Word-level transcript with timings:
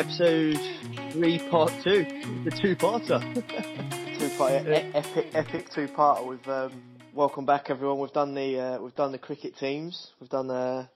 Right, 0.00 0.06
episode 0.06 0.58
three, 1.12 1.38
part 1.50 1.70
two, 1.84 2.06
the 2.44 2.50
two-parter. 2.50 3.20
two 4.18 4.38
part 4.38 4.52
e- 4.52 4.90
epic 4.94 5.26
epic 5.34 5.68
two 5.74 5.88
parter 5.88 6.26
with 6.26 6.48
um, 6.48 6.72
welcome 7.12 7.44
back 7.44 7.68
everyone. 7.68 7.98
We've 7.98 8.10
done 8.10 8.34
the 8.34 8.58
uh, 8.58 8.80
we've 8.80 8.94
done 8.94 9.12
the 9.12 9.18
cricket 9.18 9.58
teams. 9.58 10.12
We've 10.18 10.30
done 10.30 10.50
uh, 10.50 10.86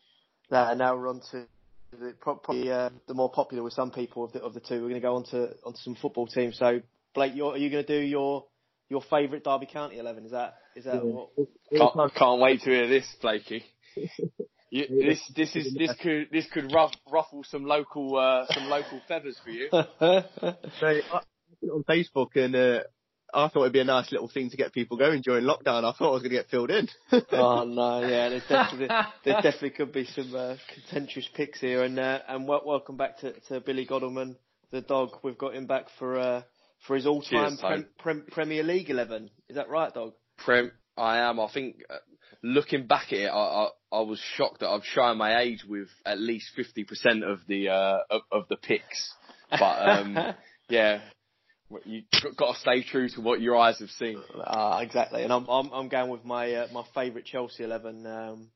that, 0.49 0.71
and 0.71 0.79
now 0.79 0.97
we're 0.97 1.11
on 1.11 1.21
to 1.33 1.45
the 1.93 2.15
probably 2.19 2.71
uh, 2.71 2.89
the 3.07 3.13
more 3.13 3.31
popular 3.31 3.63
with 3.63 3.75
some 3.75 3.91
people 3.91 4.25
of 4.25 4.33
the 4.33 4.41
of 4.41 4.55
the 4.55 4.61
two. 4.61 4.77
We're 4.77 4.89
going 4.89 4.95
to 4.95 5.01
go 5.01 5.17
on 5.17 5.25
to 5.25 5.51
onto 5.67 5.81
some 5.81 5.97
football 5.97 6.27
teams. 6.27 6.57
So 6.57 6.81
Blake, 7.15 7.33
you're, 7.35 7.53
are 7.53 7.59
you 7.59 7.69
going 7.69 7.85
to 7.85 8.01
do 8.01 8.03
your 8.03 8.47
your 8.89 9.03
favourite 9.03 9.45
Derby 9.45 9.67
County 9.67 9.99
eleven? 9.99 10.25
Is 10.25 10.31
that 10.31 10.55
is 10.77 10.85
that 10.87 11.05
what? 11.05 11.29
Can't, 11.77 12.15
can't 12.15 12.41
wait 12.41 12.63
to 12.63 12.71
hear 12.71 12.89
this, 12.89 13.05
Blakey. 13.21 13.65
You, 14.75 14.89
this 14.89 15.21
this 15.37 15.55
is 15.55 15.73
this 15.73 15.95
could 16.03 16.31
this 16.33 16.47
could 16.53 16.73
ruff, 16.73 16.91
ruffle 17.09 17.45
some 17.45 17.65
local 17.65 18.17
uh, 18.17 18.45
some 18.51 18.65
local 18.69 19.01
feathers 19.07 19.39
for 19.45 19.51
you. 19.51 19.69
So 19.71 20.87
I 20.87 21.01
I 21.13 21.21
put 21.61 21.69
it 21.69 21.71
on 21.71 21.85
Facebook 21.85 22.35
and 22.35 22.57
uh, 22.57 22.81
I 23.33 23.49
thought 23.49 23.61
it'd 23.63 23.73
be 23.73 23.79
a 23.79 23.85
nice 23.85 24.11
little 24.11 24.29
thing 24.29 24.51
to 24.51 24.57
get 24.57 24.73
people 24.73 24.97
going 24.97 25.23
during 25.23 25.45
lockdown. 25.45 25.85
I 25.85 25.93
thought 25.97 26.11
I 26.11 26.15
was 26.15 26.23
going 26.23 26.33
to 26.33 26.39
get 26.39 26.49
filled 26.49 26.73
in. 26.73 26.89
oh 27.31 27.63
no, 27.63 28.01
yeah, 28.01 28.31
there's 28.31 28.43
definitely 28.49 28.89
there 29.25 29.35
definitely 29.43 29.71
could 29.71 29.93
be 29.93 30.07
some 30.07 30.35
uh, 30.35 30.57
contentious 30.75 31.29
picks 31.35 31.61
here, 31.61 31.85
and 31.85 31.97
uh, 31.97 32.19
and 32.27 32.45
w- 32.45 32.67
welcome 32.67 32.97
back 32.97 33.19
to, 33.19 33.33
to 33.49 33.61
Billy 33.61 33.87
Godleman, 33.87 34.35
the 34.73 34.81
dog. 34.81 35.11
We've 35.23 35.39
got 35.39 35.55
him 35.55 35.67
back 35.67 35.87
for 36.01 36.19
uh, 36.19 36.43
for 36.85 36.97
his 36.97 37.07
all-time 37.07 37.59
Cheers, 37.59 37.85
prem, 38.01 38.17
mate. 38.19 38.31
Premier 38.33 38.65
League 38.65 38.91
eleven. 38.91 39.31
Is 39.49 39.55
that 39.55 39.69
right, 39.69 39.95
dog? 39.95 40.15
Prem, 40.37 40.73
I 40.97 41.19
am. 41.19 41.39
I 41.39 41.49
think 41.53 41.77
uh, 41.89 41.99
looking 42.45 42.87
back 42.87 43.07
at 43.09 43.19
it, 43.19 43.29
I, 43.29 43.37
I 43.37 43.69
I 43.91 44.01
was 44.01 44.21
shocked 44.37 44.61
that 44.61 44.69
I've 44.69 44.85
shown 44.85 45.17
my 45.17 45.41
age 45.41 45.65
with 45.67 45.89
at 46.05 46.21
least 46.21 46.51
fifty 46.55 46.85
percent 46.85 47.25
of 47.25 47.41
the 47.49 47.71
uh, 47.71 47.99
of, 48.11 48.23
of 48.31 48.49
the 48.49 48.57
picks. 48.57 49.15
But 49.51 49.89
um, 49.89 50.19
yeah, 50.69 51.01
you 51.85 52.03
got 52.37 52.55
to 52.55 52.61
stay 52.61 52.83
true 52.83 53.09
to 53.11 53.21
what 53.21 53.41
your 53.41 53.57
eyes 53.57 53.79
have 53.81 53.91
seen. 53.91 54.23
Ah, 54.45 54.81
exactly. 54.81 55.23
And 55.23 55.33
I'm 55.33 55.49
I'm 55.49 55.71
I'm 55.73 55.89
going 55.89 56.11
with 56.11 56.25
my 56.25 56.53
uh, 56.53 56.67
my 56.73 56.85
favourite 56.95 57.25
Chelsea 57.25 57.65
eleven 57.65 58.07
um, 58.07 58.51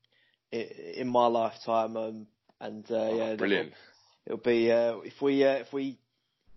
in, 0.51 1.07
my 1.07 1.25
lifetime. 1.25 1.97
Um, 1.97 2.27
and 2.61 2.85
uh, 2.91 2.95
Oh, 2.95 3.17
yeah, 3.17 3.35
brilliant. 3.35 3.73
It'll 4.25 4.37
be 4.37 4.71
uh, 4.71 4.97
if 4.99 5.21
we 5.21 5.43
uh, 5.43 5.55
if 5.55 5.73
we 5.73 5.97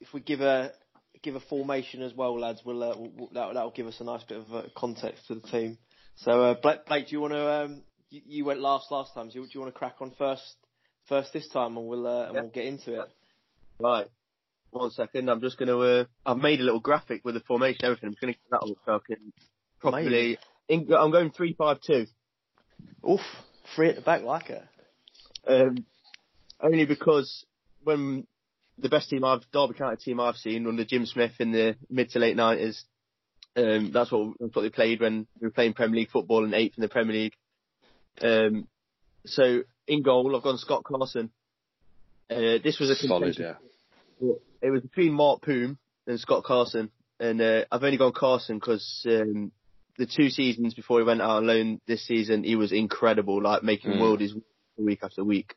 if 0.00 0.12
we 0.12 0.20
give 0.20 0.40
a 0.40 0.72
give 1.22 1.36
a 1.36 1.40
formation 1.40 2.02
as 2.02 2.12
well, 2.14 2.38
lads. 2.38 2.60
We'll, 2.64 2.82
uh, 2.82 2.94
we'll 2.96 3.28
that 3.32 3.54
that'll 3.54 3.70
give 3.70 3.86
us 3.86 4.00
a 4.00 4.04
nice 4.04 4.24
bit 4.24 4.38
of 4.38 4.52
uh, 4.54 4.62
context 4.76 5.28
to 5.28 5.36
the 5.36 5.48
team. 5.48 5.78
So 6.24 6.42
uh, 6.42 6.54
Blake, 6.54 6.86
Blake, 6.86 7.08
do 7.08 7.12
you 7.12 7.20
want 7.20 7.32
to? 7.32 7.52
Um, 7.52 7.82
you, 8.10 8.20
you 8.26 8.44
went 8.44 8.60
last 8.60 8.90
last 8.92 9.12
time. 9.12 9.28
Do 9.28 9.40
you, 9.40 9.44
do 9.44 9.50
you 9.54 9.60
want 9.60 9.74
to 9.74 9.78
crack 9.78 9.96
on 10.00 10.12
first 10.16 10.42
first 11.08 11.32
this 11.32 11.48
time, 11.48 11.76
and 11.76 11.86
we'll 11.86 12.06
uh, 12.06 12.26
and 12.26 12.34
Yeah. 12.34 12.40
we'll 12.42 12.50
get 12.50 12.66
into 12.66 13.00
it. 13.00 13.08
right, 13.80 14.06
one 14.70 14.90
second. 14.90 15.28
I'm 15.28 15.40
just 15.40 15.58
going 15.58 15.68
to. 15.68 15.80
Uh, 15.80 16.04
I've 16.24 16.38
made 16.38 16.60
a 16.60 16.62
little 16.62 16.80
graphic 16.80 17.24
with 17.24 17.34
the 17.34 17.40
formation, 17.40 17.84
everything. 17.84 18.08
I'm 18.10 18.16
going 18.20 18.34
to 18.34 18.38
get 18.38 18.50
that 18.50 18.58
up 18.58 18.76
so 18.86 18.94
I 18.94 18.98
can 19.06 19.32
properly. 19.80 20.38
In, 20.68 20.92
I'm 20.96 21.10
going 21.10 21.32
three 21.32 21.54
five 21.54 21.78
two. 21.84 22.06
Oof, 23.08 23.20
three 23.74 23.88
at 23.88 23.96
the 23.96 24.02
back, 24.02 24.22
like 24.22 24.50
it. 24.50 24.62
Um, 25.44 25.84
only 26.60 26.86
because 26.86 27.44
when 27.82 28.28
the 28.78 28.88
best 28.88 29.10
team 29.10 29.24
I've 29.24 29.42
Derby 29.52 29.74
County 29.74 29.96
team 29.96 30.20
I've 30.20 30.36
seen 30.36 30.68
under 30.68 30.84
Jim 30.84 31.04
Smith 31.04 31.32
in 31.40 31.50
the 31.50 31.74
mid 31.90 32.10
to 32.10 32.20
late 32.20 32.36
nineties. 32.36 32.84
Um, 33.54 33.90
that's 33.92 34.10
what 34.10 34.34
that's 34.40 34.54
what 34.56 34.62
they 34.62 34.70
played 34.70 35.00
when 35.00 35.26
we 35.40 35.46
were 35.46 35.52
playing 35.52 35.74
Premier 35.74 36.00
League 36.00 36.10
football 36.10 36.44
and 36.44 36.54
eighth 36.54 36.78
in 36.78 36.82
the 36.82 36.88
Premier 36.88 37.14
League. 37.14 37.34
Um, 38.22 38.66
so 39.26 39.62
in 39.86 40.02
goal, 40.02 40.34
I've 40.34 40.42
gone 40.42 40.58
Scott 40.58 40.84
Carson. 40.84 41.30
Uh, 42.30 42.58
this 42.64 42.78
was 42.80 42.90
a 42.90 42.94
Solid, 42.94 43.36
yeah. 43.38 43.54
It 44.62 44.70
was 44.70 44.80
between 44.82 45.12
Mark 45.12 45.42
Poom 45.42 45.76
and 46.06 46.18
Scott 46.18 46.44
Carson, 46.44 46.90
and 47.20 47.40
uh, 47.40 47.64
I've 47.70 47.82
only 47.82 47.98
gone 47.98 48.12
Carson 48.12 48.58
because 48.58 49.04
um, 49.08 49.52
the 49.98 50.06
two 50.06 50.30
seasons 50.30 50.74
before 50.74 51.00
he 51.00 51.04
went 51.04 51.20
out 51.20 51.38
on 51.38 51.46
loan 51.46 51.80
this 51.86 52.06
season, 52.06 52.44
he 52.44 52.56
was 52.56 52.72
incredible, 52.72 53.42
like 53.42 53.62
making 53.62 53.92
Mm. 53.92 54.00
worldies 54.00 54.30
week 54.78 55.00
after 55.02 55.24
week. 55.24 55.54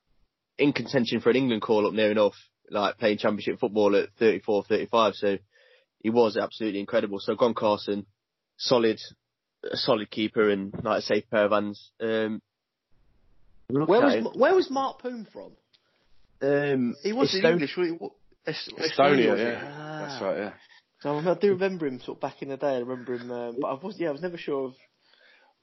In 0.57 0.73
contention 0.73 1.21
for 1.21 1.29
an 1.29 1.35
England 1.35 1.61
call 1.61 1.87
up 1.87 1.93
near 1.93 2.11
enough, 2.11 2.35
like 2.69 2.97
playing 2.97 3.19
championship 3.19 3.59
football 3.59 3.95
at 3.95 4.09
34, 4.19 4.63
35. 4.63 5.13
So 5.15 5.37
he 6.05 6.11
was 6.11 6.37
absolutely 6.37 6.79
incredible. 6.79 7.19
So 7.19 7.33
gone 7.35 7.55
Carson, 7.55 8.05
solid, 8.57 8.99
a 9.63 9.75
solid 9.75 10.11
keeper 10.11 10.51
and 10.51 10.71
like 10.83 10.99
a 10.99 11.01
safe 11.01 11.23
pair 11.31 11.45
of 11.45 11.51
hands. 11.51 11.89
Um, 11.99 12.43
Where 13.69 14.01
was 14.01 14.13
him. 14.13 14.25
where 14.35 14.53
was 14.53 14.69
Mark 14.69 15.01
Poom 15.01 15.25
from? 15.33 15.51
um, 16.43 16.95
He 17.01 17.11
wasn't 17.11 17.43
Eston- 17.43 17.53
English. 17.53 17.75
Was? 17.77 17.91
What- 17.97 18.11
Es- 18.45 18.69
Estonia, 18.77 19.31
was 19.31 19.39
yeah. 19.39 19.73
Ah. 19.79 19.99
That's 20.07 20.21
right, 20.21 20.37
yeah. 20.37 20.53
So 20.99 21.17
I 21.17 21.33
do 21.33 21.53
remember 21.53 21.87
him 21.87 21.99
sort 21.99 22.17
of 22.17 22.21
back 22.21 22.43
in 22.43 22.49
the 22.49 22.57
day. 22.57 22.75
I 22.75 22.79
remember 22.85 23.15
him, 23.15 23.31
um, 23.31 23.57
but 23.59 23.67
I 23.69 23.73
was 23.73 23.99
yeah, 23.99 24.09
I 24.09 24.11
was 24.11 24.21
never 24.21 24.37
sure 24.37 24.65
of. 24.67 24.75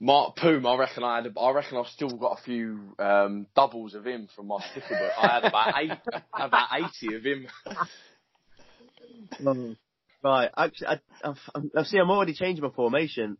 Mark 0.01 0.35
Poom, 0.35 0.67
I 0.67 0.77
reckon 0.77 1.05
I 1.05 1.15
had, 1.23 1.27
a- 1.27 1.39
I 1.41 1.53
reckon 1.53 1.79
I've 1.79 1.87
still 1.87 2.11
got 2.19 2.41
a 2.41 2.43
few 2.43 2.97
um, 2.99 3.47
doubles 3.55 3.95
of 3.95 4.05
him 4.05 4.27
from 4.35 4.49
my 4.49 4.59
sticker 4.73 4.99
book. 4.99 5.13
I 5.17 5.27
had 5.29 5.45
about 5.45 5.75
eight, 5.81 6.23
about 6.35 6.69
eighty 6.75 7.15
of 7.15 7.23
him. 7.25 7.47
Um, 9.47 9.77
right, 10.23 10.51
actually, 10.57 10.87
I, 10.89 11.01
I've, 11.25 11.39
I've 11.77 11.87
see, 11.87 11.99
I'm 11.99 12.11
already 12.11 12.35
changing 12.35 12.63
my 12.65 12.71
formation. 12.71 13.37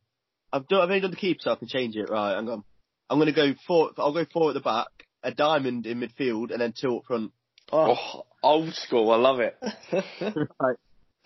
I've 0.53 0.69
done, 0.69 0.81
I've 0.81 0.89
only 0.89 1.01
done 1.01 1.11
the 1.11 1.17
keep, 1.17 1.41
so 1.41 1.53
I 1.53 1.57
can 1.57 1.69
change 1.69 1.97
it. 1.97 2.11
Right, 2.11 2.35
I'm 2.35 2.47
going. 2.47 2.65
I'm 3.11 3.19
going 3.19 3.27
to 3.27 3.33
go 3.35 3.55
four. 3.67 3.91
I'll 3.99 4.15
go 4.15 4.25
four 4.33 4.51
at 4.51 4.55
the 4.55 4.61
back, 4.61 4.87
a 5.23 5.33
diamond 5.33 5.87
in 5.87 6.01
midfield, 6.01 6.51
and 6.51 6.61
then 6.61 6.73
two 6.79 6.97
up 6.97 7.05
front. 7.07 7.33
Oh, 7.71 8.23
old 8.43 8.73
school, 8.75 9.11
I 9.11 9.17
love 9.17 9.41
it. 9.41 9.57
right. 10.61 10.77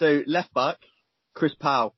So 0.00 0.22
left 0.26 0.52
back, 0.52 0.78
Chris 1.34 1.54
Powell. 1.54 1.94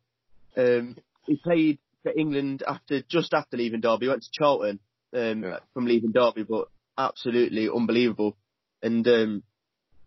Um, 0.56 0.96
he 1.26 1.36
played 1.36 1.78
for 2.02 2.12
England 2.16 2.62
after 2.66 3.02
just 3.02 3.32
after 3.32 3.56
leaving 3.56 3.80
Derby. 3.80 4.06
He 4.06 4.10
went 4.10 4.22
to 4.22 4.30
Charlton 4.32 4.78
um, 5.14 5.42
Yeah. 5.42 5.58
from 5.74 5.86
leaving 5.86 6.12
Derby, 6.12 6.42
but 6.42 6.68
absolutely 6.96 7.68
unbelievable. 7.74 8.36
And 8.82 9.06
um, 9.08 9.42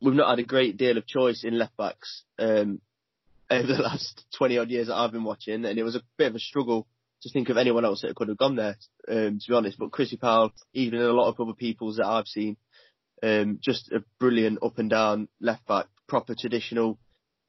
we've 0.01 0.13
not 0.13 0.29
had 0.29 0.39
a 0.39 0.43
great 0.47 0.77
deal 0.77 0.97
of 0.97 1.07
choice 1.07 1.43
in 1.43 1.57
left 1.57 1.75
backs 1.77 2.23
um, 2.39 2.81
over 3.51 3.67
the 3.67 3.81
last 3.81 4.23
twenty 4.35 4.57
odd 4.57 4.69
years 4.69 4.87
that 4.87 4.95
I've 4.95 5.11
been 5.11 5.23
watching, 5.23 5.65
and 5.65 5.77
it 5.77 5.83
was 5.83 5.95
a 5.95 6.01
bit 6.17 6.27
of 6.27 6.35
a 6.35 6.39
struggle 6.39 6.87
to 7.23 7.29
think 7.29 7.49
of 7.49 7.57
anyone 7.57 7.85
else 7.85 8.01
that 8.01 8.15
could 8.15 8.29
have 8.29 8.37
gone 8.37 8.55
there. 8.55 8.77
Um, 9.07 9.39
to 9.39 9.45
be 9.47 9.53
honest, 9.55 9.77
but 9.77 9.91
Chrissy 9.91 10.17
Powell, 10.17 10.51
even 10.73 10.99
a 11.01 11.11
lot 11.11 11.29
of 11.29 11.39
other 11.39 11.53
people's 11.53 11.97
that 11.97 12.07
I've 12.07 12.27
seen, 12.27 12.57
um, 13.21 13.59
just 13.61 13.91
a 13.91 14.03
brilliant 14.19 14.59
up 14.63 14.79
and 14.79 14.89
down 14.89 15.27
left 15.39 15.67
back, 15.67 15.85
proper 16.07 16.33
traditional, 16.39 16.97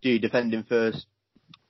do 0.03 0.19
defending 0.19 0.65
first, 0.65 1.07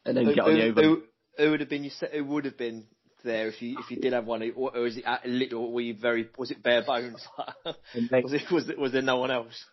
and 0.04 0.16
then 0.16 0.26
who, 0.26 0.34
get 0.34 0.44
on 0.44 0.54
the 0.54 0.64
over. 0.64 0.82
who- 0.82 1.03
who 1.38 1.50
would 1.50 1.60
have 1.60 1.69
been? 1.70 1.84
You 1.84 1.91
said 1.91 2.10
who 2.12 2.25
would 2.25 2.44
have 2.44 2.59
been 2.59 2.84
there 3.25 3.49
if 3.49 3.62
you 3.62 3.78
if 3.78 3.91
you 3.91 3.97
did 3.99 4.12
have 4.12 4.26
one, 4.26 4.43
or, 4.56 4.76
or 4.76 4.87
is 4.87 4.97
it 4.99 5.04
a 5.06 5.20
little? 5.26 5.72
Were 5.72 5.81
you 5.81 5.94
very? 5.94 6.28
Was 6.37 6.50
it 6.50 6.62
bare 6.62 6.82
bones? 6.82 7.26
Was 7.64 8.32
it? 8.32 8.50
Was 8.50 8.69
it? 8.69 8.78
Was 8.78 8.93
there 8.93 9.00
no 9.03 9.16
one 9.16 9.31
else? 9.31 9.64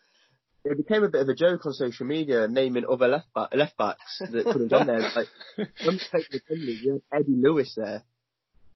It 0.65 0.77
became 0.77 1.03
a 1.03 1.09
bit 1.09 1.21
of 1.21 1.29
a 1.29 1.35
joke 1.35 1.65
on 1.65 1.73
social 1.73 2.05
media, 2.05 2.47
naming 2.47 2.83
other 2.89 3.07
left 3.07 3.33
back, 3.33 3.49
left 3.53 3.77
backs 3.77 4.19
that 4.19 4.45
could 4.45 4.61
have 4.61 4.69
done 4.69 4.87
there. 4.87 4.99
Like 4.99 5.27
when 5.57 5.95
we 5.95 6.01
played 6.11 6.25
the 6.31 6.41
Premier 6.45 6.65
League, 6.65 6.83
you 6.83 7.01
had 7.11 7.21
Eddie 7.21 7.35
Lewis 7.37 7.73
there, 7.77 8.03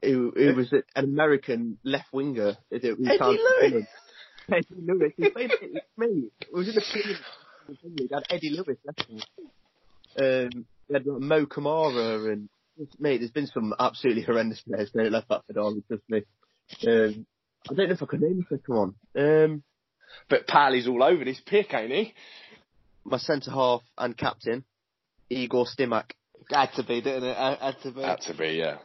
who, 0.01 0.31
who 0.35 0.55
was 0.55 0.71
an 0.71 0.83
American 0.95 1.77
left 1.83 2.13
winger. 2.13 2.57
we 2.71 2.77
Eddie 2.77 2.95
Lewis? 2.99 3.85
Eddie 4.51 4.65
Lewis. 4.81 5.11
He 5.17 5.29
played 5.29 5.51
it 5.51 5.73
with 5.73 5.83
me. 5.97 6.29
It 6.41 6.53
was 6.53 6.69
in 6.69 6.75
the 6.75 6.83
Premier 6.89 7.17
League. 7.97 8.11
Had 8.11 8.23
Eddie 8.29 8.49
Lewis 8.51 8.77
left 8.85 9.05
wing. 9.09 9.21
Um, 10.17 10.65
he 10.87 10.93
had 10.93 11.05
like, 11.05 11.21
Mo 11.21 11.45
Camara 11.45 12.31
and 12.31 12.49
mate. 12.99 13.19
There's 13.19 13.31
been 13.31 13.47
some 13.47 13.73
absolutely 13.77 14.23
horrendous 14.23 14.61
players 14.61 14.89
playing 14.89 15.11
left 15.11 15.27
back 15.27 15.41
for 15.47 15.53
Derby. 15.53 15.83
Trust 15.87 16.03
me. 16.09 16.23
Um, 16.87 17.25
I 17.69 17.73
don't 17.73 17.87
know 17.87 17.93
if 17.93 18.03
I 18.03 18.05
can 18.05 18.21
name 18.21 18.45
the 18.49 18.57
second 18.57 18.75
one. 18.75 18.95
Um, 19.17 19.63
But 20.29 20.47
Pally's 20.47 20.87
all 20.87 21.03
over 21.03 21.23
this 21.25 21.41
pick, 21.45 21.73
ain't 21.73 21.91
he? 21.91 22.13
my 23.05 23.17
centre 23.17 23.51
half 23.51 23.81
and 23.97 24.17
captain, 24.17 24.63
Igor 25.29 25.65
Stimac. 25.65 26.11
Had 26.49 26.69
to 26.75 26.83
be, 26.83 27.01
didn't 27.01 27.25
it? 27.25 27.37
Had 27.37 27.57
had 27.59 27.81
to 27.83 27.91
be. 27.91 28.01
Had 28.01 28.21
to 28.21 28.33
be, 28.33 28.47
yeah. 28.63 28.77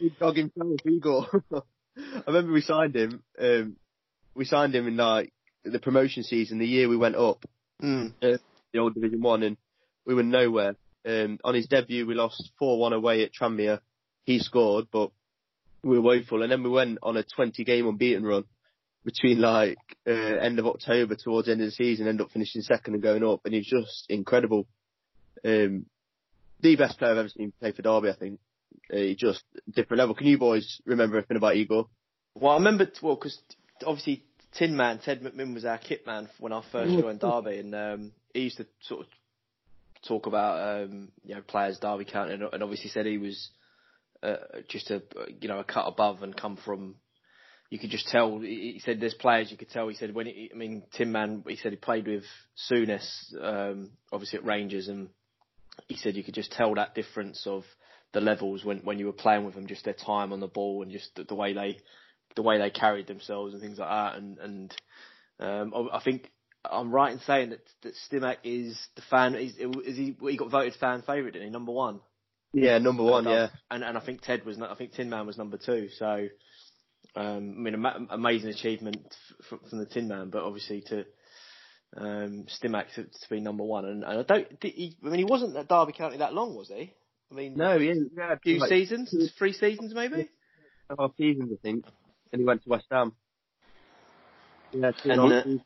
Big 0.00 0.18
dog 0.18 0.36
himself, 0.36 0.80
Igor. 0.84 1.26
I 1.52 2.22
remember 2.26 2.52
we 2.52 2.60
signed 2.60 2.94
him. 2.94 3.22
Um, 3.40 3.76
we 4.34 4.44
signed 4.44 4.74
him 4.74 4.86
in 4.86 4.96
like 4.96 5.32
the 5.64 5.78
promotion 5.80 6.22
season, 6.22 6.58
the 6.58 6.66
year 6.66 6.88
we 6.88 6.96
went 6.96 7.16
up, 7.16 7.44
Mm. 7.82 8.12
the 8.20 8.78
old 8.78 8.94
Division 8.94 9.20
One, 9.20 9.42
and 9.44 9.56
we 10.04 10.14
were 10.14 10.22
nowhere. 10.24 10.74
Um, 11.06 11.38
on 11.44 11.54
his 11.54 11.66
debut, 11.66 12.06
we 12.06 12.14
lost 12.14 12.50
four 12.58 12.78
one 12.78 12.92
away 12.92 13.22
at 13.22 13.30
Tranmere. 13.32 13.80
He 14.24 14.40
scored, 14.40 14.86
but 14.92 15.10
we 15.82 15.96
were 15.96 16.02
woeful. 16.02 16.42
And 16.42 16.50
then 16.50 16.62
we 16.64 16.70
went 16.70 16.98
on 17.02 17.16
a 17.16 17.22
20 17.22 17.62
game 17.64 17.86
unbeaten 17.86 18.24
run 18.26 18.44
between 19.08 19.40
like 19.40 19.78
uh, 20.06 20.10
end 20.10 20.58
of 20.58 20.66
October 20.66 21.14
towards 21.14 21.46
the 21.46 21.52
end 21.52 21.62
of 21.62 21.68
the 21.68 21.72
season, 21.72 22.06
end 22.06 22.20
up 22.20 22.30
finishing 22.30 22.60
second 22.60 22.92
and 22.92 23.02
going 23.02 23.24
up, 23.24 23.40
and 23.46 23.54
he's 23.54 23.66
just 23.66 24.04
incredible. 24.10 24.66
Um, 25.42 25.86
the 26.60 26.76
best 26.76 26.98
player 26.98 27.12
I've 27.12 27.18
ever 27.18 27.28
seen 27.30 27.54
play 27.58 27.72
for 27.72 27.80
Derby, 27.80 28.10
I 28.10 28.16
think. 28.16 28.38
Uh, 28.92 28.96
he 28.96 29.14
just 29.14 29.42
different 29.74 29.98
level. 29.98 30.14
Can 30.14 30.26
you 30.26 30.36
boys 30.36 30.82
remember 30.84 31.16
anything 31.16 31.38
about 31.38 31.56
Igor? 31.56 31.86
Well, 32.34 32.52
I 32.52 32.56
remember, 32.56 32.86
well, 33.02 33.14
because 33.14 33.40
obviously 33.86 34.24
Tin 34.52 34.76
Man 34.76 34.98
Ted 34.98 35.22
McMinn 35.22 35.54
was 35.54 35.64
our 35.64 35.78
kit 35.78 36.06
man 36.06 36.28
when 36.38 36.52
I 36.52 36.62
first 36.70 36.92
joined 36.92 37.20
Derby, 37.20 37.60
and 37.60 37.74
um, 37.74 38.12
he 38.34 38.40
used 38.40 38.58
to 38.58 38.66
sort 38.82 39.00
of 39.00 39.06
talk 40.06 40.26
about 40.26 40.84
um, 40.84 41.08
you 41.24 41.34
know 41.34 41.40
players 41.40 41.78
Derby 41.78 42.04
County, 42.04 42.34
and, 42.34 42.42
and 42.42 42.62
obviously 42.62 42.90
said 42.90 43.06
he 43.06 43.16
was 43.16 43.48
uh, 44.22 44.36
just 44.68 44.90
a 44.90 45.02
you 45.40 45.48
know 45.48 45.60
a 45.60 45.64
cut 45.64 45.86
above 45.86 46.22
and 46.22 46.36
come 46.36 46.58
from. 46.62 46.96
You 47.70 47.78
could 47.78 47.90
just 47.90 48.08
tell. 48.08 48.38
He 48.38 48.80
said 48.82 48.98
there's 48.98 49.14
players 49.14 49.50
you 49.50 49.58
could 49.58 49.70
tell. 49.70 49.88
He 49.88 49.94
said 49.94 50.14
when 50.14 50.26
he, 50.26 50.50
I 50.52 50.56
mean 50.56 50.84
Tin 50.94 51.12
Man. 51.12 51.44
He 51.46 51.56
said 51.56 51.72
he 51.72 51.76
played 51.76 52.06
with 52.06 52.24
Souness, 52.70 53.06
um, 53.42 53.90
obviously 54.10 54.38
at 54.38 54.46
Rangers, 54.46 54.88
and 54.88 55.10
he 55.86 55.96
said 55.96 56.16
you 56.16 56.24
could 56.24 56.34
just 56.34 56.52
tell 56.52 56.74
that 56.76 56.94
difference 56.94 57.46
of 57.46 57.64
the 58.12 58.22
levels 58.22 58.64
when 58.64 58.78
when 58.78 58.98
you 58.98 59.04
were 59.04 59.12
playing 59.12 59.44
with 59.44 59.54
them, 59.54 59.66
just 59.66 59.84
their 59.84 59.92
time 59.92 60.32
on 60.32 60.40
the 60.40 60.46
ball 60.46 60.82
and 60.82 60.90
just 60.90 61.14
the, 61.14 61.24
the 61.24 61.34
way 61.34 61.52
they 61.52 61.78
the 62.36 62.42
way 62.42 62.58
they 62.58 62.70
carried 62.70 63.06
themselves 63.06 63.52
and 63.52 63.62
things 63.62 63.78
like 63.78 63.88
that. 63.90 64.16
And 64.16 64.38
and 64.38 64.74
um, 65.38 65.90
I 65.92 66.00
think 66.02 66.30
I'm 66.64 66.90
right 66.90 67.12
in 67.12 67.20
saying 67.20 67.50
that 67.50 67.60
that 67.82 67.92
Stimac 68.10 68.36
is 68.44 68.78
the 68.96 69.02
fan. 69.10 69.34
Is, 69.34 69.56
is 69.58 69.96
he? 69.96 70.16
He 70.22 70.36
got 70.38 70.50
voted 70.50 70.74
fan 70.80 71.02
favourite, 71.02 71.34
didn't 71.34 71.48
he? 71.48 71.52
Number 71.52 71.72
one. 71.72 72.00
Yeah, 72.54 72.78
number 72.78 73.02
one. 73.02 73.26
And, 73.26 73.34
yeah, 73.34 73.48
and 73.70 73.84
and 73.84 73.98
I 73.98 74.00
think 74.00 74.22
Ted 74.22 74.46
was. 74.46 74.58
I 74.58 74.74
think 74.74 74.92
Tin 74.92 75.10
Man 75.10 75.26
was 75.26 75.36
number 75.36 75.58
two. 75.58 75.90
So. 75.98 76.28
Um, 77.16 77.54
I 77.56 77.60
mean, 77.60 77.74
ama- 77.74 78.06
amazing 78.10 78.50
achievement 78.50 79.14
f- 79.50 79.58
from 79.68 79.78
the 79.78 79.86
Tin 79.86 80.08
Man, 80.08 80.30
but 80.30 80.42
obviously 80.42 80.82
to 80.82 81.04
um, 81.96 82.46
Stimac 82.46 82.94
to, 82.94 83.04
to 83.04 83.28
be 83.30 83.40
number 83.40 83.64
one. 83.64 83.84
And, 83.84 84.04
and 84.04 84.20
I 84.20 84.22
don't. 84.22 84.46
He, 84.62 84.96
I 85.04 85.08
mean, 85.08 85.18
he 85.18 85.24
wasn't 85.24 85.56
at 85.56 85.68
Derby 85.68 85.92
County 85.92 86.18
that 86.18 86.34
long, 86.34 86.54
was 86.54 86.68
he? 86.68 86.92
I 87.30 87.34
mean, 87.34 87.54
no, 87.56 87.76
yeah, 87.76 87.94
yeah, 88.16 88.32
a 88.32 88.38
few 88.38 88.58
like, 88.58 88.68
seasons, 88.68 89.32
three 89.36 89.52
seasons 89.52 89.94
maybe. 89.94 90.28
Half 90.98 91.16
seasons, 91.16 91.50
I 91.52 91.56
think, 91.60 91.84
and 92.32 92.40
he 92.40 92.46
went 92.46 92.62
to 92.62 92.68
West 92.70 92.86
Ham. 92.90 93.12
Yeah, 94.72 94.92
two 94.92 95.10
And, 95.10 95.20
and 95.32 95.60
uh. 95.60 95.62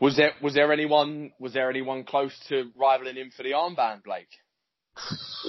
Was 0.00 0.16
there 0.16 0.32
was 0.42 0.54
there 0.54 0.72
anyone 0.72 1.32
was 1.38 1.52
there 1.52 1.70
anyone 1.70 2.04
close 2.04 2.32
to 2.48 2.70
rivaling 2.76 3.16
him 3.16 3.30
for 3.34 3.42
the 3.42 3.52
armband, 3.52 4.02
Blake? 4.02 4.28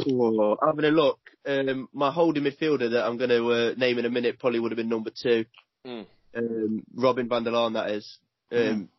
Whoa, 0.05 0.57
having 0.65 0.85
a 0.85 0.89
look. 0.89 1.19
Um, 1.47 1.89
my 1.93 2.11
holding 2.11 2.43
midfielder 2.43 2.91
that 2.91 3.05
I'm 3.05 3.17
going 3.17 3.29
to 3.29 3.51
uh, 3.51 3.73
name 3.77 3.99
in 3.99 4.05
a 4.05 4.09
minute 4.09 4.39
probably 4.39 4.59
would 4.59 4.71
have 4.71 4.77
been 4.77 4.89
number 4.89 5.11
two. 5.11 5.45
Mm. 5.85 6.05
Um, 6.35 6.83
Robin 6.93 7.29
van 7.29 7.43
der 7.43 7.51
Laan, 7.51 7.73
that 7.73 7.91
is. 7.91 8.17
Um, 8.51 8.89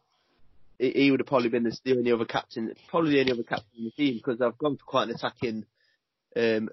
he, 0.79 0.91
he 0.91 1.11
would 1.11 1.21
have 1.21 1.27
probably 1.27 1.49
been 1.49 1.65
the, 1.65 1.77
the 1.85 1.97
only 1.97 2.13
other 2.13 2.25
captain, 2.25 2.73
probably 2.89 3.13
the 3.13 3.21
only 3.21 3.33
other 3.33 3.43
captain 3.43 3.71
in 3.79 3.85
the 3.85 3.91
team 3.91 4.21
because 4.25 4.41
I've 4.41 4.59
gone 4.59 4.77
for 4.77 4.85
quite 4.85 5.09
an 5.09 5.15
attacking. 5.15 5.65
Um, 6.37 6.71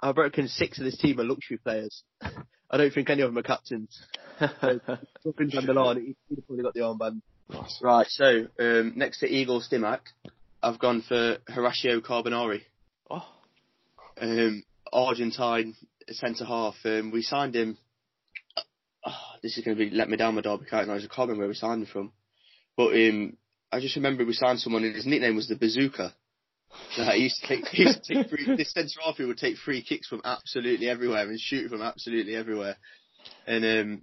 I 0.00 0.10
reckon 0.12 0.48
six 0.48 0.78
of 0.78 0.84
this 0.84 0.98
team 0.98 1.18
are 1.20 1.24
luxury 1.24 1.58
players. 1.58 2.04
I 2.70 2.76
don't 2.76 2.92
think 2.92 3.10
any 3.10 3.22
of 3.22 3.30
them 3.30 3.38
are 3.38 3.42
captains. 3.42 4.00
Robin 4.40 5.50
van 5.50 5.66
der 5.66 5.74
Laan, 5.74 5.96
he, 5.96 6.16
he'd 6.28 6.36
have 6.36 6.46
probably 6.46 6.62
got 6.62 6.74
the 6.74 6.80
armband. 6.80 7.22
Right, 7.82 8.06
so 8.08 8.46
um, 8.60 8.92
next 8.94 9.20
to 9.20 9.26
Igor 9.26 9.60
Stimac, 9.60 10.00
I've 10.62 10.78
gone 10.78 11.02
for 11.06 11.38
Horacio 11.48 12.00
Carbonari. 12.00 12.62
Oh, 13.10 13.26
um, 14.20 14.62
Argentine 14.92 15.74
centre 16.10 16.44
half. 16.44 16.74
Um, 16.84 17.10
we 17.10 17.22
signed 17.22 17.54
him. 17.54 17.78
Oh, 19.06 19.12
this 19.42 19.56
is 19.56 19.64
going 19.64 19.76
to 19.76 19.84
be 19.84 19.94
let 19.94 20.08
me 20.08 20.16
down 20.16 20.34
my 20.34 20.40
Derby 20.40 20.66
County. 20.68 20.90
I 20.90 20.98
can't 20.98 21.10
remember 21.18 21.40
where 21.40 21.48
we 21.48 21.54
signed 21.54 21.82
him 21.82 21.88
from, 21.92 22.12
but 22.76 22.94
um, 22.94 23.36
I 23.70 23.80
just 23.80 23.96
remember 23.96 24.24
we 24.24 24.32
signed 24.32 24.60
someone 24.60 24.84
and 24.84 24.94
his 24.94 25.06
nickname 25.06 25.36
was 25.36 25.48
the 25.48 25.56
Bazooka. 25.56 26.14
Like, 26.98 27.14
he 27.14 27.22
used 27.24 27.40
to 27.40 27.48
take, 27.48 27.66
he 27.68 27.82
used 27.82 28.04
to 28.04 28.14
take 28.14 28.30
free, 28.30 28.46
this 28.56 28.72
centre 28.72 29.00
half 29.04 29.16
he 29.16 29.24
would 29.24 29.38
take 29.38 29.56
free 29.56 29.82
kicks 29.82 30.08
from 30.08 30.20
absolutely 30.24 30.88
everywhere 30.88 31.28
and 31.28 31.40
shoot 31.40 31.70
from 31.70 31.82
absolutely 31.82 32.34
everywhere. 32.34 32.76
And 33.46 33.64
um, 33.64 34.02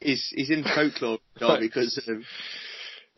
he's 0.00 0.32
he's 0.34 0.50
in 0.50 0.64
folklore 0.64 1.18
Derby 1.38 1.66
because 1.66 2.00
um, 2.08 2.24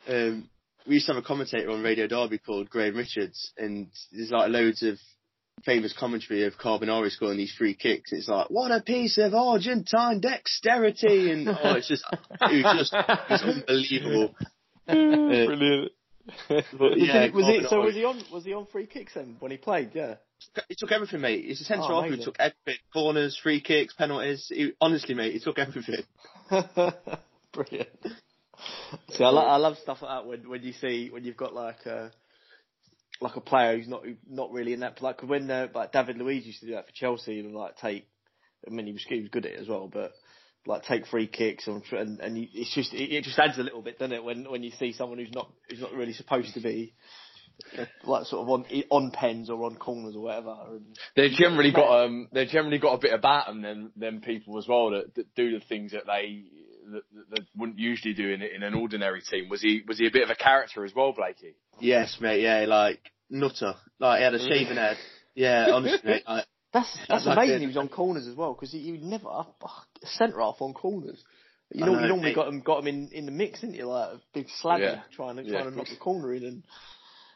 um, 0.09 0.51
we 0.87 0.95
used 0.95 1.07
to 1.07 1.15
have 1.15 1.23
a 1.23 1.27
commentator 1.27 1.71
on 1.71 1.83
Radio 1.83 2.07
Derby 2.07 2.39
called 2.39 2.71
Graham 2.71 2.97
Richards, 2.97 3.53
and 3.57 3.89
there's 4.11 4.31
like 4.31 4.51
loads 4.51 4.83
of 4.83 4.99
famous 5.65 5.95
commentary 5.97 6.45
of 6.45 6.55
Carbonari 6.55 7.11
scoring 7.11 7.37
these 7.39 7.55
free 7.57 7.75
kicks. 7.75 8.13
It's 8.13 8.29
like, 8.29 8.49
what 8.51 8.71
a 8.73 8.81
piece 8.83 9.19
of 9.19 9.35
Argentine 9.35 10.21
dexterity, 10.21 11.31
and 11.31 11.49
oh, 11.49 11.75
it's 11.77 11.89
just, 11.89 12.05
it 12.41 12.65
was 12.65 12.79
just, 12.79 12.95
it 12.95 13.31
was 13.31 13.43
unbelievable. 13.43 14.35
Brilliant. 14.87 15.93
but 16.49 16.65
was, 16.79 16.95
yeah, 16.97 17.25
he, 17.27 17.31
was 17.31 17.47
he? 17.47 17.67
So 17.69 17.81
was 17.81 17.95
he 17.95 18.05
on? 18.05 18.23
Was 18.33 18.45
he 18.45 18.53
on 18.55 18.67
free 18.67 18.87
kicks 18.87 19.15
then 19.15 19.37
when 19.41 19.51
he 19.51 19.57
played? 19.57 19.91
Yeah. 19.95 20.17
He 20.69 20.75
took 20.77 20.91
everything, 20.91 21.21
mate. 21.21 21.45
He's 21.45 21.61
a 21.61 21.65
centre 21.65 21.85
Oh, 21.85 22.01
who 22.01 22.09
amazing. 22.09 22.25
took 22.25 22.37
everything: 22.41 22.81
corners, 22.93 23.39
free 23.41 23.61
kicks, 23.61 23.95
penalties. 23.95 24.47
He, 24.49 24.73
honestly, 24.81 25.15
mate, 25.15 25.33
he 25.33 25.39
took 25.41 25.59
everything. 25.59 26.03
Brilliant. 27.53 27.89
See, 29.11 29.25
I, 29.25 29.29
lo- 29.29 29.47
I 29.47 29.57
love 29.57 29.77
stuff 29.83 29.99
like 30.03 30.11
that 30.11 30.29
when 30.29 30.49
when 30.49 30.63
you 30.63 30.73
see 30.73 31.09
when 31.11 31.25
you've 31.25 31.37
got 31.37 31.55
like 31.55 31.87
a 31.87 32.13
like 33.21 33.37
a 33.37 33.41
player 33.41 33.77
who's 33.77 33.89
not 33.89 34.03
not 34.29 34.53
really 34.53 34.73
in 34.73 34.81
that 34.81 35.01
like 35.01 35.23
when 35.23 35.51
uh, 35.51 35.69
like 35.75 35.93
David 35.93 36.19
Luiz 36.19 36.45
used 36.45 36.61
to 36.61 36.67
do 36.67 36.73
that 36.73 36.87
for 36.87 36.93
Chelsea 36.93 37.41
and 37.41 37.55
like 37.55 37.77
take 37.77 38.07
I 38.67 38.71
mean 38.71 38.87
he 38.87 38.93
was 38.93 39.05
he 39.09 39.21
was 39.21 39.29
good 39.29 39.47
at 39.47 39.53
it 39.53 39.61
as 39.61 39.69
well 39.69 39.89
but 39.93 40.13
like 40.67 40.83
take 40.85 41.07
free 41.07 41.27
kicks 41.27 41.67
and 41.67 41.83
and, 41.93 42.21
and 42.21 42.39
you, 42.39 42.49
it's 42.53 42.75
just 42.75 42.93
it, 42.93 43.13
it 43.13 43.25
just 43.25 43.39
adds 43.39 43.59
a 43.59 43.63
little 43.63 43.83
bit 43.83 43.99
doesn't 43.99 44.13
it 44.13 44.25
when 44.25 44.51
when 44.51 44.63
you 44.63 44.71
see 44.73 44.93
someone 44.93 45.19
who's 45.19 45.33
not 45.33 45.51
who's 45.69 45.81
not 45.81 45.93
really 45.93 46.13
supposed 46.13 46.55
to 46.55 46.61
be 46.61 46.95
uh, 47.79 47.85
like 48.05 48.27
sort 48.27 48.43
of 48.43 48.49
on 48.49 48.65
on 48.91 49.11
pens 49.11 49.51
or 49.51 49.65
on 49.65 49.77
corners 49.77 50.17
or 50.17 50.23
whatever 50.23 50.57
and 50.71 50.97
They've 51.17 51.33
generally 51.33 51.73
got 51.73 52.05
um 52.05 52.29
they've 52.33 52.49
generally 52.49 52.79
got 52.79 52.95
a 52.95 52.99
bit 52.99 53.13
about 53.13 53.47
them 53.47 53.63
than 53.63 53.93
than 53.97 54.21
people 54.21 54.59
as 54.59 54.67
well 54.67 54.91
that, 54.91 55.15
that 55.15 55.35
do 55.35 55.59
the 55.59 55.65
things 55.67 55.93
that 55.93 56.07
they 56.07 56.45
that, 56.91 57.03
that, 57.13 57.31
that 57.31 57.47
wouldn't 57.57 57.79
usually 57.79 58.15
do 58.15 58.31
in 58.31 58.43
in 58.43 58.63
an 58.63 58.75
ordinary 58.75 59.23
team. 59.23 59.49
Was 59.49 59.61
he 59.63 59.83
was 59.87 59.99
he 59.99 60.07
a 60.07 60.11
bit 60.11 60.23
of 60.25 60.31
a 60.31 60.35
character 60.35 60.85
as 60.85 60.95
well, 60.95 61.13
Blakey? 61.13 61.55
Yes, 61.81 62.17
mate. 62.21 62.43
Yeah, 62.43 62.67
like 62.69 63.01
nutter. 63.31 63.75
Like 63.99 64.19
he 64.19 64.25
had 64.25 64.35
a 64.35 64.39
mm. 64.39 64.49
shaven 64.49 64.77
head. 64.77 64.97
Yeah, 65.35 65.69
honestly, 65.73 66.01
mate. 66.05 66.23
Like, 66.27 66.47
That's 66.73 66.99
that's 67.09 67.27
Like 67.27 67.37
amazing. 67.39 67.57
it. 67.57 67.61
He 67.61 67.67
was 67.67 67.77
on 67.77 67.89
corners 67.89 68.27
as 68.27 68.35
well 68.37 68.55
because 68.55 68.75
you 68.75 68.99
never 68.99 69.29
oh, 69.29 69.47
centre 70.03 70.41
half 70.41 70.57
on 70.61 70.75
corners. 70.75 71.23
You 71.75 71.87
know, 71.87 71.95
know, 71.95 72.01
you 72.03 72.09
normally 72.09 72.29
mate. 72.31 72.35
got 72.37 72.49
him 72.49 72.61
got 72.61 72.81
him 72.81 72.87
in, 72.89 73.09
in 73.13 73.27
the 73.27 73.33
mix, 73.33 73.61
didn't 73.61 73.77
you? 73.77 73.87
Like 73.87 74.15
a 74.15 74.21
big 74.35 74.47
slagger 74.63 74.81
Yeah. 74.81 75.03
trying 75.13 75.37
to 75.37 75.43
Yeah. 75.45 75.53
trying 75.53 75.71
to 75.71 75.77
knock 75.77 75.89
the 75.89 75.97
corner 75.97 76.35
in. 76.35 76.45
And 76.45 76.63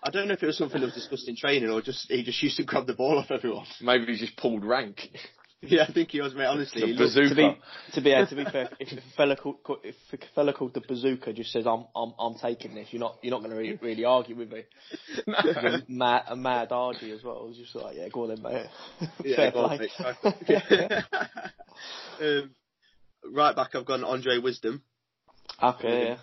I 0.03 0.11
don't 0.11 0.29
know 0.29 0.35
if 0.35 0.43
it 0.43 0.47
was 0.47 0.59
something 0.59 0.81
that 0.81 0.87
was 0.87 0.95
discussed 0.95 1.29
in 1.29 1.37
training 1.37 1.71
or 1.71 1.81
just 1.81 2.11
he 2.11 2.23
just 2.23 2.43
used 2.43 2.59
to 2.59 2.65
grab 2.65 2.87
the 2.87 2.95
ball 2.95 3.19
off 3.19 3.31
everyone. 3.31 3.67
Maybe 3.81 4.07
he 4.13 4.19
just 4.19 4.37
pulled 4.37 4.65
rank. 4.65 5.01
Yeah, 5.71 5.85
I 5.89 5.93
think 5.93 6.11
he 6.11 6.21
was, 6.21 6.35
mate. 6.35 6.47
Honestly, 6.47 6.93
The 6.93 6.99
bazooka. 6.99 7.29
to 7.31 7.35
be 7.35 7.59
to 7.95 8.01
be 8.01 8.15
uh, 8.15 8.27
to 8.27 8.35
be 8.37 8.45
fair, 8.53 8.69
if 8.79 8.93
a 8.93 9.01
fella 9.17 9.37
called 9.37 9.57
if 9.85 9.95
a 10.13 10.19
fella 10.35 10.53
called 10.53 10.75
the 10.75 10.81
bazooka 10.81 11.33
just 11.33 11.53
says 11.53 11.67
I'm 11.67 11.87
I'm 11.95 12.13
I'm 12.19 12.35
taking 12.35 12.75
this, 12.75 12.89
you're 12.91 13.01
not 13.01 13.19
you're 13.23 13.31
not 13.33 13.41
going 13.41 13.51
to 13.51 13.57
really, 13.57 13.79
really 13.83 14.05
argue 14.05 14.37
with 14.37 14.51
me. 14.53 14.63
He's 15.27 15.57
a 15.57 15.83
mad 15.89 16.23
a 16.29 16.37
mad 16.37 16.73
argy 16.73 17.11
as 17.13 17.23
well. 17.23 17.45
It 17.45 17.49
was 17.49 17.57
just 17.59 17.75
like 17.75 17.97
yeah, 17.97 18.09
go 18.13 18.23
on 18.25 18.29
then, 18.29 18.43
mate. 18.43 18.67
Yeah, 19.25 19.37
Fair 19.37 19.51
go 19.53 19.65
on, 19.65 19.79
mate. 19.79 19.91
um, 22.21 22.51
right 23.33 23.57
back, 23.57 23.75
I've 23.75 23.87
gone 23.87 24.05
Andre 24.05 24.39
Wisdom. 24.39 24.83
okay, 25.63 26.09
yeah. 26.09 26.17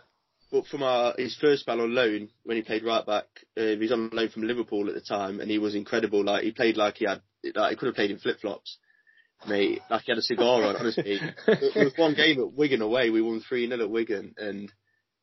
But 0.51 0.67
from 0.67 0.83
our, 0.83 1.15
his 1.17 1.35
first 1.41 1.61
spell 1.63 1.81
on 1.81 1.95
loan, 1.95 2.29
when 2.43 2.57
he 2.57 2.63
played 2.63 2.83
right 2.83 3.03
back, 3.03 3.25
uh, 3.57 3.61
he 3.61 3.75
was 3.75 3.91
on 3.91 4.11
loan 4.13 4.29
from 4.29 4.43
Liverpool 4.43 4.87
at 4.87 4.93
the 4.93 5.01
time, 5.01 5.39
and 5.39 5.49
he 5.49 5.57
was 5.57 5.73
incredible. 5.73 6.23
Like 6.23 6.43
he 6.43 6.51
played 6.51 6.77
like 6.77 6.97
he 6.97 7.05
had, 7.05 7.21
like 7.55 7.71
he 7.71 7.75
could 7.75 7.87
have 7.87 7.95
played 7.95 8.11
in 8.11 8.19
flip 8.19 8.39
flops, 8.39 8.77
mate. 9.47 9.81
Like 9.89 10.03
he 10.03 10.11
had 10.11 10.17
a 10.17 10.21
cigar 10.23 10.63
on. 10.63 10.75
Honestly, 10.75 11.19
there 11.47 11.85
was 11.85 11.93
one 11.97 12.13
game 12.13 12.39
at 12.39 12.53
Wigan 12.53 12.81
away. 12.81 13.09
We 13.09 13.21
won 13.21 13.41
three 13.47 13.67
0 13.67 13.81
at 13.81 13.89
Wigan, 13.89 14.35
and 14.37 14.71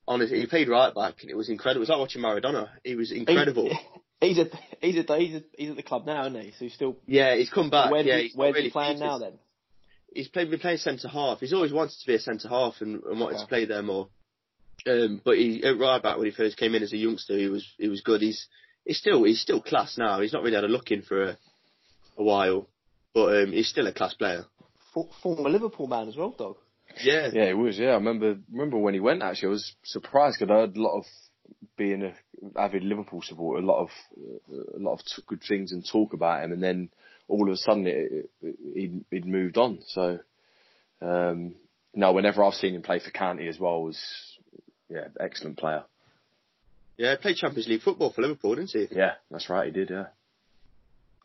honestly, 0.07 0.41
he 0.41 0.47
played 0.47 0.69
right 0.69 0.95
back, 0.95 1.17
and 1.23 1.31
it 1.31 1.37
was 1.37 1.49
incredible. 1.49 1.79
It 1.79 1.81
was 1.81 1.89
like 1.91 1.99
watching 1.99 2.23
Maradona. 2.23 2.69
He 2.85 2.97
was 2.97 3.13
incredible. 3.13 3.69
He, 4.21 4.29
he's 4.29 4.39
at 4.39 4.49
he's 4.81 4.99
at 4.99 5.11
he's 5.11 5.35
at, 5.37 5.45
he's 5.57 5.71
at 5.71 5.77
the 5.77 5.83
club 5.83 6.07
now, 6.07 6.27
isn't 6.27 6.41
he? 6.41 6.51
So 6.53 6.65
he's 6.65 6.75
still. 6.75 6.97
yeah, 7.07 7.35
he's 7.37 7.51
come 7.51 7.71
back. 7.71 7.91
where's 7.91 8.07
yeah, 8.07 8.19
he, 8.19 8.33
where's 8.35 8.55
really 8.55 8.69
he 8.69 8.73
playing 8.73 8.99
now 8.99 9.19
then? 9.19 9.39
he's 10.13 10.29
played 10.29 10.51
been 10.51 10.61
playing 10.61 10.79
centre 10.79 11.09
half. 11.09 11.39
He's 11.41 11.53
always 11.53 11.73
wanted 11.73 11.99
to 12.01 12.07
be 12.07 12.15
a 12.15 12.19
centre 12.19 12.49
half 12.49 12.75
and, 12.81 13.03
and 13.05 13.21
wanted 13.21 13.37
Okay. 13.37 13.43
to 13.45 13.49
play 13.49 13.65
there 13.67 13.83
more. 13.83 14.09
Um, 14.87 15.21
but 15.25 15.37
he 15.37 15.63
at 15.63 15.79
right 15.79 16.03
back 16.03 16.17
when 16.17 16.27
he 16.27 16.33
first 16.33 16.57
came 16.57 16.75
in 16.75 16.83
as 16.83 16.93
a 16.93 16.97
youngster, 16.97 17.37
he 17.37 17.49
was 17.49 17.67
he 17.79 17.89
was 17.89 18.01
good. 18.01 18.23
He's 18.23 18.47
he's 18.85 18.99
still 18.99 19.23
he's 19.25 19.41
still 19.41 19.61
class 19.61 19.99
now. 19.99 20.21
He's 20.21 20.33
not 20.33 20.43
really 20.43 20.55
had 20.55 20.65
a 20.65 20.69
look 20.69 20.91
in 20.91 21.03
for 21.03 21.23
a, 21.23 21.39
a 22.17 22.23
while, 22.23 22.67
but 23.15 23.43
um, 23.43 23.53
he's 23.53 23.69
still 23.69 23.87
a 23.87 23.93
class 23.93 24.15
player. 24.15 24.45
For, 24.93 25.09
former 25.23 25.49
Liverpool 25.49 25.87
man 25.87 26.09
as 26.09 26.17
well, 26.17 26.35
dog. 26.37 26.57
Yeah, 27.03 27.31
Yeah, 27.33 27.47
he 27.49 27.55
was. 27.55 27.79
Yeah, 27.79 27.91
I 27.91 27.95
remember 27.95 28.37
remember 28.51 28.79
when 28.79 28.95
he 28.95 29.01
went. 29.01 29.23
Actually, 29.23 29.49
I 29.49 29.51
was 29.51 29.75
surprised 29.85 30.39
because 30.39 30.53
I 30.53 30.61
heard 30.61 30.77
a 30.77 30.83
lot 30.83 30.99
of 30.99 31.05
being 31.77 32.03
a 32.03 32.13
avid 32.59 32.83
Liverpool 32.83 33.23
supporter, 33.23 33.63
a 33.63 33.67
lot 33.67 33.83
of 33.83 33.89
uh, 34.53 34.77
a 34.77 34.81
lot 34.81 34.95
of 34.95 35.01
t- 35.05 35.23
good 35.27 35.43
things 35.47 35.73
and 35.73 35.87
talk 35.87 36.13
about 36.13 36.43
him, 36.45 36.53
and 36.53 36.63
then 36.63 36.89
all 37.29 37.49
of 37.49 37.53
a 37.53 37.57
sudden 37.57 37.87
it, 37.87 38.29
it, 38.43 38.57
he'd, 38.75 39.05
he'd 39.11 39.27
moved 39.27 39.57
on. 39.57 39.79
So 39.87 40.19
um, 41.01 41.55
no, 41.95 42.13
whenever 42.13 42.43
I've 42.45 42.55
seen 42.55 42.75
him 42.75 42.83
play 42.83 42.99
for 42.99 43.11
County 43.11 43.47
as 43.49 43.59
well, 43.59 43.83
was 43.83 43.99
yeah, 44.89 45.09
excellent 45.21 45.59
player. 45.59 45.85
yeah. 46.97 47.15
Played 47.17 47.37
Champions 47.37 47.69
League 47.69 47.83
football 47.83 48.13
for 48.13 48.23
Liverpool, 48.23 48.57
didn't 48.57 48.71
he? 48.71 48.89
Yeah, 48.91 49.13
that's 49.31 49.49
right, 49.49 49.67
he 49.67 49.73
did. 49.73 49.91
Yeah, 49.91 50.07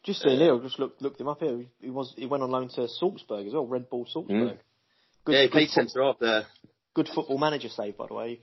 Just 0.06 0.22
seeing 0.22 0.38
here, 0.40 0.56
I 0.56 0.60
just 0.60 0.80
looked 0.80 1.02
looked 1.02 1.20
him 1.20 1.28
up 1.28 1.40
here. 1.40 1.66
He 1.82 1.90
was 1.90 2.14
he 2.16 2.26
went 2.28 2.44
on 2.44 2.52
loan 2.52 2.70
to 2.76 2.88
Salzburg 2.88 3.48
as 3.48 3.54
well, 3.54 3.66
Red 3.66 3.90
Bull 3.90 4.06
Salzburg. 4.10 4.60
Good, 5.26 5.32
yeah, 5.34 5.42
he 5.42 5.48
good 5.48 5.52
played 5.52 5.70
centre 5.70 6.04
half 6.04 6.20
there. 6.20 6.46
good 6.94 7.08
football 7.14 7.40
manager 7.40 7.70
save, 7.70 7.98
by 7.98 8.06
the 8.08 8.14
way. 8.14 8.40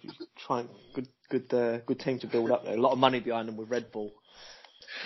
Trying 0.47 0.69
good, 0.95 1.07
good, 1.31 1.55
uh, 1.55 1.79
good 1.87 2.01
team 2.01 2.19
to 2.19 2.27
build 2.27 2.51
up 2.51 2.65
there. 2.65 2.75
A 2.77 2.81
lot 2.81 2.93
of 2.93 2.99
money 2.99 3.21
behind 3.21 3.47
them 3.49 3.57
with 3.57 3.71
Red 3.71 3.93
Bull. 3.93 4.13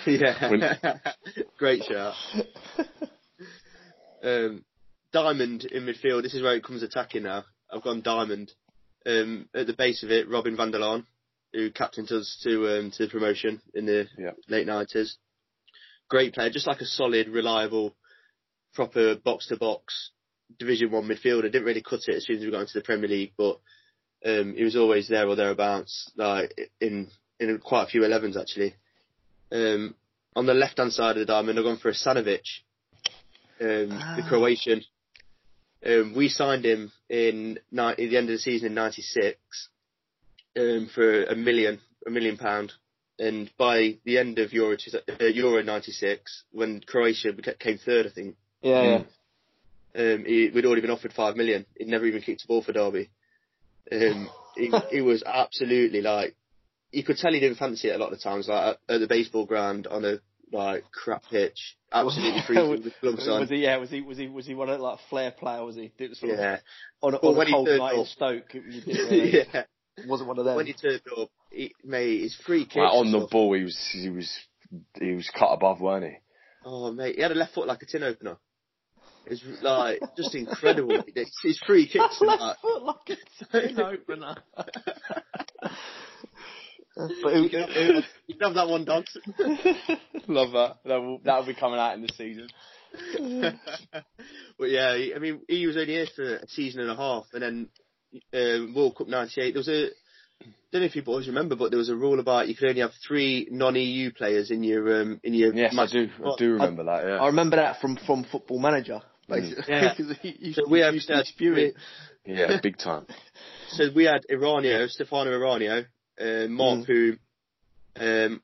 Yeah, 0.05 0.53
great 1.57 1.83
shout. 1.83 2.13
um, 4.23 4.65
Diamond 5.13 5.63
in 5.65 5.83
midfield. 5.83 6.23
This 6.23 6.33
is 6.33 6.41
where 6.41 6.55
it 6.55 6.63
comes 6.63 6.83
attacking 6.83 7.23
now. 7.23 7.45
I've 7.71 7.83
gone 7.83 8.01
Diamond. 8.01 8.51
Um, 9.05 9.47
at 9.55 9.67
the 9.67 9.73
base 9.73 10.03
of 10.03 10.11
it, 10.11 10.27
Robin 10.29 10.57
van 10.57 10.71
der 10.71 10.79
Laan, 10.79 11.05
who 11.53 11.71
captained 11.71 12.11
us 12.11 12.39
to 12.43 12.79
um, 12.79 12.91
to 12.97 13.07
promotion 13.07 13.61
in 13.73 13.85
the 13.85 14.07
Yeah. 14.17 14.31
late 14.49 14.67
nineties. 14.67 15.17
Great 16.09 16.33
player, 16.33 16.49
just 16.49 16.67
like 16.67 16.79
a 16.81 16.85
solid, 16.85 17.27
reliable, 17.27 17.95
proper 18.73 19.15
box 19.15 19.47
to 19.47 19.57
box 19.57 20.11
Division 20.57 20.91
One 20.91 21.07
midfielder. 21.07 21.43
Didn't 21.51 21.65
really 21.65 21.81
cut 21.83 21.99
it 22.07 22.15
as 22.15 22.25
soon 22.25 22.37
as 22.37 22.45
we 22.45 22.51
got 22.51 22.61
into 22.61 22.73
the 22.79 22.81
Premier 22.83 23.09
League, 23.09 23.33
but 23.37 23.59
um, 24.25 24.53
he 24.55 24.63
was 24.63 24.75
always 24.75 25.07
there 25.09 25.27
or 25.27 25.35
thereabouts, 25.35 26.11
like 26.15 26.53
in 26.79 27.09
in 27.39 27.59
quite 27.59 27.83
a 27.83 27.87
few 27.87 28.01
11s 28.01 28.39
actually. 28.39 28.73
Um, 29.51 29.95
on 30.35 30.45
the 30.45 30.53
left 30.53 30.77
hand 30.77 30.93
side 30.93 31.11
of 31.11 31.19
the 31.19 31.25
diamond, 31.25 31.59
I've 31.59 31.65
gone 31.65 31.77
for 31.77 31.91
Asanovic, 31.91 32.41
um, 33.61 33.89
the 33.89 34.23
Ah. 34.23 34.25
Croatian. 34.27 34.83
Um, 35.85 36.13
we 36.15 36.27
signed 36.29 36.65
him 36.65 36.91
in 37.09 37.59
ni- 37.71 37.81
at 37.81 37.97
the 37.97 38.17
end 38.17 38.29
of 38.29 38.33
the 38.33 38.39
season 38.39 38.67
in 38.69 38.73
'96 38.73 39.37
um, 40.57 40.89
for 40.93 41.23
a 41.25 41.35
million, 41.35 41.79
a 42.05 42.09
million 42.09 42.37
pound. 42.37 42.73
And 43.19 43.49
by 43.57 43.97
the 44.05 44.17
end 44.19 44.37
of 44.39 44.53
Euro 44.53 44.75
uh, 45.19 45.25
Euro 45.25 45.63
'96, 45.63 46.43
when 46.51 46.81
Croatia 46.81 47.33
came 47.59 47.77
third, 47.79 48.05
I 48.05 48.09
think 48.09 48.35
Yeah, 48.61 48.83
yeah. 49.95 50.13
um, 50.13 50.23
he, 50.25 50.51
we'd 50.53 50.65
already 50.65 50.81
been 50.81 50.91
offered 50.91 51.13
five 51.13 51.35
million. 51.35 51.65
He'd 51.77 51.87
never 51.87 52.05
even 52.05 52.21
kicked 52.21 52.43
a 52.43 52.47
ball 52.47 52.61
for 52.63 52.73
Derby. 52.73 53.09
Um, 53.91 54.29
he, 54.55 54.71
he 54.91 55.01
was 55.01 55.23
absolutely 55.25 56.01
like, 56.01 56.35
you 56.91 57.03
could 57.03 57.17
tell 57.17 57.33
he 57.33 57.39
didn't 57.39 57.57
fancy 57.57 57.89
it 57.89 57.95
a 57.95 57.97
lot 57.97 58.11
of 58.11 58.19
the 58.19 58.23
times, 58.23 58.47
like 58.47 58.77
at, 58.87 58.95
at 58.95 58.99
the 58.99 59.07
baseball 59.07 59.45
ground 59.45 59.87
on 59.87 60.05
a 60.05 60.19
like 60.51 60.83
crap 60.91 61.23
pitch, 61.29 61.75
absolutely 61.91 62.41
freezing 62.47 62.69
with 62.69 62.93
gloves 63.01 63.27
on. 63.27 63.41
Was 63.41 63.49
he? 63.49 63.57
Yeah. 63.57 63.77
Was 63.77 63.89
he? 63.89 64.01
Was 64.01 64.17
he? 64.17 64.27
Was 64.27 64.45
he 64.45 64.53
one 64.53 64.69
of 64.69 64.79
like 64.79 64.99
flair 65.09 65.31
player? 65.31 65.65
Was 65.65 65.75
he? 65.75 65.91
Did 65.97 66.15
sort 66.15 66.33
of 66.33 66.39
Yeah, 66.39 66.59
on, 67.01 67.15
a- 67.15 67.17
on 67.17 67.47
a 67.47 67.51
cold 67.51 67.67
night 67.67 67.95
in 67.95 68.05
Stoke. 68.05 68.53
Yeah, 68.85 69.43
yeah. 69.53 69.63
Wasn't 70.05 70.27
one 70.27 70.37
of 70.39 70.45
them. 70.45 70.55
When 70.55 70.65
he 70.67 70.73
turned 70.73 71.01
up, 71.19 71.29
he, 71.51 71.73
mate, 71.83 72.21
his 72.21 72.35
free 72.45 72.65
kicks. 72.65 72.75
Like, 72.75 72.91
on 72.93 73.11
the 73.11 73.19
stuff- 73.19 73.29
ball, 73.31 73.53
he 73.53 73.63
was 73.63 73.77
he 73.93 74.09
was 74.09 74.31
he 74.99 75.13
was 75.13 75.29
cut 75.37 75.51
above, 75.53 75.79
weren't 75.81 76.05
he? 76.05 76.17
Oh 76.65 76.91
mate, 76.91 77.15
he 77.15 77.21
had 77.21 77.31
a 77.31 77.35
left 77.35 77.53
foot 77.53 77.67
like 77.67 77.81
a 77.81 77.85
tin 77.85 78.03
opener. 78.03 78.37
It's 79.25 79.43
like 79.61 79.99
just 80.15 80.35
incredible. 80.35 80.89
what 80.97 81.05
he 81.05 81.11
did. 81.11 81.27
His 81.43 81.59
free 81.65 81.87
kicks 81.87 82.21
and 82.21 82.29
that. 82.29 82.39
Left 82.39 82.61
foot 82.61 82.83
like 82.83 83.09
a 83.09 83.17
tin 83.67 83.79
opener. 83.81 84.35
but 86.95 87.33
You 87.35 87.49
can, 87.49 87.59
have, 87.61 88.03
you 88.27 88.35
can 88.35 88.47
have 88.47 88.53
that 88.55 88.67
one, 88.69 88.85
dogs. 88.85 89.15
Love 90.27 90.51
that. 90.53 90.77
That 90.85 91.01
will 91.01 91.19
that 91.25 91.37
will 91.39 91.45
be 91.45 91.55
coming 91.55 91.79
out 91.79 91.95
in 91.95 92.01
the 92.01 92.09
season. 92.17 92.47
but 94.57 94.69
yeah, 94.69 94.97
I 95.15 95.19
mean, 95.19 95.41
he 95.47 95.67
was 95.67 95.75
only 95.77 95.93
here 95.93 96.07
for 96.15 96.37
a 96.37 96.47
season 96.47 96.81
and 96.81 96.89
a 96.91 96.95
half, 96.95 97.25
and 97.33 97.41
then 97.43 97.69
um, 98.33 98.73
World 98.75 98.95
Cup 98.97 99.07
'98. 99.07 99.51
There 99.53 99.59
was 99.59 99.67
a, 99.67 99.89
don't 100.71 100.81
know 100.81 100.85
if 100.85 100.95
you 100.95 101.01
boys 101.03 101.27
remember, 101.27 101.55
but 101.55 101.71
there 101.71 101.77
was 101.77 101.89
a 101.89 101.95
rule 101.95 102.19
about 102.19 102.47
you 102.47 102.55
could 102.55 102.69
only 102.69 102.81
have 102.81 102.91
three 103.07 103.47
non-EU 103.51 104.11
players 104.13 104.51
in 104.51 104.63
your 104.63 105.01
um, 105.01 105.19
in 105.23 105.33
your 105.33 105.53
Yes, 105.53 105.75
I 105.77 105.87
do. 105.87 106.09
I 106.25 106.35
do 106.37 106.53
remember 106.53 106.83
that. 106.83 107.03
Yeah. 107.05 107.17
I 107.21 107.27
remember 107.27 107.55
that 107.57 107.79
from 107.81 107.97
from 108.05 108.23
Football 108.23 108.59
Manager. 108.59 109.01
Basically, 109.29 109.63
Yeah. 109.67 109.93
'Cause 109.97 110.15
he 110.21 110.35
used, 110.39 110.59
So 110.59 110.69
we 110.69 110.79
he 110.79 110.85
have 110.85 110.93
uh, 110.95 111.23
spew. 111.23 111.73
Yeah, 112.25 112.59
big 112.63 112.77
time. 112.77 113.05
So 113.69 113.85
we 113.95 114.05
had 114.05 114.25
Eranio, 114.29 114.89
Stefano 114.89 115.31
Eranio, 115.31 115.85
uh, 116.19 116.47
Mark 116.49 116.79
Mm. 116.79 116.85
Poom, 116.87 117.19
um, 117.99 118.41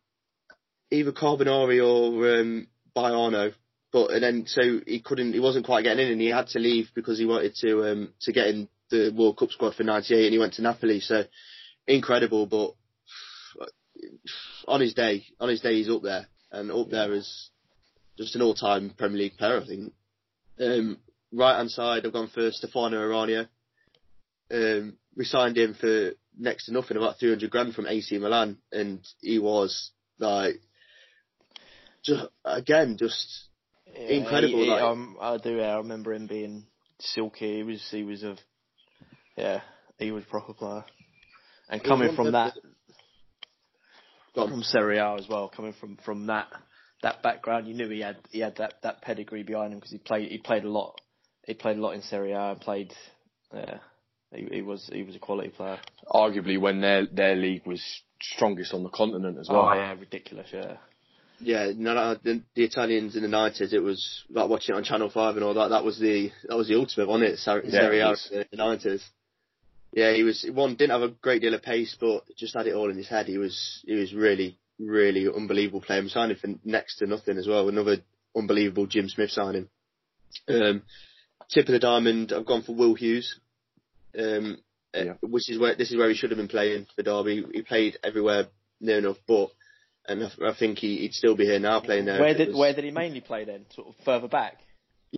either 0.91 1.11
Carbonari 1.11 1.79
or 1.81 2.39
um, 2.39 2.67
Baiano. 2.95 3.53
But 3.91 4.11
and 4.11 4.23
then 4.23 4.45
so 4.47 4.79
he 4.87 4.99
couldn't, 5.01 5.33
he 5.33 5.39
wasn't 5.39 5.65
quite 5.65 5.83
getting 5.83 6.05
in, 6.07 6.13
and 6.13 6.21
he 6.21 6.27
had 6.29 6.47
to 6.47 6.59
leave 6.59 6.89
because 6.95 7.19
he 7.19 7.25
wanted 7.25 7.55
to 7.57 7.91
um, 7.91 8.13
to 8.21 8.31
get 8.33 8.47
in 8.47 8.67
the 8.93 9.09
World 9.15 9.37
Cup 9.37 9.49
squad 9.51 9.73
for 9.75 9.83
'98, 9.83 10.25
and 10.25 10.33
he 10.33 10.39
went 10.39 10.53
to 10.53 10.61
Napoli. 10.61 10.99
So 10.99 11.23
incredible, 11.87 12.45
but 12.45 12.75
on 14.67 14.81
his 14.81 14.93
day, 14.93 15.25
on 15.39 15.49
his 15.49 15.61
day, 15.61 15.75
he's 15.75 15.89
up 15.89 16.03
there, 16.03 16.27
and 16.51 16.71
up 16.71 16.89
there 16.89 17.11
as 17.13 17.49
just 18.17 18.35
an 18.35 18.41
all-time 18.43 18.93
Premier 18.97 19.17
League 19.17 19.37
player, 19.37 19.59
I 19.61 19.65
think. 19.65 19.93
Um, 20.59 20.99
right 21.31 21.57
hand 21.57 21.71
side, 21.71 22.05
I've 22.05 22.13
gone 22.13 22.27
for 22.33 22.51
Stefano 22.51 22.97
Eranio. 22.97 23.47
Um, 24.51 24.97
we 25.15 25.25
signed 25.25 25.57
him 25.57 25.73
for 25.73 26.11
next 26.37 26.65
to 26.65 26.73
nothing, 26.73 26.97
about 26.97 27.19
300 27.19 27.49
grand 27.49 27.73
from 27.73 27.87
AC 27.87 28.17
Milan, 28.19 28.57
and 28.71 28.99
he 29.21 29.39
was 29.39 29.91
like, 30.19 30.61
just 32.03 32.25
again, 32.45 32.97
just 32.97 33.49
Yeah, 33.95 34.09
Incredible, 34.09 34.57
he- 34.59 34.65
he- 34.65 34.69
like- 34.71 34.81
um, 34.83 35.17
I 35.21 35.37
do. 35.37 35.59
I 35.59 35.77
remember 35.77 36.13
him 36.13 36.27
being 36.27 36.65
silky. 36.99 37.57
He 37.57 37.63
was. 37.63 37.81
He 37.91 38.03
was 38.03 38.23
a. 38.23 38.35
Yeah, 39.35 39.61
he 39.97 40.11
was 40.11 40.23
a 40.23 40.27
proper 40.27 40.53
player. 40.53 40.85
And 41.69 41.81
He 41.81 41.87
coming 41.87 42.15
from 42.15 42.31
that, 42.33 42.53
the- 44.35 44.47
from 44.47 44.63
Serie 44.63 44.97
A 44.97 45.15
as 45.15 45.27
well, 45.27 45.49
coming 45.49 45.73
from 45.73 45.97
from 45.97 46.27
that 46.27 46.47
that 47.01 47.21
background, 47.21 47.67
you 47.67 47.73
knew 47.73 47.89
he 47.89 47.99
had 48.01 48.17
he 48.31 48.39
had 48.39 48.55
that 48.57 48.75
that 48.83 49.01
pedigree 49.01 49.43
behind 49.43 49.73
him 49.73 49.79
because 49.79 49.91
he 49.91 49.97
played 49.97 50.29
he 50.29 50.37
played 50.37 50.63
a 50.63 50.69
lot. 50.69 50.99
He 51.45 51.53
played 51.53 51.77
a 51.77 51.81
lot 51.81 51.91
in 51.91 52.01
Serie 52.01 52.31
A 52.31 52.51
and 52.51 52.61
played. 52.61 52.93
Yeah, 53.53 53.79
he, 54.33 54.47
he 54.51 54.61
was 54.61 54.89
he 54.91 55.03
was 55.03 55.15
a 55.15 55.19
quality 55.19 55.49
player. 55.49 55.79
Arguably, 56.07 56.59
when 56.59 56.81
their 56.81 57.05
their 57.05 57.35
league 57.35 57.65
was 57.65 57.83
strongest 58.21 58.73
on 58.73 58.83
the 58.83 58.89
continent 58.89 59.37
as 59.39 59.49
well. 59.49 59.69
Oh 59.69 59.73
yeah, 59.73 59.93
ridiculous. 59.93 60.49
Yeah. 60.51 60.77
Yeah, 61.39 61.71
no, 61.75 61.93
no, 61.93 62.15
the, 62.23 62.41
the 62.55 62.63
Italians 62.63 63.17
in 63.17 63.23
the 63.23 63.27
nineties, 63.27 63.73
it 63.73 63.83
was 63.83 64.23
like 64.29 64.47
watching 64.49 64.75
it 64.75 64.77
on 64.77 64.83
Channel 64.85 65.09
Five 65.09 65.35
and 65.35 65.43
all 65.43 65.55
that. 65.55 65.69
That 65.69 65.83
was 65.83 65.99
the 65.99 66.31
that 66.47 66.55
was 66.55 66.69
the 66.69 66.75
ultimate, 66.75 67.07
wasn't 67.09 67.31
it? 67.31 67.37
Ser- 67.39 67.63
Yeah, 67.65 67.81
Serie 67.81 67.99
it 67.99 68.19
A 68.31 68.39
in 68.41 68.45
the 68.51 68.57
nineties. 68.57 69.03
Yeah, 69.95 70.11
he 70.13 70.23
was 70.23 70.43
one 70.51 70.75
didn't 70.75 70.91
have 70.99 71.03
a 71.09 71.13
great 71.13 71.41
deal 71.41 71.53
of 71.53 71.61
pace, 71.61 71.95
but 71.99 72.23
just 72.35 72.55
had 72.55 72.65
it 72.67 72.73
all 72.73 72.89
in 72.89 72.97
his 72.97 73.07
head. 73.07 73.27
He 73.27 73.37
was 73.37 73.83
he 73.85 73.93
was 73.95 74.13
really 74.13 74.57
really 74.79 75.27
unbelievable 75.27 75.81
player. 75.81 76.01
We 76.01 76.09
signed 76.09 76.31
him 76.31 76.37
for 76.39 76.49
next 76.67 76.97
to 76.97 77.05
nothing 77.05 77.37
as 77.37 77.47
well. 77.47 77.69
Another 77.69 77.97
unbelievable 78.35 78.87
Jim 78.87 79.07
Smith 79.07 79.29
signing. 79.29 79.69
Um, 80.47 80.81
tip 81.49 81.67
of 81.67 81.73
the 81.73 81.79
diamond, 81.79 82.33
I've 82.33 82.45
gone 82.45 82.63
for 82.63 82.73
Will 82.75 82.95
Hughes. 82.95 83.39
Um, 84.17 84.57
uh, 84.95 85.03
Yeah. 85.03 85.13
which 85.21 85.49
is 85.49 85.59
where 85.59 85.75
this 85.75 85.91
is 85.91 85.97
where 85.97 86.09
he 86.09 86.15
should 86.15 86.31
have 86.31 86.37
been 86.37 86.47
playing 86.47 86.87
for 86.95 87.03
Derby. 87.03 87.45
He 87.53 87.61
played 87.61 87.97
everywhere 88.03 88.47
near 88.81 88.97
enough, 88.97 89.17
but 89.27 89.51
and 90.07 90.23
I, 90.23 90.49
I 90.49 90.53
think 90.57 90.79
he, 90.79 90.97
he'd 90.97 91.13
still 91.13 91.35
be 91.35 91.45
here 91.45 91.59
now 91.59 91.79
playing 91.79 92.05
there. 92.05 92.19
Where 92.19 92.33
did 92.33 92.49
was- 92.49 92.57
where 92.57 92.73
did 92.73 92.83
he 92.83 92.91
mainly 92.91 93.21
play 93.21 93.45
then? 93.45 93.65
Sort 93.75 93.89
of 93.89 93.95
further 94.03 94.27
back. 94.27 94.59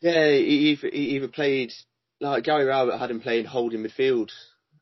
Yeah, 0.01 0.27
he 0.31 0.71
either, 0.71 0.89
he 0.91 1.15
either 1.15 1.27
played 1.29 1.71
like 2.19 2.43
Gary 2.43 2.65
Rowett 2.65 2.99
had 2.99 3.09
him 3.11 3.21
playing 3.21 3.45
holding 3.45 3.81
midfield. 3.83 4.31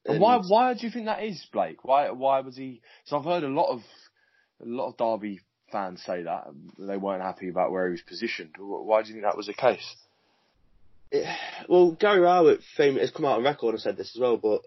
And 0.05 0.19
why 0.19 0.41
why 0.47 0.73
do 0.73 0.85
you 0.85 0.91
think 0.91 1.05
that 1.05 1.23
is, 1.23 1.45
Blake? 1.51 1.83
Why 1.83 2.11
why 2.11 2.41
was 2.41 2.57
he? 2.57 2.81
So 3.05 3.17
I've 3.17 3.25
heard 3.25 3.43
a 3.43 3.47
lot 3.47 3.69
of 3.69 3.81
a 4.61 4.65
lot 4.65 4.89
of 4.89 4.97
Derby 4.97 5.39
fans 5.71 6.03
say 6.05 6.23
that 6.23 6.47
um, 6.47 6.71
they 6.77 6.97
weren't 6.97 7.23
happy 7.23 7.49
about 7.49 7.71
where 7.71 7.87
he 7.87 7.91
was 7.91 8.01
positioned. 8.01 8.55
Why 8.59 9.01
do 9.01 9.09
you 9.09 9.15
think 9.15 9.25
that 9.25 9.37
was 9.37 9.47
the 9.47 9.53
case? 9.53 9.95
Eh, 11.11 11.35
well, 11.69 11.91
Gary 11.91 12.19
Rowett 12.19 12.61
fam- 12.75 12.97
has 12.97 13.11
come 13.11 13.25
out 13.25 13.37
on 13.37 13.43
record 13.43 13.73
and 13.75 13.81
said 13.81 13.97
this 13.97 14.15
as 14.15 14.19
well, 14.19 14.37
but 14.37 14.61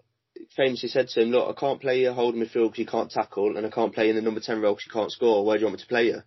famously 0.55 0.89
said 0.89 1.07
to 1.09 1.21
him, 1.21 1.29
"Look, 1.31 1.55
I 1.55 1.59
can't 1.59 1.81
play 1.81 2.01
you 2.01 2.13
holding 2.13 2.41
midfield 2.41 2.69
because 2.71 2.79
you 2.79 2.85
can't 2.85 3.11
tackle, 3.11 3.57
and 3.57 3.65
I 3.65 3.69
can't 3.69 3.93
play 3.93 4.09
in 4.09 4.15
the 4.15 4.21
number 4.21 4.39
ten 4.39 4.61
role 4.61 4.73
because 4.73 4.87
you 4.87 4.93
can't 4.93 5.11
score. 5.11 5.45
Where 5.45 5.57
do 5.57 5.61
you 5.61 5.65
want 5.67 5.77
me 5.77 5.81
to 5.83 5.87
play 5.87 6.05
you?" 6.07 6.21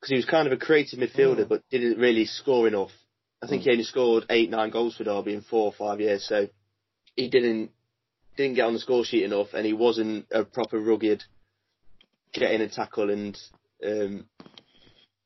Because 0.00 0.10
he 0.10 0.16
was 0.16 0.24
kind 0.24 0.46
of 0.46 0.52
a 0.52 0.56
creative 0.56 0.98
midfielder, 0.98 1.44
Mm. 1.44 1.48
but 1.48 1.68
didn't 1.70 1.98
really 1.98 2.24
score 2.24 2.66
enough. 2.66 2.90
I 3.40 3.46
think 3.46 3.62
mm. 3.62 3.64
he 3.66 3.70
only 3.72 3.84
scored 3.84 4.26
eight, 4.30 4.50
nine 4.50 4.70
goals 4.70 4.96
for 4.96 5.04
Derby 5.04 5.34
in 5.34 5.42
four 5.42 5.66
or 5.66 5.72
five 5.72 6.00
years, 6.00 6.26
so 6.26 6.48
he 7.16 7.28
didn't 7.28 7.70
didn't 8.42 8.56
get 8.56 8.66
on 8.66 8.74
the 8.74 8.80
score 8.80 9.04
sheet 9.04 9.24
enough, 9.24 9.48
and 9.54 9.64
he 9.64 9.72
wasn't 9.72 10.26
a 10.30 10.44
proper 10.44 10.78
rugged 10.78 11.22
get 12.32 12.50
in 12.52 12.60
and 12.62 12.72
tackle 12.72 13.10
and 13.10 13.38
um, 13.86 14.26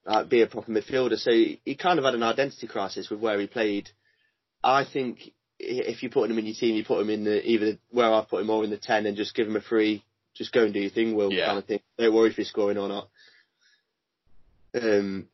like 0.05 0.29
be 0.29 0.43
a 0.43 0.47
proper 0.47 0.73
midfielder. 0.73 1.19
So 1.19 1.31
he, 1.31 1.61
he 1.65 1.77
kind 1.77 1.99
of 1.99 2.05
had 2.05 2.15
an 2.15 2.23
identity 2.23 2.67
crisis 2.67 3.11
with 3.11 3.21
where 3.21 3.39
he 3.41 3.47
played. 3.47 3.91
I 4.63 4.85
think 4.85 5.31
if 5.59 6.03
you 6.03 6.11
put 6.11 6.31
him 6.31 6.39
in 6.39 6.47
your 6.47 6.55
team, 6.55 6.75
you 6.75 6.85
put 6.85 7.01
him 7.01 7.11
in 7.11 7.25
the 7.25 7.45
either 7.49 7.79
where 7.91 8.13
I 8.13 8.25
put 8.29 8.43
him 8.43 8.51
or 8.51 8.65
in 8.65 8.71
the 8.71 8.77
ten, 8.77 9.07
and 9.07 9.17
just 9.17 9.35
give 9.35 9.47
him 9.47 9.57
a 9.57 9.61
free, 9.61 10.05
just 10.35 10.53
go 10.53 10.65
and 10.65 10.75
do 10.75 10.81
your 10.81 10.91
thing, 10.91 11.15
Will, 11.15 11.33
Yeah. 11.33 11.47
kind 11.47 11.59
of 11.59 11.65
thing. 11.65 11.81
Don't 11.99 12.15
worry 12.15 12.31
if 12.31 12.37
he's 12.37 12.49
scoring 12.49 12.79
or 12.79 12.89
not. 12.89 13.09
Um, 14.75 15.29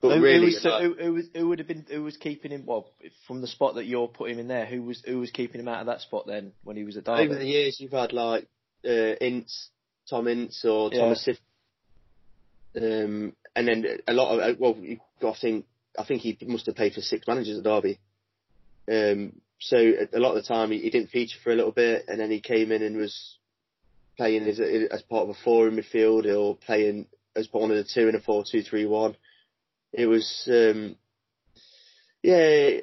but 0.00 0.16
who, 0.16 0.22
really, 0.22 0.38
who, 0.38 0.44
was, 0.46 0.64
like- 0.64 0.82
who, 0.82 0.94
who 0.94 1.12
was 1.14 1.24
who 1.34 1.48
would 1.48 1.58
have 1.58 1.68
been 1.68 1.86
who 1.90 2.02
was 2.02 2.16
keeping 2.16 2.50
him? 2.50 2.64
Well, 2.66 2.90
from 3.26 3.40
the 3.40 3.46
spot 3.46 3.76
that 3.76 3.86
you're 3.86 4.08
putting 4.08 4.34
him 4.34 4.40
in 4.40 4.48
there, 4.48 4.66
who 4.66 4.82
was 4.82 5.02
who 5.06 5.18
was 5.18 5.30
keeping 5.30 5.60
him 5.60 5.68
out 5.68 5.80
of 5.80 5.86
that 5.86 6.00
spot 6.00 6.26
then 6.26 6.52
when 6.64 6.76
he 6.76 6.84
was 6.84 6.96
at 6.96 7.04
Derby? 7.04 7.22
over 7.24 7.34
the 7.38 7.46
years 7.46 7.78
you've 7.80 7.92
had 7.92 8.12
like 8.12 8.46
uh, 8.84 9.14
Ince, 9.20 9.70
Tom 10.08 10.28
Ince 10.28 10.64
or 10.64 10.90
Yeah. 10.92 11.00
Thomas 11.00 11.24
Sif, 11.24 11.38
um, 12.76 13.32
and 13.54 13.68
then 13.68 13.84
a 14.06 14.12
lot 14.12 14.38
of 14.38 14.58
well, 14.58 14.76
you've 14.80 15.00
got 15.20 15.34
to 15.36 15.40
think 15.40 15.66
I 15.98 16.04
think 16.04 16.22
he 16.22 16.36
must 16.42 16.66
have 16.66 16.76
played 16.76 16.92
for 16.92 17.00
six 17.00 17.26
managers 17.26 17.58
at 17.58 17.64
Derby. 17.64 17.98
Um, 18.90 19.40
so 19.58 19.76
a 19.78 20.18
lot 20.18 20.36
of 20.36 20.42
the 20.42 20.48
time 20.48 20.70
he, 20.70 20.78
he 20.80 20.90
didn't 20.90 21.10
feature 21.10 21.38
for 21.42 21.50
a 21.50 21.56
little 21.56 21.72
bit, 21.72 22.04
and 22.08 22.20
then 22.20 22.30
he 22.30 22.40
came 22.40 22.70
in 22.70 22.82
and 22.82 22.96
was 22.96 23.38
playing 24.18 24.44
as, 24.44 24.60
as 24.60 25.02
part 25.02 25.24
of 25.24 25.30
a 25.30 25.34
four 25.44 25.68
in 25.68 25.76
midfield 25.76 26.26
or 26.34 26.56
playing 26.56 27.06
as 27.34 27.48
one 27.52 27.70
of 27.70 27.76
the 27.76 27.84
two 27.84 28.08
in 28.08 28.14
a 28.14 28.20
four 28.20 28.44
two 28.50 28.62
three 28.62 28.84
one. 28.86 29.16
It 29.96 30.06
was, 30.06 30.46
um, 30.46 30.96
yeah. 32.22 32.80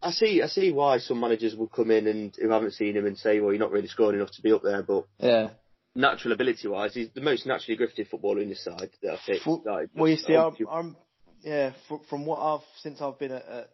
I 0.00 0.10
see, 0.12 0.40
I 0.40 0.46
see 0.46 0.70
why 0.70 0.98
some 0.98 1.18
managers 1.18 1.56
will 1.56 1.66
come 1.66 1.90
in 1.90 2.06
and 2.06 2.34
who 2.40 2.50
haven't 2.50 2.74
seen 2.74 2.96
him 2.96 3.06
and 3.06 3.18
say, 3.18 3.40
"Well, 3.40 3.52
you're 3.52 3.60
not 3.60 3.72
really 3.72 3.88
scoring 3.88 4.18
enough 4.18 4.30
to 4.32 4.42
be 4.42 4.52
up 4.52 4.62
there." 4.62 4.82
But 4.82 5.06
yeah, 5.18 5.50
natural 5.94 6.32
ability 6.32 6.68
wise, 6.68 6.94
he's 6.94 7.10
the 7.14 7.20
most 7.20 7.46
naturally 7.46 7.76
gifted 7.76 8.08
footballer 8.08 8.40
in 8.40 8.48
this 8.48 8.64
side 8.64 8.90
that 9.02 9.12
I 9.12 9.18
think. 9.26 9.42
For, 9.42 9.60
like, 9.64 9.90
well, 9.94 10.08
you 10.08 10.16
see, 10.16 10.36
I'm, 10.36 10.54
I'm 10.70 10.96
yeah, 11.42 11.72
from, 11.88 12.00
from 12.08 12.26
what 12.26 12.38
I've 12.38 12.66
since 12.78 13.00
I've 13.00 13.18
been 13.18 13.32
at, 13.32 13.46
at 13.46 13.70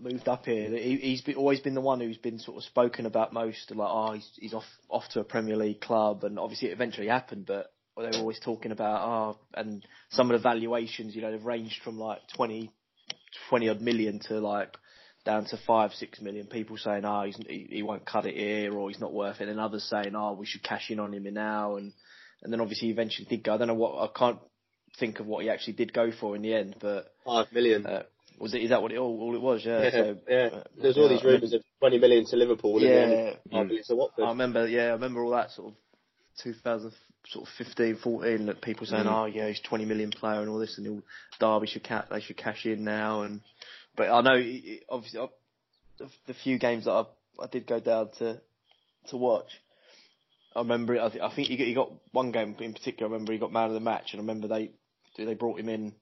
moved 0.00 0.28
up 0.28 0.46
here, 0.46 0.70
he, 0.70 1.12
has 1.12 1.20
been, 1.20 1.36
always 1.36 1.60
been 1.60 1.74
the 1.74 1.80
one 1.80 2.00
who's 2.00 2.18
been 2.18 2.38
sort 2.38 2.56
of 2.56 2.64
spoken 2.64 3.06
about 3.06 3.32
most. 3.32 3.70
Like, 3.70 3.88
oh, 3.90 4.12
he's, 4.12 4.30
he's 4.36 4.54
off 4.54 4.64
off 4.88 5.08
to 5.10 5.20
a 5.20 5.24
Premier 5.24 5.56
League 5.56 5.80
club, 5.80 6.24
and 6.24 6.38
obviously 6.38 6.68
it 6.68 6.72
eventually 6.72 7.08
happened, 7.08 7.46
but 7.46 7.72
they 7.96 8.16
were 8.16 8.22
always 8.22 8.40
talking 8.40 8.72
about 8.72 9.00
oh, 9.02 9.38
and 9.54 9.84
some 10.10 10.30
of 10.30 10.40
the 10.40 10.42
valuations, 10.42 11.14
you 11.14 11.22
know, 11.22 11.30
they've 11.30 11.44
ranged 11.44 11.82
from 11.82 11.98
like 11.98 12.20
20, 12.34 12.70
20 13.48 13.68
odd 13.68 13.80
million 13.80 14.20
to 14.28 14.38
like 14.40 14.76
down 15.24 15.44
to 15.46 15.58
five, 15.66 15.92
six 15.92 16.20
million. 16.20 16.46
People 16.46 16.76
saying, 16.76 17.04
oh, 17.04 17.24
he's, 17.24 17.36
he, 17.36 17.66
he 17.70 17.82
won't 17.82 18.06
cut 18.06 18.26
it 18.26 18.36
here, 18.36 18.72
or 18.72 18.88
he's 18.88 19.00
not 19.00 19.12
worth 19.12 19.40
it, 19.40 19.48
and 19.48 19.60
others 19.60 19.84
saying, 19.84 20.14
oh, 20.14 20.32
we 20.32 20.46
should 20.46 20.62
cash 20.62 20.90
in 20.90 21.00
on 21.00 21.12
him 21.12 21.32
now, 21.34 21.76
and 21.76 21.92
and 22.42 22.52
then 22.52 22.60
obviously 22.60 22.88
eventually 22.88 23.26
did 23.28 23.44
go. 23.44 23.54
I 23.54 23.58
don't 23.58 23.68
know 23.68 23.74
what 23.74 24.02
I 24.02 24.18
can't 24.18 24.38
think 24.98 25.20
of 25.20 25.26
what 25.26 25.44
he 25.44 25.50
actually 25.50 25.74
did 25.74 25.92
go 25.92 26.10
for 26.10 26.36
in 26.36 26.42
the 26.42 26.54
end, 26.54 26.76
but 26.80 27.12
five 27.24 27.46
million. 27.52 27.86
Uh, 27.86 28.02
was 28.38 28.54
it? 28.54 28.62
Is 28.62 28.70
that 28.70 28.80
what 28.80 28.92
it 28.92 28.98
all, 28.98 29.20
all 29.20 29.34
it 29.34 29.42
was? 29.42 29.62
Yeah. 29.64 29.82
Yeah. 29.82 29.90
So, 29.90 30.16
yeah. 30.28 30.48
Uh, 30.52 30.62
There's 30.80 30.96
all 30.96 31.10
these 31.10 31.22
rumours 31.22 31.52
of 31.52 31.62
20 31.80 31.98
million 31.98 32.24
to 32.26 32.36
Liverpool. 32.36 32.80
Yeah. 32.80 33.34
And 33.52 33.70
to 33.70 33.94
Watford. 33.94 34.24
I 34.24 34.28
remember. 34.30 34.66
Yeah, 34.66 34.84
I 34.84 34.92
remember 34.92 35.22
all 35.22 35.32
that 35.32 35.50
sort 35.50 35.68
of 35.68 35.74
2000 36.42 36.92
sort 37.26 37.48
of 37.48 37.54
15, 37.66 37.98
14 38.02 38.46
that 38.46 38.62
people 38.62 38.86
saying, 38.86 39.04
mm. 39.04 39.12
oh 39.12 39.26
yeah, 39.26 39.48
he's 39.48 39.60
20 39.60 39.84
million 39.84 40.10
player 40.10 40.40
and 40.40 40.48
all 40.48 40.58
this, 40.58 40.76
and 40.78 40.86
he'll, 40.86 41.02
Derby 41.38 41.66
should 41.66 41.84
ca- 41.84 42.06
they 42.10 42.20
should 42.20 42.36
cash 42.36 42.66
in 42.66 42.84
now. 42.84 43.22
And 43.22 43.40
but 43.96 44.10
I 44.10 44.20
know 44.20 44.42
obviously 44.88 45.28
the 46.26 46.34
few 46.34 46.58
games 46.58 46.84
that 46.84 46.92
I 46.92 47.04
I 47.40 47.46
did 47.46 47.66
go 47.66 47.80
down 47.80 48.10
to 48.18 48.40
to 49.08 49.16
watch. 49.16 49.48
I 50.54 50.60
remember 50.60 51.00
I, 51.00 51.08
th- 51.08 51.22
I 51.22 51.34
think 51.34 51.48
he 51.48 51.56
got, 51.56 51.66
he 51.66 51.74
got 51.74 51.92
one 52.12 52.32
game 52.32 52.56
in 52.58 52.72
particular. 52.72 53.08
I 53.08 53.12
remember 53.12 53.32
he 53.32 53.38
got 53.38 53.52
man 53.52 53.68
of 53.68 53.74
the 53.74 53.80
match, 53.80 54.12
and 54.12 54.20
I 54.20 54.22
remember 54.22 54.48
they 54.48 54.72
they 55.16 55.34
brought 55.34 55.60
him 55.60 55.68
in 55.68 55.94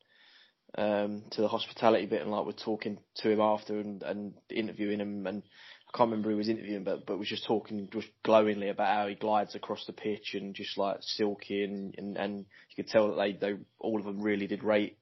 um, 0.76 1.24
to 1.30 1.40
the 1.40 1.48
hospitality 1.48 2.06
bit 2.06 2.22
and 2.22 2.30
like 2.30 2.44
we're 2.44 2.52
talking 2.52 2.98
to 3.16 3.30
him 3.30 3.40
after 3.40 3.78
and, 3.78 4.02
and 4.02 4.34
interviewing 4.50 5.00
him 5.00 5.26
and 5.26 5.42
I 5.88 5.96
can't 5.96 6.10
remember 6.10 6.30
who 6.30 6.36
was 6.36 6.48
interviewing 6.48 6.84
but 6.84 7.06
but 7.06 7.18
was 7.18 7.28
just 7.28 7.46
talking 7.46 7.88
just 7.92 8.08
glowingly 8.22 8.68
about 8.68 8.94
how 8.94 9.08
he 9.08 9.14
glides 9.14 9.54
across 9.54 9.84
the 9.86 9.92
pitch 9.92 10.34
and 10.34 10.54
just 10.54 10.76
like 10.76 10.98
silky 11.00 11.64
and 11.64 11.94
and, 11.96 12.16
and 12.16 12.38
you 12.38 12.76
could 12.76 12.88
tell 12.88 13.08
that 13.08 13.16
they, 13.16 13.32
they 13.32 13.58
all 13.78 13.98
of 13.98 14.04
them 14.04 14.20
really 14.20 14.46
did 14.46 14.62
rate 14.62 14.98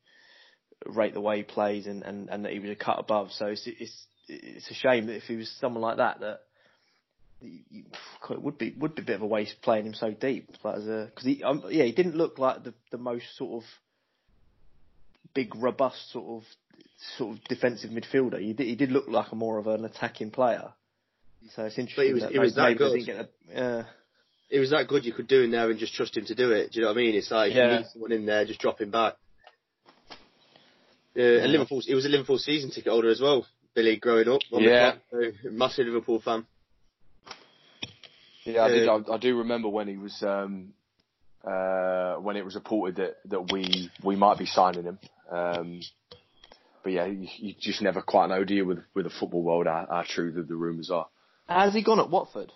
rate 0.84 1.14
the 1.14 1.20
way 1.20 1.38
he 1.38 1.42
plays 1.42 1.86
and, 1.86 2.02
and, 2.02 2.28
and 2.28 2.44
that 2.44 2.52
he 2.52 2.58
was 2.58 2.70
a 2.70 2.76
cut 2.76 2.98
above. 2.98 3.32
So 3.32 3.46
it's 3.46 3.66
it's 3.66 4.06
it's 4.28 4.70
a 4.70 4.74
shame 4.74 5.06
that 5.06 5.16
if 5.16 5.24
he 5.24 5.36
was 5.36 5.50
someone 5.60 5.82
like 5.82 5.96
that 5.96 6.20
that 6.20 6.40
it 7.40 8.42
would 8.42 8.58
be 8.58 8.74
would 8.78 8.94
be 8.94 9.02
a 9.02 9.04
bit 9.04 9.16
of 9.16 9.22
a 9.22 9.26
waste 9.26 9.56
playing 9.62 9.86
him 9.86 9.94
so 9.94 10.10
deep 10.10 10.50
like 10.64 10.76
as 10.76 10.86
a 10.86 11.10
because 11.10 11.24
he 11.26 11.42
um, 11.42 11.62
yeah 11.70 11.84
he 11.84 11.92
didn't 11.92 12.16
look 12.16 12.38
like 12.38 12.64
the 12.64 12.74
the 12.90 12.98
most 12.98 13.24
sort 13.36 13.62
of 13.62 13.68
big, 15.36 15.54
robust 15.54 16.10
sort 16.12 16.42
of 16.42 16.42
sort 17.18 17.36
of 17.36 17.44
defensive 17.44 17.90
midfielder. 17.90 18.40
He 18.40 18.52
did, 18.52 18.66
he 18.66 18.74
did 18.74 18.90
look 18.90 19.08
like 19.08 19.32
a 19.32 19.34
more 19.34 19.58
of 19.58 19.66
an 19.66 19.84
attacking 19.84 20.30
player. 20.30 20.72
So 21.54 21.64
it's 21.64 21.78
interesting. 21.78 21.94
But 21.96 22.06
he 22.06 22.12
was, 22.12 22.22
that 22.22 22.32
he 22.32 22.38
was 22.38 22.54
that 22.54 22.78
good. 22.78 23.28
A, 23.54 23.62
uh, 23.62 23.84
it 24.50 24.60
was 24.60 24.70
that 24.70 24.88
good. 24.88 25.04
You 25.04 25.12
could 25.12 25.28
do 25.28 25.42
in 25.42 25.50
there 25.50 25.70
and 25.70 25.78
just 25.78 25.94
trust 25.94 26.16
him 26.16 26.24
to 26.26 26.34
do 26.34 26.50
it. 26.50 26.72
Do 26.72 26.78
you 26.78 26.82
know 26.82 26.92
what 26.92 26.98
I 26.98 27.02
mean? 27.02 27.14
It's 27.14 27.30
like 27.30 27.52
yeah. 27.52 27.64
you 27.64 27.78
need 27.78 27.86
someone 27.92 28.12
in 28.12 28.26
there, 28.26 28.44
just 28.44 28.60
drop 28.60 28.80
him 28.80 28.90
back. 28.90 29.14
Uh, 31.16 31.22
yeah. 31.22 31.42
And 31.42 31.52
Liverpool, 31.52 31.80
he 31.84 31.94
was 31.94 32.04
a 32.04 32.08
Liverpool 32.08 32.38
season 32.38 32.70
ticket 32.70 32.90
holder 32.90 33.10
as 33.10 33.20
well. 33.20 33.46
Billy, 33.74 33.96
growing 33.96 34.28
up, 34.28 34.40
yeah, 34.52 34.94
so 35.10 35.20
massive 35.50 35.86
Liverpool 35.86 36.22
fan. 36.22 36.46
Yeah, 38.44 38.62
I, 38.62 38.68
did, 38.68 38.88
uh, 38.88 39.00
I, 39.10 39.14
I, 39.14 39.18
do 39.18 39.36
remember 39.36 39.68
when 39.68 39.86
he 39.86 39.98
was 39.98 40.22
um, 40.22 40.72
uh, 41.44 42.14
when 42.14 42.36
it 42.36 42.44
was 42.44 42.54
reported 42.54 42.96
that, 42.96 43.16
that 43.28 43.52
we 43.52 43.90
we 44.02 44.16
might 44.16 44.38
be 44.38 44.46
signing 44.46 44.84
him. 44.84 44.98
Um, 45.30 45.80
but 46.86 46.92
yeah, 46.92 47.06
you, 47.06 47.26
you, 47.38 47.54
just 47.58 47.82
never 47.82 48.00
quite 48.00 48.28
know, 48.28 48.44
do 48.44 48.54
you, 48.54 48.64
with 48.64 48.78
with 48.94 49.06
the 49.06 49.10
football 49.10 49.42
world, 49.42 49.66
how, 49.66 49.88
how 49.90 50.04
true 50.08 50.30
the, 50.30 50.44
the 50.44 50.54
rumours 50.54 50.88
are. 50.88 51.08
How's 51.48 51.74
he 51.74 51.82
gone 51.82 51.98
at 51.98 52.10
Watford? 52.10 52.52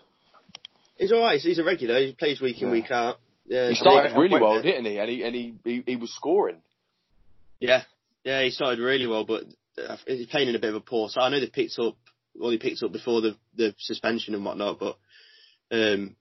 He's 0.97 1.11
all 1.11 1.21
right. 1.21 1.35
He's, 1.35 1.43
he's 1.43 1.59
a 1.59 1.65
regular. 1.65 1.99
He 1.99 2.13
plays 2.13 2.41
week 2.41 2.63
in, 2.63 2.69
yeah. 2.69 2.73
week 2.73 2.91
out. 2.93 3.17
Yeah, 3.47 3.71
he 3.71 3.75
started 3.75 4.17
really 4.17 4.41
well, 4.41 4.63
didn't 4.63 4.85
he? 4.85 4.99
And 4.99 5.11
he 5.11 5.25
and 5.25 5.35
he, 5.35 5.55
he, 5.65 5.83
he 5.85 5.97
was 5.97 6.15
scoring. 6.15 6.59
Yeah, 7.59 7.83
yeah, 8.23 8.45
he 8.45 8.51
started 8.51 8.79
really 8.79 9.09
well, 9.09 9.25
but 9.25 9.47
uh, 9.85 9.97
he's 10.07 10.29
playing 10.29 10.49
in 10.49 10.55
a 10.55 10.61
bit 10.61 10.71
of 10.71 10.77
a 10.77 10.81
poor. 10.81 11.09
So 11.09 11.21
I 11.21 11.29
know 11.29 11.41
they 11.41 11.49
picked 11.49 11.77
up, 11.81 11.97
well, 12.39 12.53
he 12.53 12.59
picked 12.59 12.85
up 12.85 12.93
before 12.93 13.23
the 13.23 13.37
the 13.57 13.75
suspension 13.79 14.37
and 14.37 14.45
whatnot, 14.45 14.79
but 14.79 14.97
um, 15.73 16.15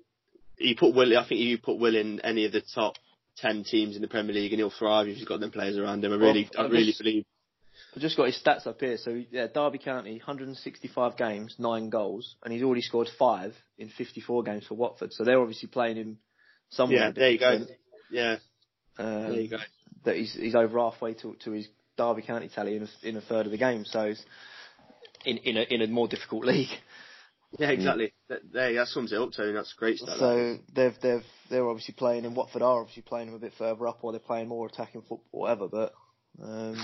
he 0.57 0.73
put 0.73 0.95
Will. 0.95 1.15
I 1.15 1.27
think 1.27 1.41
you 1.41 1.59
put 1.59 1.77
Will 1.77 1.95
in 1.95 2.21
any 2.21 2.45
of 2.45 2.53
the 2.53 2.63
top 2.73 2.95
ten 3.37 3.63
teams 3.63 3.95
in 3.95 4.01
the 4.01 4.07
Premier 4.07 4.33
League, 4.33 4.51
and 4.51 4.59
he'll 4.59 4.71
thrive 4.71 5.07
if 5.07 5.17
he's 5.17 5.27
got 5.27 5.41
them 5.41 5.51
players 5.51 5.77
around 5.77 6.03
him. 6.03 6.11
I 6.11 6.15
really, 6.15 6.49
well, 6.57 6.65
I 6.65 6.69
really 6.71 6.87
just, 6.87 7.03
believe. 7.03 7.25
I've 7.99 8.03
just 8.03 8.15
got 8.15 8.27
his 8.27 8.41
stats 8.41 8.65
up 8.65 8.79
here. 8.79 8.95
So 8.95 9.21
yeah, 9.29 9.47
Derby 9.53 9.77
County, 9.77 10.13
165 10.13 11.17
games, 11.17 11.55
nine 11.59 11.89
goals, 11.89 12.37
and 12.41 12.53
he's 12.53 12.63
already 12.63 12.81
scored 12.81 13.09
five 13.19 13.53
in 13.77 13.89
54 13.89 14.43
games 14.43 14.65
for 14.65 14.75
Watford. 14.75 15.11
So 15.11 15.25
they're 15.25 15.41
obviously 15.41 15.67
playing 15.67 15.97
him 15.97 16.17
somewhere. 16.69 17.07
Yeah, 17.07 17.11
there 17.11 17.29
you 17.31 17.39
go. 17.39 17.65
Yeah, 18.09 18.37
um, 18.97 19.23
there 19.23 19.41
you 19.41 19.49
go. 19.49 19.57
That 20.05 20.15
he's 20.15 20.33
he's 20.33 20.55
over 20.55 20.79
halfway 20.79 21.13
to 21.15 21.35
to 21.43 21.51
his 21.51 21.67
Derby 21.97 22.21
County 22.21 22.47
tally 22.47 22.77
in 22.77 22.83
a, 22.83 23.07
in 23.07 23.17
a 23.17 23.21
third 23.21 23.47
of 23.47 23.51
the 23.51 23.57
game. 23.57 23.83
So 23.83 24.13
in 25.25 25.37
in 25.39 25.57
a 25.57 25.61
in 25.63 25.81
a 25.81 25.87
more 25.87 26.07
difficult 26.07 26.45
league. 26.53 26.69
Yeah, 27.57 27.71
exactly. 27.71 28.13
That, 28.29 28.39
there, 28.53 28.75
that 28.75 28.87
sums 28.87 29.11
it 29.11 29.19
up, 29.19 29.31
Tony. 29.35 29.51
That's 29.51 29.73
a 29.75 29.77
great 29.77 29.97
stuff. 29.97 30.19
So 30.19 30.57
they've 30.73 30.95
they've 31.01 31.25
they're 31.49 31.67
obviously 31.67 31.95
playing, 31.95 32.25
and 32.25 32.33
Watford 32.33 32.61
are 32.61 32.79
obviously 32.79 33.01
playing 33.01 33.25
them 33.25 33.35
a 33.35 33.39
bit 33.39 33.51
further 33.57 33.87
up, 33.89 33.99
or 34.03 34.13
they're 34.13 34.19
playing 34.19 34.47
more 34.47 34.67
attacking 34.67 35.01
football, 35.01 35.27
whatever. 35.31 35.67
But 35.67 35.91
um, 36.41 36.77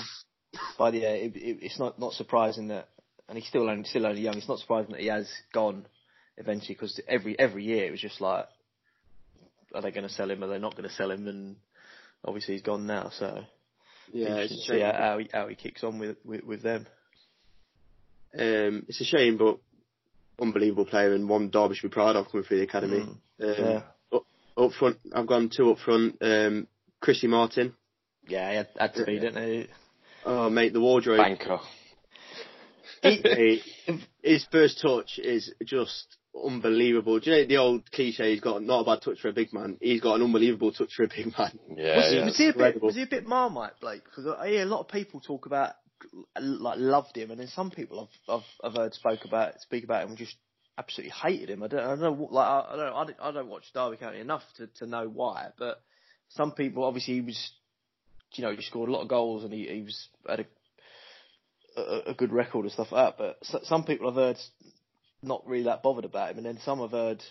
but 0.77 0.93
yeah, 0.93 1.09
it, 1.09 1.35
it, 1.35 1.57
it's 1.61 1.79
not 1.79 1.99
not 1.99 2.13
surprising 2.13 2.69
that, 2.69 2.89
and 3.27 3.37
he's 3.37 3.47
still 3.47 3.69
only 3.69 3.83
still 3.85 4.05
only 4.05 4.21
young. 4.21 4.37
It's 4.37 4.47
not 4.47 4.59
surprising 4.59 4.91
that 4.91 5.01
he 5.01 5.07
has 5.07 5.29
gone 5.53 5.85
eventually, 6.37 6.75
because 6.75 6.99
every 7.07 7.37
every 7.39 7.63
year 7.63 7.85
it 7.85 7.91
was 7.91 8.01
just 8.01 8.21
like, 8.21 8.45
are 9.73 9.81
they 9.81 9.91
going 9.91 10.07
to 10.07 10.13
sell 10.13 10.29
him? 10.29 10.43
Are 10.43 10.47
they 10.47 10.59
not 10.59 10.75
going 10.75 10.89
to 10.89 10.95
sell 10.95 11.11
him? 11.11 11.27
And 11.27 11.55
obviously 12.23 12.55
he's 12.55 12.63
gone 12.63 12.85
now, 12.87 13.11
so 13.17 13.43
yeah, 14.11 14.35
it's 14.37 14.67
see 14.67 14.81
how, 14.81 14.93
how 14.93 15.17
he 15.17 15.29
how 15.31 15.47
he 15.47 15.55
kicks 15.55 15.83
on 15.83 15.99
with 15.99 16.17
with, 16.23 16.43
with 16.43 16.61
them. 16.61 16.87
Um, 18.37 18.85
it's 18.89 18.99
a 18.99 19.05
shame, 19.05 19.37
but 19.37 19.59
unbelievable 20.41 20.85
player 20.85 21.13
and 21.13 21.29
one 21.29 21.49
Derby 21.49 21.75
should 21.75 21.89
be 21.89 21.93
proud 21.93 22.15
of 22.15 22.29
coming 22.29 22.45
through 22.45 22.57
the 22.57 22.63
academy. 22.63 22.99
Mm, 22.99 23.09
um, 23.09 23.19
yeah. 23.39 23.81
Up, 24.11 24.25
up, 24.57 24.71
front, 24.73 24.97
I've 25.13 25.27
gone 25.27 25.49
two 25.55 25.71
up 25.71 25.79
front. 25.79 26.17
Um, 26.21 26.67
Chrissy 26.99 27.27
Martin. 27.27 27.73
Yeah, 28.27 28.49
he 28.49 28.57
had, 28.57 28.67
had 28.77 28.93
to 28.95 29.05
be, 29.05 29.19
didn't 29.19 29.43
he? 29.43 29.67
Oh, 30.25 30.49
mate, 30.49 30.73
the 30.73 30.81
wardrobe. 30.81 31.19
Banker. 31.19 31.59
he, 33.01 33.61
his 34.23 34.45
first 34.51 34.81
touch 34.81 35.19
is 35.19 35.53
just 35.63 36.17
unbelievable. 36.43 37.19
Do 37.19 37.29
you 37.29 37.37
know 37.37 37.47
the 37.47 37.57
old 37.57 37.91
cliche? 37.91 38.31
He's 38.31 38.41
got 38.41 38.63
not 38.63 38.81
a 38.81 38.83
bad 38.85 39.01
touch 39.03 39.19
for 39.21 39.29
a 39.29 39.33
big 39.33 39.53
man. 39.53 39.77
He's 39.79 40.01
got 40.01 40.15
an 40.15 40.23
unbelievable 40.23 40.71
touch 40.71 40.93
for 40.95 41.03
a 41.03 41.07
big 41.07 41.37
man. 41.37 41.59
Yeah, 41.75 41.97
was, 41.97 42.13
yeah. 42.13 42.25
was 42.25 42.37
he 42.37 42.49
a 42.49 42.53
bit? 42.53 42.81
Was 42.81 42.95
he 42.95 43.03
a 43.03 43.07
bit 43.07 43.27
marmite, 43.27 43.79
Blake? 43.79 44.03
Because 44.03 44.27
I 44.39 44.49
hear 44.49 44.63
a 44.63 44.65
lot 44.65 44.81
of 44.81 44.87
people 44.87 45.21
talk 45.21 45.45
about 45.45 45.73
like 46.39 46.79
loved 46.79 47.15
him, 47.15 47.31
and 47.31 47.39
then 47.39 47.47
some 47.47 47.71
people 47.71 48.09
I've 48.27 48.35
I've, 48.35 48.71
I've 48.71 48.77
heard 48.77 48.93
spoke 48.93 49.25
about 49.25 49.61
speak 49.61 49.83
about 49.83 50.07
him 50.07 50.15
just 50.15 50.35
absolutely 50.77 51.13
hated 51.21 51.49
him. 51.49 51.63
I 51.63 51.67
don't 51.67 51.79
I 51.79 51.87
don't 51.89 52.01
know 52.01 52.11
what, 52.11 52.33
like 52.33 52.47
I, 52.47 52.65
I 52.71 52.75
don't 52.75 52.93
I 52.93 53.05
don't, 53.05 53.17
I 53.21 53.31
don't 53.31 53.49
watch 53.49 53.65
Derby 53.73 53.97
County 53.97 54.19
enough 54.19 54.43
to 54.57 54.67
to 54.79 54.87
know 54.87 55.07
why, 55.07 55.49
but 55.57 55.81
some 56.29 56.51
people 56.51 56.83
obviously 56.83 57.15
he 57.15 57.21
was 57.21 57.51
you 58.37 58.43
know 58.43 58.55
he 58.55 58.61
scored 58.61 58.89
a 58.89 58.91
lot 58.91 59.01
of 59.01 59.07
goals 59.07 59.43
and 59.43 59.53
he 59.53 59.67
he 59.67 59.81
was 59.81 60.07
had 60.27 60.41
a 60.41 60.45
a, 61.77 62.11
a 62.11 62.13
good 62.13 62.31
record 62.31 62.65
and 62.65 62.71
stuff 62.71 62.91
like 62.91 63.17
that. 63.17 63.37
But 63.51 63.65
some 63.65 63.83
people 63.83 64.09
I've 64.09 64.15
heard 64.15 64.37
not 65.21 65.47
really 65.47 65.63
that 65.65 65.83
bothered 65.83 66.05
about 66.05 66.31
him, 66.31 66.37
and 66.37 66.45
then 66.45 66.59
some 66.63 66.79
have 66.79 66.91
heard 66.91 67.23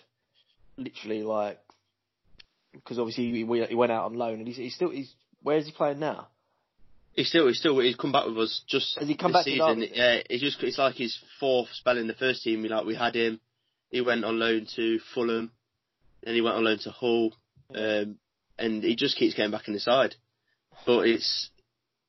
literally 0.76 1.22
like 1.22 1.60
because 2.72 2.98
obviously 2.98 3.30
he, 3.30 3.66
he 3.68 3.74
went 3.74 3.92
out 3.92 4.06
on 4.06 4.14
loan 4.14 4.38
and 4.38 4.48
he's, 4.48 4.56
he's 4.56 4.74
still 4.74 4.90
he's 4.90 5.12
where 5.42 5.58
is 5.58 5.66
he 5.66 5.72
playing 5.72 6.00
now? 6.00 6.28
He's 7.14 7.28
still, 7.28 7.46
he's 7.46 7.60
still, 7.60 7.78
he's 7.78 7.94
come 7.94 8.10
back 8.10 8.26
with 8.26 8.36
us 8.38 8.62
just 8.66 8.98
Has 8.98 9.06
he 9.06 9.16
come 9.16 9.30
this 9.32 9.38
back 9.38 9.44
season. 9.44 9.80
Yeah, 9.92 10.18
it's 10.28 10.42
just, 10.42 10.60
it's 10.64 10.78
like 10.78 10.96
his 10.96 11.16
fourth 11.38 11.68
spell 11.72 11.96
in 11.96 12.08
the 12.08 12.14
first 12.14 12.42
team. 12.42 12.62
We 12.62 12.68
like, 12.68 12.84
we 12.84 12.96
had 12.96 13.14
him. 13.14 13.40
He 13.90 14.00
went 14.00 14.24
on 14.24 14.40
loan 14.40 14.66
to 14.74 14.98
Fulham, 15.14 15.52
then 16.24 16.34
he 16.34 16.40
went 16.40 16.56
on 16.56 16.64
loan 16.64 16.78
to 16.80 16.90
Hull, 16.90 17.32
um, 17.76 18.16
and 18.58 18.82
he 18.82 18.96
just 18.96 19.16
keeps 19.16 19.34
getting 19.34 19.52
back 19.52 19.68
in 19.68 19.74
the 19.74 19.80
side. 19.80 20.16
But 20.86 21.08
it's, 21.08 21.50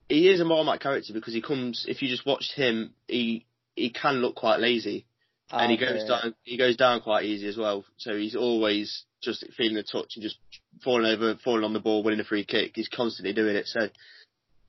he 0.10 0.30
is 0.30 0.40
a 0.40 0.46
Marmite 0.46 0.82
character 0.82 1.14
because 1.14 1.34
he 1.34 1.42
comes. 1.42 1.86
If 1.88 2.02
you 2.02 2.10
just 2.10 2.26
watched 2.26 2.54
him, 2.54 2.94
he 3.08 3.46
he 3.76 3.90
can 3.90 4.16
look 4.16 4.36
quite 4.36 4.60
lazy, 4.60 5.06
and 5.52 5.72
he 5.72 5.78
goes 5.78 6.02
Okay. 6.04 6.08
down 6.08 6.36
he 6.44 6.58
goes 6.58 6.78
down 6.78 7.02
quite 7.02 7.26
easy 7.26 7.48
as 7.48 7.58
well. 7.58 7.86
So 7.98 8.16
he's 8.16 8.36
always 8.36 9.04
just 9.22 9.46
feeling 9.58 9.76
the 9.76 9.84
touch 9.84 10.14
and 10.16 10.24
just 10.24 10.38
falling 10.84 11.06
over, 11.06 11.36
falling 11.44 11.64
on 11.64 11.74
the 11.74 11.80
ball, 11.80 12.04
winning 12.04 12.20
a 12.20 12.24
free 12.24 12.46
kick. 12.46 12.74
He's 12.76 12.90
constantly 12.90 13.34
doing 13.34 13.56
it. 13.56 13.68
So 13.68 13.90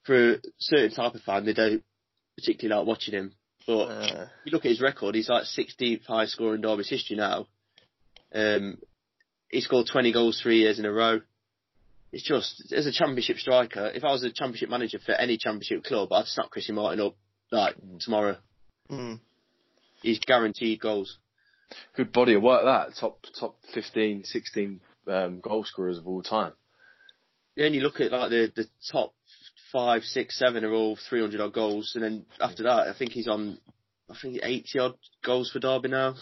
for 0.04 0.32
a 0.35 0.38
certain 0.59 0.92
type 0.92 1.14
of 1.14 1.22
fan, 1.22 1.44
they 1.44 1.52
don't 1.52 1.82
particularly 2.38 2.78
like 2.78 2.87
watching 2.88 3.14
him. 3.14 3.32
But 3.66 3.85
Uh, 3.88 4.22
if 4.22 4.46
you 4.46 4.52
look 4.52 4.64
at 4.64 4.70
his 4.70 4.80
record, 4.80 5.14
he's 5.14 5.28
like 5.28 5.44
16th 5.44 6.06
highest 6.06 6.32
scorer 6.32 6.54
in 6.54 6.61
Derby's 6.61 6.88
history 6.88 7.16
now. 7.16 7.48
Um, 8.32 8.78
he 9.50 9.61
scored 9.61 9.88
20 9.90 10.12
goals 10.12 10.40
three 10.40 10.59
years 10.61 10.78
in 10.78 10.85
a 10.85 10.92
row. 10.92 11.20
It's 12.12 12.23
just, 12.23 12.73
as 12.73 12.87
a 12.87 12.92
championship 12.92 13.37
striker, 13.38 13.90
if 13.95 14.05
I 14.05 14.12
was 14.12 14.23
a 14.23 14.33
championship 14.33 14.71
manager 14.71 14.99
for 15.05 15.12
any 15.12 15.37
championship 15.37 15.85
club, 15.85 16.12
I'd 16.12 16.27
snap 16.27 16.51
Chrissy 16.51 16.73
Martin 16.73 17.01
up 17.01 17.16
like 17.51 17.77
tomorrow. 18.01 18.37
mm. 18.90 19.21
He's 20.03 20.19
guaranteed 20.21 20.81
goals. 20.81 21.19
Good 21.97 22.12
body 22.12 22.35
of 22.35 22.42
work 22.42 22.64
that. 22.64 22.97
Top 23.01 23.25
top 23.38 23.57
15, 23.75 24.25
16 24.25 24.81
um, 25.09 25.40
goal 25.40 25.64
scorers 25.64 25.99
of 25.99 26.07
all 26.07 26.23
time. 26.23 26.53
Yeah, 27.57 27.66
and 27.66 27.75
you 27.75 27.81
look 27.81 28.01
at 28.01 28.12
like 28.12 28.31
the, 28.31 28.53
the 28.55 28.66
top 28.92 29.14
five, 29.73 30.03
six, 30.03 30.38
seven 30.38 30.64
are 30.64 30.73
all 30.73 30.99
300 31.09 31.40
odd 31.40 31.53
goals, 31.53 31.92
and 31.95 32.05
then 32.05 32.27
after 32.40 32.64
that, 32.64 32.88
I 32.88 32.95
think 32.97 33.12
he's 33.12 33.29
on, 33.29 33.59
I 34.11 34.14
think 34.21 34.38
80 34.42 34.79
odd 34.79 34.95
goals 35.25 35.51
for 35.51 35.59
Derby 35.59 35.88
now. 35.88 36.14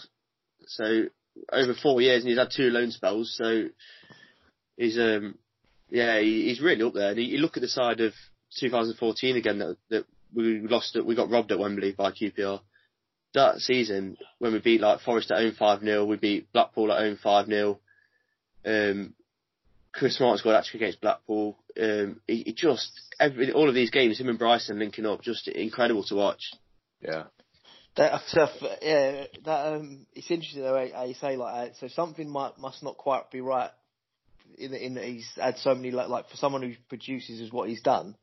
So 0.67 1.05
over 1.51 1.73
four 1.73 2.01
years, 2.01 2.23
and 2.23 2.29
he's 2.29 2.39
had 2.39 2.51
two 2.55 2.69
loan 2.69 2.91
spells. 2.91 3.35
So 3.37 3.65
he's 4.77 4.97
um, 4.97 5.37
yeah, 5.89 6.19
he, 6.19 6.49
he's 6.49 6.61
really 6.61 6.83
up 6.83 6.93
there. 6.93 7.11
And 7.11 7.17
you, 7.17 7.25
you 7.25 7.37
look 7.39 7.57
at 7.57 7.61
the 7.61 7.67
side 7.67 7.99
of 8.01 8.13
2014 8.59 9.35
again 9.35 9.59
that 9.59 9.77
that 9.89 10.05
we 10.33 10.59
lost, 10.59 10.95
at, 10.95 11.05
we 11.05 11.15
got 11.15 11.29
robbed 11.29 11.51
at 11.51 11.59
Wembley 11.59 11.91
by 11.91 12.11
QPR. 12.11 12.61
That 13.33 13.59
season 13.59 14.17
when 14.39 14.53
we 14.53 14.59
beat 14.59 14.81
like 14.81 15.01
Forest 15.01 15.31
at 15.31 15.39
home 15.39 15.55
five 15.57 15.81
0 15.81 16.05
we 16.05 16.15
beat 16.17 16.51
Blackpool 16.53 16.91
at 16.91 16.99
home 16.99 17.19
five 17.21 17.47
0 17.47 17.79
Um, 18.65 19.13
Chris 19.93 20.19
Martin 20.19 20.37
scored 20.37 20.55
actually 20.55 20.81
against 20.81 21.01
Blackpool. 21.01 21.57
Um, 21.81 22.21
he, 22.27 22.43
he 22.43 22.53
just 22.53 22.91
every 23.19 23.51
all 23.51 23.69
of 23.69 23.75
these 23.75 23.91
games, 23.91 24.19
him 24.19 24.29
and 24.29 24.39
Bryson 24.39 24.79
linking 24.79 25.05
up, 25.05 25.21
just 25.21 25.47
incredible 25.47 26.03
to 26.05 26.15
watch. 26.15 26.51
Yeah. 27.01 27.23
That 27.97 28.21
stuff, 28.27 28.49
yeah, 28.81 29.25
that 29.45 29.73
um, 29.73 30.05
it's 30.13 30.29
interesting 30.29 30.63
though 30.63 30.89
how 30.93 31.05
you 31.05 31.13
say 31.13 31.37
like 31.37 31.71
that. 31.71 31.77
So 31.77 31.87
something 31.87 32.29
might 32.29 32.57
must 32.57 32.83
not 32.83 32.97
quite 32.97 33.31
be 33.31 33.39
right 33.39 33.69
in 34.57 34.73
in 34.73 34.93
that 34.95 35.03
he's 35.05 35.27
had 35.35 35.57
so 35.57 35.75
many 35.75 35.91
like 35.91 36.09
like 36.09 36.29
for 36.29 36.37
someone 36.37 36.61
who 36.61 36.73
produces 36.89 37.39
is 37.39 37.51
what 37.51 37.69
he's 37.69 37.81
done 37.81 38.15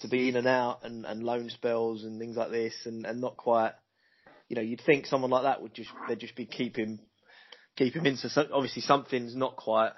to 0.00 0.08
be 0.08 0.28
in 0.28 0.36
and 0.36 0.46
out 0.46 0.84
and 0.84 1.04
and 1.04 1.22
loan 1.22 1.50
spells 1.50 2.04
and 2.04 2.18
things 2.18 2.36
like 2.36 2.50
this 2.50 2.74
and 2.84 3.04
and 3.06 3.20
not 3.20 3.36
quite. 3.36 3.72
You 4.48 4.56
know, 4.56 4.62
you'd 4.62 4.80
think 4.80 5.04
someone 5.04 5.30
like 5.30 5.42
that 5.42 5.60
would 5.60 5.74
just 5.74 5.90
they'd 6.08 6.18
just 6.18 6.34
be 6.34 6.46
keep 6.46 6.76
him 6.76 7.00
keep 7.76 7.94
him 7.94 8.06
in. 8.06 8.16
So 8.16 8.28
obviously 8.52 8.82
something's 8.82 9.36
not 9.36 9.56
quite. 9.56 9.92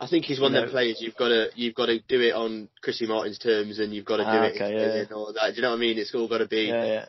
I 0.00 0.08
think 0.08 0.24
he's 0.24 0.40
one 0.40 0.54
of 0.54 0.62
them 0.62 0.70
players 0.70 0.98
you've 1.00 1.16
got 1.16 1.28
to 1.28 1.48
you've 1.54 1.74
got 1.76 1.86
to 1.86 2.00
do 2.00 2.20
it 2.20 2.34
on 2.34 2.68
Chrissy 2.82 3.06
Martin's 3.06 3.38
terms, 3.38 3.78
and 3.78 3.94
you've 3.94 4.04
got 4.04 4.16
to 4.16 4.24
do 4.24 4.28
Ah, 4.30 4.42
it 4.44 4.56
okay, 4.56 4.72
in 4.72 4.78
yeah. 4.78 5.02
and 5.02 5.12
all 5.12 5.32
that. 5.32 5.50
Do 5.50 5.56
you 5.56 5.62
know 5.62 5.70
what 5.70 5.76
I 5.76 5.80
mean? 5.80 5.96
It's 5.98 6.14
all 6.14 6.28
got 6.28 6.38
to 6.38 6.48
be. 6.48 6.62
Yeah, 6.62 6.84
yeah. 6.84 7.04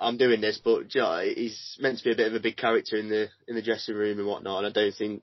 I'm 0.00 0.16
doing 0.16 0.40
this, 0.40 0.60
but 0.62 0.92
you 0.94 1.00
know, 1.00 1.20
he's 1.20 1.76
meant 1.80 1.98
to 1.98 2.04
be 2.04 2.10
a 2.12 2.16
bit 2.16 2.26
of 2.26 2.34
a 2.34 2.40
big 2.40 2.56
character 2.56 2.96
in 2.96 3.08
the 3.08 3.28
in 3.46 3.54
the 3.54 3.62
dressing 3.62 3.94
room 3.94 4.18
and 4.18 4.26
whatnot. 4.26 4.64
And 4.64 4.66
I 4.66 4.80
don't 4.80 4.94
think, 4.94 5.22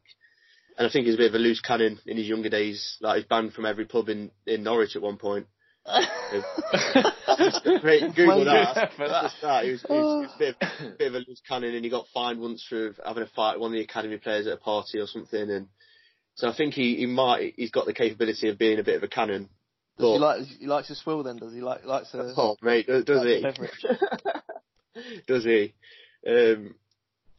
and 0.81 0.89
I 0.89 0.91
think 0.91 1.05
he's 1.05 1.13
a 1.13 1.19
bit 1.19 1.29
of 1.29 1.35
a 1.35 1.37
loose 1.37 1.61
cannon 1.61 1.99
in 2.07 2.17
his 2.17 2.25
younger 2.27 2.49
days. 2.49 2.97
Like 3.01 3.17
he's 3.17 3.27
banned 3.27 3.53
from 3.53 3.67
every 3.67 3.85
pub 3.85 4.09
in 4.09 4.31
in 4.47 4.63
Norwich 4.63 4.95
at 4.95 5.01
one 5.03 5.17
point. 5.17 5.45
Great, 7.81 8.15
Google 8.15 8.45
that. 8.45 8.89
For 8.97 9.07
That's 9.07 9.11
that. 9.11 9.21
the 9.21 9.29
start. 9.37 9.65
He 9.65 9.71
was, 9.73 9.81
he 9.83 9.93
was, 9.93 10.31
a 10.33 10.39
bit 10.39 10.55
of, 10.59 10.97
bit 10.97 11.07
of 11.09 11.13
a 11.13 11.19
loose 11.19 11.41
cannon, 11.47 11.75
and 11.75 11.85
he 11.85 11.91
got 11.91 12.07
fined 12.11 12.39
once 12.39 12.65
for 12.67 12.95
having 13.05 13.21
a 13.21 13.27
fight 13.27 13.53
with 13.53 13.61
one 13.61 13.71
of 13.73 13.75
the 13.75 13.83
academy 13.83 14.17
players 14.17 14.47
at 14.47 14.53
a 14.53 14.57
party 14.57 14.97
or 14.97 15.05
something. 15.05 15.51
And 15.51 15.67
so 16.33 16.49
I 16.49 16.55
think 16.55 16.73
he, 16.73 16.95
he 16.95 17.05
might 17.05 17.53
he's 17.57 17.69
got 17.69 17.85
the 17.85 17.93
capability 17.93 18.49
of 18.49 18.57
being 18.57 18.79
a 18.79 18.83
bit 18.83 18.95
of 18.95 19.03
a 19.03 19.07
cannon. 19.07 19.49
Does 19.99 20.13
he 20.13 20.17
like 20.17 20.45
he 20.61 20.65
likes 20.65 20.87
to 20.87 20.95
swill 20.95 21.21
then? 21.21 21.37
Does 21.37 21.53
he 21.53 21.61
like 21.61 21.85
likes 21.85 22.09
to? 22.13 22.33
Oh 22.35 22.55
mate, 22.63 22.87
does, 22.87 23.05
does 23.05 23.23
he? 23.23 23.45
Does 25.27 25.45
he? 25.45 25.73
Um, 26.27 26.75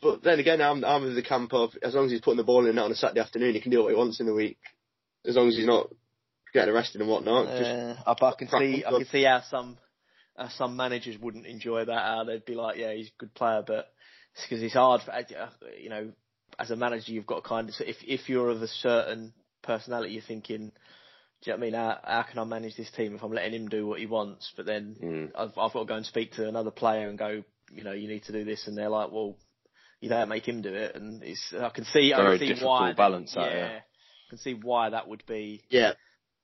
but 0.02 0.22
then 0.22 0.40
again, 0.40 0.60
I'm 0.60 0.84
I'm 0.84 1.04
of 1.04 1.14
the 1.14 1.22
camp 1.22 1.54
of 1.54 1.70
as 1.82 1.94
long 1.94 2.06
as 2.06 2.10
he's 2.10 2.20
putting 2.20 2.36
the 2.36 2.44
ball 2.44 2.60
in 2.60 2.66
the 2.66 2.72
net 2.72 2.84
on 2.84 2.92
a 2.92 2.94
Saturday 2.94 3.20
afternoon, 3.20 3.54
he 3.54 3.60
can 3.60 3.70
do 3.70 3.82
what 3.82 3.90
he 3.90 3.96
wants 3.96 4.20
in 4.20 4.26
the 4.26 4.34
week, 4.34 4.58
as 5.26 5.36
long 5.36 5.48
as 5.48 5.56
he's 5.56 5.66
not 5.66 5.88
getting 6.52 6.74
arrested 6.74 7.00
and 7.00 7.08
whatnot. 7.08 7.46
Just 7.46 7.60
Yeah, 7.60 7.94
I, 8.06 8.10
I 8.10 8.34
can 8.38 8.48
see. 8.48 8.84
I 8.84 8.90
can 8.90 9.06
see 9.06 9.22
how 9.22 9.42
some 9.48 9.78
how 10.36 10.48
some 10.48 10.76
managers 10.76 11.18
wouldn't 11.18 11.46
enjoy 11.46 11.84
that. 11.84 12.02
How 12.02 12.24
they'd 12.24 12.44
be 12.44 12.54
like, 12.54 12.78
yeah, 12.78 12.92
he's 12.92 13.08
a 13.08 13.18
good 13.20 13.34
player, 13.34 13.62
but 13.66 13.92
it's 14.34 14.44
because 14.44 14.62
it's 14.62 14.74
hard 14.74 15.02
for 15.02 15.12
uh, 15.12 15.48
you 15.80 15.88
know 15.88 16.12
as 16.58 16.70
a 16.70 16.76
manager 16.76 17.12
you've 17.12 17.26
got 17.26 17.42
to 17.42 17.48
kind 17.48 17.68
of 17.68 17.74
if 17.80 17.96
if 18.02 18.28
you're 18.28 18.50
of 18.50 18.60
a 18.60 18.68
certain 18.68 19.32
personality, 19.62 20.14
you're 20.14 20.22
thinking. 20.22 20.72
Do 21.42 21.50
you 21.50 21.56
know 21.56 21.58
what 21.58 21.62
I 21.62 21.70
mean? 21.70 21.74
How, 21.74 21.98
how 22.04 22.22
can 22.22 22.38
I 22.38 22.44
manage 22.44 22.76
this 22.76 22.90
team 22.92 23.16
if 23.16 23.22
I'm 23.24 23.32
letting 23.32 23.52
him 23.52 23.68
do 23.68 23.84
what 23.84 23.98
he 23.98 24.06
wants? 24.06 24.52
But 24.56 24.64
then 24.64 24.96
Mm. 25.02 25.30
I've, 25.34 25.58
I've 25.58 25.72
got 25.72 25.80
to 25.80 25.84
go 25.86 25.96
and 25.96 26.06
speak 26.06 26.34
to 26.34 26.46
another 26.46 26.70
player 26.70 27.08
and 27.08 27.18
go, 27.18 27.42
you 27.72 27.82
know, 27.82 27.90
you 27.90 28.06
need 28.06 28.22
to 28.24 28.32
do 28.32 28.44
this, 28.44 28.68
and 28.68 28.78
they're 28.78 28.88
like, 28.88 29.10
well, 29.10 29.36
you 30.02 30.08
don't 30.08 30.28
make 30.28 30.46
him 30.46 30.60
do 30.60 30.74
it, 30.74 30.96
and 30.96 31.22
it's 31.22 31.54
I 31.58 31.68
can 31.70 31.84
see 31.84 32.12
I 32.12 32.16
Very 32.22 32.38
can 32.38 32.46
see 32.46 32.52
difficult 32.54 32.80
why 32.80 32.92
balance 32.92 33.34
that, 33.34 33.50
yeah, 33.52 33.56
yeah. 33.56 33.78
I 33.78 34.28
can 34.30 34.38
see 34.38 34.54
why 34.54 34.90
that 34.90 35.06
would 35.08 35.24
be 35.26 35.62
yeah, 35.70 35.92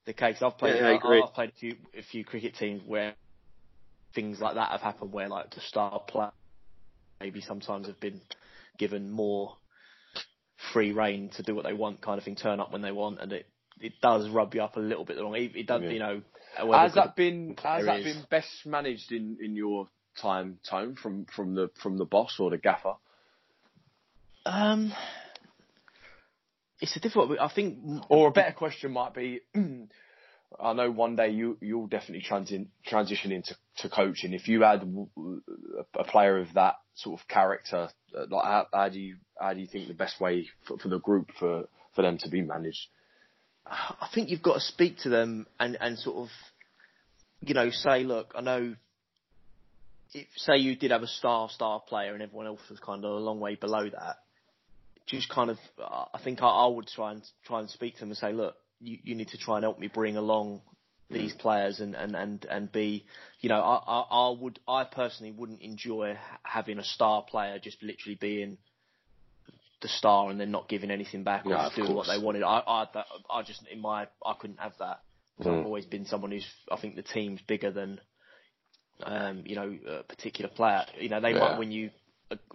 the 0.06 0.12
case. 0.12 0.36
I've 0.40 0.56
played. 0.56 0.76
Yeah, 0.76 0.88
I 0.88 0.92
agree. 0.92 1.20
I've 1.20 1.34
played 1.34 1.50
a 1.50 1.58
few 1.58 1.76
a 1.98 2.02
few 2.02 2.24
cricket 2.24 2.54
teams 2.54 2.82
where 2.86 3.14
things 4.14 4.40
like 4.40 4.54
that 4.54 4.70
have 4.70 4.80
happened, 4.80 5.12
where 5.12 5.28
like 5.28 5.52
the 5.54 5.60
star 5.60 6.00
player 6.06 6.30
maybe 7.20 7.40
sometimes 7.40 7.88
have 7.88 7.98
been 7.98 8.20
given 8.78 9.10
more 9.10 9.56
free 10.72 10.92
reign 10.92 11.30
to 11.36 11.42
do 11.42 11.54
what 11.54 11.64
they 11.64 11.72
want, 11.72 12.00
kind 12.00 12.16
of 12.16 12.24
thing, 12.24 12.36
turn 12.36 12.60
up 12.60 12.72
when 12.72 12.82
they 12.82 12.92
want, 12.92 13.20
and 13.20 13.32
it 13.32 13.46
it 13.80 13.94
does 14.00 14.28
rub 14.30 14.54
you 14.54 14.62
up 14.62 14.76
a 14.76 14.80
little 14.80 15.04
bit 15.04 15.16
the 15.16 15.24
wrong. 15.24 15.34
It, 15.34 15.56
it 15.56 15.66
does, 15.66 15.82
Yeah. 15.82 15.90
you 15.90 15.98
know. 15.98 16.22
Has 16.72 16.94
that 16.94 17.16
been 17.16 17.56
has 17.62 17.86
that 17.86 18.04
been 18.04 18.24
best 18.30 18.64
managed 18.64 19.10
in, 19.10 19.36
in 19.42 19.56
your 19.56 19.88
time, 20.20 20.58
Tone, 20.68 20.94
from, 20.94 21.26
from 21.34 21.54
the 21.54 21.70
from 21.82 21.98
the 21.98 22.04
boss 22.04 22.36
or 22.38 22.50
the 22.50 22.56
gaffer? 22.58 22.94
Um, 24.48 24.92
it's 26.80 26.96
a 26.96 27.00
difficult. 27.00 27.38
I 27.38 27.48
think. 27.54 27.78
Or 28.08 28.28
a 28.28 28.32
better 28.32 28.52
question 28.52 28.92
might 28.92 29.14
be, 29.14 29.40
I 29.54 30.72
know 30.72 30.90
one 30.90 31.16
day 31.16 31.30
you 31.30 31.58
you'll 31.60 31.86
definitely 31.86 32.24
transi- 32.28 32.68
transition 32.86 33.30
into 33.30 33.54
to 33.78 33.88
coaching. 33.88 34.32
If 34.32 34.48
you 34.48 34.62
had 34.62 34.82
a 35.94 36.04
player 36.04 36.38
of 36.38 36.54
that 36.54 36.76
sort 36.94 37.20
of 37.20 37.28
character, 37.28 37.90
uh, 38.16 38.26
like 38.30 38.44
how, 38.44 38.66
how 38.72 38.88
do 38.88 38.98
you 38.98 39.16
how 39.38 39.52
do 39.52 39.60
you 39.60 39.66
think 39.66 39.88
the 39.88 39.94
best 39.94 40.20
way 40.20 40.48
for, 40.66 40.78
for 40.78 40.88
the 40.88 40.98
group 40.98 41.30
for 41.38 41.64
for 41.94 42.02
them 42.02 42.16
to 42.18 42.30
be 42.30 42.40
managed? 42.40 42.86
I 43.66 44.08
think 44.14 44.30
you've 44.30 44.42
got 44.42 44.54
to 44.54 44.60
speak 44.60 44.98
to 45.00 45.10
them 45.10 45.46
and, 45.60 45.76
and 45.78 45.98
sort 45.98 46.16
of, 46.16 46.28
you 47.42 47.52
know, 47.52 47.68
say, 47.70 48.02
look, 48.02 48.32
I 48.34 48.40
know, 48.40 48.76
if 50.14 50.26
say 50.36 50.56
you 50.56 50.74
did 50.74 50.90
have 50.90 51.02
a 51.02 51.06
star 51.06 51.50
star 51.50 51.82
player 51.86 52.14
and 52.14 52.22
everyone 52.22 52.46
else 52.46 52.60
was 52.70 52.78
kind 52.80 53.04
of 53.04 53.10
a 53.10 53.18
long 53.18 53.40
way 53.40 53.56
below 53.56 53.84
that, 53.90 54.16
just 55.08 55.28
kind 55.28 55.50
of, 55.50 55.58
uh, 55.82 56.04
I 56.14 56.20
think 56.22 56.42
I, 56.42 56.46
I 56.46 56.66
would 56.66 56.86
try 56.86 57.12
and 57.12 57.22
try 57.44 57.60
and 57.60 57.68
speak 57.70 57.94
to 57.94 58.00
them 58.00 58.10
and 58.10 58.18
say, 58.18 58.32
look, 58.32 58.54
you, 58.80 58.98
you 59.02 59.14
need 59.14 59.28
to 59.28 59.38
try 59.38 59.56
and 59.56 59.64
help 59.64 59.78
me 59.78 59.88
bring 59.88 60.16
along 60.16 60.62
these 61.10 61.32
players 61.32 61.80
and, 61.80 61.94
and, 61.94 62.14
and, 62.14 62.44
and 62.50 62.70
be, 62.70 63.06
you 63.40 63.48
know, 63.48 63.60
I, 63.60 63.76
I, 63.76 64.00
I 64.00 64.36
would, 64.38 64.60
I 64.68 64.84
personally 64.84 65.32
wouldn't 65.32 65.62
enjoy 65.62 66.18
having 66.42 66.78
a 66.78 66.84
star 66.84 67.22
player 67.22 67.58
just 67.58 67.82
literally 67.82 68.18
being 68.20 68.58
the 69.80 69.88
star 69.88 70.30
and 70.30 70.38
then 70.38 70.50
not 70.50 70.68
giving 70.68 70.90
anything 70.90 71.24
back 71.24 71.46
or 71.46 71.50
No, 71.50 71.70
doing 71.74 71.94
what 71.94 72.06
they 72.06 72.18
wanted. 72.18 72.42
I, 72.42 72.58
I, 72.66 72.86
I 73.30 73.42
just 73.42 73.62
in 73.70 73.80
my, 73.80 74.06
I 74.24 74.34
couldn't 74.38 74.60
have 74.60 74.74
that. 74.80 75.00
Mm. 75.40 75.60
I've 75.60 75.66
always 75.66 75.86
been 75.86 76.04
someone 76.04 76.30
who's, 76.32 76.46
I 76.70 76.76
think 76.80 76.96
the 76.96 77.02
team's 77.02 77.40
bigger 77.46 77.70
than, 77.70 78.00
um, 79.02 79.44
you 79.46 79.54
know, 79.54 79.78
a 79.88 80.02
particular 80.02 80.50
player. 80.50 80.84
You 81.00 81.08
know, 81.08 81.20
they 81.20 81.32
Yeah. 81.32 81.38
might 81.38 81.58
win 81.58 81.70
you, 81.70 81.90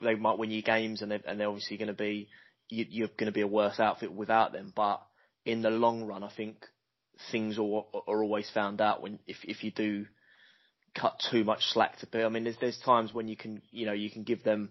they 0.01 0.15
might 0.15 0.37
win 0.37 0.51
you 0.51 0.61
games, 0.61 1.01
and 1.01 1.11
they're, 1.11 1.21
and 1.25 1.39
they're 1.39 1.47
obviously 1.49 1.77
going 1.77 1.87
to 1.87 1.93
be, 1.93 2.27
you, 2.69 2.85
you're 2.89 3.07
going 3.07 3.27
to 3.27 3.31
be 3.31 3.41
a 3.41 3.47
worse 3.47 3.79
outfit 3.79 4.13
without 4.13 4.51
them. 4.51 4.71
But 4.75 5.01
in 5.45 5.61
the 5.61 5.69
long 5.69 6.05
run, 6.05 6.23
I 6.23 6.31
think 6.35 6.57
things 7.31 7.57
are, 7.57 7.85
are 8.07 8.23
always 8.23 8.49
found 8.53 8.81
out 8.81 9.01
when 9.01 9.19
if 9.27 9.37
if 9.43 9.63
you 9.63 9.71
do 9.71 10.05
cut 10.95 11.19
too 11.31 11.43
much 11.43 11.61
slack 11.71 11.97
to 11.99 12.05
people. 12.05 12.25
I 12.25 12.29
mean, 12.29 12.43
there's 12.43 12.57
there's 12.59 12.79
times 12.79 13.13
when 13.13 13.27
you 13.27 13.35
can, 13.35 13.61
you 13.71 13.85
know, 13.85 13.93
you 13.93 14.09
can 14.11 14.23
give 14.23 14.43
them, 14.43 14.69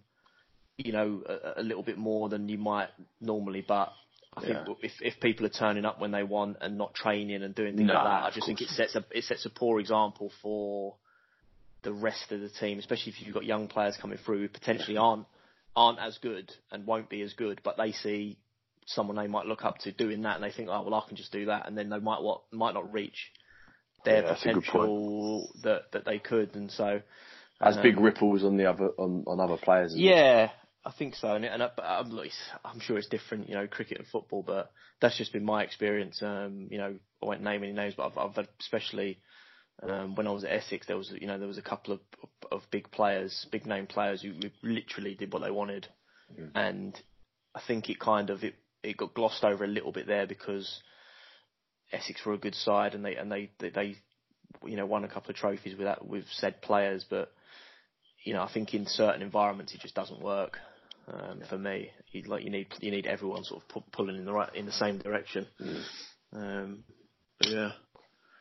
you 0.76 0.92
know, 0.92 1.22
a, 1.26 1.60
a 1.60 1.62
little 1.62 1.82
bit 1.82 1.98
more 1.98 2.28
than 2.28 2.48
you 2.48 2.58
might 2.58 2.88
normally, 3.20 3.64
but. 3.66 3.92
I 4.34 4.40
think 4.40 4.52
Yeah. 4.66 4.74
if 4.80 4.92
if 5.02 5.20
people 5.20 5.44
are 5.44 5.50
turning 5.50 5.84
up 5.84 6.00
when 6.00 6.10
they 6.10 6.22
want 6.22 6.56
and 6.62 6.78
not 6.78 6.94
training 6.94 7.42
and 7.42 7.54
doing 7.54 7.76
things 7.76 7.88
No, 7.88 7.92
like 7.92 8.04
that, 8.04 8.22
I 8.24 8.30
just 8.30 8.46
think 8.46 8.62
it 8.62 8.68
sets 8.68 8.94
a 8.94 9.04
it 9.10 9.24
sets 9.24 9.44
a 9.44 9.50
poor 9.50 9.78
example 9.78 10.32
for 10.40 10.94
the 11.82 11.92
rest 11.92 12.30
of 12.32 12.40
the 12.40 12.48
team, 12.48 12.78
especially 12.78 13.12
if 13.12 13.20
you've 13.20 13.34
got 13.34 13.44
young 13.44 13.68
players 13.68 13.96
coming 14.00 14.18
through 14.24 14.42
who 14.42 14.48
potentially 14.48 14.96
aren't 14.96 15.26
aren't 15.74 15.98
as 15.98 16.18
good 16.18 16.52
and 16.70 16.86
won't 16.86 17.08
be 17.08 17.22
as 17.22 17.32
good, 17.32 17.60
but 17.64 17.76
they 17.76 17.92
see 17.92 18.38
someone 18.86 19.16
they 19.16 19.26
might 19.26 19.46
look 19.46 19.64
up 19.64 19.78
to 19.78 19.92
doing 19.92 20.22
that 20.22 20.34
and 20.36 20.44
they 20.44 20.52
think, 20.52 20.68
oh 20.70 20.82
well, 20.82 20.94
I 20.94 21.06
can 21.06 21.16
just 21.16 21.32
do 21.32 21.46
that, 21.46 21.66
and 21.66 21.76
then 21.76 21.88
they 21.88 21.98
might 21.98 22.22
what 22.22 22.42
might 22.52 22.74
not 22.74 22.92
reach 22.92 23.30
their 24.04 24.22
Yeah, 24.22 24.28
that's 24.28 24.44
a 24.44 24.52
good 24.52 24.64
potential 24.64 25.48
that 25.62 25.92
that 25.92 26.04
they 26.04 26.18
could, 26.18 26.54
and 26.54 26.70
so 26.70 27.00
Has 27.60 27.76
um, 27.76 27.82
big 27.82 27.98
ripples 27.98 28.44
on 28.44 28.56
the 28.56 28.66
other 28.66 28.88
on, 28.98 29.24
on 29.26 29.40
other 29.40 29.56
players. 29.56 29.94
Yeah, 29.96 30.50
I 30.84 30.92
think 30.92 31.14
so. 31.14 31.34
And, 31.34 31.44
and 31.44 31.62
I, 31.62 31.70
I'm, 31.78 32.18
I'm 32.64 32.80
sure 32.80 32.98
it's 32.98 33.08
different, 33.08 33.48
you 33.48 33.54
know, 33.54 33.66
cricket 33.66 33.98
and 33.98 34.06
football, 34.06 34.42
but 34.44 34.72
that's 35.00 35.16
just 35.16 35.32
been 35.32 35.44
my 35.44 35.62
experience. 35.62 36.20
Um, 36.22 36.68
you 36.70 36.78
know, 36.78 36.96
I 37.22 37.26
won't 37.26 37.42
name 37.42 37.62
any 37.62 37.72
names, 37.72 37.94
but 37.96 38.06
I've, 38.06 38.18
I've 38.18 38.34
had 38.34 38.48
especially 38.60 39.18
um, 39.82 40.14
when 40.14 40.26
I 40.26 40.30
was 40.30 40.44
at 40.44 40.52
Essex, 40.52 40.86
there 40.86 40.96
was 40.96 41.12
you 41.20 41.26
know 41.26 41.38
there 41.38 41.48
was 41.48 41.58
a 41.58 41.62
couple 41.62 41.94
of 41.94 42.00
of 42.50 42.62
big 42.70 42.90
players, 42.90 43.46
big 43.50 43.66
name 43.66 43.86
players 43.86 44.22
who 44.22 44.32
literally 44.62 45.14
did 45.14 45.32
what 45.32 45.42
they 45.42 45.50
wanted, 45.50 45.88
mm. 46.38 46.50
and 46.54 46.98
I 47.54 47.60
think 47.66 47.90
it 47.90 47.98
kind 47.98 48.30
of 48.30 48.44
it 48.44 48.54
it 48.82 48.96
got 48.96 49.14
glossed 49.14 49.44
over 49.44 49.64
a 49.64 49.68
little 49.68 49.92
bit 49.92 50.06
there 50.06 50.26
because 50.26 50.82
Essex 51.92 52.24
were 52.24 52.34
a 52.34 52.38
good 52.38 52.54
side 52.54 52.94
and 52.94 53.04
they 53.04 53.16
and 53.16 53.30
they 53.30 53.50
they, 53.58 53.70
they 53.70 53.96
you 54.64 54.76
know 54.76 54.86
won 54.86 55.04
a 55.04 55.08
couple 55.08 55.30
of 55.30 55.36
trophies 55.36 55.76
with 55.76 55.86
that 55.86 56.06
with 56.06 56.24
said 56.30 56.62
players, 56.62 57.04
but 57.08 57.32
you 58.24 58.34
know 58.34 58.42
I 58.42 58.52
think 58.52 58.74
in 58.74 58.86
certain 58.86 59.22
environments 59.22 59.74
it 59.74 59.80
just 59.80 59.94
doesn't 59.94 60.22
work. 60.22 60.58
Um, 61.08 61.38
yeah. 61.40 61.48
For 61.48 61.58
me, 61.58 61.90
you, 62.12 62.22
like 62.22 62.44
you 62.44 62.50
need 62.50 62.68
you 62.80 62.92
need 62.92 63.06
everyone 63.06 63.42
sort 63.42 63.62
of 63.62 63.68
pu- 63.68 63.90
pulling 63.92 64.16
in 64.16 64.24
the 64.24 64.32
right 64.32 64.54
in 64.54 64.66
the 64.66 64.72
same 64.72 64.98
direction. 64.98 65.46
Mm. 65.60 65.84
Um, 66.32 66.84
yeah. 67.40 67.72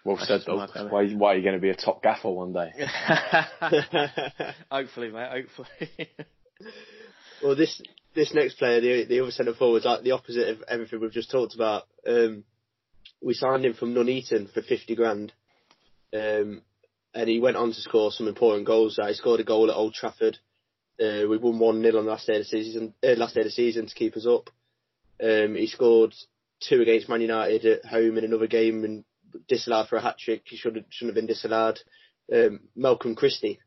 Well 0.03 0.17
said, 0.19 0.41
though. 0.45 0.57
Why, 0.89 1.09
why 1.09 1.33
are 1.33 1.37
you 1.37 1.43
going 1.43 1.55
to 1.55 1.61
be 1.61 1.69
a 1.69 1.75
top 1.75 2.01
gaffer 2.01 2.29
one 2.29 2.53
day? 2.53 2.71
hopefully, 4.71 5.11
mate. 5.11 5.29
Hopefully. 5.29 6.09
well, 7.43 7.55
this 7.55 7.81
this 8.15 8.33
next 8.33 8.55
player, 8.55 8.81
the 8.81 9.05
the 9.05 9.19
other 9.19 9.31
centre 9.31 9.53
forward, 9.53 9.85
like 9.85 10.03
the 10.03 10.11
opposite 10.11 10.49
of 10.49 10.63
everything 10.67 10.99
we've 10.99 11.11
just 11.11 11.31
talked 11.31 11.53
about. 11.53 11.83
Um, 12.07 12.43
we 13.21 13.35
signed 13.35 13.65
him 13.65 13.75
from 13.75 13.93
Nuneaton 13.93 14.47
for 14.51 14.63
fifty 14.63 14.95
grand, 14.95 15.33
um, 16.13 16.63
and 17.13 17.29
he 17.29 17.39
went 17.39 17.57
on 17.57 17.69
to 17.69 17.81
score 17.81 18.11
some 18.11 18.27
important 18.27 18.65
goals. 18.65 18.99
He 19.01 19.13
scored 19.13 19.39
a 19.39 19.43
goal 19.43 19.69
at 19.69 19.75
Old 19.75 19.93
Trafford. 19.93 20.37
Uh, 20.99 21.27
we 21.27 21.37
won 21.37 21.57
one 21.57 21.81
0 21.81 21.97
on 21.97 22.05
the 22.05 22.11
last 22.11 22.27
day 22.27 22.33
of 22.33 22.41
the 22.41 22.45
season. 22.45 22.93
Uh, 23.03 23.15
last 23.17 23.33
day 23.33 23.41
of 23.41 23.45
the 23.45 23.51
season 23.51 23.87
to 23.87 23.95
keep 23.95 24.15
us 24.15 24.27
up. 24.27 24.49
Um, 25.23 25.55
he 25.55 25.67
scored 25.67 26.13
two 26.59 26.81
against 26.81 27.09
Man 27.09 27.21
United 27.21 27.65
at 27.65 27.85
home 27.85 28.17
in 28.17 28.23
another 28.23 28.47
game 28.47 28.83
and 28.83 29.03
disallowed 29.47 29.87
for 29.87 29.97
a 29.97 30.01
hat 30.01 30.17
trick. 30.17 30.43
He 30.45 30.57
should 30.57 30.75
have, 30.75 30.85
shouldn't 30.89 31.15
have 31.15 31.21
been 31.21 31.33
disallowed. 31.33 31.79
Um, 32.33 32.61
Malcolm 32.75 33.15
Christie, 33.15 33.59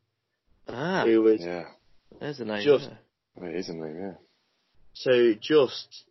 ah, 0.68 1.04
who 1.04 1.22
was 1.22 1.40
yeah, 1.40 1.64
there's 2.20 2.40
a 2.40 2.44
name. 2.44 2.64
Just, 2.64 2.88
yeah. 3.38 3.48
it 3.48 3.56
is 3.56 3.68
a 3.68 3.74
name, 3.74 3.98
yeah. 4.00 4.14
So 4.94 5.34
just 5.40 6.04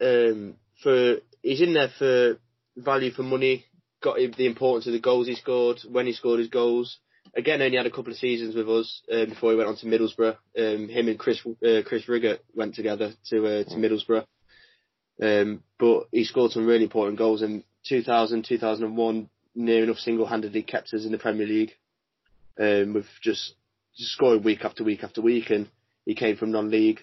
um, 0.00 0.56
for 0.82 1.16
he's 1.42 1.60
in 1.60 1.74
there 1.74 1.90
for 1.98 2.38
value 2.76 3.10
for 3.10 3.22
money. 3.22 3.66
Got 4.02 4.16
the 4.16 4.46
importance 4.46 4.86
of 4.86 4.92
the 4.92 5.00
goals 5.00 5.26
he 5.26 5.34
scored 5.34 5.80
when 5.88 6.06
he 6.06 6.12
scored 6.12 6.38
his 6.38 6.48
goals. 6.48 6.98
Again, 7.36 7.62
only 7.62 7.76
had 7.76 7.86
a 7.86 7.90
couple 7.90 8.12
of 8.12 8.18
seasons 8.18 8.54
with 8.54 8.68
us 8.68 9.02
um, 9.12 9.30
before 9.30 9.50
he 9.50 9.56
went 9.56 9.68
on 9.68 9.76
to 9.76 9.86
Middlesbrough. 9.86 10.36
Um, 10.58 10.88
him 10.88 11.08
and 11.08 11.18
Chris 11.18 11.40
uh, 11.46 11.82
Chris 11.86 12.06
Riggott 12.06 12.40
went 12.54 12.74
together 12.74 13.12
to 13.30 13.46
uh, 13.46 13.64
to 13.64 13.76
Middlesbrough. 13.76 14.26
Um, 15.22 15.62
but 15.78 16.08
he 16.12 16.24
scored 16.24 16.50
some 16.50 16.66
really 16.66 16.84
important 16.84 17.18
goals 17.18 17.42
in 17.42 17.64
2000, 17.88 18.44
2001, 18.44 19.28
near 19.54 19.84
enough 19.84 19.98
single-handedly 19.98 20.62
kept 20.62 20.92
us 20.94 21.04
in 21.04 21.12
the 21.12 21.18
Premier 21.18 21.46
League. 21.46 21.72
Um, 22.58 22.94
with 22.94 23.06
just, 23.20 23.54
just 23.96 24.12
scoring 24.12 24.42
week 24.42 24.64
after 24.64 24.84
week 24.84 25.02
after 25.02 25.20
week, 25.20 25.50
and 25.50 25.68
he 26.04 26.14
came 26.14 26.36
from 26.36 26.52
non-league, 26.52 27.00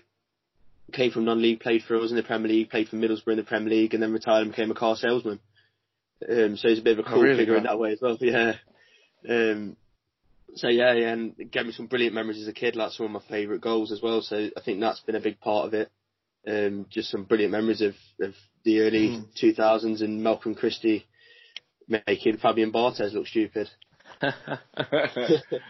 came 0.94 1.12
from 1.12 1.26
non-league, 1.26 1.60
played 1.60 1.84
for 1.84 1.98
us 1.98 2.10
in 2.10 2.15
the 2.15 2.24
Premier 2.24 2.50
League, 2.50 2.70
played 2.70 2.88
for 2.88 2.96
Middlesbrough 2.96 3.32
in 3.34 3.38
the 3.38 3.44
Premier 3.44 3.70
League, 3.70 3.94
and 3.94 4.02
then 4.02 4.13
retired 4.13 4.44
and 4.44 4.52
became 4.52 4.72
a 4.72 4.76
car 4.76 4.96
salesman. 4.96 5.39
Um, 6.30 6.56
so 6.58 6.70
he's 6.70 6.80
a 6.80 6.84
bit 6.84 7.00
of 7.00 7.06
a 7.06 7.10
oh, 7.10 7.12
cool 7.12 7.20
oh, 7.20 7.24
really 7.24 7.38
figure 7.38 7.58
in 7.58 7.63
that 7.63 7.80
way 7.80 7.94
as 7.94 8.00
well. 8.02 8.17
Yeah. 8.22 8.54
Um, 9.30 9.76
so 10.56 10.67
yeah, 10.67 10.94
yeah, 10.94 11.13
and 11.13 11.36
it 11.38 11.52
gave 11.52 11.65
me 11.65 11.72
some 11.72 11.86
brilliant 11.86 12.15
memories 12.15 12.41
as 12.41 12.48
a 12.48 12.54
kid, 12.54 12.76
like 12.76 12.91
some 12.91 13.06
of 13.06 13.12
my 13.12 13.22
favourite 13.30 13.62
goals 13.62 13.91
as 13.91 14.02
well. 14.02 14.22
So 14.22 14.50
I 14.56 14.62
think 14.62 14.80
that's 14.80 15.00
been 15.02 15.15
a 15.15 15.22
big 15.22 15.39
part 15.39 15.67
of 15.67 15.74
it. 15.74 15.91
Um, 16.47 16.88
just 16.89 17.12
some 17.12 17.25
brilliant 17.25 17.51
memories 17.51 17.82
of, 17.82 17.93
of 18.19 18.34
the 18.63 18.82
early 18.82 19.10
mm. 19.10 19.25
2000s 19.41 20.01
and 20.01 20.23
Malcolm 20.23 20.56
Christie 20.56 21.06
making 21.88 22.38
Fabian 22.38 22.71
Barthez 22.71 23.13
look 23.13 23.27
stupid. 23.27 23.69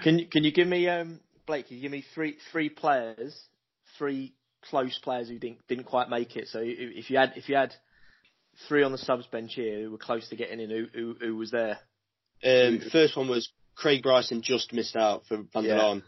can 0.04 0.20
you 0.20 0.28
can 0.28 0.44
you 0.44 0.52
give 0.52 0.68
me 0.68 0.88
um, 0.88 1.20
Blake? 1.46 1.68
Can 1.68 1.78
you 1.78 1.84
give 1.84 1.92
me 1.92 2.04
three 2.14 2.38
three 2.52 2.70
players, 2.70 3.40
three 3.98 4.34
close 4.70 4.98
players 5.00 5.30
who 5.30 5.40
didn't 5.40 5.66
didn't 5.68 5.86
quite 5.86 6.10
make 6.10 6.36
it? 6.36 6.48
So 6.48 6.60
if 6.62 7.10
you 7.10 7.18
had 7.18 7.34
if 7.36 7.50
you 7.50 7.56
had 7.56 7.74
three 8.68 8.84
on 8.84 8.92
the 8.92 8.98
subs 8.98 9.28
bench 9.28 9.54
here 9.56 9.84
who 9.84 9.92
were 9.92 9.98
close 9.98 10.28
to 10.30 10.36
getting 10.36 10.60
in, 10.60 10.70
who 10.70 10.88
who, 10.94 11.16
who 11.20 11.36
was 11.38 11.52
there? 11.52 11.80
Um, 12.44 12.82
first 12.92 13.16
one 13.16 13.30
was 13.30 13.52
Craig 13.76 14.04
Bryson 14.04 14.42
just 14.42 14.74
missed 14.74 14.96
out 14.96 15.26
for 15.28 15.38
Van 15.54 15.64
der 15.64 15.78
Laan. 15.78 16.04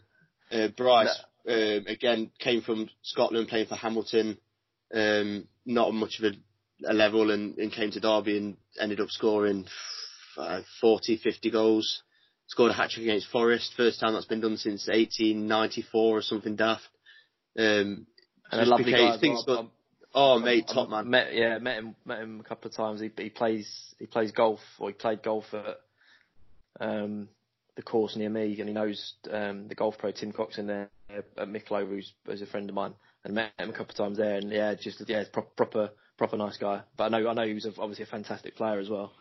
Uh, 0.52 0.68
Bryce 0.76 1.24
no. 1.46 1.54
um, 1.54 1.86
again 1.88 2.32
came 2.40 2.62
from 2.62 2.90
Scotland, 3.02 3.48
playing 3.48 3.68
for 3.68 3.76
Hamilton. 3.76 4.38
Um, 4.94 5.48
not 5.66 5.94
much 5.94 6.20
of 6.20 6.26
a 6.26 6.38
a 6.86 6.94
level 6.94 7.32
and, 7.32 7.58
and 7.58 7.72
came 7.72 7.92
to 7.92 8.00
Derby 8.00 8.38
and 8.38 8.58
ended 8.80 9.00
up 9.00 9.10
scoring 9.10 9.66
uh, 10.38 10.62
40, 10.82 11.18
50 11.18 11.52
goals. 11.52 12.02
Scored 12.48 12.72
a 12.72 12.74
hat 12.74 12.90
trick 12.90 13.06
against 13.06 13.30
Forest, 13.30 13.74
first 13.78 14.00
time 14.00 14.14
that's 14.14 14.26
been 14.26 14.42
done 14.42 14.58
since 14.58 14.88
1894 14.88 16.18
or 16.18 16.22
something 16.22 16.56
daft. 16.56 16.88
Um, 17.58 18.06
and 18.52 18.62
a 18.62 18.66
lovely 18.66 18.92
guy. 18.92 19.18
Well. 19.22 19.44
Got, 19.46 19.72
oh, 20.14 20.40
mate, 20.40 20.66
top 20.72 20.90
man. 20.90 21.10
Met, 21.10 21.34
yeah, 21.34 21.58
met 21.60 21.78
him, 21.78 21.96
met 22.06 22.20
him 22.20 22.42
a 22.42 22.44
couple 22.44 22.70
of 22.70 22.76
times. 22.76 23.00
He, 23.00 23.10
he 23.18 23.30
plays, 23.30 23.96
he 23.98 24.06
plays 24.06 24.32
golf, 24.32 24.60
or 24.78 24.90
he 24.90 24.94
played 24.94 25.24
golf 25.24 25.46
at 25.54 25.80
um, 26.82 27.30
the 27.76 27.82
course 27.82 28.16
near 28.18 28.30
me, 28.30 28.60
and 28.60 28.68
he 28.68 28.74
knows 28.74 29.14
um, 29.32 29.68
the 29.70 29.76
golf 29.76 29.98
pro 29.98 30.12
Tim 30.12 30.34
Cox 30.34 30.58
in 30.58 30.68
there 30.68 30.90
at 31.10 31.48
Mickleover, 31.48 31.90
who's, 31.90 32.12
who's 32.26 32.42
a 32.42 32.46
friend 32.46 32.70
of 32.70 32.76
mine, 32.76 32.94
and 33.24 33.36
met 33.36 33.52
him 33.58 33.70
a 33.70 33.74
couple 33.74 33.92
of 33.92 33.96
times 33.96 34.18
there. 34.18 34.36
And 34.36 34.52
yeah, 34.52 34.76
just 34.76 35.02
yeah, 35.08 35.24
proper, 35.32 35.50
proper 35.56 35.90
proper 36.18 36.38
nice 36.38 36.58
guy. 36.58 36.82
But 36.98 37.06
I 37.06 37.10
know 37.10 37.30
I 37.30 37.34
know 37.34 37.48
he 37.48 37.54
was 37.54 37.68
obviously 37.78 38.04
a 38.04 38.08
fantastic 38.08 38.56
player 38.56 38.80
as 38.80 38.90
well. 38.90 39.14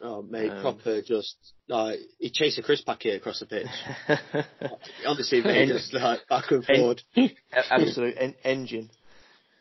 Oh 0.00 0.22
mate, 0.22 0.50
um, 0.50 0.62
proper 0.62 1.00
just 1.02 1.36
like 1.68 2.00
he 2.18 2.30
chased 2.30 2.58
a 2.58 2.62
crisp 2.62 2.86
packet 2.86 3.16
across 3.16 3.40
the 3.40 3.46
pitch. 3.46 3.66
Honestly, 5.06 5.42
mate, 5.42 5.68
just 5.68 5.94
like 5.94 6.26
back 6.28 6.50
and 6.50 6.64
forward. 6.64 7.02
absolute 7.70 8.16
en- 8.18 8.34
engine. 8.44 8.90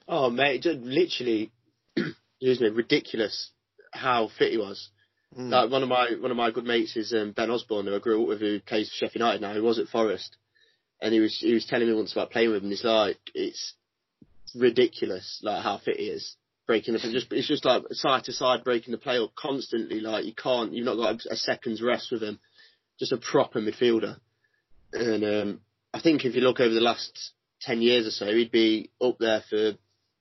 Oh 0.07 0.29
mate, 0.29 0.63
just 0.63 0.79
literally, 0.79 1.51
excuse 1.95 2.59
me, 2.59 2.69
ridiculous 2.69 3.51
how 3.91 4.29
fit 4.37 4.51
he 4.51 4.57
was. 4.57 4.89
Mm. 5.37 5.49
Like 5.49 5.71
one 5.71 5.83
of 5.83 5.89
my 5.89 6.09
one 6.19 6.31
of 6.31 6.37
my 6.37 6.51
good 6.51 6.65
mates 6.65 6.97
is 6.97 7.13
um, 7.13 7.33
Ben 7.33 7.51
Osborn, 7.51 7.85
who 7.85 7.95
I 7.95 7.99
grew 7.99 8.21
up 8.21 8.27
with, 8.27 8.39
who 8.39 8.59
plays 8.61 8.89
for 8.89 8.95
Sheffield 8.95 9.21
United 9.21 9.41
now. 9.41 9.53
He 9.53 9.61
was 9.61 9.79
at 9.79 9.87
Forest, 9.87 10.37
and 11.01 11.13
he 11.13 11.19
was 11.19 11.37
he 11.39 11.53
was 11.53 11.65
telling 11.65 11.87
me 11.87 11.93
once 11.93 12.11
about 12.11 12.31
playing 12.31 12.51
with 12.51 12.63
him. 12.63 12.71
It's 12.71 12.83
like 12.83 13.19
it's 13.33 13.73
ridiculous, 14.55 15.39
like 15.43 15.63
how 15.63 15.77
fit 15.77 15.97
he 15.97 16.05
is 16.05 16.35
breaking 16.71 16.93
the 16.93 16.99
just 16.99 17.33
it's 17.33 17.49
just 17.49 17.65
like 17.65 17.83
side 17.91 18.23
to 18.23 18.31
side 18.31 18.63
breaking 18.63 18.93
the 18.93 18.97
play 18.97 19.17
up 19.17 19.35
constantly. 19.35 19.99
Like 19.99 20.25
you 20.25 20.33
can't, 20.33 20.71
you've 20.71 20.85
not 20.85 20.95
got 20.95 21.15
a, 21.15 21.33
a 21.33 21.35
second's 21.35 21.81
rest 21.81 22.09
with 22.11 22.23
him. 22.23 22.39
Just 22.97 23.11
a 23.11 23.17
proper 23.17 23.59
midfielder. 23.59 24.17
And 24.93 25.23
um, 25.23 25.61
I 25.93 25.99
think 25.99 26.23
if 26.23 26.33
you 26.33 26.41
look 26.41 26.61
over 26.61 26.73
the 26.73 26.79
last 26.79 27.33
ten 27.61 27.81
years 27.81 28.07
or 28.07 28.11
so, 28.11 28.25
he'd 28.27 28.51
be 28.51 28.89
up 29.01 29.17
there 29.19 29.43
for 29.49 29.73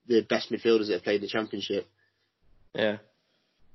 the 0.07 0.23
best 0.23 0.51
midfielders 0.51 0.89
that 0.89 0.95
have 0.95 1.05
played 1.05 1.21
the 1.21 1.29
championship. 1.29 1.87
Yeah. 2.75 2.99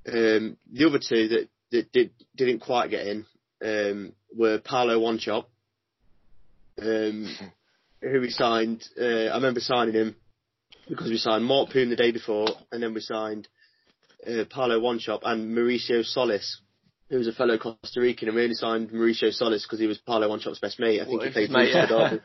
Um, 0.08 0.58
the 0.72 0.86
other 0.88 1.00
two 1.00 1.28
that, 1.30 1.48
that 1.72 1.92
did, 1.92 2.12
didn't 2.36 2.60
quite 2.60 2.90
get 2.90 3.08
in 3.08 3.26
um, 3.64 4.14
were 4.36 4.60
Paulo 4.60 5.00
Wanchope, 5.00 5.46
um, 6.82 7.36
who 8.02 8.22
we 8.22 8.30
signed. 8.30 8.84
Uh, 9.00 9.30
I 9.32 9.36
remember 9.36 9.60
signing 9.60 9.94
him 9.94 10.16
because 10.88 11.10
we 11.10 11.18
signed 11.18 11.46
Mark 11.46 11.70
Poom 11.70 11.90
the 11.90 11.96
day 11.96 12.12
before, 12.12 12.48
and 12.72 12.82
then 12.82 12.94
we 12.94 13.02
signed 13.02 13.48
uh, 14.28 14.44
Paulo 14.50 14.80
Wanchope 14.80 15.22
and 15.24 15.56
Mauricio 15.56 16.04
Solis, 16.04 16.62
who 17.10 17.18
was 17.18 17.28
a 17.28 17.34
fellow 17.34 17.58
Costa 17.58 18.02
Rican, 18.02 18.28
and 18.28 18.36
we 18.36 18.44
only 18.44 18.56
signed 18.56 18.90
Mauricio 18.90 19.32
Solis 19.34 19.66
because 19.66 19.80
he 19.80 19.88
was 19.88 19.98
Paulo 19.98 20.30
Wanchope's 20.30 20.60
best 20.60 20.80
mate. 20.80 21.02
I 21.02 21.06
think 21.06 21.20
what 21.20 21.28
he 21.28 21.34
played 21.34 21.52
mate, 21.52 21.70
yeah. 21.74 21.86
Derby. 21.86 22.22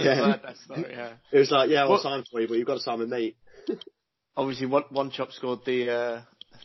yeah. 0.00 0.36
Story, 0.64 0.86
yeah. 0.90 1.12
It 1.32 1.38
was 1.38 1.50
like, 1.50 1.70
yeah, 1.70 1.82
I'll 1.82 1.90
what? 1.90 2.02
sign 2.02 2.24
for 2.30 2.40
you, 2.40 2.48
but 2.48 2.58
you've 2.58 2.66
got 2.66 2.74
to 2.74 2.80
sign 2.80 2.98
with 2.98 3.08
mate. 3.08 3.36
Obviously, 4.36 4.66
Wanchope 4.66 5.32
scored 5.32 5.60
the 5.66 5.90
uh, 5.90 6.22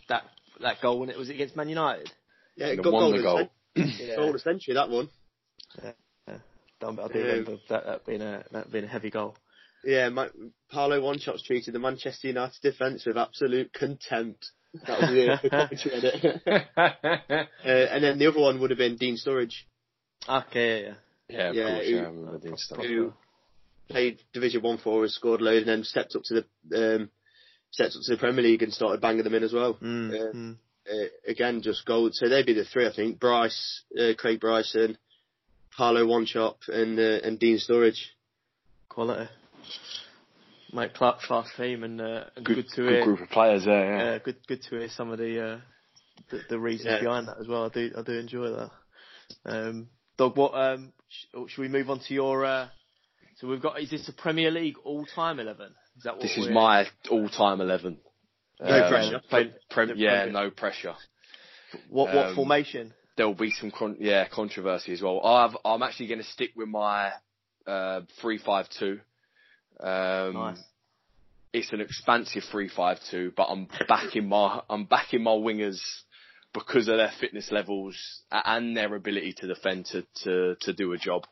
that 0.10 0.24
that 0.62 0.82
goal 0.82 1.00
when 1.00 1.10
it 1.10 1.18
was 1.18 1.30
against 1.30 1.56
Man 1.56 1.70
United. 1.70 2.10
Yeah, 2.56 2.68
it 2.68 2.78
got 2.78 2.92
goal, 2.92 3.12
the 3.12 3.22
goal. 3.22 3.50
yeah. 3.76 4.16
goal 4.16 4.28
of 4.28 4.34
the 4.34 4.40
century 4.40 4.74
that 4.74 4.90
one. 4.90 5.10
Yeah, 5.84 5.92
yeah. 6.82 6.90
I 6.90 7.08
do 7.08 7.20
remember 7.20 7.52
um, 7.52 7.60
that, 7.70 7.86
that 7.86 8.06
being 8.06 8.22
a 8.22 8.44
that 8.52 8.72
being 8.72 8.86
a 8.86 8.88
heavy 8.88 9.10
goal. 9.10 9.36
Yeah, 9.84 10.10
my, 10.10 10.30
Paulo 10.72 11.00
Wanchope's 11.00 11.44
treated 11.44 11.74
the 11.74 11.80
Manchester 11.80 12.28
United 12.28 12.62
defence 12.62 13.06
with 13.06 13.18
absolute 13.18 13.72
contempt. 13.74 14.46
That 14.86 15.00
was 15.00 15.10
the 15.10 15.50
commentary 15.50 15.96
edit. 15.96 16.42
uh, 17.66 17.70
and 17.70 18.04
then 18.04 18.20
the 18.20 18.28
other 18.28 18.40
one 18.40 18.60
would 18.60 18.72
have 18.72 18.80
been 18.80 18.98
Dean 18.98 19.18
Sturridge. 19.18 19.54
Okay, 20.28 20.84
yeah. 20.84 20.94
Yeah, 21.30 21.52
yeah, 21.52 21.76
course, 21.76 21.88
who, 21.88 21.96
yeah, 21.96 22.02
I 22.02 22.06
remember 22.06 22.40
Dean 22.40 22.56
Sturridge. 22.56 22.88
Who 22.88 23.14
played 23.90 24.20
Division 24.34 24.62
One 24.62 24.78
for 24.78 25.04
us, 25.04 25.14
scored 25.14 25.42
a 25.42 25.44
load, 25.44 25.58
and 25.60 25.68
then 25.68 25.84
stepped 25.84 26.16
up 26.16 26.24
to 26.26 26.44
the 26.70 26.96
um, 26.96 27.10
stepped 27.72 27.96
up 27.96 28.02
to 28.04 28.16
the 28.16 28.20
Premier 28.20 28.44
League 28.44 28.64
and 28.64 28.74
started 28.74 29.02
banging 29.02 29.24
them 29.24 29.34
in 29.34 29.44
as 29.44 29.54
well. 29.54 29.76
Mm, 29.76 30.12
uh, 30.12 30.34
mm. 30.36 30.58
Uh, 30.90 31.08
again, 31.28 31.62
just 31.62 31.86
gold. 31.86 32.16
So 32.16 32.30
they'd 32.30 32.46
be 32.46 32.54
the 32.54 32.64
three, 32.64 32.88
I 32.88 32.94
think. 32.94 33.20
Bryce, 33.20 33.84
uh, 34.00 34.14
Craig 34.18 34.40
Bryson, 34.40 34.98
Paulo 35.78 36.06
Wanchope 36.06 36.68
and 36.70 37.00
uh, 37.00 37.20
and 37.24 37.40
Dean 37.40 37.58
Sturridge. 37.60 38.00
Quality. 38.90 39.30
Mike 40.74 40.94
class, 40.96 41.24
class 41.26 41.48
team 41.56 41.84
and, 41.84 42.02
uh, 42.02 42.26
and 42.36 42.46
good, 42.46 42.56
good, 42.56 42.68
to 42.70 42.82
good 42.82 42.92
hear. 42.92 43.04
group 43.06 43.22
of 43.22 43.30
players 43.30 43.64
there. 43.64 43.98
Yeah. 43.98 44.04
Uh, 44.16 44.20
good, 44.20 44.36
good 44.48 44.62
to 44.64 44.70
hear 44.80 44.90
some 44.90 45.12
of 45.12 45.18
the 45.18 45.40
uh, 45.42 45.60
the, 46.30 46.42
the 46.50 46.60
reasons 46.60 46.88
Yeah. 46.92 47.00
behind 47.02 47.28
that 47.28 47.38
as 47.40 47.48
well. 47.48 47.66
I 47.66 47.70
do, 47.70 47.92
I 47.98 48.02
do 48.02 48.14
enjoy 48.14 48.50
that. 48.50 48.72
Um, 49.46 49.88
Dog, 50.18 50.36
what? 50.36 50.54
Um, 50.56 50.94
sh- 51.10 51.26
should 51.48 51.62
we 51.62 51.68
move 51.68 51.90
on 51.90 52.00
to 52.00 52.14
your? 52.14 52.44
Uh, 52.44 52.68
so 53.38 53.48
we've 53.48 53.62
got. 53.62 53.80
Is 53.80 53.92
this 53.92 54.10
a 54.10 54.14
Premier 54.14 54.52
League 54.52 54.76
all-time 54.84 55.40
eleven? 55.40 55.74
Is 55.96 56.04
that 56.04 56.16
what 56.16 56.24
This 56.24 56.38
is 56.38 56.50
my 56.50 56.86
all-time 57.10 57.62
eleven. 57.62 57.98
No 58.60 58.90
pressure. 58.90 59.22
Pre- 59.30 59.54
pre- 59.70 59.86
The 59.86 59.94
yeah, 59.96 60.26
no 60.26 60.50
pressure. 60.50 60.96
What 61.90 62.14
what 62.16 62.28
um, 62.28 62.36
formation? 62.36 62.94
There'll 63.18 63.34
be 63.34 63.52
some 63.52 63.72
con- 63.72 63.98
yeah 64.00 64.28
controversy 64.28 64.94
as 64.94 65.02
well. 65.02 65.26
I've, 65.26 65.58
I'm 65.66 65.84
actually 65.84 66.08
going 66.08 66.22
to 66.22 66.28
stick 66.28 66.52
with 66.56 66.70
my 66.70 67.12
uh, 67.66 68.02
three-five-two. 68.22 69.00
Um, 69.80 70.34
Nice. 70.34 70.60
It's 71.54 71.74
an 71.74 71.82
expansive 71.82 72.44
three-five-two, 72.52 73.34
but 73.36 73.46
I'm 73.46 73.68
backing 73.88 74.30
my 74.30 74.62
I'm 74.70 74.86
backing 74.86 75.24
my 75.24 75.32
wingers 75.32 75.80
because 76.54 76.88
of 76.88 76.98
their 76.98 77.12
fitness 77.20 77.52
levels 77.52 77.98
and 78.32 78.76
their 78.78 78.94
ability 78.96 79.34
to 79.38 79.48
defend 79.48 79.86
to 79.88 80.04
to, 80.24 80.56
to 80.62 80.74
do 80.74 80.94
a 80.94 80.98
job. 80.98 81.26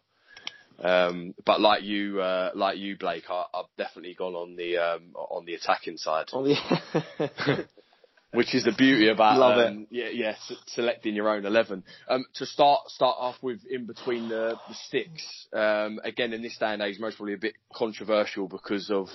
Um, 0.79 1.33
but 1.45 1.61
like 1.61 1.83
you, 1.83 2.19
uh, 2.19 2.51
like 2.53 2.77
you, 2.77 2.97
Blake, 2.97 3.23
I, 3.29 3.45
I've 3.53 3.65
definitely 3.77 4.13
gone 4.13 4.33
on 4.33 4.55
the 4.55 4.77
um, 4.77 5.15
on 5.15 5.45
the 5.45 5.53
attacking 5.53 5.97
side. 5.97 6.27
Oh, 6.33 6.45
yeah. 6.45 6.79
which 8.35 8.53
is 8.53 8.63
the 8.63 8.71
beauty 8.71 9.09
about 9.09 9.37
Love 9.37 9.57
um, 9.57 9.87
yeah 9.89 10.09
yeah 10.11 10.29
s- 10.29 10.53
selecting 10.67 11.15
your 11.15 11.29
own 11.29 11.45
eleven. 11.45 11.83
Um, 12.07 12.25
to 12.35 12.45
start 12.45 12.89
start 12.89 13.15
off 13.19 13.35
with 13.41 13.59
in 13.69 13.85
between 13.85 14.29
the, 14.29 14.55
the 14.67 14.75
sticks. 14.87 15.47
Um, 15.53 15.99
again, 16.03 16.33
in 16.33 16.41
this 16.41 16.57
day 16.57 16.73
and 16.73 16.81
age, 16.81 16.99
most 16.99 17.17
probably 17.17 17.33
a 17.33 17.37
bit 17.37 17.55
controversial 17.73 18.47
because 18.47 18.89
of 18.89 19.07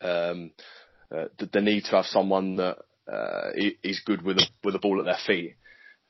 um, 0.00 0.50
uh, 1.10 1.26
the, 1.38 1.46
the 1.52 1.60
need 1.60 1.84
to 1.84 1.92
have 1.96 2.06
someone 2.06 2.56
that 2.56 2.78
uh, 3.10 3.50
is 3.82 4.00
good 4.04 4.22
with 4.22 4.38
a 4.38 4.46
with 4.64 4.74
a 4.74 4.78
ball 4.78 4.98
at 4.98 5.04
their 5.04 5.18
feet. 5.26 5.56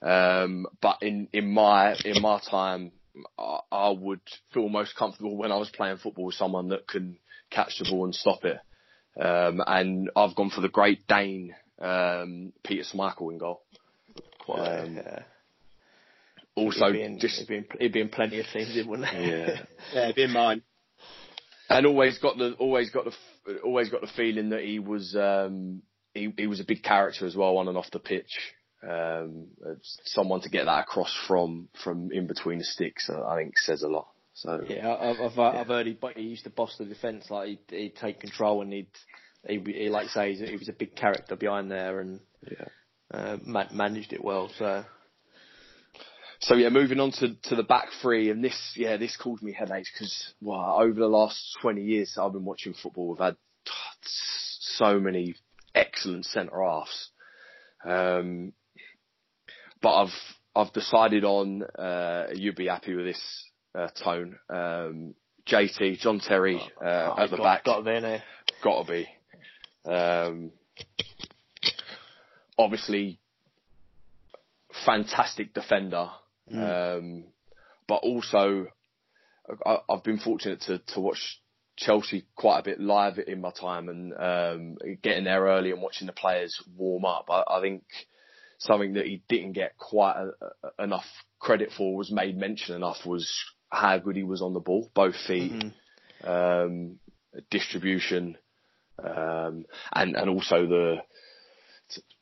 Um, 0.02 0.66
but 0.80 0.98
in 1.02 1.28
in 1.32 1.52
my 1.52 1.94
in 2.04 2.22
my 2.22 2.40
time, 2.40 2.92
I, 3.38 3.60
I 3.70 3.90
would 3.90 4.20
feel 4.52 4.68
most 4.68 4.96
comfortable 4.96 5.36
when 5.36 5.52
I 5.52 5.56
was 5.56 5.70
playing 5.70 5.98
football 5.98 6.26
with 6.26 6.34
someone 6.34 6.68
that 6.68 6.86
can 6.86 7.18
catch 7.50 7.78
the 7.78 7.88
ball 7.90 8.04
and 8.04 8.14
stop 8.14 8.44
it. 8.44 8.58
Um, 9.18 9.62
and 9.66 10.10
I've 10.14 10.34
gone 10.34 10.50
for 10.50 10.60
the 10.60 10.68
Great 10.68 11.06
Dane, 11.06 11.54
um, 11.80 12.52
Peter 12.64 12.84
Schmeichel 12.84 13.32
in 13.32 13.38
goal. 13.38 13.62
Quite, 14.38 14.80
Um, 14.80 14.96
yeah. 14.96 15.22
Also, 16.54 16.86
he'd 16.86 16.92
be 16.92 17.02
in, 17.02 17.18
just 17.18 17.38
he'd 17.38 17.48
be 17.48 17.56
in, 17.56 17.66
he'd 17.78 17.92
be 17.92 18.00
in 18.00 18.08
plenty 18.08 18.40
of 18.40 18.46
teams, 18.52 18.74
wouldn't 18.86 19.08
he? 19.08 19.28
yeah, 19.28 19.60
Yeah, 19.94 20.12
be 20.12 20.22
in 20.22 20.32
mine. 20.32 20.62
and 21.68 21.84
always 21.86 22.18
got 22.18 22.38
the 22.38 22.52
always 22.58 22.90
got 22.90 23.04
the 23.04 23.58
always 23.62 23.90
got 23.90 24.00
the 24.00 24.10
feeling 24.16 24.50
that 24.50 24.62
he 24.62 24.78
was 24.78 25.14
um, 25.16 25.82
he 26.14 26.32
he 26.38 26.46
was 26.46 26.60
a 26.60 26.64
big 26.64 26.82
character 26.82 27.26
as 27.26 27.36
well 27.36 27.58
on 27.58 27.68
and 27.68 27.76
off 27.76 27.90
the 27.92 27.98
pitch. 27.98 28.38
Um, 28.88 29.48
someone 30.04 30.40
to 30.42 30.48
get 30.48 30.64
that 30.66 30.80
across 30.84 31.12
from 31.26 31.68
from 31.84 32.10
in 32.12 32.26
between 32.26 32.58
the 32.58 32.64
sticks, 32.64 33.10
uh, 33.10 33.26
I 33.26 33.36
think 33.36 33.58
says 33.58 33.82
a 33.82 33.88
lot. 33.88 34.08
So 34.34 34.62
Yeah, 34.68 34.94
I've 34.94 35.20
I've, 35.20 35.38
uh, 35.38 35.42
I've 35.60 35.66
heard 35.66 35.86
he, 35.86 35.98
he 36.14 36.22
used 36.22 36.44
to 36.44 36.50
boss 36.50 36.76
the 36.78 36.84
defence. 36.86 37.30
Like 37.30 37.48
he'd, 37.48 37.58
he'd 37.68 37.96
take 37.96 38.20
control 38.20 38.62
and 38.62 38.72
he'd 38.72 38.86
he, 39.48 39.60
he 39.66 39.88
like 39.88 40.08
say 40.08 40.32
he's, 40.34 40.48
he 40.48 40.56
was 40.56 40.68
a 40.68 40.72
big 40.72 40.94
character 40.96 41.36
behind 41.36 41.70
there 41.70 42.00
and 42.00 42.20
yeah. 42.50 42.66
uh, 43.12 43.36
ma- 43.44 43.72
managed 43.72 44.12
it 44.12 44.24
well. 44.24 44.50
So 44.58 44.84
So 46.40 46.54
yeah, 46.54 46.68
moving 46.68 47.00
on 47.00 47.12
to, 47.12 47.34
to 47.44 47.56
the 47.56 47.62
back 47.62 47.88
three, 48.02 48.30
and 48.30 48.44
this 48.44 48.72
yeah 48.76 48.96
this 48.96 49.16
caused 49.16 49.42
me 49.42 49.52
headaches 49.52 49.90
because 49.92 50.34
wow, 50.40 50.78
over 50.80 50.98
the 51.00 51.06
last 51.08 51.56
twenty 51.60 51.82
years 51.82 52.16
I've 52.20 52.32
been 52.32 52.44
watching 52.44 52.74
football, 52.74 53.08
we've 53.08 53.18
had 53.18 53.36
so 54.02 55.00
many 55.00 55.34
excellent 55.74 56.26
centre 56.26 56.62
halves, 56.62 57.10
um, 57.84 58.52
but 59.80 60.02
I've 60.02 60.14
I've 60.54 60.72
decided 60.72 61.24
on 61.24 61.62
uh, 61.62 62.26
you'd 62.34 62.56
be 62.56 62.66
happy 62.68 62.94
with 62.94 63.06
this 63.06 63.44
uh, 63.74 63.88
tone. 64.04 64.38
Um, 64.50 65.14
JT 65.48 66.00
John 66.00 66.20
Terry 66.20 66.60
uh, 66.84 67.14
Oh, 67.16 67.22
at 67.22 67.30
the 67.30 67.36
got, 67.36 67.42
back, 67.42 67.64
got 67.64 67.84
gotta 68.62 68.90
be. 68.90 69.08
Um, 69.86 70.52
obviously, 72.58 73.18
fantastic 74.84 75.54
defender, 75.54 76.08
um, 76.52 77.24
but 77.88 77.96
also 77.96 78.66
I, 79.64 79.78
I've 79.88 80.04
been 80.04 80.18
fortunate 80.18 80.60
to, 80.62 80.78
to 80.94 81.00
watch 81.00 81.40
Chelsea 81.76 82.26
quite 82.34 82.60
a 82.60 82.62
bit 82.64 82.80
live 82.80 83.18
in 83.24 83.40
my 83.40 83.50
time 83.50 83.88
and 83.88 84.12
um, 84.16 84.76
getting 85.02 85.24
there 85.24 85.42
early 85.44 85.70
and 85.70 85.82
watching 85.82 86.06
the 86.06 86.12
players 86.12 86.60
warm 86.76 87.04
up. 87.04 87.26
I, 87.30 87.44
I 87.48 87.60
think 87.60 87.84
something 88.58 88.94
that 88.94 89.06
he 89.06 89.22
didn't 89.28 89.52
get 89.52 89.76
quite 89.76 90.16
a, 90.16 90.46
a, 90.80 90.84
enough 90.84 91.04
credit 91.38 91.70
for 91.76 91.94
was 91.96 92.10
made 92.10 92.36
mention 92.36 92.74
enough 92.74 93.04
was 93.04 93.30
how 93.70 93.98
good 93.98 94.16
he 94.16 94.22
was 94.22 94.40
on 94.42 94.54
the 94.54 94.60
ball, 94.60 94.90
both 94.94 95.16
feet, 95.26 95.52
Mhm. 95.52 95.72
um, 96.24 96.98
distribution, 97.50 98.38
um, 99.02 99.64
and 99.92 100.16
and 100.16 100.30
also 100.30 100.66
the 100.66 100.96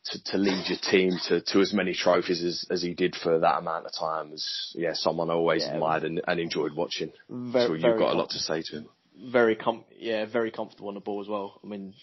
to, 0.05 0.23
to, 0.25 0.37
lead 0.37 0.69
your 0.69 0.79
team 0.79 1.13
to, 1.29 1.41
to 1.41 1.61
as 1.61 1.73
many 1.73 1.95
trophies 1.95 2.43
as, 2.45 2.67
as 2.71 2.83
he 2.83 2.93
did 2.93 3.17
for 3.17 3.39
that 3.39 3.59
amount 3.59 3.87
of 3.87 3.93
time 3.99 4.31
was 4.31 4.75
yeah 4.77 4.93
someone 4.93 5.31
I 5.31 5.33
always 5.35 5.63
Yeah. 5.65 5.75
admired 5.75 6.05
and, 6.05 6.21
and 6.29 6.39
enjoyed 6.39 6.75
watching. 6.75 7.11
Very, 7.31 7.81
so 7.81 7.89
you've 7.89 7.99
got 7.99 8.13
a 8.15 8.19
lot 8.19 8.31
to 8.31 8.39
say 8.39 8.61
to 8.63 8.77
him. 8.79 8.89
very 9.33 9.57
com- 9.57 9.85
yeah, 9.99 10.27
very 10.27 10.51
comfortable 10.51 10.89
on 10.89 10.95
the 10.95 11.01
ball 11.01 11.23
as 11.23 11.29
well. 11.29 11.59
I 11.65 11.67
mean, 11.67 11.95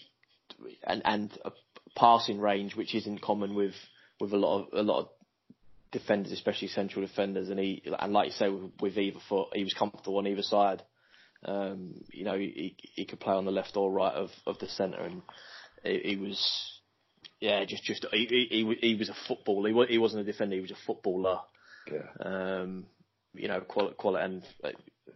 and 0.84 1.02
and 1.04 1.38
a 1.44 1.52
passing 1.94 2.40
range 2.40 2.74
which 2.74 2.94
isn't 2.94 3.20
common 3.22 3.54
with 3.54 3.74
with 4.20 4.32
a 4.32 4.36
lot 4.36 4.62
of 4.62 4.72
a 4.72 4.82
lot 4.82 5.00
of 5.02 5.08
defenders, 5.92 6.32
especially 6.32 6.68
central 6.68 7.06
defenders. 7.06 7.50
And 7.50 7.60
he 7.60 7.82
and 8.00 8.12
like 8.12 8.28
you 8.28 8.32
say 8.32 8.48
with, 8.48 8.72
with 8.80 8.98
either 8.98 9.20
foot, 9.28 9.50
he 9.54 9.62
was 9.62 9.74
comfortable 9.74 10.18
on 10.18 10.26
either 10.26 10.42
side. 10.42 10.82
Um, 11.44 11.94
you 12.12 12.24
know, 12.24 12.38
he 12.38 12.76
he 12.94 13.04
could 13.04 13.20
play 13.20 13.34
on 13.34 13.44
the 13.44 13.50
left 13.50 13.76
or 13.76 13.90
right 13.90 14.14
of 14.14 14.30
of 14.46 14.58
the 14.58 14.68
centre, 14.68 15.02
and 15.02 15.22
he, 15.84 16.00
he 16.04 16.16
was. 16.16 16.78
Yeah, 17.40 17.64
just 17.64 17.82
just 17.82 18.06
he, 18.12 18.26
he 18.26 18.46
he 18.80 18.88
he 18.88 18.94
was 18.94 19.08
a 19.08 19.16
footballer. 19.26 19.68
He 19.68 19.92
he 19.94 19.98
wasn't 19.98 20.22
a 20.22 20.30
defender. 20.30 20.54
He 20.54 20.62
was 20.62 20.70
a 20.70 20.86
footballer. 20.86 21.40
Yeah. 21.90 22.06
Um, 22.24 22.86
you 23.34 23.48
know, 23.48 23.60
quality, 23.60 23.96
quality 23.98 24.24
and 24.24 24.42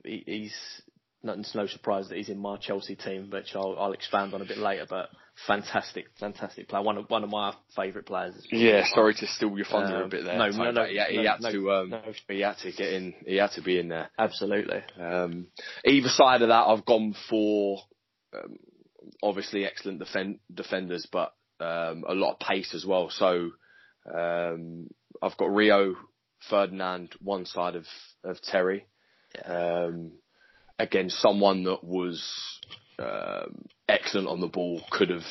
he, 0.05 0.25
he's 0.27 0.83
not, 1.27 1.39
it's 1.39 1.55
no 1.55 1.67
surprise 1.67 2.09
that 2.09 2.17
he's 2.17 2.29
in 2.29 2.39
my 2.39 2.57
Chelsea 2.57 2.97
team, 2.97 3.29
which 3.31 3.55
I'll, 3.55 3.77
I'll 3.79 3.93
expand 3.93 4.33
on 4.35 4.41
a 4.43 4.45
bit 4.45 4.59
later. 4.59 4.87
But 4.89 5.11
fantastic, 5.47 6.07
fantastic 6.19 6.69
player. 6.69 6.83
One 6.83 6.97
of 6.99 7.11
one 7.11 7.25
of 7.25 7.31
my 7.31 7.55
favourite 7.75 8.07
players. 8.07 8.35
Yeah, 8.51 8.85
sorry 8.95 9.15
to 9.15 9.27
steal 9.27 9.57
your 9.57 9.67
thunder 9.67 9.97
Um, 9.97 10.03
a 10.05 10.09
bit 10.09 10.25
there. 10.25 10.39
no, 10.39 10.49
no, 10.49 10.71
no, 10.71 10.85
yeah, 10.85 11.09
he 11.09 11.19
no, 11.23 11.31
had 11.31 11.41
no, 11.43 11.53
to 11.53 11.73
um, 11.73 11.91
no. 11.91 12.03
he 12.29 12.41
had 12.41 12.57
to 12.59 12.73
get 12.73 12.93
in. 12.93 13.15
He 13.27 13.37
had 13.37 13.51
to 13.53 13.62
be 13.62 13.79
in 13.79 13.89
there. 13.89 14.11
Absolutely. 14.19 14.83
Um, 14.99 15.49
either 15.85 16.09
side 16.09 16.43
of 16.43 16.49
that, 16.49 16.67
I've 16.67 16.87
gone 16.87 17.15
for 17.29 17.79
um, 18.35 18.57
obviously 19.23 19.65
excellent 19.67 19.99
defend- 19.99 20.41
defenders, 20.53 21.07
but 21.11 21.33
um, 21.61 22.05
a 22.09 22.15
lot 22.15 22.33
of 22.33 22.39
pace 22.41 22.75
as 22.75 22.85
well. 22.87 23.11
So 23.11 23.51
um, 24.12 24.89
I've 25.23 25.37
got 25.37 25.55
Rio 25.55 25.97
Ferdinand 26.49 27.15
one 27.21 27.47
side 27.47 27.77
of 27.77 27.87
of 28.25 28.41
Terry. 28.43 28.87
Um, 29.45 30.12
again, 30.79 31.11
someone 31.11 31.64
that 31.64 31.85
was 31.85 32.22
um, 32.99 33.64
excellent 33.89 34.29
on 34.29 34.41
the 34.41 34.47
ball, 34.47 34.83
could 34.91 35.11
have 35.11 35.24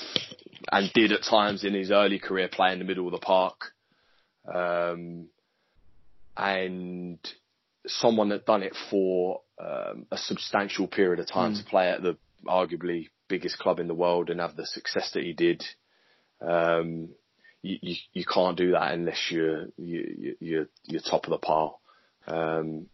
and 0.72 0.92
did 0.94 1.12
at 1.12 1.24
times 1.24 1.64
in 1.64 1.74
his 1.74 1.92
early 1.92 2.20
career 2.20 2.48
play 2.52 2.74
in 2.74 2.80
the 2.80 2.86
middle 2.86 3.06
of 3.06 3.12
the 3.12 3.18
park. 3.20 3.74
Um, 4.54 5.28
and 6.38 7.20
someone 7.88 8.30
that 8.30 8.46
done 8.46 8.64
it 8.64 8.76
for 8.90 9.42
um, 9.60 10.06
a 10.12 10.18
substantial 10.18 10.88
period 10.88 11.20
of 11.20 11.28
time 11.28 11.56
to 11.56 11.64
play 11.64 11.90
at 11.90 12.02
the 12.02 12.18
arguably 12.46 13.08
biggest 13.28 13.58
club 13.58 13.80
in 13.80 13.88
the 13.88 13.94
world 13.94 14.30
and 14.30 14.40
have 14.40 14.56
the 14.56 14.66
success 14.66 15.12
that 15.14 15.24
he 15.24 15.34
did. 15.34 15.64
Um, 16.42 17.10
you, 17.62 17.78
you, 17.82 17.96
you 18.14 18.26
can't 18.26 18.58
do 18.58 18.72
that 18.72 18.94
unless 18.94 19.32
you're 19.32 19.68
you, 19.78 20.36
you're 20.40 20.68
you're 20.84 21.02
top 21.02 21.26
of 21.26 21.32
the 21.32 21.38
pile. 21.38 21.80
Um, 22.28 22.88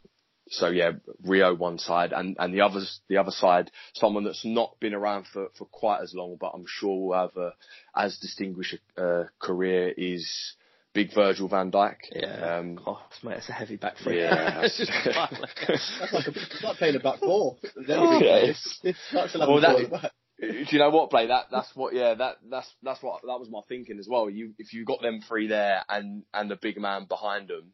so 0.52 0.68
yeah, 0.68 0.91
Rio 1.24 1.56
one 1.56 1.80
side 1.80 2.12
and 2.14 2.36
and 2.39 2.54
the 2.54 2.62
others 2.62 2.99
the 3.08 3.18
other 3.18 3.32
side, 3.32 3.72
someone 3.93 4.24
that's 4.26 4.45
not 4.45 4.80
been 4.80 4.93
around 4.93 5.26
for, 5.32 5.47
for 5.58 5.66
quite 5.66 6.02
as 6.02 6.14
long, 6.14 6.38
but 6.39 6.52
I'm 6.54 6.66
sure 6.68 7.08
will 7.08 7.14
have 7.14 7.36
a 7.38 7.54
as 7.95 8.18
distinguished 8.20 8.78
a 8.97 9.04
uh, 9.04 9.28
career 9.39 9.93
is 9.95 10.56
Big 10.93 11.14
Virgil 11.16 11.47
Van 11.47 11.72
Dijk. 11.72 11.95
Yeah. 12.14 12.58
Um, 12.58 12.80
oh, 12.86 13.02
mate, 13.24 13.38
it's 13.38 13.49
a 13.49 13.54
heavy 13.54 13.78
back 13.78 13.95
three. 13.97 14.20
yeah. 14.20 14.62
It's. 14.66 14.78
That's 15.06 16.14
like, 16.14 16.28
a, 16.28 16.32
it's 16.32 16.64
like 16.64 16.78
playing 16.78 16.95
a 16.97 16.99
back 16.99 17.20
four. 17.20 17.58
Yeah, 17.88 18.49
it's- 18.49 18.80
That's 19.14 19.34
Well, 19.36 19.62
that- 19.62 20.12
Do 20.41 20.47
you 20.70 20.80
know 20.80 20.89
what, 20.89 21.12
Blake? 21.12 21.30
That 21.30 21.45
that's 21.52 21.74
what. 21.76 21.93
Yeah, 21.93 22.16
that 22.16 22.38
that's 22.49 22.70
that's 22.84 23.02
what 23.04 23.22
that 23.22 23.39
was 23.39 23.49
my 23.49 23.62
thinking 23.70 23.99
as 23.99 24.08
well. 24.10 24.30
You 24.30 24.54
if 24.58 24.74
you 24.74 24.84
got 24.86 25.02
them 25.02 25.22
three 25.28 25.47
there 25.47 25.84
and 25.88 26.24
and 26.34 26.49
the 26.49 26.56
big 26.56 26.78
man 26.78 27.06
behind 27.06 27.47
them, 27.47 27.74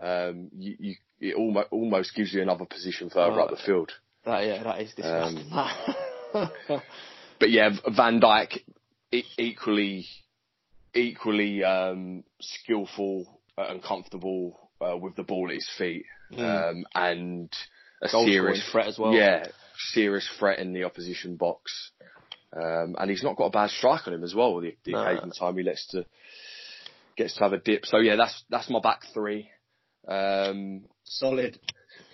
um, 0.00 0.48
you, 0.56 0.76
you 0.78 0.94
it 1.20 1.34
almost 1.36 1.68
almost 1.70 2.14
gives 2.14 2.32
you 2.32 2.42
another 2.42 2.64
position 2.64 3.10
further 3.10 3.40
Oh. 3.40 3.44
up 3.44 3.50
the 3.50 3.56
field. 3.64 3.92
That 4.24 4.46
yeah, 4.46 4.62
that 4.62 4.80
is 4.80 4.92
disgusting. 4.94 5.50
But 7.38 7.50
yeah, 7.50 7.70
Van 7.96 8.20
Dijk 8.20 8.58
equally 9.38 10.06
equally 10.94 11.64
um, 11.64 12.24
skillful 12.40 13.40
and 13.56 13.82
comfortable 13.82 14.70
uh, 14.80 14.96
with 14.96 15.16
the 15.16 15.22
ball 15.22 15.48
at 15.48 15.54
his 15.54 15.68
feet, 15.78 16.04
um, 16.36 16.84
and 16.94 17.50
a 18.02 18.08
Goal 18.10 18.26
serious 18.26 18.62
threat 18.70 18.86
as 18.88 18.98
well. 18.98 19.14
Yeah, 19.14 19.46
serious 19.92 20.28
threat 20.38 20.58
in 20.58 20.72
the 20.74 20.84
opposition 20.84 21.36
box. 21.36 21.92
Um, 22.54 22.96
and 22.98 23.08
he's 23.10 23.22
not 23.22 23.36
got 23.36 23.44
a 23.46 23.50
bad 23.50 23.70
strike 23.70 24.06
on 24.08 24.12
him 24.14 24.24
as 24.24 24.34
well. 24.34 24.60
The, 24.60 24.76
the 24.84 24.92
No. 24.92 25.02
occasional 25.02 25.30
time 25.30 25.56
he 25.56 25.62
lets 25.62 25.86
to 25.88 26.04
gets 27.16 27.34
to 27.36 27.44
have 27.44 27.52
a 27.52 27.58
dip. 27.58 27.86
So 27.86 27.98
yeah, 27.98 28.16
that's 28.16 28.42
that's 28.50 28.68
my 28.68 28.80
back 28.80 29.02
three. 29.14 29.48
Um, 30.08 30.84
Solid. 31.04 31.58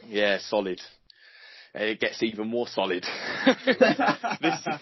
yeah, 0.08 0.38
solid. 0.38 0.80
It 1.74 2.00
gets 2.00 2.22
even 2.22 2.48
more 2.48 2.66
solid. 2.66 3.04
this, 3.66 4.66
is, 4.66 4.80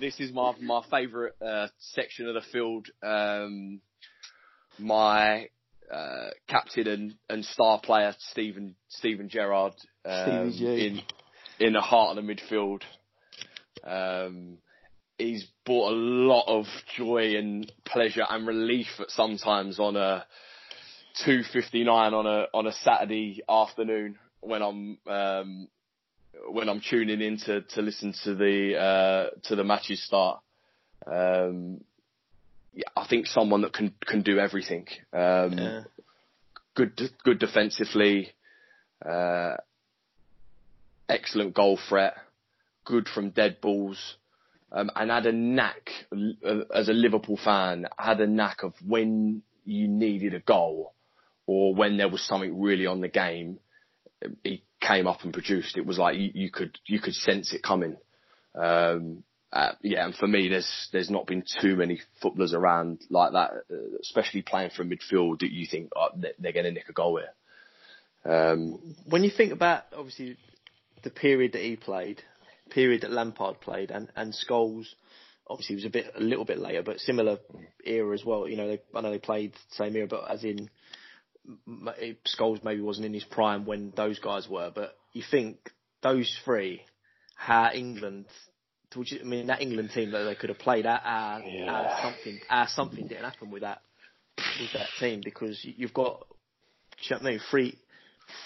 this 0.00 0.20
is 0.20 0.32
my 0.32 0.54
my 0.60 0.82
favourite 0.90 1.34
uh, 1.42 1.68
section 1.78 2.26
of 2.26 2.34
the 2.34 2.40
field. 2.50 2.88
Um, 3.02 3.80
my 4.78 5.48
uh, 5.92 6.30
captain 6.48 6.88
and, 6.88 7.14
and 7.28 7.44
star 7.44 7.80
player 7.80 8.14
Steven 8.30 8.74
Steven 8.88 9.28
Gerrard 9.28 9.74
um, 10.06 10.52
in 10.58 11.02
in 11.60 11.74
the 11.74 11.82
heart 11.82 12.16
of 12.16 12.24
the 12.24 12.34
midfield. 12.34 12.82
Um, 13.84 14.58
he's 15.18 15.46
brought 15.66 15.92
a 15.92 15.96
lot 15.96 16.44
of 16.46 16.64
joy 16.96 17.36
and 17.36 17.70
pleasure 17.84 18.24
and 18.28 18.46
relief 18.46 18.88
at 19.00 19.10
sometimes 19.10 19.78
on 19.78 19.96
a 19.96 20.24
2:59 21.24 22.12
on 22.12 22.26
a 22.26 22.46
on 22.54 22.66
a 22.66 22.72
Saturday 22.72 23.42
afternoon 23.48 24.18
when 24.40 24.62
I'm 24.62 24.98
um, 25.06 25.68
when 26.50 26.68
I'm 26.68 26.80
tuning 26.80 27.20
in 27.20 27.38
to, 27.38 27.62
to 27.62 27.82
listen 27.82 28.14
to 28.24 28.34
the 28.34 28.76
uh, 28.76 29.40
to 29.48 29.56
the 29.56 29.64
matches 29.64 30.04
start. 30.04 30.40
Um, 31.06 31.82
yeah, 32.74 32.84
I 32.96 33.06
think 33.06 33.26
someone 33.26 33.62
that 33.62 33.72
can 33.72 33.94
can 34.04 34.22
do 34.22 34.38
everything. 34.38 34.86
Um, 35.12 35.58
yeah. 35.58 35.80
Good 36.74 37.00
good 37.22 37.38
defensively, 37.38 38.30
uh, 39.04 39.56
excellent 41.08 41.54
goal 41.54 41.78
threat, 41.88 42.14
good 42.84 43.08
from 43.08 43.30
dead 43.30 43.60
balls. 43.60 44.16
Um, 44.74 44.90
and 44.96 45.10
had 45.10 45.26
a 45.26 45.32
knack, 45.32 45.90
uh, 46.10 46.60
as 46.74 46.88
a 46.88 46.94
Liverpool 46.94 47.36
fan, 47.36 47.86
had 47.98 48.22
a 48.22 48.26
knack 48.26 48.62
of 48.62 48.72
when 48.82 49.42
you 49.66 49.86
needed 49.86 50.32
a 50.32 50.40
goal 50.40 50.94
or 51.52 51.74
when 51.74 51.98
there 51.98 52.08
was 52.08 52.22
something 52.22 52.60
really 52.62 52.86
on 52.86 53.02
the 53.02 53.08
game, 53.08 53.58
he 54.42 54.62
came 54.80 55.06
up 55.06 55.22
and 55.22 55.34
produced. 55.34 55.76
It 55.76 55.84
was 55.84 55.98
like 55.98 56.16
you, 56.16 56.30
you 56.34 56.50
could 56.50 56.78
you 56.86 56.98
could 56.98 57.14
sense 57.14 57.52
it 57.52 57.62
coming. 57.62 57.96
Um, 58.54 59.22
uh, 59.52 59.72
yeah, 59.82 60.06
and 60.06 60.14
for 60.14 60.26
me, 60.26 60.48
there's 60.48 60.88
there's 60.92 61.10
not 61.10 61.26
been 61.26 61.44
too 61.60 61.76
many 61.76 62.00
footballers 62.22 62.54
around 62.54 63.02
like 63.10 63.32
that, 63.32 63.50
uh, 63.70 63.98
especially 64.00 64.40
playing 64.40 64.70
from 64.70 64.88
midfield 64.90 65.40
that 65.40 65.52
you 65.52 65.66
think 65.70 65.90
oh, 65.94 66.08
they- 66.16 66.32
they're 66.38 66.52
going 66.52 66.64
to 66.64 66.72
nick 66.72 66.88
a 66.88 66.92
goal 66.94 67.18
here. 67.18 67.34
Um, 68.24 68.94
When 69.06 69.24
you 69.24 69.30
think 69.30 69.52
about 69.52 69.84
obviously 69.94 70.38
the 71.02 71.10
period 71.10 71.52
that 71.52 71.62
he 71.62 71.76
played, 71.76 72.22
period 72.70 73.02
that 73.02 73.12
Lampard 73.12 73.60
played, 73.60 73.90
and 73.90 74.08
and 74.16 74.32
Scholes, 74.32 74.86
obviously 75.46 75.76
was 75.76 75.84
a 75.84 75.90
bit 75.90 76.12
a 76.14 76.20
little 76.20 76.46
bit 76.46 76.58
later, 76.58 76.82
but 76.82 77.00
similar 77.00 77.38
era 77.84 78.14
as 78.14 78.24
well. 78.24 78.48
You 78.48 78.56
know, 78.56 78.68
they, 78.68 78.80
I 78.94 79.00
know 79.02 79.10
they 79.10 79.18
played 79.18 79.52
same 79.72 79.96
era, 79.96 80.06
but 80.06 80.30
as 80.30 80.44
in 80.44 80.70
m- 81.46 81.88
maybe 82.64 82.80
wasn't 82.80 83.06
in 83.06 83.14
his 83.14 83.24
prime 83.24 83.64
when 83.66 83.92
those 83.96 84.18
guys 84.18 84.48
were. 84.48 84.70
But 84.74 84.96
you 85.12 85.22
think 85.30 85.70
those 86.02 86.34
three, 86.44 86.82
how 87.36 87.70
England. 87.72 88.26
You, 88.94 89.20
I 89.22 89.24
mean, 89.24 89.46
that 89.46 89.62
England 89.62 89.90
team 89.94 90.10
that 90.10 90.24
they 90.24 90.34
could 90.34 90.50
have 90.50 90.58
played, 90.58 90.84
at, 90.84 91.00
our, 91.02 91.40
Yeah. 91.40 92.02
something, 92.02 92.40
our 92.50 92.68
something 92.68 93.06
didn't 93.06 93.24
happen 93.24 93.50
with 93.50 93.62
that 93.62 93.80
with 94.60 94.72
that 94.74 94.88
team 95.00 95.22
because 95.24 95.64
you- 95.64 95.72
you've 95.78 95.94
got, 95.94 96.26
do 96.28 96.34
you 97.02 97.10
know 97.16 97.22
what 97.22 97.26
I 97.26 97.30
mean, 97.32 97.40
three, 97.50 97.78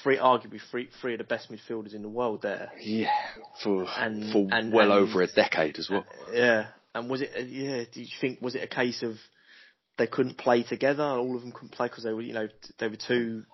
three 0.04 0.18
arguably 0.18 0.60
three, 0.70 0.88
three 1.00 1.14
of 1.14 1.18
the 1.18 1.24
best 1.24 1.50
midfielders 1.50 1.94
in 1.94 2.02
the 2.02 2.08
world 2.08 2.42
there. 2.42 2.70
yeah, 2.80 3.10
for 3.62 3.86
And- 3.98 4.30
for 4.32 4.46
and- 4.52 4.72
well 4.72 4.92
and- 4.92 5.00
over 5.08 5.22
a 5.22 5.26
decade 5.26 5.78
as 5.80 5.90
well. 5.90 6.06
Yeah, 6.32 6.68
and 6.94 7.10
was 7.10 7.22
it? 7.22 7.32
uh, 7.36 7.40
Yeah, 7.40 7.84
do 7.92 8.00
you 8.00 8.08
think 8.20 8.40
was 8.40 8.54
it 8.54 8.62
a 8.62 8.68
case 8.68 9.02
of 9.02 9.18
they 9.98 10.06
couldn't 10.06 10.38
play 10.38 10.62
together? 10.62 11.04
All 11.04 11.36
of 11.36 11.42
them 11.42 11.52
couldn't 11.52 11.72
play 11.72 11.88
because 11.88 12.04
they 12.04 12.12
were, 12.12 12.22
you 12.22 12.34
know, 12.34 12.48
they 12.78 12.88
were 12.88 12.96
too 12.96 13.44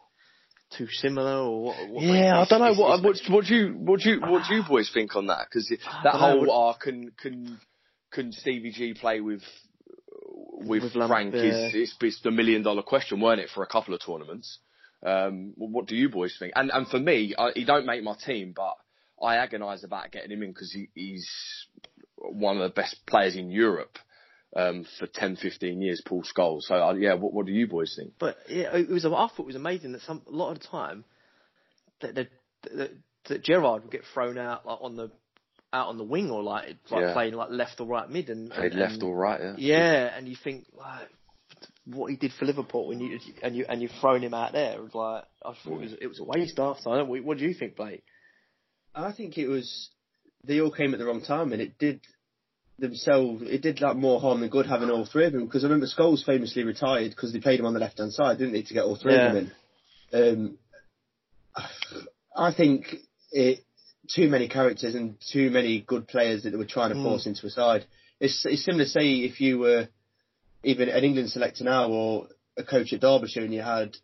too 0.76 0.88
similar, 0.90 1.38
or 1.38 1.64
what? 1.64 1.90
what 1.90 2.02
Yeah, 2.02 2.40
I 2.40 2.46
don't 2.48 2.60
know 2.60 2.74
what 2.74 3.02
what 3.02 3.16
what 3.28 3.44
do 3.44 3.54
you 3.54 3.74
what 3.74 4.00
do 4.00 4.10
you 4.10 4.20
what 4.20 4.44
do 4.48 4.54
you 4.54 4.62
boys 4.62 4.90
think 4.92 5.14
on 5.16 5.26
that? 5.26 5.46
Because 5.48 5.68
that 6.04 6.14
know, 6.14 6.18
whole 6.18 6.68
uh, 6.68 6.74
can 6.74 7.12
can 7.20 7.60
can 8.10 8.32
Stevie 8.32 8.72
G 8.72 8.94
play 8.94 9.20
with 9.20 9.42
with, 10.64 10.82
With 10.82 10.94
Lam- 10.94 11.08
Frank 11.08 11.34
yeah. 11.34 11.42
is 11.42 11.74
it's, 11.74 11.96
it's 12.00 12.22
the 12.22 12.30
million 12.30 12.62
dollar 12.62 12.82
question, 12.82 13.20
weren't 13.20 13.40
it, 13.40 13.50
for 13.54 13.62
a 13.62 13.66
couple 13.66 13.94
of 13.94 14.00
tournaments? 14.04 14.58
Um, 15.04 15.52
what 15.56 15.86
do 15.86 15.96
you 15.96 16.08
boys 16.08 16.36
think? 16.38 16.52
And 16.54 16.70
and 16.70 16.86
for 16.86 16.98
me, 16.98 17.34
I, 17.36 17.50
he 17.54 17.64
don't 17.64 17.86
make 17.86 18.02
my 18.02 18.14
team, 18.14 18.54
but 18.54 18.76
I 19.24 19.36
agonise 19.36 19.84
about 19.84 20.12
getting 20.12 20.30
him 20.30 20.42
in 20.42 20.50
because 20.50 20.72
he, 20.72 20.88
he's 20.94 21.28
one 22.16 22.56
of 22.56 22.62
the 22.62 22.74
best 22.74 23.04
players 23.06 23.34
in 23.34 23.50
Europe 23.50 23.98
um, 24.54 24.84
for 24.98 25.06
10, 25.06 25.36
15 25.36 25.80
years, 25.80 26.02
Paul 26.04 26.22
Scholes. 26.22 26.62
So 26.62 26.74
uh, 26.74 26.94
yeah, 26.94 27.14
what 27.14 27.32
what 27.32 27.46
do 27.46 27.52
you 27.52 27.66
boys 27.66 27.94
think? 27.98 28.14
But 28.18 28.36
yeah, 28.48 28.76
it 28.76 28.88
was. 28.88 29.04
I 29.04 29.10
thought 29.10 29.32
it 29.38 29.46
was 29.46 29.56
amazing 29.56 29.92
that 29.92 30.02
some 30.02 30.22
a 30.26 30.30
lot 30.30 30.52
of 30.52 30.60
the 30.60 30.66
time 30.66 31.04
that 32.00 32.14
that, 32.14 32.28
that, 32.74 32.90
that 33.28 33.42
Gerrard 33.44 33.82
would 33.82 33.92
get 33.92 34.02
thrown 34.12 34.38
out 34.38 34.66
like 34.66 34.78
on 34.80 34.96
the 34.96 35.10
out 35.72 35.88
on 35.88 35.96
the 35.96 36.04
wing 36.04 36.30
or 36.30 36.42
like 36.42 36.76
like 36.90 37.02
Yeah. 37.02 37.12
playing 37.14 37.34
like 37.34 37.50
left 37.50 37.80
or 37.80 37.86
right 37.86 38.08
mid 38.08 38.28
and, 38.28 38.50
Played 38.50 38.72
and 38.72 38.80
left 38.80 38.94
and- 38.94 39.02
or 39.04 39.16
right? 39.16 39.40
Yeah. 39.40 39.54
Yeah, 39.58 40.16
and 40.16 40.28
you 40.28 40.36
think 40.42 40.66
like 40.76 41.08
what 41.84 42.10
he 42.10 42.16
did 42.16 42.32
for 42.38 42.44
Liverpool, 42.44 42.88
when 42.88 43.00
you 43.00 43.18
and 43.42 43.56
you 43.56 43.64
and 43.68 43.80
you've 43.82 43.90
thrown 44.00 44.22
him 44.22 44.34
out 44.34 44.52
there. 44.52 44.74
It 44.74 44.82
was 44.82 44.94
like 44.94 45.24
I 45.44 45.54
thought 45.64 45.78
it 45.78 45.80
was 45.80 45.92
it 46.02 46.06
was 46.06 46.20
a 46.20 46.24
waste 46.24 46.58
after. 46.58 46.90
I 46.90 46.98
don't. 46.98 47.08
What, 47.08 47.24
what 47.24 47.38
do 47.38 47.44
you 47.44 47.54
think, 47.54 47.76
Blake? 47.76 48.04
I 48.94 49.12
think 49.12 49.38
it 49.38 49.48
was 49.48 49.90
they 50.44 50.60
all 50.60 50.70
came 50.70 50.92
at 50.92 50.98
the 50.98 51.06
wrong 51.06 51.22
time, 51.22 51.52
and 51.52 51.62
it 51.62 51.78
did 51.78 52.00
themselves. 52.82 53.42
It 53.46 53.62
did 53.62 53.80
like 53.80 53.96
more 53.96 54.20
harm 54.20 54.40
than 54.40 54.50
good 54.50 54.66
having 54.66 54.90
all 54.90 55.06
three 55.06 55.24
of 55.26 55.32
them. 55.32 55.46
Because 55.46 55.64
I 55.64 55.68
remember 55.68 55.86
Scholes 55.86 56.24
famously 56.24 56.64
retired 56.64 57.10
because 57.10 57.32
they 57.32 57.40
played 57.40 57.58
him 57.60 57.66
on 57.66 57.72
the 57.74 57.80
left 57.80 57.98
hand 57.98 58.12
side, 58.12 58.36
didn't 58.38 58.52
they, 58.52 58.62
to 58.62 58.74
get 58.74 58.84
all 58.84 58.96
three 58.96 59.14
Yeah. 59.14 59.28
of 59.28 59.34
them 59.34 59.50
in. 60.12 60.30
Um, 60.34 60.58
I 62.36 62.52
think 62.52 62.86
it 63.30 63.60
too 64.08 64.28
many 64.28 64.48
characters 64.48 64.94
and 64.94 65.16
too 65.32 65.50
many 65.50 65.80
good 65.80 66.08
players 66.08 66.42
that 66.42 66.50
they 66.50 66.56
were 66.56 66.64
trying 66.64 66.90
to 66.90 66.96
Mm. 66.96 67.04
force 67.04 67.26
into 67.26 67.46
a 67.46 67.50
side. 67.50 67.84
It's 68.20 68.44
it's 68.44 68.64
similar 68.64 68.84
to 68.84 68.90
say 68.90 69.14
if 69.20 69.40
you 69.40 69.58
were 69.58 69.88
even 70.64 70.88
an 70.88 71.04
England 71.04 71.30
selector 71.30 71.64
now 71.64 71.90
or 71.90 72.28
a 72.56 72.62
coach 72.64 72.92
at 72.92 73.00
Derbyshire 73.00 73.44
and 73.44 73.54
you 73.54 73.62
had 73.62 73.96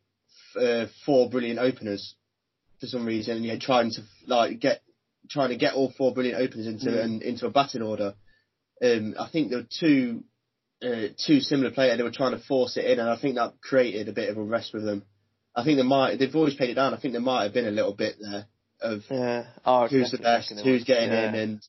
uh, 0.57 0.87
four 1.05 1.29
brilliant 1.29 1.59
openers 1.59 2.15
for 2.81 2.87
some 2.87 3.05
reason 3.05 3.37
and 3.37 3.45
you're 3.45 3.59
trying 3.59 3.91
to 3.93 4.03
like 4.27 4.59
get 4.61 4.83
trying 5.29 5.51
to 5.51 5.57
get 5.57 5.75
all 5.75 5.91
four 5.91 6.15
brilliant 6.15 6.41
openers 6.41 6.67
into 6.67 6.87
Mm. 6.91 7.05
an, 7.05 7.23
into 7.23 7.47
a 7.47 7.51
batting 7.51 7.83
order. 7.83 8.15
Um, 8.83 9.15
I 9.19 9.29
think 9.29 9.51
there 9.51 9.59
were 9.61 9.69
two 9.81 10.25
uh, 10.83 11.09
two 11.27 11.41
similar 11.41 11.71
players. 11.71 11.97
They 11.97 12.05
were 12.05 12.11
trying 12.13 12.39
to 12.39 12.45
force 12.45 12.77
it 12.77 12.85
in, 12.85 13.01
and 13.01 13.11
I 13.11 13.17
think 13.17 13.35
that 13.35 13.55
created 13.61 14.09
a 14.09 14.13
bit 14.13 14.29
of 14.31 14.37
unrest 14.39 14.73
with 14.73 14.85
them. 14.85 15.03
I 15.57 15.65
think 15.65 15.77
they 15.79 15.83
might 15.83 16.19
they've 16.19 16.35
always 16.37 16.55
played 16.55 16.71
it 16.71 16.75
down. 16.75 16.95
I 16.95 17.01
think 17.01 17.13
there 17.13 17.21
might 17.21 17.43
have 17.45 17.53
been 17.55 17.67
a 17.67 17.71
little 17.73 17.95
bit 17.95 18.17
there 18.21 18.47
of 18.81 19.03
Yeah. 19.11 19.47
Oh, 19.65 19.89
who's 19.89 20.13
the 20.13 20.19
best, 20.19 20.53
who's 20.63 20.85
getting 20.85 21.11
Yeah. 21.11 21.29
in, 21.31 21.35
and 21.35 21.61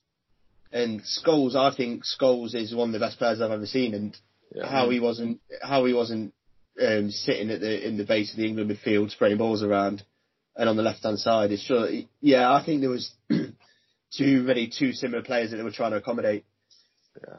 and 0.71 1.01
Scholes. 1.01 1.55
I 1.55 1.75
think 1.75 2.03
Scholes 2.05 2.53
is 2.53 2.75
one 2.75 2.89
of 2.89 2.93
the 2.93 2.99
best 2.99 3.17
players 3.17 3.41
I've 3.41 3.49
ever 3.51 3.65
seen, 3.65 3.95
and 3.95 4.15
Yeah. 4.55 4.67
how 4.67 4.89
he 4.89 4.99
wasn't 4.99 5.41
how 5.63 5.85
he 5.85 5.93
wasn't 5.93 6.33
um, 6.79 7.09
sitting 7.09 7.49
at 7.49 7.59
the 7.61 7.87
in 7.87 7.97
the 7.97 8.05
base 8.05 8.31
of 8.31 8.37
the 8.37 8.45
England 8.47 8.69
midfield 8.69 9.09
spraying 9.09 9.37
balls 9.37 9.63
around, 9.63 10.03
and 10.55 10.69
on 10.69 10.77
the 10.77 10.83
left 10.83 11.01
hand 11.01 11.17
side. 11.19 11.51
It's 11.51 11.63
sure, 11.63 11.89
yeah. 12.21 12.53
I 12.53 12.63
think 12.63 12.81
there 12.81 12.89
was 12.91 13.11
too 14.11 14.43
many 14.43 14.67
too 14.67 14.93
similar 14.93 15.23
players 15.23 15.49
that 15.51 15.57
they 15.57 15.63
were 15.63 15.71
trying 15.71 15.91
to 15.91 15.97
accommodate. 15.97 16.45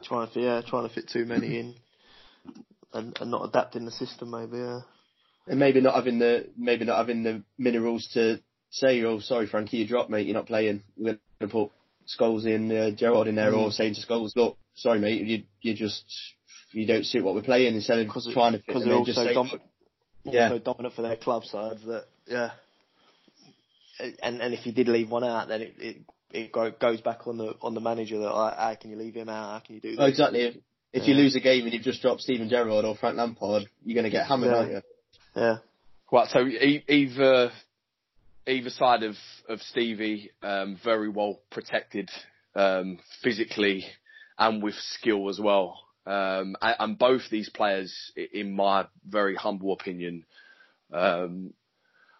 Trying 0.03 0.29
to 0.31 0.39
yeah 0.39 0.61
trying 0.61 0.87
to 0.87 0.93
fit 0.93 1.09
too 1.09 1.25
many 1.25 1.59
in, 1.59 1.75
and, 2.93 3.17
and 3.19 3.31
not 3.31 3.45
adapting 3.47 3.85
the 3.85 3.91
system 3.91 4.31
maybe. 4.31 4.57
Yeah. 4.57 4.81
and 5.47 5.59
maybe 5.59 5.81
not 5.81 5.95
having 5.95 6.19
the 6.19 6.47
maybe 6.57 6.85
not 6.85 6.97
having 6.97 7.23
the 7.23 7.43
minerals 7.57 8.07
to 8.13 8.39
say, 8.69 9.03
"Oh, 9.03 9.19
sorry, 9.19 9.47
Frankie, 9.47 9.77
you 9.77 9.87
dropped, 9.87 10.09
mate. 10.09 10.25
You're 10.27 10.35
not 10.35 10.47
playing. 10.47 10.83
We're 10.97 11.17
going 11.39 11.39
to 11.41 11.47
put 11.47 11.71
Scholes 12.07 12.45
in, 12.45 12.71
uh, 12.71 12.91
Gerrard 12.91 13.27
in 13.27 13.35
there, 13.35 13.53
or 13.53 13.69
Mm. 13.69 13.73
saying 13.73 13.95
to 13.95 14.01
Scholes, 14.01 14.35
look, 14.35 14.57
sorry, 14.75 14.99
mate, 14.99 15.21
you 15.21 15.43
you 15.61 15.73
just 15.73 16.03
you 16.71 16.85
don't 16.85 17.05
suit 17.05 17.23
what 17.23 17.35
we're 17.35 17.41
playing." 17.41 17.75
Instead 17.75 17.99
of 17.99 18.07
Because 18.07 18.29
trying 18.33 18.53
to 18.53 18.57
fit 18.59 18.67
because 18.67 18.81
them 18.83 18.89
they're 18.89 18.97
also 18.99 19.13
say, 19.13 19.33
dom- 19.33 19.51
"Look, 20.25 20.33
also 20.35 20.59
dominant 20.59 20.95
for 20.95 21.01
their 21.01 21.17
club 21.17 21.43
sides. 21.45 21.83
That 21.85 22.05
yeah. 22.27 22.51
And 24.23 24.41
and 24.41 24.53
if 24.53 24.65
you 24.65 24.71
did 24.71 24.87
leave 24.87 25.09
one 25.11 25.23
out, 25.23 25.47
then 25.47 25.61
it 25.61 25.73
it, 25.79 25.97
it 26.33 26.51
go, 26.51 26.71
goes 26.71 27.01
back 27.01 27.27
on 27.27 27.37
the 27.37 27.55
on 27.61 27.73
the 27.73 27.81
manager 27.81 28.17
that 28.19 28.31
like, 28.33 28.57
how 28.57 28.75
can 28.75 28.91
you 28.91 28.97
leave 28.97 29.15
him 29.15 29.29
out? 29.29 29.53
How 29.53 29.59
can 29.59 29.75
you 29.75 29.81
do 29.81 29.95
oh, 29.97 30.05
exactly. 30.05 30.41
If, 30.41 30.55
if 30.93 31.07
you 31.07 31.13
lose 31.13 31.35
a 31.35 31.39
game 31.39 31.63
and 31.63 31.73
you've 31.73 31.83
just 31.83 32.01
dropped 32.01 32.21
Steven 32.21 32.49
Gerrard 32.49 32.83
or 32.83 32.95
Frank 32.95 33.17
Lampard, 33.17 33.63
you're 33.85 33.95
going 33.95 34.03
to 34.03 34.09
get 34.09 34.27
hammered, 34.27 34.49
Yeah. 34.51 34.57
aren't 34.57 34.71
you? 34.71 34.81
Yeah. 35.35 35.57
Well, 36.11 36.27
so 36.29 36.45
e- 36.45 36.83
either 36.89 37.51
either 38.45 38.69
side 38.69 39.03
of 39.03 39.15
of 39.47 39.61
Stevie, 39.61 40.31
um, 40.43 40.77
very 40.83 41.09
well 41.09 41.39
protected 41.49 42.09
um, 42.55 42.99
physically 43.23 43.85
and 44.37 44.61
with 44.61 44.75
skill 44.75 45.29
as 45.29 45.39
well. 45.39 45.79
Um, 46.05 46.55
and, 46.61 46.75
and 46.79 46.97
both 46.99 47.21
these 47.29 47.49
players, 47.49 48.11
in 48.33 48.51
my 48.51 48.87
very 49.07 49.35
humble 49.35 49.71
opinion, 49.71 50.25
um, 50.91 51.53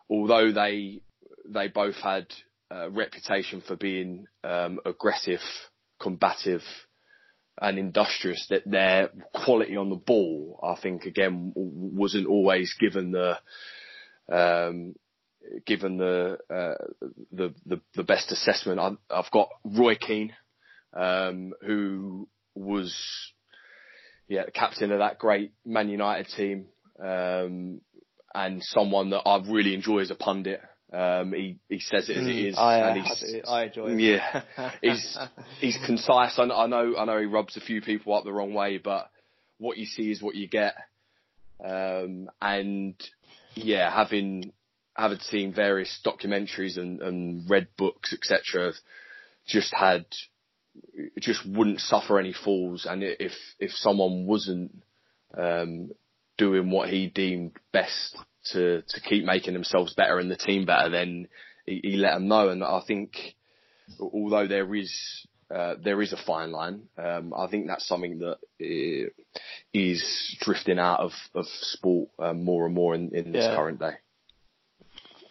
although 0.09 0.51
they 0.51 1.01
they 1.45 1.67
both 1.67 1.95
had 1.95 2.27
a 2.71 2.89
reputation 2.89 3.61
for 3.67 3.75
being 3.75 4.25
um, 4.43 4.79
aggressive, 4.85 5.41
combative, 5.99 6.61
and 7.61 7.77
industrious, 7.77 8.47
that 8.49 8.63
their 8.65 9.09
quality 9.33 9.75
on 9.75 9.89
the 9.89 9.95
ball, 9.95 10.59
I 10.63 10.79
think, 10.81 11.03
again, 11.03 11.51
wasn't 11.55 12.27
always 12.27 12.73
given 12.79 13.11
the 13.11 13.37
um, 14.31 14.95
given 15.65 15.97
the, 15.97 16.37
uh, 16.49 16.85
the, 17.31 17.53
the 17.65 17.81
the 17.95 18.03
best 18.03 18.31
assessment. 18.31 18.79
I've, 18.79 18.97
I've 19.09 19.31
got 19.31 19.49
Roy 19.65 19.95
Keane, 19.95 20.33
um, 20.93 21.53
who 21.65 22.27
was 22.55 22.95
yeah 24.27 24.43
captain 24.53 24.91
of 24.91 24.99
that 24.99 25.19
great 25.19 25.51
Man 25.65 25.89
United 25.89 26.27
team, 26.35 26.67
um, 27.03 27.81
and 28.33 28.63
someone 28.63 29.09
that 29.09 29.23
I 29.25 29.41
really 29.45 29.73
enjoy 29.73 29.99
as 29.99 30.11
a 30.11 30.15
pundit. 30.15 30.61
Um, 30.93 31.31
he 31.31 31.57
he 31.69 31.79
says 31.79 32.09
it 32.09 32.17
as 32.17 32.27
it 32.27 32.55
mm. 32.55 32.57
I, 32.57 32.89
and 32.89 33.01
he's, 33.01 33.41
I 33.47 33.63
enjoy 33.63 33.91
it. 33.91 33.99
Yeah, 33.99 34.41
he's 34.81 35.17
he's 35.61 35.77
concise. 35.85 36.37
I, 36.37 36.43
I 36.43 36.67
know 36.67 36.95
I 36.97 37.05
know 37.05 37.17
he 37.17 37.25
rubs 37.25 37.55
a 37.55 37.61
few 37.61 37.81
people 37.81 38.13
up 38.13 38.25
the 38.25 38.33
wrong 38.33 38.53
way, 38.53 38.77
but 38.77 39.09
what 39.57 39.77
you 39.77 39.85
see 39.85 40.11
is 40.11 40.21
what 40.21 40.35
you 40.35 40.49
get. 40.49 40.75
Um, 41.63 42.29
and 42.41 42.95
yeah, 43.55 43.93
having 43.93 44.51
having 44.93 45.19
seen 45.19 45.53
various 45.53 45.99
documentaries 46.05 46.77
and, 46.77 47.01
and 47.01 47.49
read 47.49 47.67
books, 47.77 48.13
etc., 48.13 48.73
just 49.47 49.73
had 49.73 50.05
just 51.19 51.47
wouldn't 51.47 51.79
suffer 51.79 52.19
any 52.19 52.33
falls, 52.33 52.85
and 52.85 53.01
if 53.01 53.31
if 53.59 53.71
someone 53.71 54.25
wasn't 54.25 54.75
um, 55.37 55.91
doing 56.37 56.69
what 56.69 56.89
he 56.89 57.07
deemed 57.07 57.53
best 57.71 58.17
to 58.53 58.81
to 58.81 59.01
keep 59.01 59.23
making 59.25 59.53
themselves 59.53 59.93
better 59.93 60.19
and 60.19 60.29
the 60.29 60.37
team 60.37 60.65
better, 60.65 60.89
then 60.89 61.27
he, 61.65 61.81
he 61.83 61.95
let 61.97 62.13
them 62.13 62.27
know. 62.27 62.49
And 62.49 62.63
I 62.63 62.81
think 62.87 63.15
although 63.99 64.47
there 64.47 64.73
is 64.75 65.27
uh, 65.53 65.75
there 65.83 66.01
is 66.01 66.13
a 66.13 66.17
fine 66.25 66.51
line. 66.51 66.83
Um, 66.97 67.33
I 67.37 67.47
think 67.47 67.67
that's 67.67 67.87
something 67.87 68.19
that 68.19 68.37
is 69.73 70.37
drifting 70.39 70.79
out 70.79 71.01
of, 71.01 71.11
of 71.35 71.45
sport 71.45 72.09
um, 72.19 72.43
more 72.43 72.65
and 72.65 72.73
more 72.73 72.95
in, 72.95 73.13
in 73.13 73.31
this 73.31 73.43
yeah. 73.43 73.55
current 73.55 73.79
day. 73.79 73.93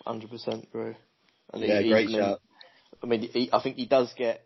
Hundred 0.04 0.30
percent, 0.30 0.70
bro. 0.72 0.94
And 1.52 1.62
yeah, 1.62 1.80
he, 1.80 1.90
great 1.90 2.10
shot. 2.10 2.40
I 3.02 3.06
mean, 3.06 3.22
he, 3.22 3.48
I 3.52 3.62
think 3.62 3.76
he 3.76 3.86
does 3.86 4.12
get. 4.16 4.42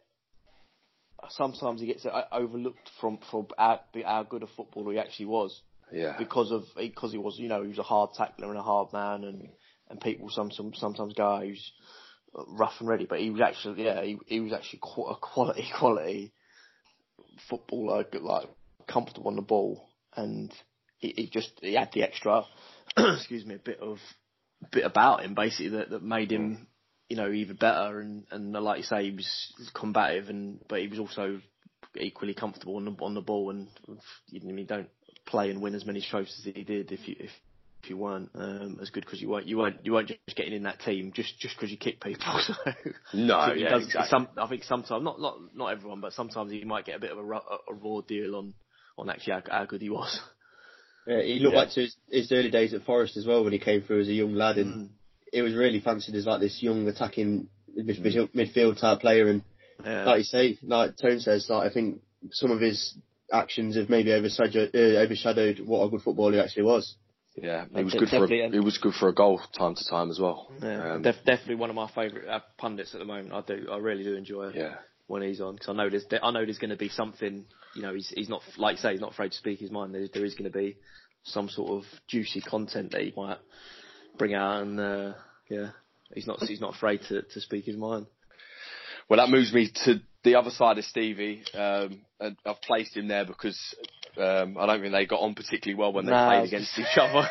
Sometimes 1.31 1.81
he 1.81 1.87
gets 1.87 2.07
overlooked 2.31 2.91
from 3.01 3.19
from 3.31 3.47
how, 3.57 3.81
how 4.05 4.23
good 4.25 4.43
a 4.43 4.47
footballer 4.47 4.93
he 4.93 4.99
actually 4.99 5.27
was. 5.27 5.61
Yeah. 5.93 6.17
Because 6.19 6.51
of 6.51 6.65
because 6.77 7.13
he 7.13 7.19
was, 7.19 7.39
you 7.39 7.49
know, 7.49 7.63
he 7.63 7.69
was 7.69 7.79
a 7.79 7.83
hard 7.83 8.11
tackler 8.15 8.49
and 8.49 8.59
a 8.59 8.63
hard 8.63 8.93
man, 8.93 9.25
and 9.25 9.49
and 9.91 10.01
people 10.01 10.29
some, 10.31 10.51
some 10.51 10.73
sometimes 10.75 11.15
go, 11.15 11.39
oh, 11.39 11.41
he's 11.41 11.73
uh, 12.37 12.43
rough 12.49 12.75
and 12.81 12.89
ready, 12.89 13.07
but 13.09 13.21
he 13.21 13.31
was 13.31 13.41
actually, 13.41 13.85
yeah, 13.85 14.03
he, 14.03 14.19
he 14.27 14.41
was 14.41 14.53
actually 14.53 14.81
quite 14.83 15.13
a 15.13 15.21
quality 15.21 15.67
quality 15.79 16.33
footballer, 17.49 18.05
like 18.21 18.49
comfortable 18.89 19.29
on 19.29 19.37
the 19.37 19.43
ball, 19.43 19.89
and 20.17 20.53
he, 20.99 21.13
he 21.17 21.31
just 21.31 21.53
he 21.61 21.75
had 21.75 21.91
the 21.93 22.03
extra, 22.03 22.45
excuse 22.97 23.45
me, 23.45 23.57
a 23.57 23.59
bit 23.59 23.81
of 23.81 23.99
bit 24.73 24.85
about 24.85 25.23
him 25.23 25.35
basically 25.35 25.69
that, 25.71 25.91
that 25.91 26.03
made 26.03 26.33
him, 26.33 26.67
you 27.09 27.17
know, 27.17 27.31
even 27.31 27.57
better. 27.57 28.01
And, 28.01 28.25
and 28.31 28.57
uh, 28.57 28.61
like 28.61 28.79
you 28.79 28.85
say, 28.85 29.05
he 29.05 29.11
was 29.11 29.53
combative, 29.75 30.31
and 30.31 30.61
but 30.69 30.81
he 30.81 30.89
was 30.89 30.99
also 30.99 31.41
equally 31.97 32.35
comfortable 32.35 32.77
on 32.77 32.87
the 32.87 32.97
on 33.01 33.15
the 33.15 33.21
ball. 33.21 33.51
And 33.51 33.69
you, 34.31 34.41
you 34.43 34.65
don't 34.65 34.89
play 35.27 35.51
and 35.51 35.61
win 35.61 35.75
as 35.75 35.87
many 35.87 36.01
trophies 36.01 36.37
as 36.39 36.55
he 36.55 36.65
did 36.65 36.93
if 36.93 37.09
you 37.09 37.17
if 37.19 37.31
if 37.85 37.91
you 37.91 37.97
weren't 37.99 38.31
um, 38.35 38.79
as 38.81 38.89
good 38.89 39.05
because 39.05 39.21
you 39.21 39.29
weren't 39.29 39.47
you 39.47 39.59
weren't 39.59 39.85
you 39.85 39.93
weren't 39.93 40.09
just 40.09 40.37
getting 40.37 40.55
in 40.55 40.63
that 40.63 40.81
team 40.81 41.13
just 41.15 41.39
just 41.39 41.55
because 41.57 41.71
you 41.71 41.77
kick 41.77 42.01
people. 42.01 42.25
So 42.47 42.55
no, 43.13 43.47
so 43.49 43.53
yeah, 43.55 43.69
does, 43.71 43.85
exactly. 43.85 44.09
some, 44.09 44.29
I 44.39 44.49
think 44.49 44.65
sometimes 44.65 45.05
not 45.05 45.21
not 45.21 45.39
not 45.55 45.67
everyone, 45.69 46.01
but 46.01 46.13
sometimes 46.15 46.51
he 46.51 46.65
might 46.65 46.87
get 46.87 46.97
a 46.97 47.01
bit 47.01 47.13
of 47.13 47.19
a, 47.19 47.23
a 47.23 47.75
raw 47.75 48.01
deal 48.01 48.37
on 48.37 48.55
on 48.97 49.11
actually 49.11 49.35
how, 49.35 49.43
how 49.51 49.65
good 49.67 49.83
he 49.83 49.91
was. 49.91 50.19
Yeah, 51.07 51.21
he 51.21 51.39
looked 51.39 51.53
yeah. 51.53 51.61
like 51.61 51.71
to 51.73 51.81
his, 51.83 51.97
his, 52.09 52.33
early 52.33 52.51
days 52.51 52.73
at 52.73 52.85
Forest 52.85 53.19
as 53.19 53.27
well 53.27 53.45
when 53.45 53.53
he 53.53 53.59
came 53.59 53.83
through 53.83 54.01
as 54.01 54.09
a 54.09 54.15
young 54.15 54.33
lad, 54.33 54.57
and 54.57 54.75
mm. 54.75 54.89
it 55.35 55.43
was 55.43 55.53
really 55.53 55.81
fancied 55.81 56.15
as 56.15 56.25
like 56.25 56.41
this 56.41 56.63
young 56.63 56.89
attacking 56.89 57.49
midfield, 57.79 58.35
midfield 58.35 58.81
type 58.81 59.01
player. 59.01 59.29
And 59.29 59.43
yeah. 59.85 60.05
like 60.05 60.19
you 60.21 60.25
say, 60.25 60.59
like 60.63 60.97
Tone 60.97 61.21
says, 61.21 61.47
like 61.51 61.71
I 61.71 61.75
think 61.75 62.01
some 62.31 62.51
of 62.51 62.61
his 62.61 62.97
actions 63.35 63.77
have 63.77 63.91
maybe 63.91 64.13
overshadowed, 64.13 64.71
uh, 64.75 64.79
overshadowed 64.79 65.61
what 65.61 65.85
a 65.85 65.91
good 65.91 66.03
footballer 66.03 66.33
he 66.33 66.41
actually 66.41 66.65
was. 66.65 66.97
Yeah, 67.37 67.65
he 67.75 67.83
was 67.83 67.95
good 67.95 68.09
for 68.09 68.25
a, 68.25 68.51
he 68.51 68.61
was 68.61 68.79
good 68.79 68.95
for 68.95 69.09
a 69.09 69.15
goal 69.15 69.41
time 69.59 69.75
to 69.75 69.85
time 69.91 70.09
as 70.11 70.21
well. 70.21 70.53
Yeah, 70.63 70.95
um, 70.95 71.03
def- 71.03 71.25
definitely 71.27 71.57
one 71.57 71.69
of 71.69 71.75
my 71.75 71.91
favourite 71.93 72.29
uh, 72.29 72.41
pundits 72.59 72.95
at 72.95 73.01
the 73.01 73.05
moment. 73.05 73.33
I 73.33 73.41
do, 73.41 73.67
I 73.73 73.79
really 73.79 74.05
do 74.05 74.15
enjoy 74.15 74.51
it. 74.51 74.55
Yeah. 74.55 74.77
When 75.07 75.21
he's 75.21 75.41
on, 75.41 75.55
because 75.57 75.69
I 75.69 75.73
know 75.75 75.91
there's, 75.91 76.07
I 76.23 76.31
know 76.31 76.45
there's 76.45 76.59
going 76.59 76.71
to 76.71 76.77
be 76.77 76.89
something. 76.89 77.45
You 77.75 77.83
know, 77.83 77.93
he's 77.93 78.09
he's 78.09 78.31
not 78.31 78.41
like 78.57 78.77
you 78.77 78.83
say, 78.83 78.93
he's 78.93 79.03
not 79.03 79.13
afraid 79.13 79.33
to 79.33 79.37
speak 79.37 79.59
his 79.59 79.71
mind. 79.71 79.95
There, 79.95 80.07
there 80.11 80.25
is 80.25 80.35
going 80.35 80.51
to 80.51 80.57
be 80.57 80.79
some 81.25 81.51
sort 81.51 81.73
of 81.73 81.85
juicy 82.09 82.41
content 82.41 82.93
that 82.93 83.03
he 83.03 83.13
might 83.15 83.37
bring 84.17 84.33
out, 84.33 84.63
and 84.63 84.81
uh, 84.81 85.13
yeah, 85.51 85.71
he's 86.15 86.27
not 86.27 86.41
he's 86.41 86.61
not 86.61 86.75
afraid 86.75 87.01
to 87.09 87.21
to 87.21 87.41
speak 87.41 87.67
his 87.67 87.77
mind. 87.77 88.07
Well, 89.09 89.19
that 89.19 89.29
moves 89.29 89.53
me 89.53 89.71
to 89.85 90.01
the 90.25 90.35
other 90.35 90.51
side 90.51 90.79
of 90.79 90.85
Stevie. 90.85 91.45
Um, 91.55 92.01
I've 92.21 92.61
placed 92.63 92.97
him 92.97 93.09
there 93.09 93.25
because 93.25 93.59
um, 94.17 94.57
I 94.59 94.67
don't 94.67 94.81
think 94.81 94.93
they 94.93 95.07
got 95.07 95.21
on 95.21 95.35
particularly 95.35 95.79
well 95.79 95.93
when 95.93 96.07
they 96.07 96.13
played 96.13 96.47
against 96.49 96.79
each 96.79 96.99
other. 96.99 97.29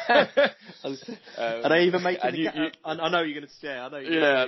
um, 0.83 0.97
Are 1.63 1.69
they 1.69 1.83
even 1.85 2.03
making? 2.03 2.35
You, 2.35 2.49
you, 2.53 2.67
I 2.85 3.09
know 3.09 3.21
you're 3.21 3.39
going 3.39 3.47
to 3.47 3.53
stare. 3.53 3.81
I 3.81 3.89
know. 3.89 3.97
yeah. 3.99 4.45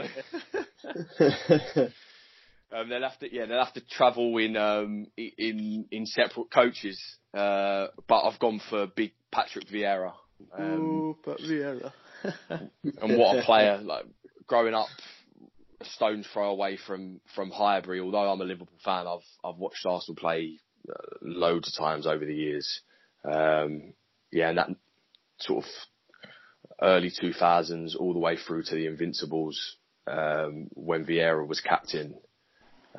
um, 2.79 2.89
they'll 2.89 3.01
have 3.01 3.19
to. 3.19 3.33
Yeah, 3.33 3.45
they'll 3.45 3.63
have 3.63 3.73
to 3.73 3.87
travel 3.87 4.37
in 4.37 4.55
um, 4.55 5.07
in 5.17 5.85
in 5.91 6.05
separate 6.05 6.51
coaches. 6.51 7.01
Uh, 7.33 7.87
but 8.07 8.21
I've 8.21 8.39
gone 8.39 8.61
for 8.69 8.87
big 8.87 9.11
Patrick 9.31 9.67
Vieira. 9.67 10.13
Um, 10.57 10.81
Ooh, 10.81 11.17
but 11.25 11.39
Vieira. 11.39 11.91
and 12.83 13.17
what 13.17 13.37
a 13.39 13.43
player! 13.43 13.79
Like 13.81 14.05
growing 14.47 14.73
up 14.73 14.87
a 15.85 15.89
stone's 15.89 16.27
throw 16.27 16.49
away 16.51 16.77
from 16.77 17.21
from 17.35 17.51
Highbury. 17.51 17.99
Although 17.99 18.31
I'm 18.31 18.41
a 18.41 18.45
Liverpool 18.45 18.79
fan, 18.83 19.07
I've 19.07 19.25
I've 19.43 19.57
watched 19.57 19.85
Arsenal 19.85 20.15
play 20.15 20.59
uh, 20.89 21.17
loads 21.21 21.67
of 21.67 21.77
times 21.77 22.07
over 22.07 22.25
the 22.25 22.35
years. 22.35 22.81
Um, 23.23 23.93
yeah, 24.31 24.49
and 24.49 24.57
that 24.57 24.69
sort 25.39 25.65
of 25.65 25.71
early 26.81 27.11
2000s 27.11 27.95
all 27.95 28.13
the 28.13 28.19
way 28.19 28.37
through 28.37 28.63
to 28.63 28.75
the 28.75 28.87
Invincibles 28.87 29.77
um, 30.07 30.67
when 30.73 31.05
Vieira 31.05 31.45
was 31.45 31.61
captain. 31.61 32.15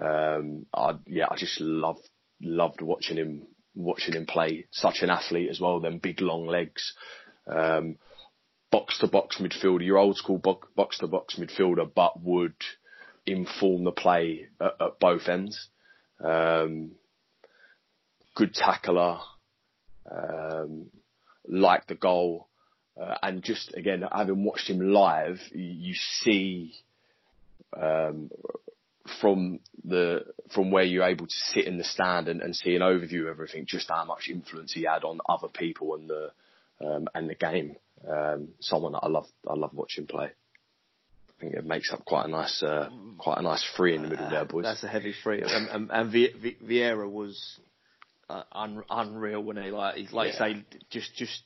Um, 0.01 0.67
I, 0.75 0.93
yeah, 1.07 1.27
I 1.31 1.37
just 1.37 1.61
loved 1.61 2.09
loved 2.41 2.81
watching 2.81 3.17
him 3.17 3.47
watching 3.75 4.15
him 4.15 4.27
play. 4.27 4.67
Such 4.71 5.03
an 5.03 5.11
athlete 5.11 5.51
as 5.51 5.61
well. 5.61 5.81
Them 5.81 5.99
big 5.99 6.21
long 6.21 6.47
legs. 6.47 6.95
Um, 7.47 7.97
box 8.71 8.99
to 8.99 9.07
box 9.07 9.39
midfielder, 9.39 9.85
your 9.85 9.99
old 9.99 10.17
school 10.17 10.39
box 10.39 10.99
to 10.99 11.07
box 11.07 11.37
midfielder, 11.37 11.91
but 11.95 12.23
would 12.23 12.55
inform 13.25 13.85
the 13.85 13.93
play 13.93 14.47
at, 14.61 14.73
at 14.81 15.01
both 15.01 15.29
ends. 15.29 15.69
Um, 16.23 16.93
good 18.35 18.55
tackler, 18.55 19.19
um, 20.11 20.87
like 21.49 21.87
the 21.87 21.95
goal, 21.95 22.49
uh, 23.01 23.17
and 23.23 23.43
just 23.43 23.75
again 23.75 24.05
having 24.11 24.45
watched 24.45 24.71
him 24.71 24.81
live, 24.81 25.39
you 25.53 25.95
see 25.95 26.75
um, 27.79 28.31
from 29.21 29.61
the 29.85 30.25
from 30.55 30.71
where 30.71 30.85
you're 30.85 31.05
able 31.05 31.27
to 31.27 31.37
sit 31.53 31.67
in 31.67 31.79
the 31.79 31.85
stand 31.85 32.29
and, 32.29 32.41
and 32.41 32.57
see 32.57 32.75
an 32.75 32.83
overview 32.83 33.23
of 33.23 33.29
everything, 33.29 33.67
just 33.67 33.89
how 33.89 34.05
much 34.05 34.29
influence 34.29 34.73
he 34.73 34.85
had 34.85 35.05
on 35.05 35.21
other 35.29 35.49
people 35.49 35.95
and 35.95 36.09
the 36.09 36.31
um, 36.81 37.09
and 37.15 37.29
the 37.29 37.35
game. 37.35 37.77
Um, 38.09 38.49
someone 38.61 38.93
that 38.93 39.01
I 39.03 39.09
love 39.09 39.27
I 39.49 39.55
love 39.55 39.71
watching 39.73 40.07
play. 40.07 40.27
I 40.27 41.41
think 41.41 41.55
it 41.55 41.65
makes 41.65 41.93
up 41.93 42.05
quite 42.05 42.27
a 42.27 42.29
nice 42.29 42.63
uh, 42.63 42.89
quite 43.19 43.39
a 43.39 43.43
nice 43.43 43.65
free 43.77 43.95
in 43.95 44.03
the 44.03 44.09
middle 44.09 44.27
uh, 44.27 44.31
there, 44.31 44.45
boys. 44.45 44.65
That's 44.65 44.85
a 44.85 44.89
heavy 44.89 45.15
free, 45.25 45.43
and, 45.43 45.69
and, 45.69 45.91
and 45.91 46.13
Vieira 46.13 47.11
was 47.11 47.61
uh, 48.31 48.43
un, 48.53 48.83
unreal 48.89 49.43
when 49.43 49.57
he 49.57 49.71
like 49.71 49.97
he's 49.97 50.13
like 50.13 50.33
yeah. 50.33 50.39
say 50.39 50.65
just 50.91 51.15
just 51.17 51.43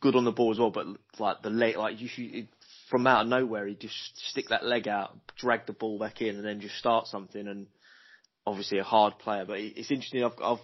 good 0.00 0.16
on 0.16 0.24
the 0.24 0.32
ball 0.32 0.52
as 0.52 0.58
well, 0.58 0.70
but 0.70 0.86
like 1.18 1.42
the 1.42 1.50
leg 1.50 1.76
like 1.76 2.00
you 2.00 2.08
should 2.08 2.48
from 2.88 3.06
out 3.06 3.22
of 3.22 3.28
nowhere, 3.28 3.66
he'd 3.66 3.80
just 3.80 3.94
stick 4.30 4.48
that 4.48 4.64
leg 4.64 4.88
out, 4.88 5.16
drag 5.36 5.66
the 5.66 5.72
ball 5.72 5.98
back 5.98 6.20
in, 6.20 6.36
and 6.36 6.44
then 6.44 6.60
just 6.60 6.76
start 6.76 7.06
something. 7.06 7.46
And 7.46 7.66
obviously 8.46 8.78
a 8.78 8.84
hard 8.84 9.18
player, 9.18 9.44
but 9.46 9.58
it's 9.58 9.90
interesting. 9.90 10.24
I've, 10.24 10.32
I've 10.42 10.58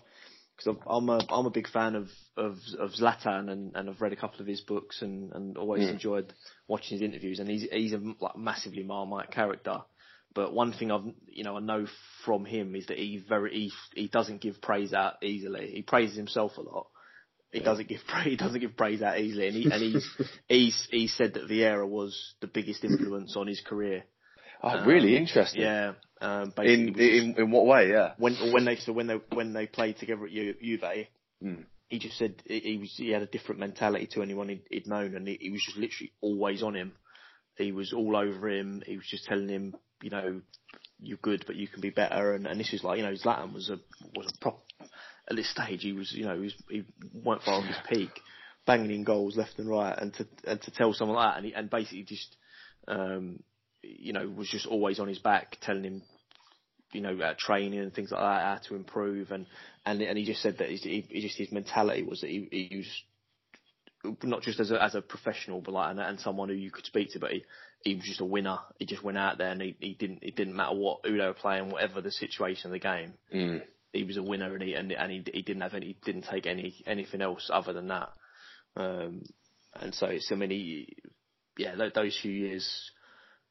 because 0.63 0.81
I'm 0.87 1.09
a 1.09 1.21
I'm 1.29 1.47
a 1.47 1.51
big 1.51 1.69
fan 1.69 1.95
of 1.95 2.09
of 2.37 2.59
of 2.79 2.91
Zlatan 2.91 3.51
and 3.51 3.75
and 3.75 3.89
I've 3.89 4.01
read 4.01 4.13
a 4.13 4.17
couple 4.17 4.41
of 4.41 4.47
his 4.47 4.61
books 4.61 5.03
and 5.03 5.33
and 5.33 5.57
always 5.57 5.85
mm. 5.85 5.93
enjoyed 5.93 6.33
watching 6.69 6.99
his 6.99 7.03
interviews 7.03 7.39
and 7.39 7.49
he's 7.49 7.67
he's 7.71 7.93
a 7.93 8.01
like 8.21 8.37
massively 8.37 8.83
Marmite 8.83 9.31
character. 9.31 9.83
But 10.33 10.53
one 10.55 10.73
thing 10.73 10.93
I've 10.93 11.05
you 11.27 11.45
know 11.45 11.57
I 11.57 11.61
know 11.61 11.87
from 12.25 12.45
him 12.45 12.75
is 12.75 12.87
that 12.87 12.99
he 12.99 13.23
very 13.27 13.53
he 13.53 13.73
he 13.95 14.09
doesn't 14.09 14.41
give 14.41 14.61
praise 14.61 14.93
out 14.93 15.23
easily. 15.23 15.71
He 15.73 15.83
praises 15.83 16.17
himself 16.17 16.57
a 16.57 16.63
lot. 16.63 16.89
He 17.53 17.59
yeah. 17.59 17.65
doesn't 17.65 17.89
give 17.89 18.01
praise. 18.07 18.27
He 18.27 18.37
doesn't 18.37 18.61
give 18.61 18.77
praise 18.77 19.03
out 19.03 19.19
easily, 19.19 19.49
and 19.49 19.57
he 19.57 19.65
and 19.65 19.83
he's 19.83 20.09
he's 20.49 20.89
he 20.91 21.09
said 21.09 21.35
that 21.35 21.49
Vieira 21.49 21.89
was 21.89 22.35
the 22.41 22.47
biggest 22.47 22.85
influence 22.85 23.37
on 23.37 23.47
his 23.47 23.61
career. 23.61 24.05
Oh, 24.63 24.69
um, 24.69 24.89
really 24.89 25.17
interesting. 25.17 25.63
Yeah. 25.63 25.93
Um, 26.21 26.53
in 26.59 26.99
in 26.99 27.35
in 27.39 27.51
what 27.51 27.67
way? 27.67 27.91
Yeah. 27.91 28.13
When 28.19 28.35
when 28.53 28.65
they 28.65 28.77
so 28.77 28.93
when 28.93 29.07
they 29.07 29.19
when 29.33 29.53
they 29.53 29.67
played 29.67 29.99
together 29.99 30.27
at 30.27 30.33
Ju- 30.33 30.55
Juve, 30.63 31.07
mm. 31.43 31.65
he 31.89 31.99
just 31.99 32.19
said 32.19 32.43
he 32.45 32.77
was 32.79 32.93
he 32.97 33.11
had 33.11 33.23
a 33.23 33.27
different 33.27 33.61
mentality 33.61 34.07
to 34.13 34.23
anyone 34.23 34.51
he'd, 34.51 34.63
he'd 34.71 34.87
known, 34.87 35.17
and 35.17 35.27
he, 35.27 35.39
he 35.41 35.51
was 35.51 35.63
just 35.65 35.79
literally 35.79 36.13
always 36.21 36.63
on 36.63 36.75
him. 36.75 36.93
He 37.57 37.73
was 37.73 37.93
all 37.93 38.17
over 38.17 38.49
him. 38.49 38.83
He 38.87 38.97
was 38.97 39.07
just 39.07 39.25
telling 39.25 39.49
him, 39.49 39.75
you 40.03 40.11
know, 40.11 40.41
you're 41.03 41.19
good, 41.19 41.45
but 41.47 41.57
you 41.57 41.69
can 41.69 41.81
be 41.81 41.91
better. 41.91 42.35
And, 42.35 42.47
and 42.47 42.59
this 42.61 42.73
is 42.73 42.85
like, 42.85 42.99
you 42.99 43.05
know, 43.05 43.13
Zlatan 43.13 43.53
was 43.53 43.71
a 43.71 43.79
was 44.15 44.33
a 44.35 44.41
prop 44.41 44.63
at 45.29 45.37
this 45.37 45.51
stage. 45.51 45.83
He 45.83 45.93
was, 45.93 46.13
you 46.13 46.25
know, 46.25 46.35
he, 46.37 46.43
was, 46.43 46.55
he 46.69 46.85
went 47.13 47.43
far 47.43 47.55
on 47.55 47.67
his 47.67 47.77
peak, 47.89 48.11
banging 48.67 48.91
in 48.91 49.05
goals 49.05 49.37
left 49.37 49.59
and 49.59 49.69
right, 49.69 49.97
and 49.99 50.13
to 50.15 50.27
and 50.47 50.61
to 50.63 50.71
tell 50.71 50.93
someone 50.93 51.17
like 51.17 51.33
that, 51.33 51.37
and 51.39 51.47
he, 51.47 51.55
and 51.55 51.71
basically 51.71 52.03
just, 52.03 52.37
um, 52.89 53.43
you 53.83 54.13
know, 54.13 54.29
was 54.29 54.49
just 54.49 54.67
always 54.67 55.01
on 55.01 55.09
his 55.09 55.19
back, 55.19 55.57
telling 55.61 55.85
him, 55.85 56.03
you 56.93 57.01
know, 57.01 57.17
uh, 57.19 57.35
training 57.39 57.79
and 57.79 57.95
things 57.95 58.11
like 58.11 58.21
that, 58.21 58.43
how 58.43 58.59
to 58.69 58.75
improve, 58.75 59.31
and 59.31 59.47
and 59.87 60.03
and 60.03 60.19
he 60.19 60.25
just 60.25 60.43
said 60.43 60.59
that 60.59 60.69
he, 60.69 61.07
he 61.09 61.21
just 61.21 61.39
his 61.39 61.53
mentality 61.53 62.03
was 62.03 62.21
that 62.21 62.31
he, 62.31 62.49
he 62.51 62.77
was 62.79 63.03
not 64.23 64.43
just 64.43 64.61
as 64.61 64.71
a 64.71 64.83
as 64.83 64.95
a 64.95 65.03
professional, 65.03 65.61
but 65.61 65.75
like 65.75 65.91
and, 65.91 66.01
and 66.01 66.21
someone 66.21 66.49
who 66.49 66.55
you 66.55 66.71
could 66.71 66.87
speak 66.87 67.13
to, 67.13 67.19
but 67.19 67.33
he 67.33 67.45
he 67.83 67.95
was 67.95 68.05
just 68.05 68.21
a 68.21 68.25
winner. 68.25 68.59
He 68.79 68.87
just 68.87 69.03
went 69.03 69.19
out 69.19 69.39
there 69.39 69.51
and 69.51 69.61
he, 69.61 69.77
he 69.79 69.95
didn't 69.95 70.23
it 70.23 70.37
didn't 70.37 70.57
matter 70.57 70.75
what 70.75 71.01
who 71.05 71.17
they 71.17 71.25
were 71.25 71.35
playing, 71.35 71.71
whatever 71.71 72.01
the 72.01 72.11
situation 72.11 72.67
of 72.67 72.73
the 72.73 72.79
game. 72.79 73.15
Mm. 73.35 73.63
He 73.93 74.05
was 74.05 74.17
a 74.17 74.23
winner 74.23 74.53
and 74.55 74.63
he 74.63 74.75
and, 74.75 74.93
and 74.93 75.11
he, 75.11 75.25
he 75.33 75.43
didn't 75.43 75.63
have 75.63 75.75
any 75.75 75.87
he 75.87 75.97
didn't 76.05 76.27
take 76.31 76.47
any 76.47 76.83
anything 76.87 77.21
else 77.21 77.51
other 77.53 77.73
than 77.73 77.89
that. 77.89 78.11
Um, 78.77 79.23
and 79.75 79.95
so 79.95 80.07
it's 80.07 80.31
I 80.31 80.35
mean 80.35 80.51
he, 80.51 80.97
yeah 81.57 81.75
those 81.95 82.19
few 82.21 82.33
years. 82.33 82.91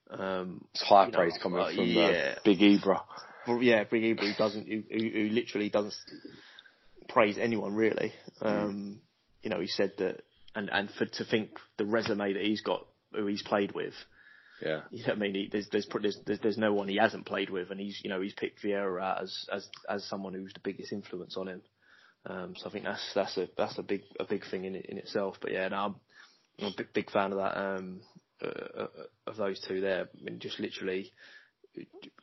Um, 0.10 0.66
it's 0.74 0.84
high 0.84 1.10
praise 1.12 1.34
know, 1.36 1.44
coming 1.44 1.60
uh, 1.60 1.72
from 1.76 1.86
yeah. 1.86 2.36
uh, 2.36 2.40
Big 2.44 2.60
Ibra. 2.60 3.02
Well, 3.48 3.62
yeah, 3.62 3.84
Big 3.84 4.04
Ibra 4.04 4.32
who 4.32 4.38
doesn't 4.38 4.68
who, 4.68 4.84
who, 4.90 5.10
who 5.10 5.30
literally 5.30 5.70
doesn't 5.70 5.96
praise 7.08 7.38
anyone 7.38 7.76
really. 7.76 8.14
Um, 8.42 8.54
mm. 8.54 8.98
You 9.44 9.50
know, 9.50 9.60
he 9.60 9.68
said 9.68 9.94
that 9.98 10.24
and 10.56 10.70
and 10.72 10.90
for 10.92 11.06
to 11.06 11.26
think 11.26 11.52
the 11.78 11.86
resume 11.86 12.34
that 12.34 12.44
he's 12.44 12.62
got, 12.62 12.86
who 13.14 13.28
he's 13.28 13.44
played 13.44 13.74
with. 13.74 13.94
Yeah. 14.62 14.82
You 14.92 15.04
know 15.04 15.14
what 15.14 15.16
I 15.16 15.20
mean? 15.20 15.36
He, 15.36 15.50
there's, 15.50 15.70
there's, 15.72 15.88
there's, 16.26 16.40
there's 16.42 16.58
no 16.58 16.74
one 16.74 16.90
he 16.90 16.98
hasn't 16.98 17.26
played 17.26 17.50
with, 17.50 17.72
and 17.72 17.80
he's, 17.80 18.02
you 18.04 18.10
know, 18.10 18.20
he's 18.20 18.34
picked 18.34 18.62
Vieira 18.62 19.02
out 19.02 19.22
as, 19.24 19.46
as, 19.54 19.70
as 19.88 20.04
someone 20.10 20.34
who's 20.34 20.52
the 20.54 20.60
biggest 20.60 20.92
influence 20.92 21.38
on 21.38 21.48
him. 21.48 21.62
Um, 22.26 22.54
so 22.58 22.68
I 22.68 22.72
think 22.74 22.84
that's, 22.84 23.12
that's 23.16 23.38
a, 23.38 23.48
that's 23.58 23.78
a 23.78 23.84
big, 23.84 24.02
a 24.20 24.26
big 24.26 24.44
thing 24.52 24.66
in 24.66 24.76
in 24.76 24.98
itself. 24.98 25.38
But 25.40 25.54
yeah, 25.54 25.70
no, 25.70 25.78
I'm, 25.78 25.96
I'm 26.60 26.74
a 26.74 26.76
big, 26.76 26.92
big 26.94 27.10
fan 27.10 27.32
of 27.32 27.38
that, 27.38 27.58
um, 27.58 28.02
uh, 28.44 28.84
uh 28.84 28.88
of 29.28 29.38
those 29.38 29.60
two 29.68 29.82
there. 29.82 30.10
I 30.20 30.24
mean, 30.24 30.40
just 30.40 30.60
literally, 30.60 31.12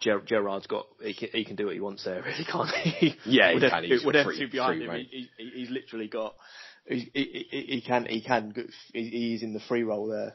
Ger- 0.00 0.20
Gerrard's 0.20 0.66
got 0.66 0.86
he 1.02 1.14
can, 1.14 1.28
he 1.32 1.44
can 1.44 1.56
do 1.56 1.66
what 1.66 1.74
he 1.74 1.80
wants 1.80 2.04
there, 2.04 2.22
really, 2.26 2.44
can't 2.44 2.70
he? 2.70 3.14
Yeah, 3.24 3.52
he 3.52 3.60
can. 3.60 3.84
He's 3.84 4.04
whatever 4.04 4.32
free, 4.32 4.46
behind 4.46 4.78
free, 4.78 4.86
him, 4.86 5.06
he, 5.10 5.28
he, 5.36 5.50
he's 5.54 5.70
literally 5.70 6.08
got 6.08 6.34
he, 6.86 7.10
he, 7.12 7.46
he 7.50 7.80
can 7.86 8.06
he 8.06 8.20
can 8.20 8.54
he's 8.92 9.42
in 9.42 9.52
the 9.52 9.60
free 9.60 9.82
role 9.82 10.08
there. 10.08 10.34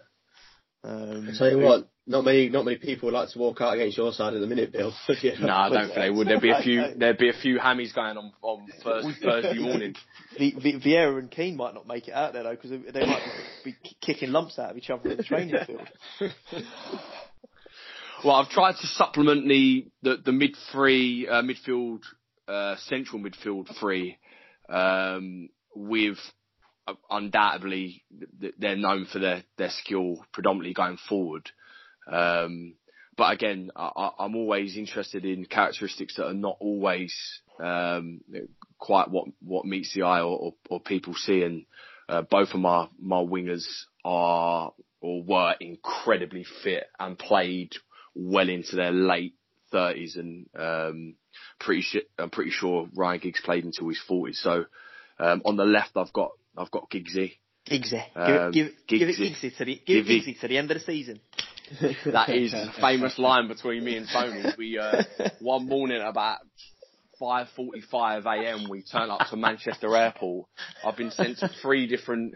Um, 0.84 1.30
I 1.30 1.38
tell 1.38 1.50
you 1.50 1.60
what, 1.60 1.91
not 2.08 2.26
many 2.26 2.50
not 2.50 2.66
many 2.66 2.78
people 2.78 3.08
would 3.08 3.14
like 3.14 3.30
to 3.30 3.40
walk 3.40 3.62
out 3.62 3.74
against 3.76 3.98
your 3.98 4.12
side 4.12 4.34
of 4.34 4.42
the 4.42 4.48
minute, 4.48 4.72
Bill. 4.72 4.94
yeah. 5.22 5.34
No, 5.40 5.54
I 5.54 5.70
don't 5.70 5.88
think 5.88 5.96
they 5.96 6.10
would. 6.10 6.28
There'd 6.28 6.42
be 6.42 6.52
a 6.52 6.62
few 6.62 6.84
there'd 6.98 7.18
be 7.18 7.30
a 7.30 7.34
few 7.34 7.60
hammies 7.60 7.94
going 7.94 8.18
on 8.18 8.32
on 8.42 8.68
first, 8.84 9.08
Thursday 9.22 9.60
morning. 9.60 9.96
V- 10.38 10.56
v- 10.60 10.80
Vieira 10.80 11.20
and 11.20 11.30
Keane 11.30 11.56
might 11.56 11.74
not 11.74 11.88
make 11.88 12.08
it 12.08 12.14
out 12.14 12.34
there 12.34 12.44
though 12.44 12.56
because 12.56 12.72
they 12.72 13.06
might 13.06 13.22
be 13.64 13.76
kicking 14.02 14.32
lumps 14.32 14.58
out 14.58 14.72
of 14.72 14.78
each 14.78 14.90
other 14.90 15.10
in 15.12 15.18
the 15.18 15.24
training 15.24 15.56
field. 15.66 16.34
well, 18.24 18.36
I've 18.36 18.50
tried 18.50 18.76
to 18.82 18.88
supplement 18.88 19.48
the 19.48 19.88
the, 20.02 20.18
the 20.26 20.32
mid 20.32 20.56
three 20.72 21.28
uh, 21.28 21.44
midfield 21.44 22.00
uh, 22.48 22.76
central 22.88 23.22
midfield 23.22 23.68
three 23.80 24.18
um, 24.70 25.50
with 25.76 26.18
undoubtedly 27.10 28.04
they're 28.58 28.76
known 28.76 29.06
for 29.06 29.20
their, 29.20 29.44
their 29.58 29.70
skill 29.70 30.26
predominantly 30.34 30.74
going 30.74 30.98
forward. 31.08 31.50
Um, 32.08 32.76
but 33.18 33.34
again, 33.34 33.72
I, 33.76 34.12
I'm 34.20 34.36
always 34.36 34.78
interested 34.78 35.26
in 35.26 35.46
characteristics 35.46 36.16
that 36.16 36.28
are 36.28 36.34
not 36.34 36.58
always 36.60 37.14
um, 37.60 38.22
quite 38.80 39.10
what 39.10 39.28
what 39.42 39.66
meets 39.66 39.94
the 39.94 40.04
eye 40.04 40.22
or, 40.22 40.38
or, 40.38 40.54
or 40.70 40.80
people 40.80 41.14
see. 41.14 41.44
And 41.44 41.66
uh, 42.10 42.22
both 42.24 42.54
of 42.54 42.60
my 42.60 42.88
my 43.00 43.18
wingers 43.18 43.66
are 44.04 44.72
or 45.02 45.24
were 45.24 45.56
incredibly 45.60 46.46
fit 46.64 46.86
and 47.00 47.18
played 47.18 47.74
well 48.16 48.50
into 48.50 48.76
their 48.76 48.92
late 48.92 49.36
30s. 49.74 50.18
And 50.18 50.48
um, 50.58 51.16
pretty 51.60 51.82
sh- 51.82 52.08
I'm 52.18 52.30
pretty 52.30 52.52
sure 52.52 52.88
Ryan 52.96 53.20
Giggs 53.20 53.42
played 53.42 53.66
until 53.66 53.90
his 53.90 54.02
40s. 54.10 54.36
So 54.36 54.66
um, 55.20 55.42
on 55.46 55.58
the 55.58 55.66
left, 55.66 55.92
I've 55.96 56.14
got 56.14 56.32
I've 56.58 56.72
got 56.72 56.90
Giggsy. 56.90 57.38
Giggsy. 57.70 58.04
Um, 58.16 58.52
give, 58.52 58.72
give, 58.88 59.00
give, 59.00 59.10
it 59.10 59.18
Giggsy 59.18 59.58
to 59.58 59.66
the 59.66 59.76
give, 59.76 60.06
give 60.06 60.10
it 60.10 60.24
Giggsy 60.26 60.40
to 60.42 60.48
the 60.48 60.58
end 60.58 60.72
of 60.72 60.78
the 60.80 60.84
season. 60.84 61.20
that 62.12 62.30
is 62.30 62.54
a 62.54 62.72
famous 62.82 63.18
line 63.18 63.48
between 63.48 63.84
me 63.84 63.98
and 63.98 64.08
Tony. 64.12 64.44
We 64.58 64.78
uh, 64.78 65.04
one 65.40 65.68
morning 65.68 66.02
about 66.02 66.40
5:45 67.22 68.26
a.m. 68.26 68.70
we 68.70 68.84
turn 68.84 69.10
up 69.10 69.28
to 69.30 69.38
Manchester 69.38 69.96
Airport. 69.96 70.48
I've 70.86 70.98
been 70.98 71.12
sent 71.12 71.40
to 71.40 71.50
three 71.62 71.88
different 71.88 72.36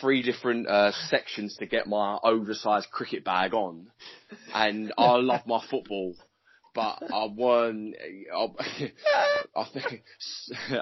three 0.00 0.22
different 0.22 0.66
uh, 0.68 0.92
sections 1.08 1.56
to 1.58 1.66
get 1.66 1.86
my 1.86 2.18
oversized 2.22 2.90
cricket 2.90 3.24
bag 3.24 3.54
on, 3.54 3.86
and 4.54 4.92
I 4.96 5.16
love 5.16 5.46
my 5.46 5.62
football 5.70 6.14
but 6.74 7.02
I 7.12 7.26
weren't. 7.26 7.94
I, 8.34 8.46
I 9.54 9.66
think 9.72 10.02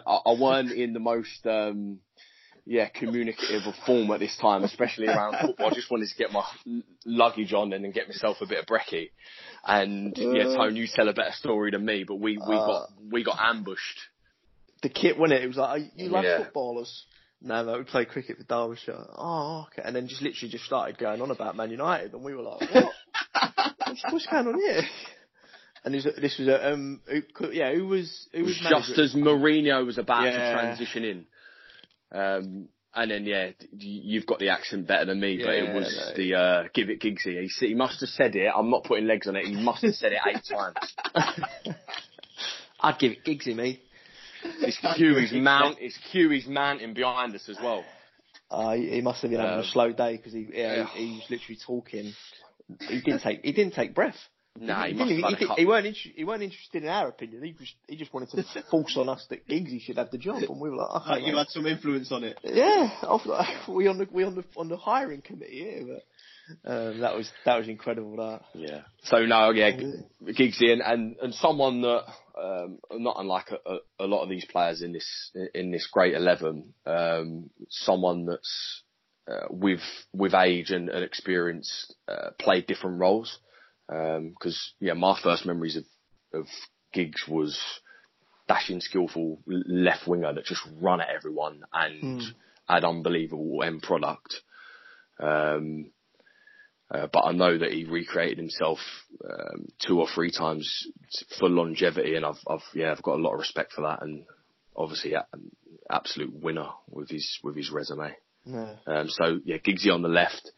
I 0.07 0.37
weren't 0.39 0.73
in 0.73 0.93
the 0.93 1.01
most 1.01 1.47
um, 1.47 1.99
yeah 2.71 2.89
communicative 2.89 3.63
of 3.67 3.75
form 3.85 4.09
at 4.13 4.21
this 4.21 4.37
time, 4.41 4.63
especially 4.63 5.09
around 5.09 5.35
football. 5.41 5.67
I 5.73 5.75
just 5.75 5.91
wanted 5.91 6.09
to 6.09 6.15
get 6.15 6.31
my 6.31 6.45
luggage 7.05 7.53
on 7.53 7.73
and 7.73 7.85
then 7.85 7.91
get 7.91 8.07
myself 8.07 8.37
a 8.41 8.47
bit 8.47 8.61
of 8.61 8.67
brekkie. 8.67 9.11
And 9.65 10.17
yeah, 10.17 10.45
Tone, 10.45 10.77
you 10.77 10.87
tell 10.87 11.09
a 11.09 11.13
better 11.13 11.33
story 11.33 11.73
than 11.73 11.85
me, 11.85 12.05
but 12.07 12.15
we 12.15 12.39
we 12.39 12.57
uh, 12.57 12.67
got 12.67 12.89
we 13.11 13.25
got 13.25 13.39
ambushed. 13.41 13.99
The 14.83 14.89
kit, 14.89 15.19
when 15.19 15.33
it? 15.33 15.43
It 15.43 15.49
was 15.49 15.57
like, 15.57 15.83
you 15.97 16.09
like 16.09 16.25
yeah. 16.25 16.39
footballers? 16.39 17.05
No, 17.43 17.65
no, 17.65 17.79
we 17.79 17.85
play 17.85 18.05
cricket 18.05 18.37
for 18.39 18.45
Derbyshire. 18.45 19.05
Oh, 19.17 19.67
okay. 19.67 19.83
And 19.85 19.95
then 19.97 20.07
just 20.07 20.23
literally 20.23 20.51
just 20.51 20.65
started 20.65 20.97
going 20.97 21.21
on 21.21 21.31
about 21.31 21.57
Man 21.57 21.71
United, 21.71 22.15
and 22.15 22.23
we 22.23 22.35
were 22.35 22.43
like, 22.43 22.61
what? 22.73 22.93
what's, 23.85 24.05
what's 24.11 24.27
going 24.27 24.47
on 24.47 24.59
here? 24.59 24.83
And 25.85 25.95
this, 25.95 26.07
this 26.21 26.39
was 26.39 26.49
a 26.49 26.73
um, 26.73 27.01
who, 27.07 27.51
yeah, 27.53 27.75
who 27.75 27.87
was 27.87 28.29
who 28.33 28.45
was, 28.45 28.61
was 28.63 28.87
just 28.87 28.99
as 28.99 29.15
Mourinho 29.15 29.85
was 29.85 29.99
about 29.99 30.25
yeah. 30.25 30.31
to 30.31 30.53
transition 30.53 31.05
in. 31.05 31.27
Um, 32.13 32.69
and 32.95 33.11
then 33.11 33.25
yeah, 33.25 33.51
you've 33.73 34.27
got 34.27 34.41
the 34.41 34.49
accent 34.49 34.89
better 34.89 35.05
than 35.05 35.21
me, 35.21 35.41
but 35.45 35.55
it 35.55 35.73
was 35.75 35.97
no. 35.97 36.17
the 36.17 36.35
uh, 36.35 36.63
give 36.75 36.91
it 36.91 37.01
Giggsy. 37.01 37.41
He, 37.41 37.67
he 37.69 37.75
must 37.75 38.01
have 38.01 38.09
said 38.09 38.35
it. 38.35 38.51
I'm 38.55 38.71
not 38.71 38.85
putting 38.85 39.07
legs 39.07 39.29
on 39.29 39.37
it. 39.37 39.45
He 39.47 39.55
must 39.55 39.83
have 39.83 39.95
said 39.95 40.13
it 40.13 40.19
eight 40.27 40.43
times. 40.51 41.67
I'd 42.81 42.99
give 42.99 43.13
it 43.13 43.25
Giggsy, 43.25 43.55
me. 43.55 43.81
It's 44.43 44.79
Huey's 44.97 45.33
mount. 45.33 45.79
It's 45.81 45.97
Huey's 46.13 46.49
mountain 46.49 46.95
behind 46.95 47.35
us 47.35 47.49
as 47.49 47.59
well. 47.63 47.85
Uh, 48.51 48.73
he 48.73 49.01
must 49.01 49.23
have 49.23 49.31
been 49.31 49.39
having 49.39 49.55
um, 49.55 49.61
a 49.61 49.69
slow 49.69 49.93
day 49.93 50.17
because 50.17 50.33
he, 50.33 50.49
yeah, 50.53 50.77
yeah. 50.77 50.87
He, 50.95 51.07
he 51.07 51.15
was 51.15 51.25
literally 51.31 51.59
talking. 51.65 52.13
He 52.89 53.01
didn't 53.01 53.21
take 53.21 53.45
he 53.45 53.53
didn't 53.53 53.75
take 53.75 53.95
breath. 53.95 54.17
Nah, 54.59 54.87
he, 54.87 54.95
he, 54.95 55.23
he, 55.23 55.47
he, 55.59 55.67
weren't 55.67 55.87
inter- 55.87 56.11
he 56.15 56.25
weren't 56.25 56.43
interested 56.43 56.83
in 56.83 56.89
our 56.89 57.09
opinion. 57.09 57.43
He 57.45 57.53
just 57.53 57.75
he 57.87 57.97
just 57.97 58.13
wanted 58.13 58.31
to 58.31 58.63
force 58.71 58.97
on 58.97 59.09
us 59.09 59.25
that 59.31 59.47
Giggsy 59.49 59.81
should 59.81 59.97
have 59.97 60.11
the 60.11 60.19
job, 60.19 60.43
and 60.43 60.61
we 60.61 60.71
were 60.71 60.77
like, 60.77 61.03
okay, 61.03 61.25
you 61.25 61.37
had 61.37 61.49
some 61.49 61.67
influence 61.67 62.11
on 62.11 62.25
it. 62.25 62.39
Yeah, 62.43 62.91
like, 63.25 63.69
we 63.69 63.87
on 63.87 63.99
the 63.99 64.09
we 64.11 64.25
on 64.25 64.35
the 64.35 64.45
on 64.57 64.69
the 64.69 64.77
hiring 64.77 65.23
committee 65.23 65.61
here, 65.61 65.85
but 65.87 66.71
um, 66.71 67.01
that 67.01 67.15
was 67.15 67.31
that 67.45 67.59
was 67.59 67.69
incredible. 67.69 68.17
That 68.17 68.43
yeah. 68.55 68.83
So 69.05 69.25
no, 69.25 69.51
yeah, 69.51 69.71
Giggsy 69.71 70.73
and, 70.73 70.83
and 70.83 71.17
and 71.23 71.35
someone 71.35 71.83
that 71.83 72.05
um, 72.37 72.79
not 72.93 73.17
unlike 73.19 73.51
a, 73.53 73.71
a, 73.71 73.79
a, 74.01 74.07
lot 74.07 74.23
of 74.23 74.29
these 74.29 74.45
players 74.45 74.83
in 74.83 74.93
this 74.93 75.31
in 75.55 75.71
this 75.71 75.89
great 75.91 76.15
eleven, 76.15 76.75
um, 76.87 77.51
someone 77.69 78.27
that's 78.27 78.83
uh, 79.31 79.47
with 79.49 79.81
with 80.13 80.35
age 80.35 80.71
and, 80.71 80.89
and 80.89 81.05
experience 81.05 81.95
uh, 82.09 82.31
played 82.39 82.67
different 82.67 82.99
roles. 82.99 83.39
Because 83.91 84.73
um, 84.81 84.87
yeah, 84.87 84.93
my 84.95 85.19
first 85.21 85.45
memories 85.45 85.77
of 85.77 85.85
of 86.33 86.47
Giggs 86.93 87.25
was 87.27 87.59
dashing, 88.47 88.81
skillful 88.81 89.41
left 89.47 90.07
winger 90.07 90.33
that 90.33 90.45
just 90.45 90.63
run 90.81 91.01
at 91.01 91.09
everyone 91.09 91.63
and 91.73 92.21
mm. 92.21 92.27
had 92.69 92.85
unbelievable 92.85 93.63
end 93.65 93.83
product. 93.83 94.37
Um, 95.19 95.91
uh, 96.91 97.07
but 97.13 97.25
I 97.25 97.33
know 97.33 97.57
that 97.57 97.73
he 97.73 97.85
recreated 97.85 98.39
himself 98.39 98.79
um, 99.25 99.69
two 99.87 100.01
or 100.01 100.09
three 100.13 100.33
times 100.33 100.89
for 101.39 101.49
longevity, 101.49 102.17
and 102.17 102.27
I've, 102.27 102.41
I've, 102.49 102.65
yeah, 102.75 102.91
I've 102.91 103.03
got 103.03 103.15
a 103.15 103.23
lot 103.23 103.35
of 103.35 103.39
respect 103.39 103.73
for 103.73 103.83
that, 103.83 104.03
and 104.03 104.25
obviously 104.75 105.15
an 105.15 105.23
absolute 105.89 106.35
winner 106.35 106.69
with 106.89 107.09
his 107.09 107.39
with 107.45 107.57
his 107.57 107.71
resume. 107.71 108.17
Yeah. 108.45 108.75
Um, 108.87 109.09
so 109.09 109.39
yeah, 109.45 109.59
Giggsy 109.59 109.93
on 109.93 110.03
the 110.03 110.09
left, 110.09 110.51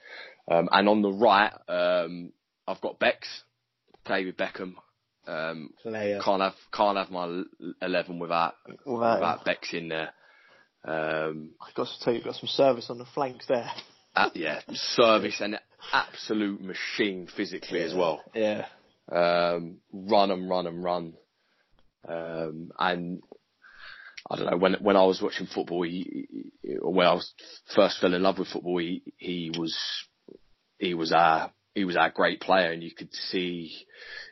um, 0.51 0.70
and 0.72 0.89
on 0.89 1.03
the 1.03 1.12
right, 1.12 1.53
um, 1.68 2.33
I've 2.66 2.80
got 2.80 2.98
Bex, 2.98 3.28
David 4.04 4.36
Beckham. 4.36 4.74
Um, 5.26 5.70
can't 5.84 6.42
have 6.42 6.54
can't 6.72 6.98
have 6.98 7.10
my 7.10 7.42
eleven 7.80 8.18
without 8.18 8.54
without, 8.84 9.20
without 9.20 9.44
Bex 9.44 9.72
in 9.72 9.88
there. 9.88 10.10
Um, 10.84 11.50
I've 11.60 11.74
got 11.74 11.86
to 11.86 12.04
tell 12.04 12.12
you, 12.12 12.18
you've 12.18 12.26
got 12.26 12.34
some 12.34 12.48
service 12.48 12.90
on 12.90 12.98
the 12.98 13.06
flanks 13.14 13.46
there. 13.46 13.70
Uh, 14.14 14.28
yeah, 14.34 14.60
service 14.74 15.40
and 15.40 15.58
absolute 15.90 16.60
machine 16.60 17.26
physically 17.34 17.78
yeah. 17.80 17.86
as 17.86 17.94
well. 17.94 18.22
Yeah. 18.34 18.66
Um, 19.10 19.78
run 19.90 20.30
and 20.30 20.50
run 20.50 20.66
and 20.66 20.84
run. 20.84 21.14
Um, 22.06 22.72
and 22.78 23.22
I 24.30 24.36
don't 24.36 24.50
know 24.50 24.56
when 24.58 24.74
when 24.82 24.96
I 24.96 25.04
was 25.04 25.22
watching 25.22 25.46
football, 25.46 25.84
he, 25.84 26.28
he, 26.62 26.74
when 26.82 27.06
I 27.06 27.14
was 27.14 27.32
first 27.74 28.00
fell 28.00 28.12
in 28.12 28.22
love 28.22 28.38
with 28.38 28.48
football, 28.48 28.76
he 28.78 29.02
he 29.16 29.50
was 29.56 29.74
he 30.78 30.92
was 30.92 31.10
our 31.12 31.50
he 31.75 31.85
was 31.85 31.97
our 31.97 32.11
great 32.11 32.41
player, 32.41 32.70
and 32.73 32.83
you 32.83 32.91
could 32.93 33.12
see. 33.14 33.87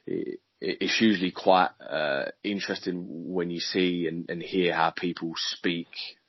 It, 0.07 0.41
it's 0.63 1.01
usually 1.01 1.31
quite 1.31 1.71
uh, 1.81 2.27
interesting 2.45 3.33
when 3.33 3.51
you 3.51 3.61
see 3.61 4.07
and, 4.07 4.29
and 4.29 4.43
hear 4.43 4.75
how 4.75 4.91
people 4.91 5.33
speak 5.37 5.89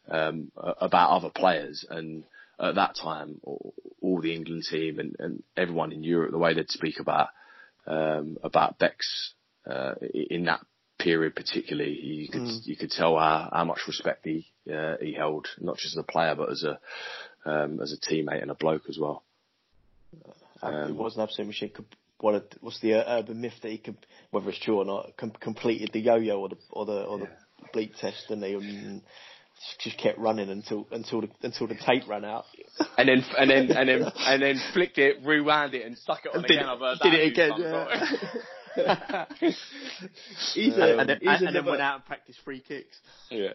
um, 0.10 0.54
about 0.56 1.12
other 1.12 1.30
players, 1.30 1.86
and 1.90 2.24
at 2.60 2.76
that 2.76 2.96
time, 2.96 3.42
all 3.44 4.22
the 4.22 4.34
England 4.34 4.64
team 4.70 5.00
and, 5.00 5.16
and 5.20 5.44
everyone 5.58 5.92
in 5.92 6.04
Europe, 6.04 6.32
the 6.32 6.38
way 6.38 6.54
they'd 6.54 6.70
speak 6.70 7.00
about 7.00 7.30
um, 7.88 8.38
about 8.44 8.78
Bex 8.78 9.34
uh, 9.70 9.96
in 10.14 10.46
that 10.46 10.62
period, 11.00 11.36
particularly, 11.36 12.00
you 12.00 12.30
could 12.30 12.42
mm. 12.42 12.66
you 12.66 12.76
could 12.76 12.92
tell 12.92 13.18
how, 13.18 13.50
how 13.52 13.64
much 13.66 13.82
respect 13.88 14.26
he 14.26 14.48
uh, 14.72 14.96
he 15.02 15.14
held, 15.14 15.48
not 15.60 15.78
just 15.78 15.98
as 15.98 16.04
a 16.04 16.12
player, 16.12 16.36
but 16.36 16.52
as 16.52 16.64
a 16.64 16.80
um, 17.46 17.80
as 17.82 17.94
a 17.94 17.98
teammate 17.98 18.42
and 18.42 18.52
a 18.52 18.56
bloke 18.56 18.84
as 18.88 18.98
well. 19.00 19.24
Um, 20.62 20.90
it 20.92 20.96
was 20.96 21.16
an 21.16 21.24
absolute 21.24 21.48
machine. 21.48 21.72
What 22.20 22.36
a, 22.36 22.44
what's 22.60 22.80
the 22.82 22.94
uh, 22.94 23.20
urban 23.20 23.42
myth 23.42 23.54
that 23.64 23.72
he 23.72 23.80
could, 23.80 23.98
whether 24.30 24.50
it's 24.50 24.60
true 24.60 24.78
or 24.78 24.86
not, 24.86 25.18
com- 25.18 25.32
completed 25.40 25.90
the 25.92 26.00
yo-yo 26.00 26.40
or 26.40 26.50
the 26.50 26.58
or 26.70 26.86
the 26.86 27.04
or 27.04 27.18
the 27.20 27.28
bleep 27.74 27.98
test, 28.00 28.30
and 28.30 28.44
they 28.44 28.54
um, 28.56 29.02
just 29.80 29.98
kept 29.98 30.20
running 30.20 30.50
until 30.50 30.88
until 30.92 31.22
the 31.22 31.30
until 31.42 31.68
the 31.68 31.76
tape 31.76 32.08
ran 32.08 32.24
out. 32.24 32.46
And 32.98 33.10
then 33.10 33.24
and 33.38 33.50
then 33.50 33.72
and 33.72 33.90
then 33.90 34.12
and 34.20 34.42
then 34.42 34.62
flicked 34.74 34.98
it, 34.98 35.18
rewound 35.24 35.74
it, 35.74 35.86
and 35.86 35.98
stuck 35.98 36.26
it 36.26 36.36
on 36.36 36.44
did 36.44 36.52
again. 36.52 36.66
I've 36.66 36.80
heard 36.80 37.00
did 37.02 37.14
it 37.14 37.32
again. 37.32 37.52
Yeah. 37.58 39.26
he's 40.54 40.78
a, 40.78 41.00
and, 41.00 41.10
then, 41.10 41.20
he's 41.22 41.42
and 41.42 41.56
then 41.56 41.66
went 41.66 41.82
out 41.82 41.96
and 41.96 42.06
practiced 42.06 42.40
free 42.46 42.62
kicks. 42.66 42.98
Yeah. 43.30 43.54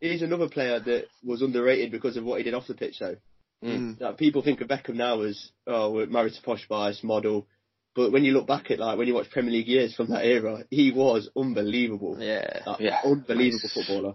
He's 0.00 0.22
another 0.22 0.48
player 0.48 0.78
that 0.78 1.06
was 1.24 1.42
underrated 1.42 1.90
because 1.90 2.16
of 2.16 2.24
what 2.24 2.38
he 2.38 2.44
did 2.44 2.54
off 2.54 2.68
the 2.68 2.74
pitch, 2.74 3.00
though. 3.00 3.16
Mm. 3.62 4.00
Like, 4.00 4.18
people 4.18 4.42
think 4.42 4.60
of 4.60 4.68
Beckham 4.68 4.94
now 4.94 5.22
as 5.22 5.50
oh, 5.66 6.06
married 6.06 6.34
to 6.34 6.42
posh 6.42 6.66
bias 6.68 7.02
model, 7.02 7.46
but 7.94 8.12
when 8.12 8.24
you 8.24 8.32
look 8.32 8.46
back 8.46 8.70
at 8.70 8.78
like 8.78 8.98
when 8.98 9.08
you 9.08 9.14
watch 9.14 9.30
Premier 9.30 9.50
League 9.50 9.66
years 9.66 9.94
from 9.94 10.10
that 10.10 10.24
era, 10.24 10.64
he 10.70 10.92
was 10.92 11.28
unbelievable. 11.36 12.16
Yeah, 12.20 12.60
like, 12.66 12.80
yeah, 12.80 13.00
unbelievable 13.04 13.70
footballer 13.74 14.14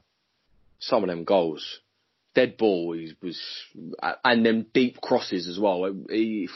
some 0.84 1.04
of 1.04 1.10
them 1.10 1.24
goals. 1.24 1.80
Dead 2.36 2.58
ball 2.58 2.94
he 2.94 3.14
was, 3.22 3.40
and 4.24 4.46
them 4.46 4.66
deep 4.74 5.00
crosses 5.00 5.48
as 5.48 5.60
well. 5.60 5.86
He, 6.10 6.50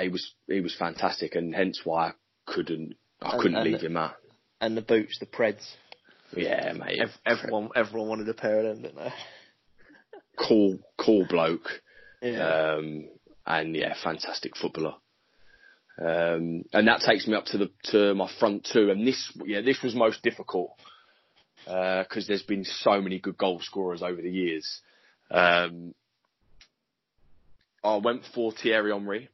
he 0.00 0.08
was 0.08 0.34
he 0.48 0.60
was 0.60 0.74
fantastic, 0.76 1.34
and 1.36 1.54
hence 1.54 1.80
why 1.84 2.08
I 2.08 2.12
couldn't 2.46 2.94
I 3.22 3.36
couldn't 3.36 3.56
and, 3.56 3.56
and 3.58 3.70
leave 3.70 3.80
the, 3.80 3.86
him 3.86 3.96
out. 3.96 4.16
And 4.60 4.76
the 4.76 4.82
boots, 4.82 5.18
the 5.20 5.26
Preds. 5.26 5.64
Yeah, 6.36 6.72
mate. 6.72 7.00
everyone 7.24 7.70
everyone 7.74 8.08
wanted 8.08 8.28
a 8.28 8.34
pair 8.34 8.58
of 8.58 8.64
them, 8.64 8.82
didn't 8.82 8.96
they? 8.96 9.12
Cool, 10.40 10.78
cool 10.98 11.26
bloke. 11.28 11.68
Yeah. 12.22 12.74
Um, 12.76 13.08
and 13.46 13.74
yeah, 13.74 13.94
fantastic 14.02 14.56
footballer. 14.56 14.94
Um, 15.98 16.64
and 16.72 16.88
that 16.88 17.02
takes 17.06 17.26
me 17.26 17.34
up 17.34 17.44
to 17.46 17.58
the 17.58 17.70
to 17.90 18.14
my 18.14 18.30
front 18.38 18.66
two, 18.72 18.90
and 18.90 19.06
this 19.06 19.32
yeah 19.44 19.60
this 19.60 19.82
was 19.82 19.94
most 19.94 20.22
difficult 20.22 20.70
because 21.64 22.24
uh, 22.24 22.28
there's 22.28 22.42
been 22.42 22.64
so 22.64 23.00
many 23.02 23.18
good 23.18 23.36
goal 23.36 23.60
scorers 23.60 24.02
over 24.02 24.20
the 24.22 24.30
years. 24.30 24.80
Um, 25.30 25.94
I 27.84 27.96
went 27.96 28.22
for 28.34 28.52
Thierry 28.52 28.92
Henry. 28.92 29.28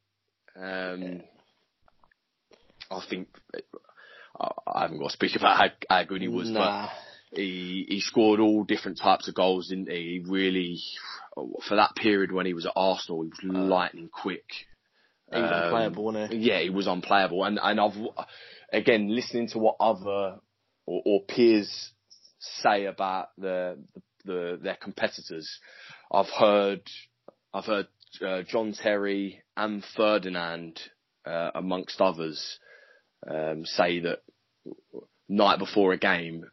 Um, 0.57 1.23
I 2.91 3.01
think 3.09 3.29
I 4.39 4.83
haven't 4.83 4.99
got 4.99 5.09
to 5.09 5.13
speak 5.13 5.37
about 5.37 5.57
how, 5.57 5.67
how 5.89 6.05
good 6.05 6.23
he 6.23 6.29
was, 6.29 6.51
nah. 6.51 6.87
but 6.87 6.91
he 7.33 7.87
he 7.89 8.01
scored 8.01 8.41
all 8.41 8.65
different 8.65 8.99
types 8.99 9.29
of 9.29 9.35
goals, 9.35 9.69
didn't 9.69 9.91
he? 9.91 10.23
He 10.25 10.31
really, 10.31 10.81
for 11.69 11.77
that 11.77 11.97
period 11.97 12.33
when 12.33 12.47
he 12.47 12.55
was 12.55 12.67
at 12.67 12.73
Arsenal, 12.77 13.23
he 13.23 13.29
was 13.29 13.57
uh, 13.57 13.59
lightning 13.59 14.09
quick. 14.13 14.45
He 15.33 15.41
was 15.41 15.51
um, 15.51 15.63
unplayable, 15.65 16.05
wasn't 16.05 16.33
he? 16.33 16.39
Yeah, 16.39 16.61
he 16.61 16.71
was 16.71 16.87
unplayable, 16.87 17.45
and 17.45 17.59
and 17.61 17.81
I've 17.81 17.97
again 18.73 19.15
listening 19.15 19.49
to 19.49 19.59
what 19.59 19.77
other 19.81 20.39
or, 20.87 21.03
or 21.05 21.21
peers 21.23 21.93
say 22.39 22.87
about 22.87 23.29
the, 23.37 23.79
the 24.25 24.59
their 24.63 24.77
competitors. 24.77 25.59
I've 26.13 26.31
heard 26.31 26.83
I've 27.53 27.65
heard 27.65 27.89
uh, 28.25 28.43
John 28.43 28.73
Terry 28.73 29.43
and 29.57 29.85
Ferdinand, 29.97 30.81
uh, 31.27 31.51
amongst 31.55 32.01
others, 32.01 32.59
um, 33.29 33.65
say 33.65 34.01
that 34.01 34.21
night 35.29 35.59
before 35.59 35.93
a 35.93 35.99
game 35.99 36.45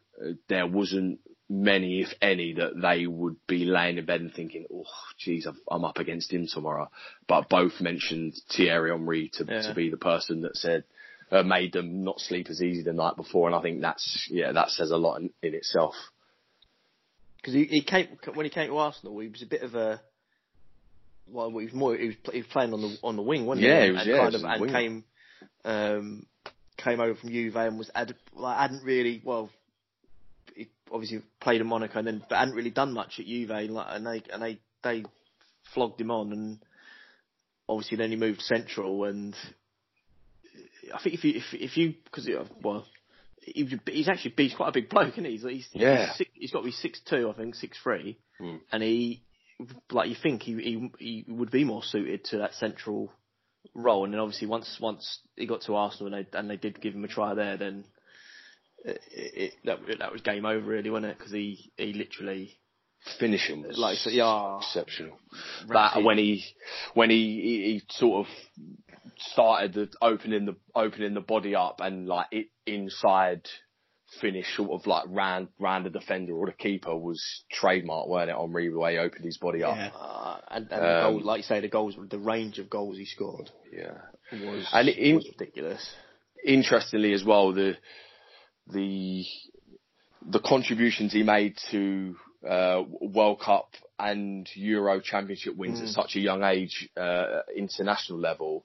there 0.48 0.66
wasn't 0.66 1.20
many, 1.48 2.00
if 2.00 2.08
any, 2.22 2.54
that 2.54 2.80
they 2.80 3.06
would 3.06 3.36
be 3.46 3.64
laying 3.64 3.98
in 3.98 4.06
bed 4.06 4.20
and 4.20 4.32
thinking, 4.32 4.66
"Oh, 4.72 4.84
geez, 5.18 5.46
I'm 5.70 5.84
up 5.84 5.98
against 5.98 6.32
him 6.32 6.46
tomorrow." 6.46 6.90
But 7.28 7.48
both 7.48 7.80
mentioned 7.80 8.34
Thierry 8.50 8.90
Henry 8.90 9.30
to 9.34 9.44
yeah. 9.44 9.62
to 9.62 9.74
be 9.74 9.90
the 9.90 9.96
person 9.96 10.42
that 10.42 10.56
said 10.56 10.84
uh, 11.30 11.42
made 11.42 11.72
them 11.72 12.04
not 12.04 12.20
sleep 12.20 12.48
as 12.48 12.62
easy 12.62 12.82
the 12.82 12.92
night 12.92 13.16
before, 13.16 13.48
and 13.48 13.56
I 13.56 13.62
think 13.62 13.80
that's 13.80 14.28
yeah 14.30 14.52
that 14.52 14.70
says 14.70 14.90
a 14.90 14.96
lot 14.96 15.20
in, 15.20 15.30
in 15.42 15.54
itself. 15.54 15.94
Because 17.36 17.54
he, 17.54 17.64
he 17.64 17.82
came 17.82 18.08
when 18.34 18.44
he 18.44 18.50
came 18.50 18.68
to 18.68 18.76
Arsenal, 18.78 19.18
he 19.18 19.28
was 19.28 19.42
a 19.42 19.46
bit 19.46 19.62
of 19.62 19.74
a 19.74 20.00
well, 21.26 21.50
he 21.50 21.64
was 21.64 21.72
more 21.72 21.96
he 21.96 22.08
was, 22.08 22.16
he 22.32 22.38
was 22.38 22.46
playing 22.46 22.72
on 22.72 22.80
the 22.80 22.96
on 23.02 23.16
the 23.16 23.22
wing, 23.22 23.46
wasn't 23.46 23.66
yeah, 23.66 23.84
he? 23.84 23.90
Was, 23.90 24.00
and 24.02 24.10
yeah, 24.10 24.18
kind 24.18 24.34
of, 24.34 24.44
and 24.44 24.70
came 24.70 25.04
um, 25.64 26.26
came 26.76 27.00
over 27.00 27.14
from 27.14 27.30
Juve 27.30 27.56
and 27.56 27.78
was 27.78 27.90
ad, 27.94 28.14
like 28.34 28.58
hadn't 28.58 28.84
really 28.84 29.22
well. 29.24 29.50
Obviously 30.92 31.22
played 31.40 31.60
in 31.60 31.66
Monaco 31.66 31.98
and 31.98 32.06
then 32.06 32.22
but 32.28 32.38
hadn't 32.38 32.54
really 32.54 32.70
done 32.70 32.92
much 32.92 33.18
at 33.18 33.26
Juve, 33.26 33.50
like, 33.70 33.86
and 33.90 34.06
they 34.06 34.22
and 34.32 34.42
they 34.42 34.58
they 34.82 35.04
flogged 35.72 36.00
him 36.00 36.10
on 36.10 36.32
and 36.32 36.58
obviously 37.68 37.96
then 37.96 38.10
he 38.10 38.16
moved 38.16 38.42
central 38.42 39.04
and 39.04 39.34
I 40.92 41.02
think 41.02 41.14
if 41.14 41.24
you 41.24 41.32
if 41.36 41.44
if 41.52 41.76
you 41.76 41.94
because 42.04 42.28
well 42.62 42.86
he, 43.40 43.78
he's 43.86 44.08
actually 44.08 44.34
he's 44.36 44.54
quite 44.54 44.68
a 44.68 44.72
big 44.72 44.88
bloke, 44.88 45.12
isn't 45.12 45.24
he? 45.24 45.32
He's, 45.32 45.42
he's 45.42 45.68
yeah. 45.72 46.12
He's, 46.16 46.26
he's 46.34 46.52
got 46.52 46.60
to 46.60 46.66
be 46.66 46.72
six 46.72 47.00
two, 47.08 47.30
I 47.30 47.34
think, 47.34 47.54
six 47.54 47.78
three, 47.82 48.18
mm. 48.40 48.60
and 48.72 48.82
he 48.82 49.22
like 49.90 50.08
you 50.08 50.16
think 50.20 50.42
he, 50.42 50.54
he 50.54 51.24
he 51.26 51.32
would 51.32 51.50
be 51.50 51.64
more 51.64 51.82
suited 51.82 52.24
to 52.26 52.38
that 52.38 52.54
central 52.54 53.12
role. 53.74 54.04
And 54.04 54.12
then 54.12 54.20
obviously 54.20 54.48
once 54.48 54.78
once 54.80 55.20
he 55.36 55.46
got 55.46 55.62
to 55.62 55.74
Arsenal 55.74 56.14
and 56.14 56.26
they 56.32 56.38
and 56.38 56.50
they 56.50 56.56
did 56.56 56.80
give 56.80 56.94
him 56.94 57.04
a 57.04 57.08
try 57.08 57.34
there, 57.34 57.56
then 57.56 57.84
it, 58.84 59.00
it, 59.12 59.52
that 59.64 59.78
that 59.98 60.12
was 60.12 60.20
game 60.20 60.44
over 60.44 60.66
really, 60.66 60.90
wasn't 60.90 61.12
it? 61.12 61.18
Because 61.18 61.32
he 61.32 61.72
he 61.76 61.92
literally 61.92 62.56
finishing 63.18 63.62
was 63.62 63.78
like 63.78 63.98
so, 63.98 64.10
yeah 64.10 64.58
exceptional. 64.58 65.18
That 65.68 66.02
when 66.02 66.18
he 66.18 66.44
when 66.94 67.10
he, 67.10 67.16
he, 67.16 67.72
he 67.72 67.82
sort 67.90 68.26
of 68.26 68.32
started 69.18 69.74
the 69.74 69.88
opening 70.00 70.46
the 70.46 70.56
opening 70.74 71.14
the 71.14 71.20
body 71.20 71.54
up 71.54 71.80
and 71.80 72.06
like 72.06 72.26
it 72.30 72.46
inside 72.66 73.42
finish 74.20 74.46
sort 74.56 74.70
of 74.70 74.86
like 74.86 75.04
round 75.08 75.48
round 75.58 75.86
the 75.86 75.90
defender 75.90 76.34
or 76.34 76.46
the 76.46 76.52
keeper 76.52 76.96
was 76.96 77.22
trademark, 77.50 78.06
weren't 78.06 78.30
it, 78.30 78.36
on 78.36 78.52
Reed 78.52 78.72
the 78.72 78.78
way 78.78 78.92
he 78.92 78.98
opened 78.98 79.24
his 79.24 79.38
body 79.38 79.62
up. 79.62 79.76
Yeah. 79.76 79.90
Uh, 79.98 80.38
and, 80.50 80.70
and 80.70 80.80
um, 80.80 80.80
the 80.80 81.00
goal, 81.00 81.26
like 81.26 81.38
you 81.38 81.44
say, 81.44 81.60
the 81.60 81.68
goals, 81.68 81.96
the 82.10 82.18
range 82.18 82.58
of 82.58 82.70
goals 82.70 82.96
he 82.96 83.06
scored. 83.06 83.50
Yeah. 83.72 83.98
Was, 84.32 84.68
and 84.72 84.88
in, 84.88 85.16
was 85.16 85.28
ridiculous. 85.38 85.90
Interestingly 86.44 87.12
as 87.12 87.24
well, 87.24 87.52
the 87.52 87.76
the 88.72 89.24
the 90.26 90.40
contributions 90.40 91.12
he 91.12 91.22
made 91.22 91.56
to 91.70 92.16
uh, 92.48 92.82
World 93.00 93.40
Cup 93.40 93.74
and 93.98 94.48
Euro 94.54 95.00
Championship 95.00 95.56
wins 95.56 95.80
mm. 95.80 95.84
at 95.84 95.88
such 95.90 96.16
a 96.16 96.20
young 96.20 96.42
age, 96.42 96.88
uh, 96.96 97.40
international 97.56 98.18
level, 98.18 98.64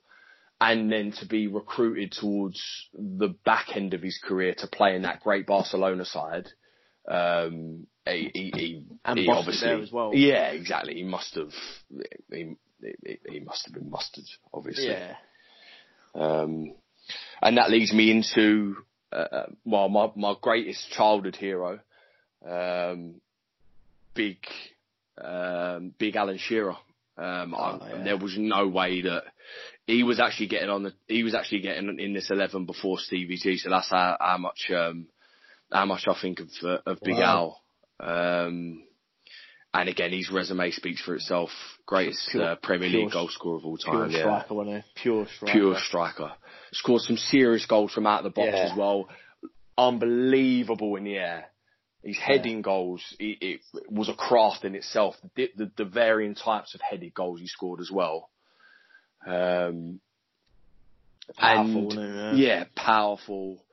and 0.62 0.92
then 0.92 1.12
to 1.14 1.26
be 1.26 1.48
recruited 1.48 2.12
towards 2.12 2.62
the 2.94 3.30
back 3.46 3.76
end 3.76 3.94
of 3.94 4.02
his 4.02 4.20
career 4.24 4.56
to 4.58 4.68
play 4.68 4.96
in 4.96 5.04
that 5.04 5.22
great 5.22 5.46
Barcelona 5.46 6.06
side. 6.06 6.48
Um, 7.08 7.88
he, 8.06 8.32
he, 8.34 8.52
he, 8.56 8.86
And 9.06 9.20
he 9.20 9.30
obviously, 9.30 9.68
there 9.68 9.82
as 9.82 9.92
well. 9.92 10.12
yeah, 10.14 10.50
exactly. 10.50 10.96
He 10.96 11.04
must 11.04 11.36
have, 11.36 11.54
he, 12.32 12.56
he, 12.82 13.20
he 13.30 13.40
must 13.40 13.66
have 13.66 13.74
been 13.74 13.90
mustard, 13.90 14.26
obviously. 14.54 14.88
Yeah. 14.88 15.16
Um, 16.16 16.74
and 17.42 17.58
that 17.58 17.70
leads 17.70 17.94
me 17.94 18.12
into, 18.12 18.78
uh, 19.12 19.16
uh, 19.16 19.46
well, 19.66 19.90
my, 19.90 20.12
my 20.16 20.36
greatest 20.42 20.90
childhood 20.92 21.36
hero, 21.36 21.80
um, 22.48 23.16
big, 24.14 24.38
um, 25.22 25.94
big 25.98 26.16
Alan 26.16 26.38
Shearer. 26.38 26.76
Um, 27.18 27.54
I, 27.54 27.72
Oh, 27.72 27.80
yeah. 27.98 28.04
there 28.04 28.18
was 28.18 28.36
no 28.38 28.68
way 28.68 29.02
that 29.02 29.24
he 29.88 30.04
was 30.04 30.20
actually 30.20 30.48
getting 30.48 30.70
on 30.70 30.84
the, 30.84 30.94
he 31.08 31.24
was 31.24 31.36
actually 31.36 31.62
getting 31.62 32.00
in 32.00 32.14
this 32.14 32.30
11 32.32 32.66
before 32.66 32.98
Stevie 33.00 33.36
G. 33.38 33.58
So 33.58 33.70
that's 33.70 33.90
how, 33.90 34.16
how 34.20 34.38
much, 34.38 34.72
um, 34.74 35.08
how 35.72 35.86
much 35.86 36.08
I 36.08 36.16
think 36.22 36.40
of, 36.40 36.50
uh, 36.64 36.78
of 36.86 37.00
Big 37.02 37.16
Wow. 37.16 37.58
Al. 38.00 38.46
Um, 38.46 38.84
and 39.74 39.90
again, 39.90 40.12
his 40.12 40.32
resume 40.32 40.72
speaks 40.72 41.02
for 41.02 41.14
itself. 41.16 41.50
Greatest 41.86 42.30
Pure- 42.32 42.44
uh, 42.44 42.56
Premier 42.64 42.90
pure- 42.90 43.02
League 43.04 43.12
goal 43.12 43.28
scorer 43.30 43.58
of 43.58 43.66
all 43.66 43.78
Pure 43.78 43.94
time. 44.04 44.12
yeah 44.12 44.20
striker, 44.22 44.54
wasn't 44.54 44.76
he? 44.78 45.02
Pure 45.02 45.28
striker. 45.36 45.52
pure 45.60 45.76
striker. 45.80 46.32
Scored 46.72 47.02
some 47.02 47.18
serious 47.18 47.66
goals 47.66 47.92
from 47.92 48.06
out 48.08 48.20
of 48.20 48.24
the 48.26 48.30
box 48.42 48.52
Yeah. 48.54 48.72
as 48.72 48.78
well. 48.78 49.10
Unbelievable 49.78 50.96
in 50.96 51.04
the 51.04 51.18
air. 51.18 51.46
His 52.04 52.18
heading 52.18 52.62
goals, 52.62 53.04
it, 53.20 53.38
it 53.42 53.62
was 53.90 54.08
a 54.08 54.14
craft 54.14 54.64
in 54.64 54.74
itself. 54.76 55.16
The, 55.36 55.50
the, 55.56 55.72
the 55.78 55.86
varying 55.86 56.34
types 56.36 56.74
of 56.74 56.82
headed 56.82 57.14
goals 57.14 57.42
he 57.42 57.48
scored 57.48 57.82
as 57.82 57.92
well. 57.92 58.30
Um, 59.28 60.00
Powerful, 61.38 61.76
and 61.78 61.86
wasn't 61.86 62.38
yeah, 62.40 62.64
powerful. 62.76 63.64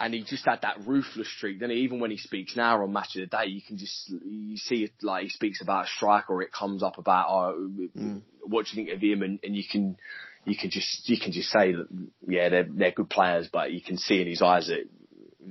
And 0.00 0.12
he 0.14 0.24
just 0.24 0.44
had 0.44 0.62
that 0.62 0.78
ruthless 0.86 1.28
streak. 1.36 1.60
Then 1.60 1.70
even 1.70 2.00
when 2.00 2.10
he 2.10 2.16
speaks 2.16 2.56
now 2.56 2.82
on 2.82 2.92
Match 2.92 3.14
of 3.14 3.20
the 3.20 3.26
Day, 3.36 3.46
you 3.46 3.60
can 3.62 3.78
just 3.78 4.08
you 4.08 4.56
see 4.56 4.84
it 4.84 4.92
like 5.02 5.24
he 5.24 5.28
speaks 5.28 5.62
about 5.62 5.84
a 5.84 5.88
striker, 5.88 6.32
or 6.34 6.42
it 6.42 6.52
comes 6.52 6.82
up 6.82 6.98
about 6.98 7.26
oh, 7.28 7.70
Mm. 7.96 8.22
what 8.42 8.66
do 8.66 8.70
you 8.76 8.84
think 8.84 8.96
of 8.96 9.02
him, 9.02 9.22
and, 9.22 9.38
and 9.44 9.54
you 9.54 9.62
can 9.70 9.96
you 10.44 10.56
can 10.56 10.70
just 10.70 11.08
you 11.08 11.18
can 11.18 11.32
just 11.32 11.50
say 11.50 11.72
that 11.72 11.86
yeah 12.26 12.48
they're 12.48 12.68
they're 12.68 12.92
good 12.92 13.10
players, 13.10 13.48
but 13.52 13.72
you 13.72 13.82
can 13.82 13.98
see 13.98 14.20
in 14.20 14.28
his 14.28 14.42
eyes 14.42 14.68
that 14.68 14.88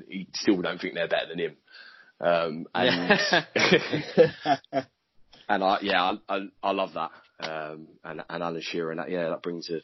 he 0.07 0.27
still 0.33 0.61
don't 0.61 0.79
think 0.79 0.93
they're 0.93 1.07
better 1.07 1.27
than 1.27 1.39
him. 1.39 1.57
Um, 2.21 2.67
and 2.73 3.19
and 5.49 5.63
I 5.63 5.77
yeah 5.81 6.01
I 6.01 6.35
I, 6.35 6.39
I 6.63 6.71
love 6.71 6.93
that. 6.93 7.11
Um, 7.41 7.87
and 8.03 8.23
and 8.29 8.43
Alan 8.43 8.61
Shearer 8.61 8.91
and 8.91 8.99
that 8.99 9.09
yeah 9.09 9.29
that 9.29 9.41
brings 9.41 9.69
a 9.69 9.79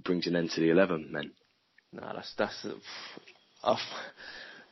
brings 0.00 0.26
an 0.26 0.36
end 0.36 0.50
to 0.50 0.60
the 0.60 0.70
eleven 0.70 1.10
then. 1.12 1.32
No, 1.92 2.12
that's 2.14 2.32
that's. 2.36 2.66
Uh, 3.62 3.76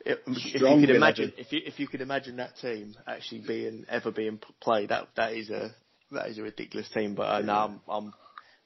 if, 0.05 0.19
if 0.25 0.61
you 0.61 0.87
could 0.87 0.95
imagine, 0.95 1.33
if 1.37 1.51
you 1.51 1.59
if 1.65 1.79
you 1.79 1.87
could 1.87 2.01
imagine 2.01 2.37
that 2.37 2.57
team 2.57 2.95
actually 3.05 3.43
being 3.45 3.85
ever 3.89 4.11
being 4.11 4.39
played, 4.61 4.89
that 4.89 5.07
that 5.15 5.33
is 5.33 5.49
a 5.49 5.71
that 6.11 6.27
is 6.27 6.37
a 6.37 6.43
ridiculous 6.43 6.89
team. 6.89 7.15
But 7.15 7.23
uh, 7.23 7.39
no, 7.41 7.53
I'm 7.53 7.81
I'm 7.87 8.13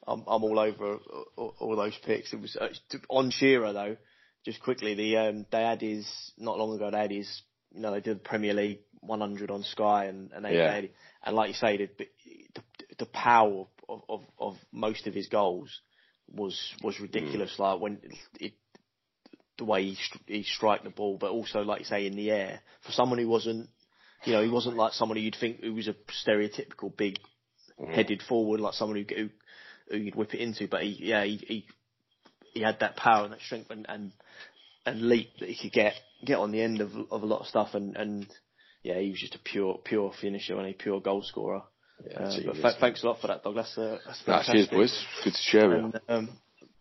I'm 0.08 0.24
I'm 0.28 0.44
all 0.44 0.60
over 0.60 0.98
all, 1.38 1.56
all 1.60 1.76
those 1.76 1.98
picks. 2.06 2.34
It 2.34 2.42
was 2.42 2.56
uh, 2.56 2.70
on 3.10 3.32
Shearer 3.32 3.74
though. 3.74 3.98
Just 4.46 4.62
quickly, 4.62 4.94
the 4.96 5.18
um, 5.18 5.46
they 5.52 5.62
had 5.62 5.82
his 5.82 6.06
not 6.38 6.58
long 6.58 6.76
ago. 6.76 6.92
They 6.92 7.00
had 7.00 7.12
his 7.12 7.42
you 7.74 7.82
know 7.82 7.92
they 7.92 8.02
did 8.02 8.18
the 8.18 8.22
Premier 8.22 8.54
League 8.54 8.80
100 9.02 9.52
on 9.52 9.64
Sky, 9.64 10.06
and 10.06 10.32
and 10.34 10.44
they, 10.46 10.56
Yeah. 10.58 10.68
they 10.68 10.76
had, 10.76 10.90
and 11.24 11.36
like 11.36 11.50
you 11.50 11.54
say, 11.56 11.78
the 11.78 11.90
the, 12.56 12.62
the 13.00 13.06
power 13.06 13.66
of, 13.88 14.02
of 14.10 14.22
of 14.38 14.56
most 14.72 15.08
of 15.08 15.14
his 15.14 15.28
goals 15.28 15.70
was 16.32 16.60
was 16.82 17.00
ridiculous. 17.00 17.58
Like 17.58 17.80
when 17.80 18.00
it, 18.40 18.54
the 19.58 19.66
way 19.66 19.84
he 19.86 19.98
he 20.28 20.44
strike 20.44 20.84
the 20.84 20.90
ball, 20.90 21.18
but 21.18 21.32
also 21.32 21.62
like 21.62 21.80
you 21.80 21.86
say 21.86 22.06
in 22.06 22.16
the 22.16 22.32
air 22.32 22.60
for 22.82 22.92
someone 22.92 23.20
who 23.20 23.28
wasn't, 23.28 23.70
you 24.26 24.34
know, 24.34 24.44
he 24.44 24.50
wasn't 24.50 24.76
like 24.76 24.94
someone 24.94 25.18
who 25.18 25.24
you'd 25.24 25.36
think 25.40 25.62
who 25.62 25.74
was 25.74 25.88
a 25.88 25.96
stereotypical 26.28 26.96
big 26.96 27.20
headed 27.94 28.22
forward, 28.22 28.60
like 28.60 28.74
someone 28.74 28.98
who 28.98 29.16
who, 29.16 29.30
who 29.98 30.04
you'd 30.04 30.16
whip 30.16 30.34
it 30.34 30.40
into. 30.42 30.68
But 30.68 30.84
he 30.84 30.98
yeah 31.00 31.24
he 31.24 31.38
he, 31.38 31.66
he 32.54 32.62
had 32.62 32.80
that 32.82 32.96
power 32.96 33.24
and 33.24 33.34
that 33.34 33.42
strength 33.42 33.70
and, 33.72 33.86
and 33.88 34.12
and 34.86 35.02
leap 35.02 35.30
that 35.40 35.50
he 35.50 35.56
could 35.62 35.74
get 35.74 35.94
get 36.26 36.38
on 36.40 36.52
the 36.52 36.62
end 36.62 36.82
of 36.82 36.92
of 37.12 37.24
a 37.24 37.26
lot 37.26 37.42
of 37.42 37.48
stuff 37.48 37.70
and 37.74 37.96
and 37.96 38.28
yeah 38.84 39.00
he 39.00 39.10
was 39.12 39.20
just 39.20 39.36
a 39.36 39.40
pure 39.40 39.80
pure 39.84 40.12
finisher 40.20 40.58
and 40.58 40.68
a 40.70 40.74
pure 40.74 41.00
goal 41.00 41.22
scorer. 41.24 41.62
Yeah, 42.06 42.20
Uh, 42.24 42.38
but 42.46 42.54
whiz, 42.56 42.62
th- 42.64 42.76
thanks 42.80 43.04
a 43.04 43.08
lot 43.08 43.22
for 43.22 43.28
that, 43.28 43.44
Doug. 43.44 43.56
That's 43.56 43.78
uh, 43.78 44.00
that's 44.06 44.24
Nah, 44.28 44.44
cheers, 44.44 44.68
boys. 44.68 45.06
Good 45.24 45.34
to 45.34 45.40
share 45.40 45.70
with 45.70 45.78
you. 45.80 45.94
And, 46.08 46.28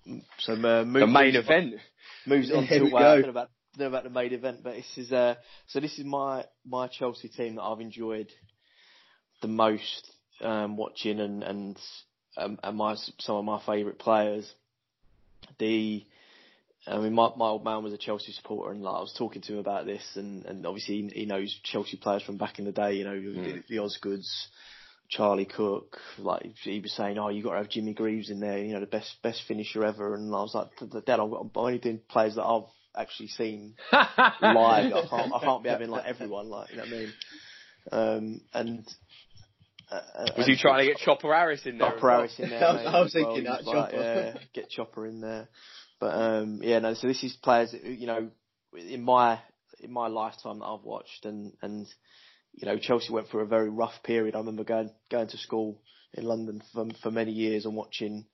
um, 0.08 0.22
so 0.38 0.54
uh, 0.54 0.84
move, 0.84 1.00
The 1.00 1.06
main 1.06 1.34
moves- 1.34 1.36
event. 1.46 1.74
moves 2.26 2.50
on 2.50 2.64
Here 2.66 2.78
to 2.78 2.84
we 2.86 2.92
uh, 2.94 2.98
go. 2.98 2.98
I 2.98 3.14
don't 3.16 3.22
know 3.24 3.28
about 3.30 3.50
know 3.78 3.86
about 3.86 4.04
the 4.04 4.10
main 4.10 4.32
event, 4.32 4.60
but 4.64 4.74
this 4.74 4.98
is 4.98 5.12
uh 5.12 5.34
so 5.68 5.80
this 5.80 5.98
is 5.98 6.04
my 6.04 6.44
my 6.66 6.88
Chelsea 6.88 7.28
team 7.28 7.56
that 7.56 7.62
I've 7.62 7.80
enjoyed 7.80 8.28
the 9.42 9.48
most 9.48 10.10
um, 10.40 10.76
watching 10.76 11.20
and 11.20 11.42
and 11.42 11.78
um, 12.36 12.58
and 12.62 12.76
my 12.76 12.96
some 13.18 13.36
of 13.36 13.44
my 13.44 13.60
favourite 13.64 13.98
players. 13.98 14.50
The 15.58 16.04
I 16.86 16.98
mean, 16.98 17.12
my 17.12 17.30
my 17.36 17.46
old 17.46 17.64
man 17.64 17.84
was 17.84 17.92
a 17.92 17.98
Chelsea 17.98 18.32
supporter, 18.32 18.72
and 18.72 18.82
like, 18.82 18.94
I 18.94 19.00
was 19.00 19.14
talking 19.16 19.42
to 19.42 19.54
him 19.54 19.58
about 19.58 19.86
this, 19.86 20.02
and 20.16 20.44
and 20.46 20.66
obviously 20.66 21.02
he, 21.02 21.20
he 21.20 21.26
knows 21.26 21.54
Chelsea 21.62 21.96
players 21.96 22.22
from 22.22 22.38
back 22.38 22.58
in 22.58 22.64
the 22.64 22.72
day. 22.72 22.94
You 22.94 23.04
know, 23.04 23.20
the, 23.20 23.62
the 23.68 23.78
Osgoods, 23.78 24.48
Charlie 25.08 25.44
Cooke. 25.44 25.98
Like 26.18 26.54
he 26.62 26.80
was 26.80 26.92
saying, 26.92 27.18
oh, 27.18 27.28
you 27.28 27.42
got 27.42 27.52
to 27.52 27.58
have 27.58 27.68
Jimmy 27.68 27.94
Greaves 27.94 28.30
in 28.30 28.40
there. 28.40 28.58
You 28.58 28.74
know, 28.74 28.80
the 28.80 28.86
best 28.86 29.14
best 29.22 29.42
finisher 29.46 29.84
ever. 29.84 30.14
And 30.14 30.34
I 30.34 30.40
was 30.40 30.54
like, 30.54 31.04
Dad, 31.04 31.20
I'm, 31.20 31.32
I'm 31.32 31.50
only 31.54 31.78
doing 31.78 32.00
players 32.08 32.34
that 32.34 32.44
I've 32.44 32.64
actually 32.96 33.28
seen 33.28 33.74
live. 33.92 34.12
I 34.42 35.06
can't 35.08 35.32
I 35.34 35.38
can't 35.40 35.62
be 35.62 35.68
having 35.68 35.90
like 35.90 36.06
everyone. 36.06 36.48
Like 36.48 36.70
you 36.70 36.76
know 36.78 36.82
what 36.82 36.92
I 36.92 36.96
mean. 36.96 37.12
Um, 37.90 38.40
and 38.54 38.94
uh, 39.96 40.26
Was 40.38 40.46
he 40.46 40.56
trying 40.56 40.80
to 40.80 40.92
get 40.92 40.98
Chopper 40.98 41.32
Harris 41.34 41.64
in 41.66 41.78
there? 41.78 41.90
Chopper? 41.92 42.10
Harris 42.10 42.34
in 42.38 42.50
there. 42.50 42.64
I 42.68 42.72
was- 42.72 42.86
I 42.86 43.00
was 43.00 43.14
as 43.16 43.22
well. 43.22 43.34
thinking 43.34 43.44
that, 43.44 43.58
He's 43.58 43.66
like, 43.66 43.90
Chopper. 43.90 44.02
yeah, 44.02 44.34
get 44.54 44.70
Chopper 44.70 45.06
in 45.06 45.20
there. 45.20 45.48
But 46.00 46.14
um, 46.14 46.60
yeah, 46.62 46.78
no. 46.80 46.94
So 46.94 47.06
this 47.06 47.22
is 47.22 47.32
players, 47.42 47.74
you 47.84 48.06
know, 48.06 48.28
in 48.76 49.02
my 49.02 49.38
in 49.80 49.92
my 49.92 50.08
lifetime 50.08 50.58
that 50.60 50.64
I've 50.66 50.82
watched, 50.84 51.24
and 51.24 51.52
and 51.62 51.86
you 52.54 52.66
know, 52.66 52.76
Chelsea 52.78 53.12
went 53.12 53.28
through 53.28 53.42
a 53.42 53.46
very 53.46 53.70
rough 53.70 54.02
period. 54.04 54.34
I 54.34 54.38
remember 54.38 54.64
going 54.64 54.90
going 55.10 55.28
to 55.28 55.38
school 55.38 55.80
in 56.14 56.24
London 56.24 56.62
for 56.72 56.86
for 57.02 57.10
many 57.10 57.32
years 57.32 57.64
and 57.66 57.76
watching 57.76 58.26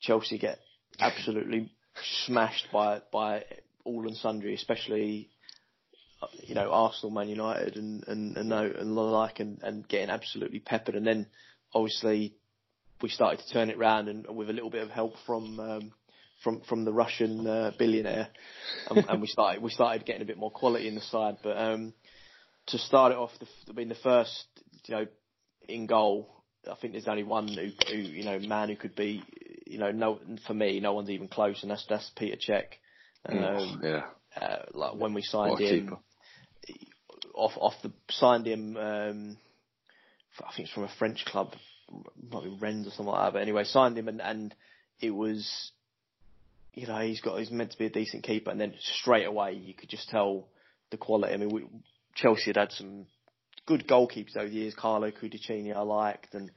Chelsea 0.00 0.38
get 0.38 0.58
absolutely 0.98 1.70
smashed 2.26 2.68
by 2.72 3.00
by 3.12 3.44
all 3.84 4.06
and 4.06 4.16
sundry, 4.16 4.54
especially 4.54 5.28
uh, 5.30 5.31
you 6.44 6.54
know 6.54 6.70
Arsenal, 6.70 7.10
Man 7.10 7.28
United, 7.28 7.76
and 7.76 8.04
and 8.06 8.36
and, 8.36 8.48
no, 8.48 8.64
and 8.64 8.96
the 8.96 9.00
like, 9.00 9.40
and, 9.40 9.62
and 9.62 9.86
getting 9.88 10.10
absolutely 10.10 10.60
peppered. 10.60 10.94
And 10.94 11.06
then 11.06 11.26
obviously 11.74 12.34
we 13.00 13.08
started 13.08 13.40
to 13.40 13.52
turn 13.52 13.70
it 13.70 13.78
round, 13.78 14.08
and 14.08 14.26
with 14.34 14.50
a 14.50 14.52
little 14.52 14.70
bit 14.70 14.82
of 14.82 14.90
help 14.90 15.14
from 15.26 15.58
um, 15.60 15.92
from 16.42 16.60
from 16.68 16.84
the 16.84 16.92
Russian 16.92 17.46
uh, 17.46 17.72
billionaire, 17.78 18.28
and, 18.90 19.04
and 19.08 19.20
we 19.20 19.26
started 19.26 19.62
we 19.62 19.70
started 19.70 20.06
getting 20.06 20.22
a 20.22 20.26
bit 20.26 20.38
more 20.38 20.50
quality 20.50 20.88
in 20.88 20.94
the 20.94 21.00
side. 21.00 21.38
But 21.42 21.56
um, 21.56 21.92
to 22.68 22.78
start 22.78 23.12
it 23.12 23.18
off, 23.18 23.30
the, 23.40 23.46
I 23.70 23.74
mean 23.74 23.88
the 23.88 23.94
first 23.96 24.46
you 24.86 24.94
know 24.94 25.06
in 25.68 25.86
goal, 25.86 26.42
I 26.70 26.74
think 26.80 26.92
there's 26.92 27.08
only 27.08 27.24
one 27.24 27.48
who, 27.48 27.70
who 27.90 27.98
you 27.98 28.24
know 28.24 28.38
man 28.38 28.68
who 28.68 28.76
could 28.76 28.94
be 28.94 29.22
you 29.66 29.78
know 29.78 29.90
no 29.90 30.20
for 30.46 30.54
me 30.54 30.80
no 30.80 30.92
one's 30.92 31.10
even 31.10 31.28
close, 31.28 31.62
and 31.62 31.70
that's 31.70 31.86
that's 31.88 32.10
Peter 32.16 32.36
Cech. 32.36 32.64
Um, 33.28 33.38
Oh, 33.38 33.78
yeah. 33.82 34.02
uh, 34.40 34.64
like 34.74 34.94
when 34.94 35.14
we 35.14 35.22
signed 35.22 35.58
him 35.60 35.84
keeper. 35.84 35.98
Off 37.34 37.52
off 37.56 37.74
the 37.82 37.92
signed 38.10 38.46
him 38.46 38.76
um 38.76 39.36
I 40.40 40.54
think 40.54 40.66
it's 40.66 40.72
from 40.74 40.84
a 40.84 40.92
French 40.98 41.24
club 41.24 41.54
might 42.30 42.44
be 42.44 42.56
Rennes 42.60 42.86
or 42.86 42.90
something 42.90 43.06
like 43.06 43.26
that 43.26 43.32
but 43.34 43.42
anyway 43.42 43.64
signed 43.64 43.98
him 43.98 44.08
and, 44.08 44.20
and 44.20 44.54
it 45.00 45.10
was 45.10 45.72
you 46.74 46.86
know 46.86 46.98
he's 47.00 47.20
got 47.20 47.38
he's 47.38 47.50
meant 47.50 47.72
to 47.72 47.78
be 47.78 47.86
a 47.86 47.90
decent 47.90 48.22
keeper 48.22 48.50
and 48.50 48.60
then 48.60 48.74
straight 49.00 49.26
away 49.26 49.52
you 49.52 49.74
could 49.74 49.88
just 49.90 50.08
tell 50.08 50.48
the 50.90 50.96
quality 50.96 51.34
I 51.34 51.36
mean 51.36 51.50
we, 51.50 51.66
Chelsea 52.14 52.46
had 52.46 52.56
had 52.56 52.72
some 52.72 53.06
good 53.66 53.86
goalkeepers 53.86 54.36
over 54.36 54.48
the 54.48 54.54
years 54.54 54.74
Carlo 54.74 55.10
Cudicini 55.10 55.74
I 55.74 55.80
liked 55.82 56.34
and 56.34 56.50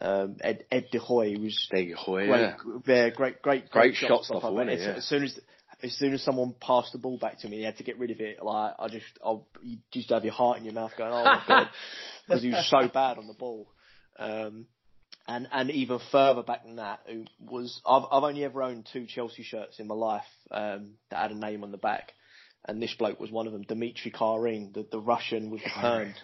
um, 0.00 0.36
Ed 0.40 0.64
Ed 0.70 0.86
De 0.92 0.98
Goey 0.98 1.36
was 1.40 1.68
Big 1.70 1.94
Hoy, 1.94 2.26
great, 2.26 2.40
yeah. 2.40 2.54
yeah, 2.86 3.08
great, 3.10 3.42
great, 3.42 3.70
Great 3.70 3.94
shot 3.94 4.08
shot 4.08 4.24
stopper, 4.24 4.40
stopper, 4.40 4.54
but 4.54 4.66
wasn't 4.66 4.70
as, 4.70 4.80
Yeah. 4.86 4.94
as 4.96 5.06
soon 5.06 5.24
as 5.24 5.38
as 5.82 5.96
soon 5.96 6.12
as 6.12 6.22
someone 6.22 6.54
passed 6.60 6.92
the 6.92 6.98
ball 6.98 7.18
back 7.18 7.40
to 7.40 7.48
me, 7.48 7.58
he 7.58 7.62
had 7.64 7.76
to 7.78 7.84
get 7.84 7.98
rid 7.98 8.10
of 8.10 8.20
it. 8.20 8.42
Like 8.42 8.74
I 8.78 8.88
just, 8.88 9.06
I'll, 9.24 9.46
you 9.62 9.78
just 9.92 10.10
have 10.10 10.24
your 10.24 10.34
heart 10.34 10.58
in 10.58 10.64
your 10.64 10.74
mouth 10.74 10.92
going, 10.96 11.12
"Oh 11.12 11.24
my 11.24 11.42
god," 11.46 11.70
because 12.26 12.42
he 12.42 12.50
was 12.50 12.68
so 12.68 12.88
bad 12.88 13.18
on 13.18 13.26
the 13.26 13.34
ball. 13.34 13.68
Um, 14.18 14.66
and 15.26 15.48
and 15.52 15.70
even 15.70 15.98
further 16.10 16.42
back 16.42 16.64
than 16.64 16.76
that, 16.76 17.00
who 17.06 17.24
was 17.40 17.80
I've 17.86 18.04
I've 18.10 18.24
only 18.24 18.44
ever 18.44 18.62
owned 18.62 18.88
two 18.92 19.06
Chelsea 19.06 19.42
shirts 19.42 19.78
in 19.78 19.86
my 19.86 19.94
life 19.94 20.24
um, 20.50 20.94
that 21.10 21.22
had 21.22 21.30
a 21.30 21.38
name 21.38 21.62
on 21.62 21.70
the 21.70 21.78
back, 21.78 22.12
and 22.66 22.82
this 22.82 22.94
bloke 22.94 23.20
was 23.20 23.30
one 23.30 23.46
of 23.46 23.52
them, 23.52 23.62
Dmitry 23.62 24.10
Kharine, 24.10 24.72
the 24.72 24.86
the 24.90 25.00
Russian 25.00 25.50
with 25.50 25.62
the 25.62 25.70
perm. 25.70 26.14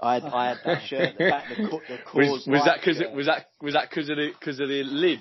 I 0.00 0.14
had 0.14 0.24
I 0.24 0.48
had 0.48 0.58
that 0.64 0.82
shirt, 0.88 1.14
the 1.18 1.30
back, 1.30 1.48
the, 1.48 1.68
co- 1.68 1.80
the 1.88 1.98
Was, 2.18 2.28
cause 2.44 2.46
was 2.46 2.64
that 2.66 2.80
because 2.80 2.98
shirt. 2.98 3.12
was 3.12 3.26
that 3.26 3.46
was 3.62 3.74
that 3.74 3.88
because 3.88 4.08
of 4.10 4.16
the 4.16 4.30
because 4.38 4.60
of 4.60 4.68
the 4.68 4.82
lid? 4.82 5.20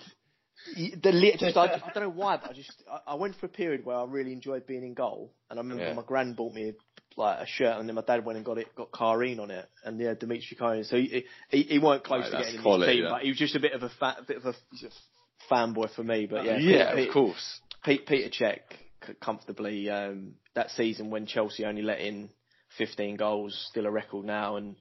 The 0.76 1.36
just, 1.38 1.58
I, 1.58 1.66
I, 1.66 1.92
don't 1.94 2.04
know 2.04 2.10
why, 2.10 2.38
but 2.38 2.52
I 2.52 2.54
just 2.54 2.72
I, 2.92 3.12
I, 3.12 3.16
went 3.16 3.36
for 3.36 3.46
a 3.46 3.50
period 3.50 3.86
where 3.86 3.98
I 3.98 4.06
really 4.06 4.34
enjoyed 4.34 4.66
being 4.66 4.84
in 4.84 4.94
goal, 4.94 5.32
and 5.50 5.60
I 5.60 5.62
remember 5.62 5.84
yeah. 5.84 5.94
my 5.94 6.02
grand 6.02 6.36
bought 6.36 6.54
me 6.54 6.74
like 7.18 7.40
a 7.40 7.46
shirt, 7.46 7.78
and 7.78 7.88
then 7.88 7.96
my 7.96 8.02
dad 8.02 8.26
went 8.26 8.38
and 8.38 8.46
got 8.46 8.58
it, 8.58 8.74
got 8.76 8.92
Kharine 8.92 9.40
on 9.40 9.52
it, 9.52 9.68
and 9.84 10.00
yeah, 10.00 10.14
Dimitri 10.14 10.58
Kharine. 10.60 10.86
So 10.86 10.98
he 10.98 11.26
he, 11.50 11.64
he 11.64 11.80
weren't 11.80 12.04
close 12.04 12.24
right, 12.24 12.32
to 12.32 12.38
getting 12.38 12.66
in 12.66 12.80
his 12.80 12.88
team, 12.88 13.04
yeah. 13.04 13.10
but 13.10 13.22
he 13.22 13.30
was 13.30 13.38
just 13.38 13.56
a 13.56 13.60
bit 13.60 13.74
of 13.74 13.84
a 13.84 13.90
fa- 13.90 14.18
a 14.20 14.24
bit 14.24 14.38
of 14.38 14.46
a, 14.46 14.50
a 14.50 15.52
fanboy 15.54 15.94
for 15.94 16.04
me. 16.04 16.26
But 16.26 16.46
yeah, 16.46 16.58
yeah, 16.58 16.96
Peter, 16.96 17.08
of 17.08 17.14
course. 17.14 17.60
Pete, 17.84 18.08
Petr 18.08 18.34
Cech 18.34 19.20
comfortably 19.22 19.90
um, 19.90 20.34
that 20.56 20.72
season 20.72 21.12
when 21.12 21.28
Chelsea 21.28 21.66
only 21.66 21.84
let 21.84 22.00
in 22.00 22.30
15 22.78 23.18
goals, 23.18 23.68
still 23.70 23.86
a 23.86 23.92
record 23.92 24.26
now, 24.26 24.56
and 24.56 24.76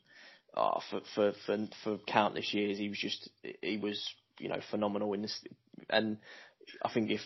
oh, 0.57 0.81
for, 0.91 1.01
for 1.15 1.33
for 1.47 1.69
for 1.83 1.99
countless 2.07 2.53
years 2.53 2.79
he 2.79 2.89
was 2.89 2.99
just 2.99 3.29
he 3.63 3.77
was 3.77 4.03
you 4.39 4.49
know 4.49 4.61
phenomenal 4.71 5.13
in 5.13 5.23
this, 5.23 5.39
and 5.91 6.19
I 6.83 6.93
think 6.93 7.11
if 7.11 7.21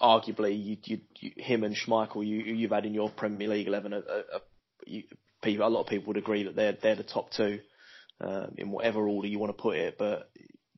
arguably 0.00 0.52
you, 0.62 0.76
you, 0.84 1.00
you 1.20 1.32
him 1.36 1.64
and 1.64 1.76
Schmeichel 1.76 2.26
you 2.26 2.38
you've 2.38 2.72
had 2.72 2.86
in 2.86 2.94
your 2.94 3.10
Premier 3.10 3.48
League 3.48 3.68
eleven 3.68 3.92
a, 3.92 3.98
a, 3.98 4.00
a, 4.00 4.40
you, 4.86 5.02
people, 5.42 5.66
a 5.66 5.68
lot 5.68 5.82
of 5.82 5.86
people 5.86 6.08
would 6.08 6.16
agree 6.16 6.44
that 6.44 6.56
they're 6.56 6.76
they're 6.80 6.96
the 6.96 7.04
top 7.04 7.30
two 7.30 7.60
um, 8.20 8.54
in 8.58 8.70
whatever 8.70 9.06
order 9.08 9.28
you 9.28 9.38
want 9.38 9.56
to 9.56 9.62
put 9.62 9.76
it, 9.76 9.96
but 9.98 10.30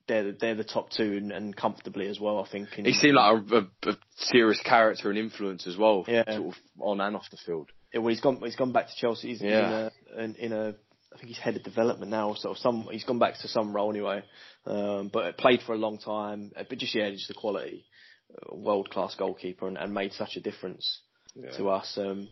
they're 0.07 0.33
they're 0.33 0.55
the 0.55 0.65
top 0.65 0.91
two 0.91 1.17
and, 1.17 1.33
and 1.33 1.57
comfortably 1.57 2.09
as 2.09 2.21
well. 2.21 2.45
I 2.45 2.51
think. 2.51 2.69
he 2.71 2.93
seemed 2.93 3.15
like 3.15 3.43
a, 3.51 3.57
a, 3.57 3.93
a, 3.93 3.97
serious 4.17 4.61
character 4.63 5.11
and 5.11 5.19
influence 5.19 5.67
as 5.67 5.77
well, 5.77 6.05
yeah. 6.07 6.25
sort 6.27 6.49
of 6.49 6.55
on 6.81 7.01
and 7.01 7.17
off 7.17 7.27
the 7.31 7.39
field. 7.45 7.71
Yeah, 7.93 8.01
well, 8.01 8.11
he's 8.11 8.21
gone 8.21 8.41
he's 8.43 8.57
gone 8.57 8.73
back 8.73 8.89
to 8.89 8.93
Chelsea. 8.97 9.29
He's 9.29 9.43
yeah. 9.43 9.89
in 10.15 10.19
a, 10.19 10.25
in, 10.25 10.35
in 10.37 10.53
a 10.53 10.75
I 11.15 11.19
think 11.19 11.29
he's 11.29 11.39
head 11.39 11.57
of 11.57 11.63
development 11.63 12.11
now, 12.11 12.35
sort 12.35 12.57
of 12.57 12.61
some. 12.61 12.89
He's 12.91 13.05
gone 13.05 13.19
back 13.19 13.39
to 13.41 13.49
some 13.49 13.75
role 13.75 13.91
anyway, 13.91 14.23
um, 14.67 15.11
but 15.13 15.39
played 15.39 15.61
for 15.65 15.75
a 15.75 15.79
long 15.79 15.99
time. 15.99 16.51
Uh, 16.57 16.65
but 16.69 16.79
just 16.79 16.95
yeah, 16.95 17.11
just 17.11 17.29
the 17.29 17.35
quality, 17.35 17.85
uh, 18.33 18.57
world 18.57 18.91
class 18.91 19.15
goalkeeper, 19.15 19.69
and, 19.69 19.79
and, 19.79 19.95
made 19.95 20.13
such 20.13 20.37
a 20.37 20.41
difference 20.41 21.01
yeah. 21.35 21.57
to 21.57 21.69
us. 21.69 21.97
Um, 21.97 22.29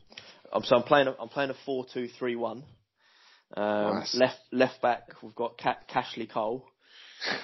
so 0.64 0.76
I'm 0.76 0.82
playing. 0.82 1.08
I'm 1.18 1.28
playing 1.28 1.50
a 1.50 1.56
four-two-three-one. 1.64 2.64
Um, 3.56 3.98
nice. 3.98 4.14
Left 4.14 4.38
left 4.50 4.82
back, 4.82 5.02
we've 5.22 5.34
got 5.34 5.58
Cashley 5.58 6.30
Cole. 6.30 6.64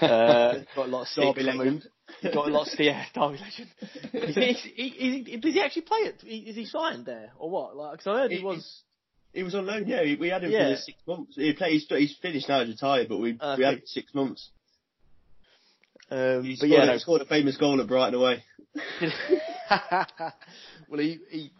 Uh, 0.03 0.65
got 0.75 0.87
a 0.87 0.91
lot 0.91 1.03
of 1.03 1.35
Derby 1.37 1.43
legend. 1.45 1.87
got 2.21 2.49
a 2.49 2.51
lot 2.51 2.67
of 2.67 2.81
yeah, 2.81 3.05
Derby 3.15 3.39
legend. 3.39 3.69
Is 4.13 4.35
he, 4.35 4.73
he, 4.75 5.25
he, 5.25 5.37
does 5.37 5.55
he 5.55 5.61
actually 5.61 5.83
play 5.83 5.99
it? 5.99 6.25
Is 6.27 6.57
he 6.57 6.65
signed 6.65 7.07
there 7.07 7.31
or 7.39 7.49
what? 7.49 7.77
Like, 7.77 7.99
cause 7.99 8.09
I 8.09 8.23
heard 8.23 8.33
he, 8.33 8.39
he 8.39 8.45
was. 8.45 8.83
He 9.39 9.45
was 9.45 9.55
on 9.55 9.67
loan, 9.67 9.87
yeah. 9.87 10.03
We 10.19 10.31
had 10.31 10.43
him 10.43 10.51
yeah. 10.51 10.75
for 10.75 10.81
six 10.81 10.99
months. 11.07 11.37
He 11.37 11.53
played, 11.53 11.71
he's, 11.71 11.87
he's 11.89 12.17
finished 12.21 12.49
now, 12.49 12.65
he's 12.65 12.75
retired, 12.75 13.09
but 13.09 13.19
we 13.19 13.39
uh, 13.39 13.55
we 13.57 13.63
had 13.63 13.75
him 13.75 13.83
six 13.85 14.13
months. 14.13 14.51
Um, 16.11 16.43
he 16.43 16.55
but 16.55 16.67
scored, 16.67 16.73
yeah, 16.73 16.85
no. 16.87 16.99
scored 16.99 17.23
a 17.23 17.25
famous 17.25 17.57
goal 17.57 17.81
at 17.81 17.87
Brighton 17.87 18.15
away. 18.15 18.43
well, 20.89 20.99
he, 20.99 21.21
he 21.31 21.53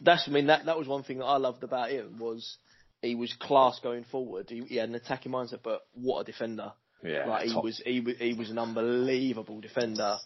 that's 0.00 0.26
I 0.26 0.30
mean 0.30 0.46
that 0.46 0.64
that 0.64 0.78
was 0.78 0.88
one 0.88 1.02
thing 1.02 1.18
that 1.18 1.26
I 1.26 1.36
loved 1.36 1.64
about 1.64 1.90
him 1.90 2.18
was 2.18 2.56
he 3.02 3.14
was 3.14 3.30
class 3.38 3.78
going 3.82 4.04
forward. 4.04 4.46
He, 4.48 4.62
he 4.62 4.76
had 4.76 4.88
an 4.88 4.94
attacking 4.94 5.30
mindset, 5.30 5.60
but 5.62 5.82
what 5.92 6.20
a 6.22 6.24
defender! 6.24 6.72
Yeah, 7.04 7.26
like 7.26 7.48
he 7.48 7.54
was 7.54 7.82
he 7.84 8.00
was 8.00 8.16
he 8.18 8.32
was 8.32 8.48
an 8.48 8.58
unbelievable 8.58 9.60
defender. 9.60 10.16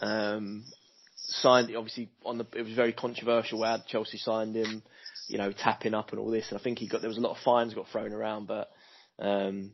Um, 0.00 0.62
signed 1.16 1.74
obviously 1.74 2.08
on 2.24 2.38
the 2.38 2.46
it 2.54 2.62
was 2.62 2.74
very 2.74 2.92
controversial 2.92 3.64
how 3.64 3.82
Chelsea 3.88 4.18
signed 4.18 4.54
him 4.54 4.84
you 5.32 5.38
know, 5.38 5.50
tapping 5.50 5.94
up 5.94 6.10
and 6.10 6.20
all 6.20 6.30
this. 6.30 6.46
And 6.50 6.60
I 6.60 6.62
think 6.62 6.78
he 6.78 6.86
got 6.86 7.00
there 7.00 7.08
was 7.08 7.16
a 7.16 7.22
lot 7.22 7.34
of 7.34 7.42
fines 7.42 7.72
got 7.72 7.88
thrown 7.88 8.12
around, 8.12 8.46
but 8.46 8.70
um, 9.18 9.72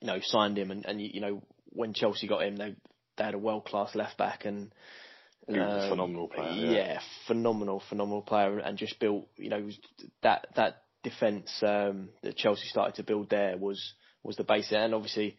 you 0.00 0.06
know, 0.06 0.18
signed 0.22 0.56
him 0.56 0.70
and, 0.70 0.86
and 0.86 1.00
you 1.00 1.20
know 1.20 1.42
when 1.68 1.92
Chelsea 1.92 2.26
got 2.26 2.42
him, 2.42 2.56
they 2.56 2.74
they 3.18 3.24
had 3.24 3.34
a 3.34 3.38
world 3.38 3.66
class 3.66 3.94
left 3.94 4.16
back 4.16 4.46
and. 4.46 4.72
He 5.48 5.58
was 5.58 5.82
um, 5.82 5.86
a 5.86 5.88
phenomenal 5.90 6.28
player. 6.28 6.52
Yeah. 6.52 6.70
yeah. 6.70 7.00
phenomenal, 7.26 7.82
phenomenal 7.88 8.22
player, 8.22 8.60
and 8.60 8.78
just 8.78 9.00
built. 9.00 9.26
You 9.36 9.50
know, 9.50 9.68
that 10.22 10.46
that 10.54 10.84
defence 11.02 11.50
um, 11.66 12.10
that 12.22 12.36
Chelsea 12.36 12.68
started 12.68 12.94
to 12.94 13.02
build 13.02 13.28
there 13.28 13.56
was 13.58 13.94
was 14.22 14.36
the 14.36 14.44
base, 14.44 14.70
and 14.70 14.94
obviously, 14.94 15.36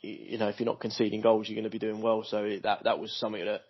you 0.00 0.36
know, 0.36 0.48
if 0.48 0.58
you're 0.58 0.66
not 0.66 0.80
conceding 0.80 1.20
goals, 1.20 1.48
you're 1.48 1.54
going 1.54 1.62
to 1.62 1.70
be 1.70 1.78
doing 1.78 2.02
well. 2.02 2.24
So 2.24 2.58
that 2.64 2.82
that 2.82 2.98
was 2.98 3.16
something 3.20 3.44
that 3.44 3.60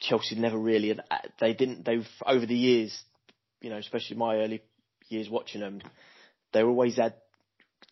Chelsea 0.00 0.34
never 0.34 0.58
really. 0.58 0.92
They 1.38 1.54
didn't. 1.54 1.84
They've 1.84 2.08
over 2.26 2.44
the 2.44 2.56
years 2.56 3.00
you 3.60 3.70
know, 3.70 3.78
especially 3.78 4.16
my 4.16 4.36
early 4.36 4.62
years 5.08 5.28
watching 5.28 5.60
them, 5.60 5.80
they 6.52 6.62
always 6.62 6.96
had 6.96 7.14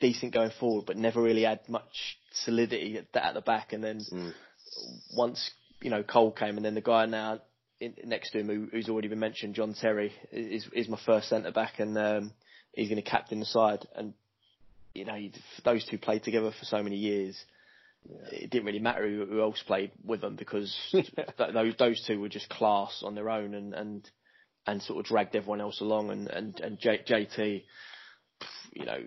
decent 0.01 0.33
going 0.33 0.53
forward, 0.59 0.87
but 0.87 0.97
never 0.97 1.21
really 1.21 1.43
had 1.43 1.61
much 1.69 2.19
solidity 2.33 2.99
at, 2.99 3.17
at 3.17 3.35
the 3.35 3.41
back. 3.41 3.73
And 3.73 3.83
then 3.83 4.01
mm. 4.13 4.33
once 5.17 5.51
you 5.81 5.91
know 5.91 6.03
Cole 6.03 6.33
came, 6.33 6.57
and 6.57 6.65
then 6.65 6.75
the 6.75 6.81
guy 6.81 7.07
now 7.07 7.41
in, 7.81 7.95
next 8.05 8.31
to 8.31 8.41
him, 8.41 8.49
who, 8.49 8.69
who's 8.71 8.89
already 8.89 9.09
been 9.09 9.21
mentioned, 9.21 9.55
John 9.55 9.75
Terry, 9.75 10.13
is 10.33 10.67
is 10.73 10.89
my 10.89 10.99
first 11.05 11.29
centre 11.29 11.53
back, 11.53 11.79
and 11.79 11.97
um, 11.99 12.33
he's 12.73 12.89
going 12.89 13.03
to 13.03 13.09
captain 13.09 13.41
the 13.41 13.47
side. 13.47 13.87
And 13.95 14.15
you 14.95 15.05
know, 15.05 15.17
those 15.65 15.85
two 15.85 15.99
played 15.99 16.25
together 16.25 16.51
for 16.59 16.65
so 16.65 16.83
many 16.83 16.97
years. 16.97 17.37
Yeah. 18.09 18.39
It 18.39 18.51
didn't 18.51 18.67
really 18.67 18.79
matter 18.79 19.07
who, 19.09 19.27
who 19.27 19.43
else 19.43 19.63
played 19.67 19.91
with 20.05 20.21
them 20.21 20.37
because 20.37 20.75
th- 20.93 21.09
those 21.37 21.75
those 21.79 22.05
two 22.07 22.21
were 22.21 22.29
just 22.29 22.49
class 22.49 23.03
on 23.05 23.15
their 23.15 23.29
own, 23.31 23.55
and 23.55 23.75
and 23.75 24.11
and 24.69 24.83
sort 24.83 25.01
of 25.01 25.07
dragged 25.07 25.35
everyone 25.35 25.61
else 25.61 25.81
along. 25.81 26.11
And 26.11 26.29
and 26.29 26.61
and 26.61 26.79
J, 26.79 27.01
JT, 27.07 27.63
you 28.73 28.85
know, 28.85 28.99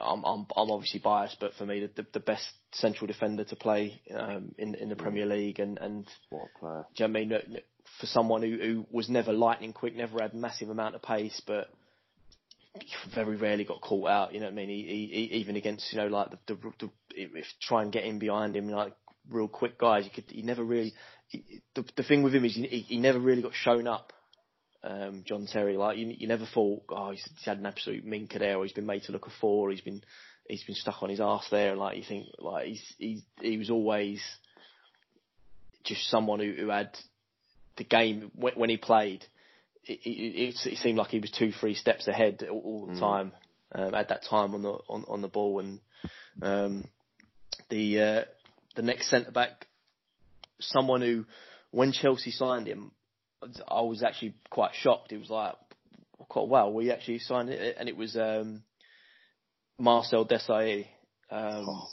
I'm 0.00 0.24
I'm 0.24 0.46
I'm 0.56 0.70
obviously 0.70 1.00
biased, 1.00 1.36
but 1.38 1.54
for 1.54 1.66
me, 1.66 1.80
the 1.80 2.02
the, 2.02 2.06
the 2.14 2.20
best 2.20 2.46
central 2.72 3.06
defender 3.06 3.44
to 3.44 3.56
play 3.56 4.00
um, 4.14 4.54
in 4.58 4.74
in 4.74 4.88
the 4.88 4.96
Premier 4.96 5.26
League, 5.26 5.60
and 5.60 5.78
and 5.78 6.06
what 6.30 6.48
a 6.56 6.58
player. 6.58 6.86
Do 6.96 7.04
you 7.04 7.08
know 7.08 7.18
I 7.18 7.48
mean 7.48 7.58
for 8.00 8.06
someone 8.06 8.42
who 8.42 8.58
who 8.58 8.86
was 8.90 9.08
never 9.08 9.32
lightning 9.32 9.72
quick, 9.72 9.94
never 9.94 10.20
had 10.20 10.32
a 10.32 10.36
massive 10.36 10.70
amount 10.70 10.94
of 10.94 11.02
pace, 11.02 11.40
but 11.46 11.68
very 13.14 13.36
rarely 13.36 13.64
got 13.64 13.80
caught 13.80 14.08
out. 14.08 14.34
You 14.34 14.40
know 14.40 14.46
what 14.46 14.52
I 14.52 14.56
mean? 14.56 14.68
He, 14.68 15.28
he, 15.30 15.36
even 15.36 15.56
against 15.56 15.92
you 15.92 15.98
know 15.98 16.08
like 16.08 16.30
the, 16.30 16.38
the, 16.46 16.72
the 16.80 16.90
if 17.10 17.46
try 17.62 17.82
and 17.82 17.92
get 17.92 18.04
in 18.04 18.18
behind 18.18 18.56
him 18.56 18.68
like 18.68 18.94
real 19.28 19.48
quick 19.48 19.78
guys, 19.78 20.04
you 20.04 20.10
could 20.10 20.30
he 20.30 20.42
never 20.42 20.64
really. 20.64 20.94
He, 21.28 21.60
the 21.74 21.84
the 21.96 22.02
thing 22.02 22.22
with 22.22 22.34
him 22.34 22.44
is 22.44 22.54
he, 22.54 22.64
he 22.66 22.98
never 22.98 23.18
really 23.18 23.42
got 23.42 23.52
shown 23.54 23.86
up 23.86 24.12
um, 24.82 25.22
John 25.26 25.46
Terry. 25.50 25.76
Like 25.76 25.98
you, 25.98 26.14
you 26.16 26.28
never 26.28 26.46
thought, 26.46 26.84
oh, 26.90 27.10
he's, 27.10 27.28
he's 27.36 27.44
had 27.44 27.58
an 27.58 27.66
absolute 27.66 28.06
minker 28.06 28.38
there, 28.38 28.56
or 28.56 28.64
he's 28.64 28.72
been 28.72 28.86
made 28.86 29.02
to 29.04 29.12
look 29.12 29.26
a 29.26 29.30
four, 29.40 29.70
he's 29.70 29.80
been 29.80 30.02
he's 30.48 30.64
been 30.64 30.74
stuck 30.74 31.02
on 31.02 31.10
his 31.10 31.20
ass 31.20 31.46
there. 31.50 31.76
Like 31.76 31.96
you 31.96 32.04
think, 32.06 32.26
like 32.38 32.66
he's 32.66 32.94
he's 32.98 33.22
he 33.40 33.58
was 33.58 33.70
always 33.70 34.22
just 35.84 36.08
someone 36.10 36.40
who, 36.40 36.52
who 36.52 36.68
had 36.68 36.90
the 37.76 37.84
game 37.84 38.30
when, 38.34 38.54
when 38.54 38.70
he 38.70 38.76
played. 38.76 39.24
It, 39.84 40.00
it, 40.04 40.56
it, 40.66 40.78
seemed 40.78 40.98
like 40.98 41.10
he 41.10 41.20
was 41.20 41.30
two, 41.30 41.52
three 41.52 41.74
steps 41.74 42.08
ahead 42.08 42.44
all, 42.50 42.58
all 42.58 42.86
the 42.86 42.94
mm. 42.94 42.98
time 43.00 43.32
um, 43.72 43.94
at 43.94 44.08
that 44.08 44.24
time 44.28 44.54
on 44.54 44.62
the 44.62 44.72
on, 44.88 45.04
on 45.08 45.22
the 45.22 45.28
ball, 45.28 45.60
and 45.60 45.80
um, 46.42 46.84
the 47.70 48.00
uh, 48.00 48.24
the 48.74 48.82
next 48.82 49.10
centre 49.10 49.30
back, 49.30 49.66
someone 50.60 51.02
who 51.02 51.24
when 51.70 51.92
Chelsea 51.92 52.30
signed 52.30 52.66
him, 52.66 52.90
I 53.68 53.80
was 53.82 54.02
actually 54.02 54.34
quite 54.50 54.72
shocked. 54.74 55.12
It 55.12 55.18
was 55.18 55.30
like, 55.30 55.54
quite 56.28 56.48
well, 56.48 56.72
we 56.72 56.90
actually 56.90 57.18
signed 57.18 57.50
it, 57.50 57.76
and 57.78 57.88
it 57.88 57.96
was 57.96 58.16
um, 58.16 58.62
Marcel 59.78 60.26
Desailly, 60.26 60.86
um, 61.30 61.66
oh, 61.68 61.88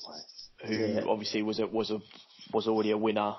who 0.66 0.76
yeah. 0.76 1.02
obviously 1.08 1.44
was 1.44 1.60
a 1.60 1.68
was 1.68 1.92
a 1.92 2.00
was 2.54 2.68
already 2.68 2.92
a 2.92 2.98
winner 2.98 3.36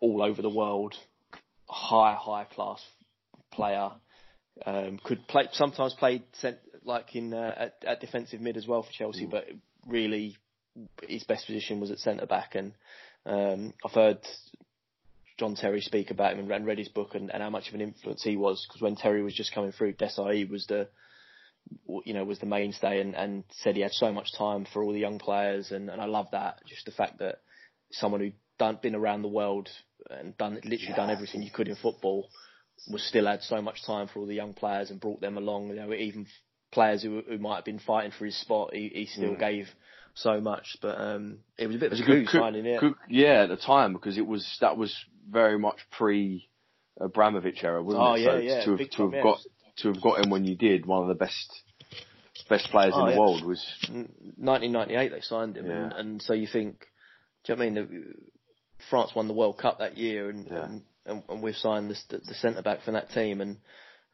all 0.00 0.22
over 0.22 0.42
the 0.42 0.50
world, 0.50 0.94
high 1.68 2.16
high 2.18 2.44
class 2.44 2.82
player. 3.52 3.90
Um, 4.64 4.98
could 5.04 5.26
play 5.28 5.48
sometimes 5.52 5.94
played 5.94 6.22
like 6.84 7.14
in 7.14 7.34
uh, 7.34 7.54
at, 7.56 7.84
at, 7.86 8.00
defensive 8.00 8.40
mid 8.40 8.56
as 8.56 8.66
well 8.66 8.82
for 8.82 8.92
Chelsea, 8.92 9.26
mm. 9.26 9.30
but 9.30 9.44
really 9.86 10.36
his 11.06 11.24
best 11.24 11.46
position 11.46 11.80
was 11.80 11.90
at 11.90 11.98
centre 11.98 12.26
back. 12.26 12.54
And 12.54 12.72
um, 13.26 13.74
I've 13.84 13.92
heard 13.92 14.18
John 15.38 15.54
Terry 15.54 15.80
speak 15.80 16.10
about 16.10 16.34
him 16.34 16.50
and 16.50 16.66
read 16.66 16.78
his 16.78 16.88
book 16.88 17.14
and, 17.14 17.30
and 17.30 17.42
how 17.42 17.50
much 17.50 17.68
of 17.68 17.74
an 17.74 17.80
influence 17.80 18.22
he 18.22 18.36
was. 18.36 18.64
Because 18.66 18.80
when 18.80 18.96
Terry 18.96 19.22
was 19.22 19.34
just 19.34 19.54
coming 19.54 19.72
through, 19.72 19.94
Desailly 19.94 20.48
was 20.48 20.66
the 20.66 20.88
you 22.04 22.14
know 22.14 22.24
was 22.24 22.38
the 22.38 22.46
mainstay 22.46 23.00
and, 23.00 23.16
and 23.16 23.42
said 23.50 23.74
he 23.74 23.82
had 23.82 23.92
so 23.92 24.12
much 24.12 24.32
time 24.38 24.64
for 24.72 24.84
all 24.84 24.92
the 24.92 25.00
young 25.00 25.18
players 25.18 25.72
and, 25.72 25.90
and 25.90 26.00
I 26.00 26.04
love 26.04 26.28
that 26.30 26.60
just 26.64 26.84
the 26.84 26.92
fact 26.92 27.18
that 27.18 27.40
someone 27.90 28.20
who 28.20 28.30
done 28.56 28.78
been 28.80 28.94
around 28.94 29.22
the 29.22 29.28
world 29.28 29.68
and 30.10 30.36
done 30.38 30.54
literally 30.54 30.86
yeah. 30.88 30.96
done 30.96 31.10
everything 31.10 31.42
you 31.42 31.50
could 31.50 31.68
in 31.68 31.76
football 31.76 32.28
was 32.88 33.06
still 33.06 33.26
had 33.26 33.42
so 33.42 33.60
much 33.60 33.84
time 33.84 34.08
for 34.08 34.20
all 34.20 34.26
the 34.26 34.34
young 34.34 34.54
players 34.54 34.90
and 34.90 35.00
brought 35.00 35.20
them 35.20 35.36
along. 35.36 35.68
You 35.68 35.76
know, 35.76 35.92
even 35.92 36.26
players 36.72 37.02
who, 37.02 37.22
who 37.28 37.38
might 37.38 37.56
have 37.56 37.64
been 37.64 37.78
fighting 37.78 38.12
for 38.16 38.24
his 38.24 38.38
spot, 38.40 38.74
he, 38.74 38.90
he 38.92 39.06
still 39.06 39.34
mm. 39.34 39.38
gave 39.38 39.68
so 40.16 40.40
much. 40.40 40.76
But 40.82 41.00
um, 41.00 41.38
it 41.56 41.66
was 41.66 41.76
a 41.76 41.78
bit 41.78 41.92
of 41.92 41.98
a 41.98 42.02
good 42.02 42.28
signing, 42.28 42.64
yeah. 42.64 42.80
yeah, 43.08 43.42
at 43.44 43.48
the 43.50 43.56
time 43.56 43.92
because 43.92 44.18
it 44.18 44.26
was 44.26 44.44
that 44.60 44.76
was 44.76 44.94
very 45.30 45.58
much 45.58 45.78
pre 45.96 46.48
Abramovich 47.00 47.62
era, 47.62 47.82
wasn't 47.82 48.02
oh, 48.02 48.14
it? 48.14 48.24
So 48.24 48.36
yeah, 48.38 48.64
to 48.64 48.76
have, 48.76 48.90
to 48.90 49.10
have 49.10 49.22
got 49.22 49.38
to 49.78 49.92
have 49.92 50.02
got 50.02 50.24
him 50.24 50.30
when 50.30 50.44
you 50.44 50.56
did, 50.56 50.86
one 50.86 51.02
of 51.02 51.08
the 51.08 51.14
best 51.14 51.62
best 52.48 52.68
players 52.70 52.92
oh, 52.96 53.00
in 53.00 53.06
the 53.06 53.12
yeah. 53.12 53.18
world 53.18 53.44
was 53.44 53.64
1998 53.88 55.08
they 55.10 55.20
signed 55.20 55.56
him, 55.56 55.66
yeah. 55.66 55.84
and, 55.84 55.92
and, 55.92 56.22
so 56.22 56.32
you 56.32 56.46
think, 56.46 56.80
do 57.44 57.52
you 57.52 57.56
know 57.56 57.64
what 57.64 57.68
I 57.68 57.70
mean? 57.70 58.14
France 58.90 59.12
won 59.14 59.26
the 59.26 59.34
World 59.34 59.58
Cup 59.58 59.78
that 59.78 59.96
year, 59.96 60.28
and 60.30 60.46
Yeah. 60.46 60.64
and, 60.64 60.82
and, 61.06 61.22
and 61.28 61.42
we 61.42 61.52
signed 61.52 61.90
the, 61.90 61.96
the, 62.10 62.18
the 62.18 62.34
centre 62.34 62.62
back 62.62 62.82
from 62.82 62.94
that 62.94 63.10
team, 63.10 63.40
and 63.40 63.56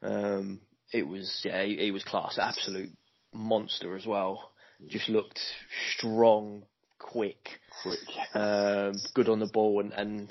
um, 0.03 0.61
it 0.93 1.07
was 1.07 1.43
yeah, 1.45 1.63
he, 1.65 1.77
he 1.77 1.91
was 1.91 2.05
class, 2.05 2.39
absolute 2.39 2.91
monster 3.33 3.97
as 3.97 4.07
well. 4.07 4.52
Just 4.89 5.09
looked 5.09 5.41
strong, 5.97 6.65
quick, 6.99 7.49
Quick. 7.83 7.99
um, 8.35 8.95
good 9.15 9.29
on 9.29 9.39
the 9.41 9.51
ball, 9.53 9.81
and 9.81 9.93
and 9.93 10.29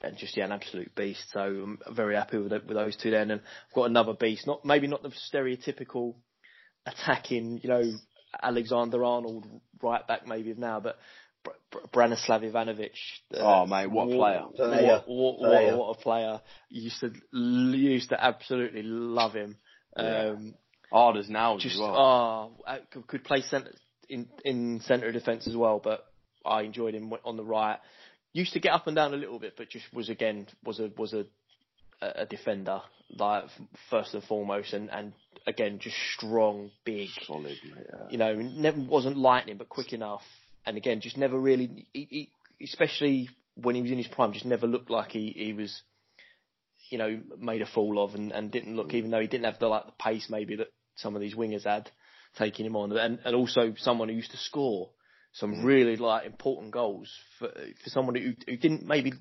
and 0.00 0.16
just 0.16 0.36
yeah, 0.36 0.44
an 0.44 0.52
absolute 0.52 0.94
beast. 0.94 1.24
So 1.32 1.40
I'm 1.40 1.78
very 1.94 2.14
happy 2.14 2.38
with 2.38 2.52
it, 2.52 2.66
with 2.66 2.76
those 2.76 2.96
two. 2.96 3.10
Then, 3.10 3.30
and 3.30 3.40
I've 3.40 3.74
got 3.74 3.84
another 3.84 4.14
beast. 4.14 4.46
Not 4.46 4.64
maybe 4.64 4.86
not 4.86 5.02
the 5.02 5.10
stereotypical 5.32 6.14
attacking, 6.86 7.60
you 7.62 7.68
know, 7.68 7.82
Alexander 8.42 9.04
Arnold 9.04 9.46
right 9.82 10.06
back 10.06 10.26
maybe 10.26 10.50
of 10.50 10.58
now, 10.58 10.80
but 10.80 10.98
Br- 11.44 11.50
Br- 11.70 11.86
Branislav 12.00 12.42
Ivanovic. 12.42 12.90
uh, 13.34 13.40
Oh, 13.40 13.66
mate, 13.66 13.90
what 13.90 14.08
a 14.08 14.16
player. 14.16 14.42
What, 14.42 15.06
what, 15.06 15.40
what, 15.40 15.78
what 15.78 15.98
a 15.98 16.00
player! 16.02 16.40
You 16.68 16.82
used 16.82 17.00
to 17.00 17.12
used 17.32 18.08
to 18.10 18.22
absolutely 18.24 18.82
love 18.82 19.34
him. 19.34 19.56
Um, 19.96 20.54
Hard 20.92 21.16
as 21.16 21.28
nails 21.28 21.62
just 21.62 21.76
as 21.76 21.80
well. 21.80 21.96
oh, 21.96 22.64
uh, 22.66 22.78
could, 23.06 23.24
play 23.24 23.40
centre 23.40 23.72
in 24.10 24.28
in 24.44 24.80
centre 24.80 25.06
of 25.08 25.14
defence 25.14 25.46
as 25.46 25.56
well, 25.56 25.80
but 25.82 26.04
I 26.44 26.62
enjoyed 26.62 26.94
him 26.94 27.12
on 27.24 27.36
the 27.36 27.44
right. 27.44 27.78
Used 28.34 28.52
to 28.52 28.60
get 28.60 28.72
up 28.72 28.86
and 28.86 28.96
down 28.96 29.14
a 29.14 29.16
little 29.16 29.38
bit, 29.38 29.54
but 29.56 29.70
just 29.70 29.86
was 29.94 30.10
again 30.10 30.46
was 30.62 30.80
a 30.80 30.90
was 30.96 31.14
a 31.14 31.24
a 32.02 32.26
defender 32.26 32.82
like 33.16 33.44
first 33.90 34.12
and 34.14 34.22
foremost, 34.24 34.74
and 34.74 34.90
and 34.90 35.12
again 35.46 35.78
just 35.78 35.96
strong, 36.14 36.70
big. 36.84 37.08
Solid. 37.26 37.56
Yeah. 37.64 38.08
You 38.10 38.18
know, 38.18 38.34
never 38.34 38.80
wasn't 38.80 39.16
lightning, 39.16 39.56
but 39.56 39.68
quick 39.68 39.92
enough, 39.92 40.22
and 40.66 40.76
again 40.76 41.00
just 41.00 41.16
never 41.16 41.38
really, 41.38 41.86
he, 41.92 42.08
he, 42.58 42.64
especially 42.64 43.30
when 43.54 43.74
he 43.74 43.82
was 43.82 43.90
in 43.90 43.98
his 43.98 44.08
prime, 44.08 44.32
just 44.32 44.44
never 44.44 44.66
looked 44.66 44.90
like 44.90 45.10
he 45.12 45.32
he 45.34 45.52
was. 45.52 45.82
You 46.90 46.98
know, 46.98 47.20
made 47.38 47.62
a 47.62 47.66
fool 47.66 48.04
of, 48.04 48.14
and, 48.14 48.32
and 48.32 48.50
didn't 48.50 48.76
look, 48.76 48.92
even 48.92 49.10
though 49.10 49.20
he 49.20 49.26
didn't 49.26 49.46
have 49.46 49.58
the 49.58 49.66
like 49.66 49.86
the 49.86 49.92
pace 49.92 50.26
maybe 50.28 50.56
that 50.56 50.66
some 50.94 51.14
of 51.14 51.20
these 51.20 51.34
wingers 51.34 51.64
had 51.64 51.90
taking 52.36 52.66
him 52.66 52.76
on, 52.76 52.96
and 52.96 53.18
and 53.24 53.34
also 53.34 53.74
someone 53.78 54.08
who 54.08 54.14
used 54.14 54.30
to 54.32 54.38
score 54.38 54.90
some 55.32 55.64
really 55.64 55.96
like 55.96 56.26
important 56.26 56.72
goals 56.72 57.10
for 57.38 57.48
for 57.48 57.90
someone 57.90 58.14
who 58.14 58.32
who 58.46 58.56
didn't 58.56 58.86
maybe 58.86 59.12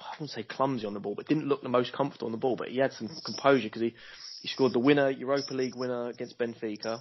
I 0.00 0.10
wouldn't 0.14 0.30
say 0.30 0.42
clumsy 0.42 0.86
on 0.86 0.94
the 0.94 1.00
ball, 1.00 1.14
but 1.14 1.26
didn't 1.26 1.48
look 1.48 1.62
the 1.62 1.68
most 1.68 1.92
comfortable 1.92 2.26
on 2.26 2.32
the 2.32 2.38
ball. 2.38 2.56
But 2.56 2.68
he 2.68 2.78
had 2.78 2.92
some 2.92 3.08
composure 3.24 3.68
because 3.68 3.82
he 3.82 3.94
he 4.42 4.48
scored 4.48 4.72
the 4.72 4.78
winner 4.78 5.10
Europa 5.10 5.54
League 5.54 5.74
winner 5.74 6.08
against 6.08 6.38
Benfica, 6.38 7.00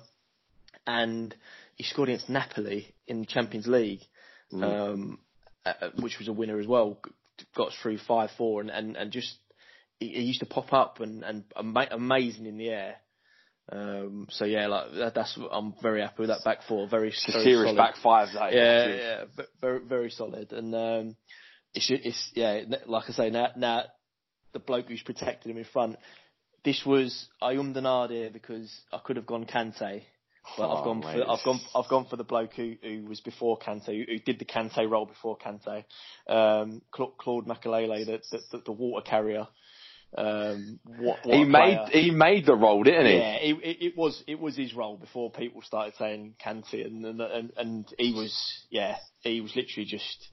and 0.87 1.35
he 1.75 1.83
scored 1.83 2.09
against 2.09 2.29
Napoli 2.29 2.93
in 3.07 3.21
the 3.21 3.25
Champions 3.25 3.67
League, 3.67 4.01
um, 4.53 5.19
uh, 5.65 5.73
which 5.99 6.19
was 6.19 6.27
a 6.27 6.33
winner 6.33 6.59
as 6.59 6.67
well. 6.67 6.99
Got 7.55 7.69
us 7.69 7.75
through 7.81 7.97
five 7.99 8.31
four, 8.37 8.61
and 8.61 8.69
and 8.69 8.95
and 8.95 9.11
just 9.11 9.35
he, 9.99 10.09
he 10.09 10.21
used 10.21 10.39
to 10.41 10.45
pop 10.45 10.73
up 10.73 10.99
and 10.99 11.23
and 11.23 11.43
ama- 11.55 11.89
amazing 11.91 12.45
in 12.45 12.57
the 12.57 12.69
air. 12.69 12.95
Um, 13.71 14.27
so 14.29 14.45
yeah, 14.45 14.67
like 14.67 14.93
that, 14.93 15.15
that's 15.15 15.37
I'm 15.51 15.73
very 15.81 16.01
happy 16.01 16.15
with 16.19 16.29
that 16.29 16.43
back 16.43 16.59
four. 16.67 16.87
Very, 16.87 17.13
very 17.31 17.43
serious 17.43 17.63
solid. 17.63 17.77
back 17.77 17.95
five, 18.01 18.29
that. 18.33 18.53
Yeah, 18.53 18.87
yeah, 18.87 19.23
ve- 19.35 19.43
very, 19.59 19.79
very 19.79 20.09
solid. 20.11 20.51
And 20.53 20.75
um, 20.75 21.15
it's, 21.73 21.89
it's 21.89 22.31
yeah, 22.35 22.61
like 22.85 23.05
I 23.09 23.13
say, 23.13 23.29
now, 23.31 23.49
now 23.57 23.83
the 24.53 24.59
bloke 24.59 24.87
who's 24.87 25.01
protected 25.01 25.51
him 25.51 25.57
in 25.57 25.65
front. 25.65 25.97
This 26.63 26.83
was 26.85 27.27
I 27.41 27.53
ummed 27.55 27.75
and 27.77 27.85
ahed 27.87 28.11
here 28.11 28.29
because 28.31 28.71
I 28.93 28.99
could 29.03 29.17
have 29.17 29.25
gone 29.25 29.45
Kante, 29.45 30.03
but 30.57 30.69
I've 30.69 30.79
Oh, 30.79 30.83
gone 30.83 30.99
mate. 30.99 31.23
for 31.25 31.31
I've 31.31 31.43
gone 31.43 31.59
I've 31.75 31.89
gone 31.89 32.05
for 32.05 32.15
the 32.17 32.23
bloke 32.23 32.53
who, 32.53 32.75
who 32.83 33.05
was 33.05 33.19
before 33.21 33.57
Kante, 33.57 33.87
who, 33.87 34.03
who 34.13 34.19
did 34.19 34.39
the 34.39 34.45
Kante 34.45 34.89
role 34.89 35.05
before 35.05 35.37
Kante, 35.37 35.83
um, 36.27 36.81
Cla- 36.91 37.11
Claude 37.19 37.47
Makelele, 37.47 38.05
the, 38.05 38.21
the, 38.51 38.61
the 38.65 38.71
water 38.71 39.03
carrier. 39.03 39.47
Um, 40.17 40.79
what, 40.85 41.19
what 41.25 41.35
He 41.35 41.43
made 41.43 41.89
he 41.91 42.11
made 42.11 42.45
the 42.45 42.55
role, 42.55 42.83
didn't 42.83 43.05
he? 43.07 43.17
Yeah, 43.17 43.35
it, 43.35 43.53
it, 43.55 43.85
it 43.85 43.97
was 43.97 44.23
it 44.27 44.39
was 44.39 44.55
his 44.55 44.73
role 44.73 44.97
before 44.97 45.29
people 45.29 45.61
started 45.61 45.93
saying 45.97 46.35
Kante, 46.43 46.85
and 46.85 47.05
and 47.05 47.21
and, 47.21 47.53
and 47.57 47.93
he 47.97 48.13
was 48.13 48.63
yeah 48.69 48.97
he 49.21 49.41
was 49.41 49.55
literally 49.55 49.85
just 49.85 50.29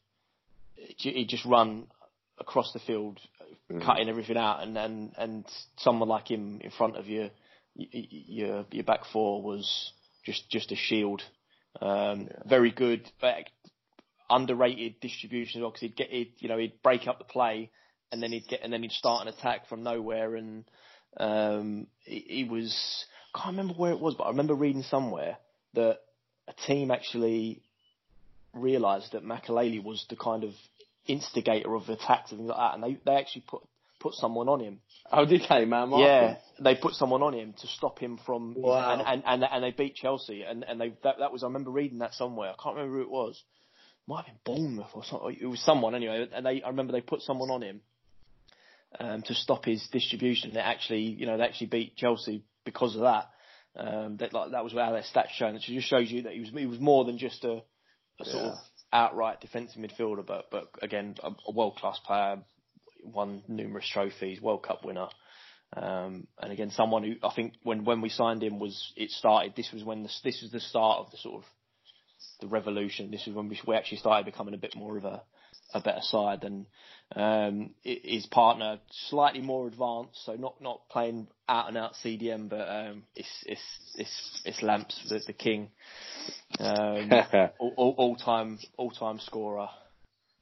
he 0.75 1.25
just 1.25 1.45
run 1.45 1.87
across 2.39 2.73
the 2.73 2.79
field, 2.81 3.19
cutting 3.85 4.09
everything 4.09 4.37
out, 4.37 4.63
and 4.63 4.77
and 4.79 5.13
and 5.17 5.45
someone 5.79 6.09
like 6.09 6.31
him 6.31 6.61
in 6.61 6.71
front 6.71 6.97
of 6.97 7.07
you, 7.07 7.31
your 7.75 8.65
your 8.71 8.85
back 8.85 9.01
four 9.13 9.43
was 9.43 9.93
just 10.25 10.49
just 10.51 10.71
a 10.71 10.77
shield. 10.77 11.23
Um, 11.81 12.29
Very 12.47 12.71
good, 12.71 13.11
but 13.21 13.35
underrated 14.31 15.01
distribution 15.01 15.61
as 15.61 15.63
well 15.63 15.71
because 15.71 15.83
he'd 15.83 15.97
get 15.97 16.09
he'd, 16.11 16.33
you 16.39 16.49
know 16.49 16.59
he'd 16.59 16.83
break 16.83 17.07
up 17.09 17.19
the 17.19 17.25
play 17.25 17.71
and 18.13 18.23
then 18.23 18.31
he'd 18.33 18.47
get 18.47 18.61
and 18.63 18.73
then 18.73 18.83
he'd 18.83 18.93
start 18.93 19.27
an 19.27 19.33
attack 19.33 19.69
from 19.69 19.83
nowhere 19.83 20.37
and 20.37 20.65
um, 21.17 21.87
he, 22.05 22.25
he 22.29 22.45
was 22.45 23.05
I 23.35 23.39
can't 23.39 23.57
remember 23.57 23.75
where 23.75 23.93
it 23.93 23.99
was 24.01 24.15
but 24.15 24.25
I 24.25 24.29
remember 24.29 24.55
reading 24.55 24.83
somewhere 24.85 25.39
that 25.75 25.99
a 26.47 26.53
team 26.67 26.91
actually 26.91 27.63
realised 28.55 29.13
that 29.13 29.25
Makelele 29.25 29.83
was 29.83 30.05
the 30.11 30.17
kind 30.17 30.45
of 30.45 30.51
instigator 31.07 31.75
of 31.75 31.89
attacks 31.89 32.31
and 32.31 32.39
things 32.39 32.49
like 32.51 32.59
that 32.59 32.75
and 32.75 32.83
they, 32.85 32.99
they 33.05 33.17
actually 33.17 33.45
put 33.49 33.63
put 33.99 34.15
someone 34.15 34.49
on 34.49 34.61
him 34.61 34.79
Oh, 35.11 35.25
did 35.27 35.43
they, 35.49 35.65
man? 35.65 35.91
Martin? 35.91 36.01
yeah, 36.01 36.37
they 36.59 36.75
put 36.75 36.95
someone 36.95 37.23
on 37.23 37.35
him 37.35 37.55
to 37.61 37.67
stop 37.67 37.99
him 37.99 38.19
from, 38.25 38.55
Wow. 38.57 38.93
and, 38.95 39.03
and 39.03 39.23
and 39.27 39.45
and 39.45 39.65
they 39.65 39.73
beat 39.73 39.95
Chelsea, 39.95 40.43
and 40.43 40.65
and 40.65 40.81
they 40.81 40.95
that 41.03 41.17
that 41.19 41.31
was 41.33 41.43
I 41.43 41.47
remember 41.47 41.71
reading 41.71 41.99
that 41.99 42.15
somewhere. 42.15 42.49
I 42.51 42.55
can't 42.63 42.77
remember 42.77 42.97
who 42.97 43.03
it 43.03 43.11
was. 43.11 43.43
Might 44.07 44.25
have 44.25 44.43
been 44.45 44.55
Bournemouth 44.55 44.91
or 44.95 45.05
something. 45.05 45.37
It 45.39 45.45
was 45.47 45.61
someone 45.61 45.95
anyway, 45.95 46.29
and 46.33 46.47
they 46.47 46.63
I 46.63 46.69
remember 46.69 46.93
they 46.93 47.03
put 47.03 47.21
someone 47.21 47.51
on 47.51 47.63
him 47.63 47.81
um, 49.01 49.23
to 49.23 49.35
stop 49.35 49.65
his 49.65 49.87
distribution. 49.93 50.53
They 50.55 50.61
actually, 50.61 51.03
you 51.03 51.27
know, 51.27 51.37
they 51.37 51.45
actually 51.45 51.69
beat 51.69 51.97
Chelsea 51.97 52.45
because 52.65 52.95
of 52.95 53.03
that. 53.03 53.31
Um, 53.75 54.19
that 54.19 54.35
like 54.35 54.51
that 54.51 54.65
was 54.65 54.75
how 54.75 54.93
their 54.93 55.03
stats 55.03 55.31
showing. 55.35 55.55
It 55.57 55.63
just 55.63 55.89
shows 55.89 56.11
you 56.11 56.23
that 56.23 56.35
he 56.35 56.41
was 56.41 56.51
he 56.51 56.67
was 56.67 56.81
more 56.81 57.05
than 57.05 57.19
just 57.19 57.43
a, 57.45 57.63
a 58.21 58.25
sort 58.25 58.45
of 58.45 58.59
outright 58.93 59.41
defensive 59.41 59.81
midfielder, 59.81 60.27
but 60.27 60.51
but 60.51 60.69
again 60.83 61.15
a, 61.23 61.31
a 61.47 61.53
world 61.53 61.77
class 61.77 61.99
player, 62.07 62.39
won 63.03 63.43
numerous 63.49 63.89
trophies, 63.89 64.41
World 64.41 64.63
Cup 64.63 64.85
winner. 64.85 65.09
Um, 65.75 66.27
and 66.39 66.53
again, 66.53 66.71
someone 66.71 67.03
who 67.03 67.15
I 67.27 67.33
think 67.35 67.55
when, 67.63 67.85
when 67.85 68.03
we 68.03 68.11
signed 68.11 68.43
him 68.43 68.59
was 68.59 68.93
it 68.95 69.11
started. 69.11 69.55
This 69.57 69.73
was 69.73 69.85
when 69.85 70.03
the, 70.03 70.11
this 70.23 70.43
was 70.43 70.51
the 70.53 70.61
start 70.61 70.99
of 70.99 71.11
the 71.11 71.17
sort 71.17 71.43
of 71.43 71.49
the 72.41 72.49
revolution. 72.49 73.11
This 73.11 73.27
is 73.27 73.35
when 73.35 73.49
we, 73.49 73.59
we 73.67 73.75
actually 73.75 73.99
started 73.99 74.27
becoming 74.27 74.55
a 74.55 74.59
bit 74.59 74.77
more 74.77 74.99
of 74.99 75.05
a 75.05 75.23
a 75.75 75.81
better 75.81 76.03
side. 76.03 76.45
And 76.45 76.67
um, 77.15 77.71
his 77.83 78.27
partner 78.27 78.79
slightly 79.09 79.41
more 79.41 79.67
advanced, 79.67 80.25
so 80.25 80.35
not 80.35 80.61
not 80.61 80.89
playing 80.91 81.29
out 81.49 81.69
and 81.69 81.77
out 81.77 81.93
CDM, 82.05 82.49
but 82.49 82.69
um, 82.69 83.03
it's 83.15 83.45
it's 83.47 83.61
it's 83.97 84.43
it's 84.45 84.63
Lamps 84.63 84.99
the, 85.09 85.21
the 85.27 85.33
king, 85.33 85.69
um, 86.59 87.11
all, 87.59 87.75
all, 87.77 87.95
all 87.99 88.17
time 88.17 88.59
all 88.77 88.91
time 88.91 89.19
scorer 89.21 89.69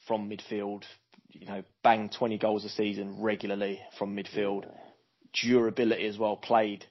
from 0.07 0.31
midfield. 0.31 0.85
You 1.29 1.47
know, 1.47 1.63
bang 1.83 2.09
twenty 2.09 2.39
goals 2.39 2.65
a 2.65 2.69
season 2.69 3.21
regularly 3.21 3.81
from 3.99 4.17
midfield. 4.17 4.67
Durability 5.33 6.07
as 6.07 6.19
well. 6.19 6.37
Played 6.37 6.85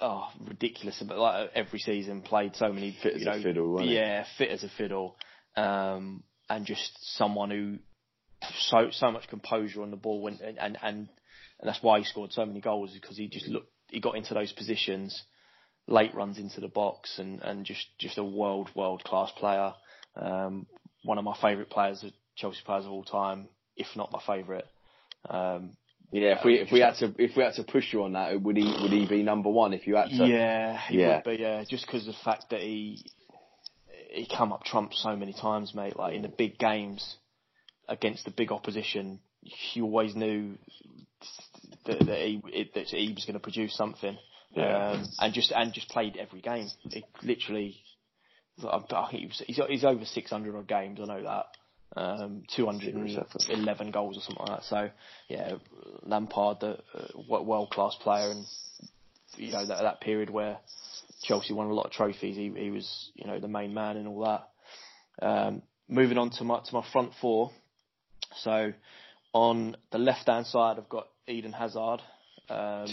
oh 0.00 0.28
ridiculous, 0.46 1.02
but 1.06 1.16
like 1.16 1.50
every 1.54 1.78
season 1.78 2.22
played 2.22 2.56
so 2.56 2.72
many 2.72 2.96
Fit 3.02 3.14
as 3.14 3.22
you 3.22 3.30
a 3.30 3.42
fiddle, 3.42 3.82
yeah, 3.82 4.24
fit 4.36 4.50
as 4.50 4.64
a 4.64 4.68
fiddle, 4.76 5.16
um, 5.56 6.22
and 6.48 6.66
just 6.66 6.90
someone 7.16 7.50
who 7.50 7.78
so 8.68 8.88
so 8.90 9.10
much 9.10 9.28
composure 9.28 9.82
on 9.82 9.90
the 9.90 9.96
ball, 9.96 10.26
and 10.26 10.40
and 10.40 10.58
and, 10.58 10.76
and 10.82 11.08
that's 11.62 11.82
why 11.82 11.98
he 11.98 12.04
scored 12.04 12.32
so 12.32 12.44
many 12.44 12.60
goals 12.60 12.92
because 12.92 13.16
he 13.16 13.28
just 13.28 13.48
looked, 13.48 13.70
he 13.88 14.00
got 14.00 14.16
into 14.16 14.34
those 14.34 14.52
positions, 14.52 15.22
late 15.86 16.14
runs 16.14 16.38
into 16.38 16.60
the 16.60 16.68
box, 16.68 17.18
and 17.18 17.40
and 17.42 17.64
just 17.64 17.86
just 17.98 18.18
a 18.18 18.24
world 18.24 18.70
world 18.74 19.02
class 19.04 19.30
player. 19.38 19.72
Um, 20.16 20.66
one 21.04 21.18
of 21.18 21.24
my 21.24 21.36
favourite 21.40 21.70
players, 21.70 22.04
Chelsea 22.36 22.60
players 22.64 22.84
of 22.84 22.92
all 22.92 23.04
time, 23.04 23.48
if 23.76 23.86
not 23.96 24.12
my 24.12 24.20
favourite. 24.26 24.64
Um, 25.28 25.76
Yeah, 26.12 26.38
if 26.38 26.44
we 26.44 26.54
if 26.58 26.72
we 26.72 26.80
had 26.80 26.96
to 26.96 27.14
if 27.18 27.36
we 27.36 27.42
had 27.42 27.54
to 27.54 27.64
push 27.64 27.92
you 27.92 28.04
on 28.04 28.12
that, 28.12 28.40
would 28.40 28.56
he 28.56 28.76
would 28.82 28.92
he 28.92 29.06
be 29.06 29.22
number 29.22 29.50
one 29.50 29.72
if 29.72 29.86
you 29.86 29.96
had 29.96 30.10
to? 30.10 30.26
Yeah, 30.26 30.78
he 30.88 30.98
Yeah. 30.98 31.16
would 31.16 31.24
be. 31.24 31.42
Yeah, 31.42 31.64
just 31.68 31.86
because 31.86 32.06
of 32.06 32.14
the 32.14 32.20
fact 32.24 32.50
that 32.50 32.60
he 32.60 33.04
he 34.12 34.26
come 34.26 34.52
up 34.52 34.64
trumps 34.64 35.02
so 35.02 35.16
many 35.16 35.32
times, 35.32 35.74
mate. 35.74 35.96
Like 35.96 36.14
in 36.14 36.22
the 36.22 36.28
big 36.28 36.58
games 36.58 37.16
against 37.88 38.24
the 38.24 38.30
big 38.30 38.52
opposition, 38.52 39.20
he 39.42 39.80
always 39.80 40.14
knew 40.14 40.56
that, 41.86 41.98
that 42.00 42.18
he 42.18 42.42
it, 42.52 42.74
that 42.74 42.86
he 42.88 43.12
was 43.14 43.24
going 43.24 43.34
to 43.34 43.40
produce 43.40 43.76
something. 43.76 44.16
Yeah. 44.54 44.90
Um, 44.90 45.06
and 45.18 45.34
just 45.34 45.50
and 45.52 45.72
just 45.72 45.88
played 45.88 46.16
every 46.16 46.40
game. 46.40 46.68
He 46.90 47.04
literally, 47.22 47.76
I 48.62 48.76
I 48.76 49.10
think 49.10 49.20
he 49.20 49.26
was, 49.26 49.42
he's 49.46 49.60
he's 49.68 49.84
over 49.84 50.04
600 50.04 50.56
odd 50.56 50.68
games. 50.68 51.00
I 51.02 51.06
know 51.06 51.22
that. 51.22 51.46
Um, 51.94 52.44
211 52.56 53.90
goals 53.90 54.16
or 54.16 54.20
something 54.22 54.46
like 54.46 54.60
that. 54.60 54.64
So 54.64 54.90
yeah, 55.28 55.56
Lampard, 56.02 56.60
the 56.60 56.78
uh, 56.94 57.42
world 57.42 57.68
class 57.70 57.94
player, 58.00 58.30
and 58.30 58.46
you 59.36 59.52
know 59.52 59.66
that 59.66 59.82
that 59.82 60.00
period 60.00 60.30
where 60.30 60.58
Chelsea 61.22 61.54
won 61.54 61.68
a 61.68 61.74
lot 61.74 61.86
of 61.86 61.92
trophies, 61.92 62.36
he 62.36 62.52
he 62.56 62.70
was 62.70 63.10
you 63.14 63.26
know 63.26 63.38
the 63.38 63.48
main 63.48 63.74
man 63.74 63.96
and 63.96 64.08
all 64.08 64.24
that. 64.24 65.26
Um, 65.26 65.62
moving 65.88 66.18
on 66.18 66.30
to 66.30 66.44
my 66.44 66.60
to 66.60 66.74
my 66.74 66.84
front 66.92 67.12
four. 67.20 67.50
So 68.36 68.72
on 69.32 69.76
the 69.90 69.98
left 69.98 70.26
hand 70.26 70.46
side, 70.46 70.78
I've 70.78 70.88
got 70.88 71.08
Eden 71.26 71.52
Hazard. 71.52 72.00
Um, 72.48 72.86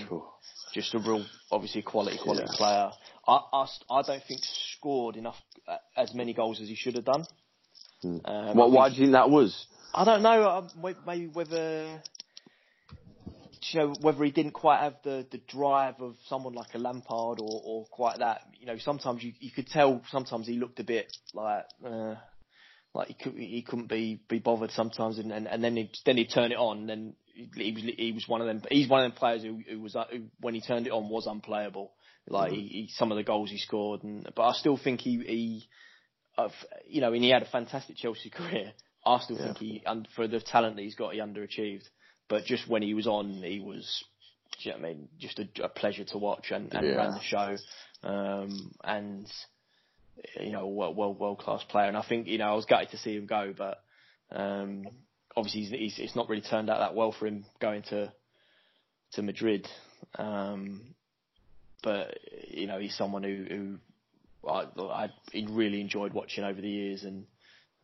just 0.74 0.94
a 0.94 1.00
real, 1.00 1.26
obviously, 1.52 1.82
quality 1.82 2.18
quality 2.22 2.46
yeah. 2.50 2.58
player. 2.58 2.92
I, 3.28 3.40
I, 3.54 3.66
I 3.90 4.02
don't 4.04 4.24
think 4.24 4.42
scored 4.76 5.16
enough 5.16 5.36
uh, 5.68 5.78
as 5.98 6.14
many 6.14 6.34
goals 6.34 6.62
as 6.62 6.68
he 6.68 6.76
should 6.76 6.96
have 6.96 7.06
done. 7.06 7.26
Hmm. 8.02 8.18
Um, 8.24 8.58
well, 8.58 8.72
why 8.72 8.90
do 8.90 8.96
you 8.96 9.02
think 9.02 9.12
that 9.14 9.30
was? 9.30 9.66
I 9.94 10.06
don't 10.06 10.22
know. 10.22 10.48
Um, 10.48 10.96
maybe 11.06 11.28
whether 11.28 12.02
you 13.72 13.80
know 13.80 13.94
whether 14.02 14.24
he 14.24 14.32
didn't 14.32 14.52
quite 14.52 14.82
have 14.82 14.96
the, 15.04 15.26
the 15.32 15.40
drive 15.48 15.96
of 16.00 16.16
someone 16.28 16.54
like 16.54 16.74
a 16.74 16.78
Lampard 16.78 17.40
or, 17.40 17.62
or 17.64 17.86
quite 17.86 18.20
that. 18.20 18.42
You 18.60 18.68
know, 18.68 18.78
sometimes 18.78 19.24
you 19.24 19.34
you 19.40 19.52
could 19.52 19.68
tell. 19.68 20.02
Sometimes 20.10 20.48
he 20.48 20.58
looked 20.58 20.80
a 20.80 20.84
bit 20.84 21.12
like. 21.34 21.66
Uh, 21.86 22.16
like 22.94 23.08
he 23.08 23.14
could 23.14 23.34
he 23.36 23.62
couldn't 23.62 23.88
be 23.88 24.20
be 24.28 24.40
bothered 24.40 24.72
sometimes, 24.72 25.20
and 25.20 25.32
and, 25.32 25.48
and 25.48 25.64
then 25.64 25.76
he 25.76 25.92
then 26.06 26.18
he'd 26.18 26.32
turn 26.34 26.52
it 26.52 26.58
on, 26.58 26.80
and 26.80 26.90
then 26.90 27.14
he 27.56 27.72
was 27.72 27.84
he 27.84 28.12
was 28.12 28.28
one 28.28 28.42
of 28.42 28.48
them. 28.48 28.62
He's 28.70 28.90
one 28.90 29.04
of 29.04 29.12
them 29.12 29.18
players 29.18 29.44
who, 29.44 29.62
who 29.70 29.80
was 29.80 29.96
who, 30.12 30.24
when 30.40 30.56
he 30.56 30.62
turned 30.62 30.88
it 30.88 30.94
on 30.94 31.10
was 31.10 31.28
unplayable. 31.28 31.92
Like 32.28 32.52
mm-hmm. 32.52 32.62
he, 32.62 32.68
he, 32.68 32.90
some 32.94 33.12
of 33.12 33.18
the 33.18 33.24
goals 33.24 33.50
he 33.50 33.58
scored, 33.58 34.04
and 34.04 34.28
but 34.36 34.44
I 34.44 34.54
still 34.54 34.78
think 34.78 35.02
he 35.02 35.18
he, 35.18 35.70
uh, 36.38 36.50
you 36.88 37.02
know, 37.02 37.14
and 37.14 37.24
he 37.24 37.30
had 37.30 37.44
a 37.44 37.50
fantastic 37.50 37.98
Chelsea 37.98 38.30
career. 38.36 38.74
I 39.06 39.20
still 39.20 39.38
yeah. 39.38 39.46
think 39.46 39.58
he, 39.58 39.84
and 39.86 40.08
for 40.16 40.28
the 40.28 40.40
talent 40.40 40.76
that 40.76 40.82
he's 40.82 40.96
got, 40.96 41.14
he 41.14 41.20
underachieved. 41.20 41.88
But 42.30 42.46
just 42.46 42.70
when 42.70 42.84
he 42.84 42.94
was 42.94 43.08
on, 43.08 43.42
he 43.44 43.60
was, 43.60 44.04
you 44.60 44.72
know 44.72 44.78
I 44.78 44.82
mean, 44.82 45.10
just 45.20 45.40
a, 45.40 45.48
a, 45.64 45.70
pleasure 45.70 46.06
to 46.06 46.18
watch 46.18 46.52
and, 46.52 46.74
and 46.74 46.88
yeah. 46.88 46.96
ran 46.96 47.12
the 47.12 47.22
show. 47.22 47.58
Um, 48.08 48.72
and 48.84 49.28
you 50.40 50.52
know, 50.52 50.68
well, 50.68 50.94
well, 50.94 51.14
world 51.14 51.40
class 51.40 51.64
player. 51.64 51.88
And 51.88 51.98
I 51.98 52.06
think 52.08 52.28
you 52.28 52.38
know, 52.38 52.52
I 52.52 52.54
was 52.54 52.66
gutted 52.66 52.92
to 52.92 52.98
see 52.98 53.16
him 53.16 53.26
go, 53.26 53.54
but 53.58 53.82
um, 54.32 54.86
obviously 55.36 55.62
he's, 55.62 55.72
he's, 55.72 56.00
it's 56.00 56.16
not 56.16 56.30
really 56.30 56.44
turned 56.44 56.70
out 56.70 56.80
that 56.80 56.96
well 56.96 57.12
for 57.12 57.26
him 57.28 57.46
going 57.60 57.82
to 57.90 58.14
to 59.14 59.22
Madrid. 59.24 59.68
Um, 60.16 60.96
but 61.82 62.18
you 62.48 62.68
know, 62.68 62.80
he's 62.80 62.96
someone 62.96 63.24
who, 63.24 63.46
who 63.50 64.48
I, 64.48 64.66
I 64.80 65.10
really 65.50 65.82
enjoyed 65.82 66.14
watching 66.14 66.44
over 66.44 66.62
the 66.62 66.70
years, 66.70 67.04
and 67.04 67.26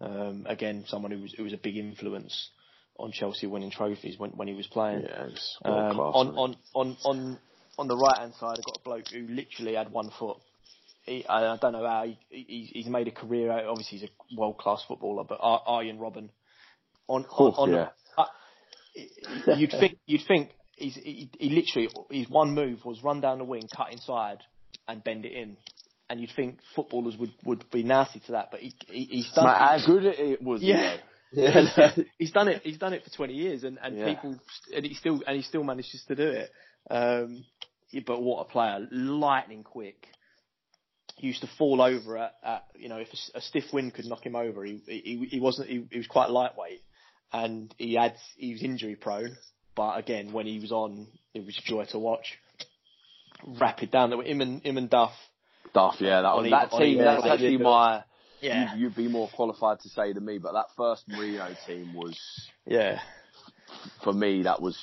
um, 0.02 0.46
again, 0.48 0.86
someone 0.88 1.12
who 1.12 1.22
was 1.22 1.34
who 1.34 1.44
was 1.44 1.54
a 1.54 1.58
big 1.58 1.78
influence 1.78 2.50
on 2.98 3.12
Chelsea 3.12 3.48
winning 3.48 3.72
trophies 3.72 4.18
when 4.18 4.32
when 4.32 4.48
he 4.48 4.54
was 4.54 4.68
playing. 4.68 5.04
Yeah, 5.04 5.28
um, 5.66 6.00
on, 6.00 6.28
on 6.38 6.56
on 6.74 6.98
on 7.04 7.40
on 7.78 7.88
the 7.88 7.96
right 7.96 8.20
hand 8.20 8.34
side, 8.40 8.58
I've 8.58 8.66
got 8.66 8.78
a 8.78 8.84
bloke 8.84 9.08
who 9.12 9.28
literally 9.28 9.76
had 9.76 9.92
one 9.92 10.12
foot. 10.18 10.38
He, 11.04 11.26
I, 11.26 11.54
I 11.54 11.58
don't 11.58 11.74
know 11.74 11.86
how 11.86 12.06
he, 12.06 12.18
he, 12.30 12.70
he's 12.74 12.88
made 12.88 13.08
a 13.08 13.12
career 13.12 13.52
out. 13.52 13.66
Obviously, 13.66 14.00
he's 14.00 14.10
a 14.10 14.40
world 14.40 14.58
class 14.58 14.84
footballer, 14.88 15.24
but 15.24 15.40
Arjen 15.42 15.98
Robben 15.98 16.30
on 17.08 17.26
on, 17.26 17.52
on 17.54 17.72
yeah. 17.72 17.90
uh, 18.18 19.56
you'd 19.56 19.72
think 19.72 19.98
you'd 20.06 20.26
think 20.28 20.52
he's 20.76 20.96
he, 20.96 21.30
he 21.38 21.50
literally 21.50 21.90
his 22.10 22.30
one 22.30 22.54
move 22.54 22.84
was 22.86 23.04
run 23.04 23.22
down 23.22 23.38
the 23.38 23.44
wing, 23.44 23.68
cut 23.76 23.92
inside, 23.92 24.40
and 24.88 25.04
bend 25.04 25.26
it 25.26 25.34
in. 25.34 25.58
And 26.08 26.22
you'd 26.22 26.30
think 26.36 26.60
footballers 26.76 27.18
would, 27.18 27.32
would 27.46 27.66
be 27.72 27.82
nasty 27.82 28.20
to 28.28 28.34
that, 28.34 28.50
but 28.52 28.60
he, 28.60 28.76
he 28.88 29.06
he's 29.06 29.32
done. 29.34 29.48
it. 29.48 29.58
how 29.58 29.78
good 29.88 30.06
it 30.06 30.40
was. 30.40 30.62
Yeah, 30.62 30.98
yeah. 31.31 31.91
he's 32.18 32.31
done 32.31 32.47
it. 32.47 32.61
He's 32.64 32.77
done 32.77 32.93
it 32.93 33.03
for 33.03 33.10
20 33.10 33.34
years, 33.34 33.64
and, 33.64 33.77
and 33.81 33.97
yeah. 33.97 34.14
people, 34.14 34.38
and 34.76 34.85
he 34.85 34.93
still 34.93 35.22
and 35.26 35.35
he 35.35 35.41
still 35.41 35.64
manages 35.64 36.03
to 36.07 36.15
do 36.15 36.27
it. 36.27 36.52
Um, 36.89 37.45
but 38.06 38.22
what 38.22 38.41
a 38.41 38.45
player! 38.45 38.88
Lightning 38.91 39.64
quick. 39.64 40.07
He 41.18 41.27
used 41.27 41.41
to 41.41 41.49
fall 41.57 41.81
over 41.81 42.18
at, 42.18 42.35
at 42.43 42.64
you 42.77 42.89
know 42.89 42.97
if 42.97 43.07
a, 43.07 43.38
a, 43.38 43.41
stiff 43.41 43.65
wind 43.72 43.93
could 43.93 44.06
knock 44.06 44.26
him 44.26 44.35
over. 44.35 44.65
He 44.65 44.81
he, 44.85 45.27
he 45.30 45.39
wasn't. 45.39 45.69
He, 45.69 45.85
he 45.89 45.97
was 45.97 46.07
quite 46.07 46.30
lightweight, 46.30 46.81
and 47.31 47.73
he 47.77 47.95
had 47.95 48.15
he 48.38 48.53
was 48.53 48.64
injury 48.64 48.95
prone. 48.95 49.38
But 49.76 49.97
again, 49.97 50.31
when 50.31 50.45
he 50.45 50.60
was 50.60 50.72
on, 50.72 51.07
it 51.34 51.45
was 51.45 51.56
joy 51.65 51.85
to 51.91 51.99
watch. 51.99 52.38
Rapid 53.60 53.91
down 53.91 54.10
there, 54.10 54.22
him 54.22 54.41
and 54.41 54.61
him 54.64 54.77
and 54.77 54.89
Duff. 54.89 55.11
Duff, 55.73 55.95
yeah, 55.99 56.22
that 56.22 56.35
was 56.35 56.49
that 56.49 56.72
team. 56.72 56.97
That's 56.97 57.26
actually 57.26 57.57
my. 57.57 58.03
Yeah, 58.41 58.76
you, 58.76 58.86
would 58.86 58.95
be 58.95 59.07
more 59.07 59.30
qualified 59.34 59.80
to 59.82 59.90
say 59.90 60.14
than 60.14 60.26
me, 60.26 60.38
but 60.38 60.53
that 60.53 60.68
first 60.78 61.03
Rio 61.07 61.48
team 61.66 61.94
was. 61.94 62.20
Yeah. 62.66 62.99
For 64.03 64.14
me, 64.14 64.44
that 64.44 64.62
was 64.62 64.78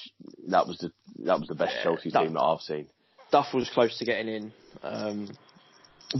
that 0.48 0.66
was 0.66 0.78
the 0.78 0.92
that 1.24 1.38
was 1.38 1.48
the 1.48 1.54
best 1.54 1.74
yeah, 1.76 1.82
Chelsea 1.82 2.10
Duff, 2.10 2.24
team 2.24 2.34
that 2.34 2.40
I've 2.40 2.60
seen. 2.60 2.86
Duff 3.30 3.54
was 3.54 3.70
close 3.70 3.96
to 3.98 4.04
getting 4.04 4.28
in. 4.28 4.52
Um, 4.82 5.28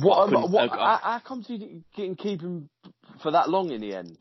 what? 0.00 0.32
Um, 0.32 0.50
what? 0.50 0.70
how, 0.70 1.00
how 1.02 1.18
comes 1.20 1.46
he 1.46 1.82
didn't 1.96 2.18
keep 2.18 2.40
him 2.40 2.68
for 3.22 3.32
that 3.32 3.48
long 3.48 3.70
in 3.70 3.80
the 3.80 3.94
end? 3.94 4.18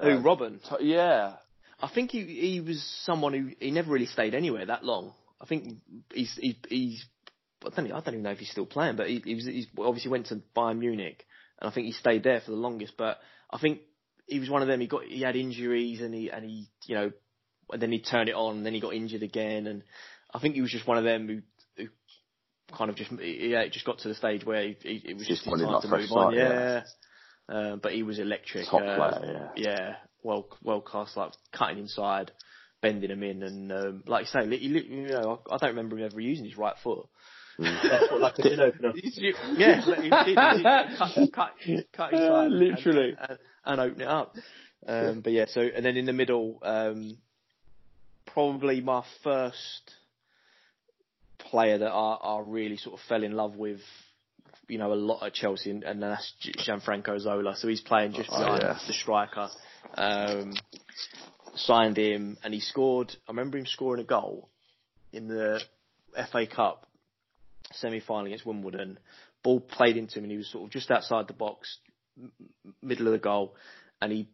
Who, 0.00 0.08
uh, 0.08 0.22
Robben? 0.22 0.60
T- 0.62 0.86
yeah. 0.86 1.34
I 1.80 1.88
think 1.88 2.10
he 2.10 2.24
he 2.24 2.60
was 2.60 2.82
someone 3.04 3.32
who 3.32 3.50
he 3.58 3.70
never 3.70 3.90
really 3.90 4.06
stayed 4.06 4.34
anywhere 4.34 4.66
that 4.66 4.84
long. 4.84 5.12
I 5.40 5.46
think 5.46 5.78
he's 6.12 6.32
he, 6.40 6.58
he's 6.68 7.04
I 7.64 7.70
don't, 7.70 7.92
I 7.92 8.00
don't 8.00 8.14
even 8.14 8.22
know 8.22 8.30
if 8.30 8.38
he's 8.38 8.50
still 8.50 8.66
playing, 8.66 8.96
but 8.96 9.08
he, 9.08 9.22
he 9.24 9.34
was 9.34 9.46
he's 9.46 9.66
obviously 9.78 10.10
went 10.10 10.26
to 10.26 10.40
Bayern 10.56 10.78
Munich, 10.78 11.24
and 11.60 11.70
I 11.70 11.72
think 11.72 11.86
he 11.86 11.92
stayed 11.92 12.22
there 12.22 12.40
for 12.40 12.50
the 12.50 12.56
longest. 12.56 12.94
But 12.96 13.18
I 13.50 13.58
think 13.58 13.80
he 14.26 14.40
was 14.40 14.50
one 14.50 14.62
of 14.62 14.68
them. 14.68 14.80
He 14.80 14.86
got 14.86 15.04
he 15.04 15.22
had 15.22 15.36
injuries, 15.36 16.00
and 16.00 16.14
he 16.14 16.30
and 16.30 16.44
he 16.44 16.68
you 16.86 16.94
know, 16.94 17.12
and 17.70 17.82
then 17.82 17.92
he 17.92 18.00
turned 18.00 18.28
it 18.28 18.34
on, 18.34 18.58
and 18.58 18.66
then 18.66 18.74
he 18.74 18.80
got 18.80 18.94
injured 18.94 19.22
again, 19.22 19.66
and 19.66 19.82
I 20.32 20.38
think 20.38 20.54
he 20.54 20.62
was 20.62 20.70
just 20.70 20.86
one 20.86 20.98
of 20.98 21.04
them 21.04 21.26
who. 21.26 21.82
who 21.82 21.88
Kind 22.76 22.88
of 22.88 22.96
just 22.96 23.12
yeah, 23.12 23.60
it 23.60 23.72
just 23.72 23.84
got 23.84 23.98
to 23.98 24.08
the 24.08 24.14
stage 24.14 24.44
where 24.44 24.62
he, 24.62 24.76
he, 24.80 25.02
it 25.10 25.16
was 25.18 25.26
just, 25.26 25.44
just 25.44 25.60
time 25.60 25.82
to 25.82 25.88
move 25.88 26.08
start, 26.08 26.26
on. 26.28 26.34
Yeah, 26.34 26.82
yeah. 27.48 27.54
Uh, 27.54 27.76
but 27.76 27.92
he 27.92 28.02
was 28.02 28.18
electric. 28.18 28.66
Top 28.66 28.80
uh, 28.80 28.96
player, 28.96 29.52
yeah. 29.54 29.62
yeah 29.62 29.94
well, 30.24 30.48
world 30.62 30.84
class, 30.84 31.16
like 31.16 31.32
cutting 31.52 31.78
inside, 31.78 32.32
bending 32.82 33.10
them 33.10 33.22
in, 33.22 33.42
and 33.42 33.70
um, 33.70 34.02
like 34.06 34.22
you 34.22 34.26
say, 34.26 34.56
you, 34.56 34.80
you 34.80 35.08
know, 35.08 35.40
I, 35.48 35.54
I 35.54 35.58
don't 35.58 35.70
remember 35.70 35.96
him 35.96 36.06
ever 36.06 36.20
using 36.20 36.46
his 36.46 36.58
right 36.58 36.74
foot. 36.82 37.06
Mm. 37.58 37.82
That's 37.82 38.10
what 38.10 38.20
like 38.20 38.38
a 38.38 38.42
tin 38.48 38.60
opener. 38.60 38.92
yeah, 39.56 39.80
cut, 40.98 41.32
cut, 41.32 41.52
cut 41.92 42.12
inside, 42.12 42.50
literally, 42.50 43.16
and, 43.18 43.38
and, 43.64 43.80
open 43.80 44.00
it 44.00 44.08
up. 44.08 44.34
Um, 44.86 45.20
but 45.20 45.32
yeah, 45.32 45.46
so 45.48 45.60
and 45.60 45.84
then 45.84 45.96
in 45.96 46.06
the 46.06 46.12
middle, 46.12 46.58
um, 46.62 47.16
probably 48.26 48.80
my 48.80 49.04
first 49.22 49.92
player 51.38 51.78
that 51.78 51.90
I, 51.90 52.14
I 52.14 52.42
really 52.44 52.76
sort 52.76 52.98
of 52.98 53.06
fell 53.06 53.22
in 53.22 53.32
love 53.32 53.56
with 53.56 53.80
you 54.68 54.78
know, 54.78 54.92
a 54.92 54.94
lot 54.94 55.22
at 55.22 55.34
Chelsea, 55.34 55.70
and, 55.70 55.82
and 55.84 56.02
that's 56.02 56.32
Gianfranco 56.66 57.20
Zola. 57.20 57.56
So 57.56 57.68
he's 57.68 57.80
playing 57.80 58.12
just 58.12 58.30
behind 58.30 58.62
oh, 58.62 58.66
yeah. 58.66 58.78
the 58.86 58.92
striker. 58.92 59.48
Um, 59.94 60.54
signed 61.54 61.98
him, 61.98 62.36
and 62.42 62.54
he 62.54 62.60
scored. 62.60 63.14
I 63.28 63.32
remember 63.32 63.58
him 63.58 63.66
scoring 63.66 64.02
a 64.02 64.06
goal 64.06 64.48
in 65.12 65.28
the 65.28 65.60
FA 66.32 66.46
Cup 66.46 66.86
semi-final 67.78 68.26
against 68.26 68.46
Wimbledon. 68.46 68.98
Ball 69.42 69.60
played 69.60 69.96
into 69.96 70.18
him, 70.18 70.24
and 70.24 70.32
he 70.32 70.38
was 70.38 70.50
sort 70.50 70.64
of 70.64 70.70
just 70.70 70.90
outside 70.90 71.28
the 71.28 71.34
box, 71.34 71.78
middle 72.82 73.06
of 73.06 73.12
the 73.12 73.18
goal, 73.18 73.54
and 74.00 74.12
he 74.12 74.28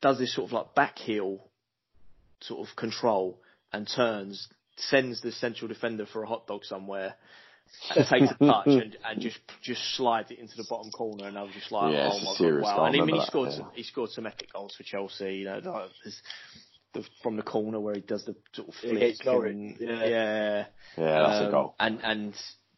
does 0.00 0.18
this 0.18 0.34
sort 0.34 0.48
of 0.48 0.52
like 0.52 0.74
back 0.74 0.98
heel 0.98 1.48
sort 2.40 2.66
of 2.66 2.76
control 2.76 3.40
and 3.72 3.88
turns, 3.94 4.48
sends 4.76 5.20
the 5.20 5.32
central 5.32 5.68
defender 5.68 6.06
for 6.06 6.22
a 6.22 6.26
hot 6.26 6.46
dog 6.46 6.64
somewhere, 6.64 7.14
and 7.94 8.06
takes 8.08 8.30
a 8.40 8.44
touch 8.44 8.66
and, 8.66 8.96
and 9.04 9.20
just 9.20 9.38
just 9.62 9.82
slides 9.96 10.30
it 10.30 10.38
into 10.38 10.56
the 10.56 10.66
bottom 10.68 10.90
corner, 10.90 11.26
and 11.26 11.36
I 11.36 11.42
was 11.42 11.52
just 11.52 11.72
like, 11.72 11.92
yeah, 11.92 12.10
oh 12.12 12.20
my 12.20 12.50
god, 12.50 12.62
wow! 12.62 12.84
And 12.84 13.00
I 13.00 13.04
mean, 13.04 13.16
he 13.16 13.26
scored 13.26 13.50
yeah. 13.50 13.56
some, 13.56 13.70
he 13.74 13.82
scored 13.82 14.10
some 14.10 14.26
epic 14.26 14.52
goals 14.52 14.74
for 14.76 14.82
Chelsea. 14.84 15.36
You 15.36 15.44
know, 15.46 15.60
like, 15.64 15.90
the, 16.94 17.04
from 17.22 17.36
the 17.36 17.42
corner 17.42 17.80
where 17.80 17.94
he 17.94 18.00
does 18.00 18.24
the 18.24 18.34
sort 18.52 18.68
of 18.68 18.74
flick. 18.74 19.16
And, 19.26 19.76
yeah, 19.78 20.04
yeah, 20.04 20.64
yeah, 20.96 21.22
that's 21.22 21.42
um, 21.42 21.48
a 21.48 21.50
goal. 21.50 21.74
And 21.78 22.00
and 22.02 22.34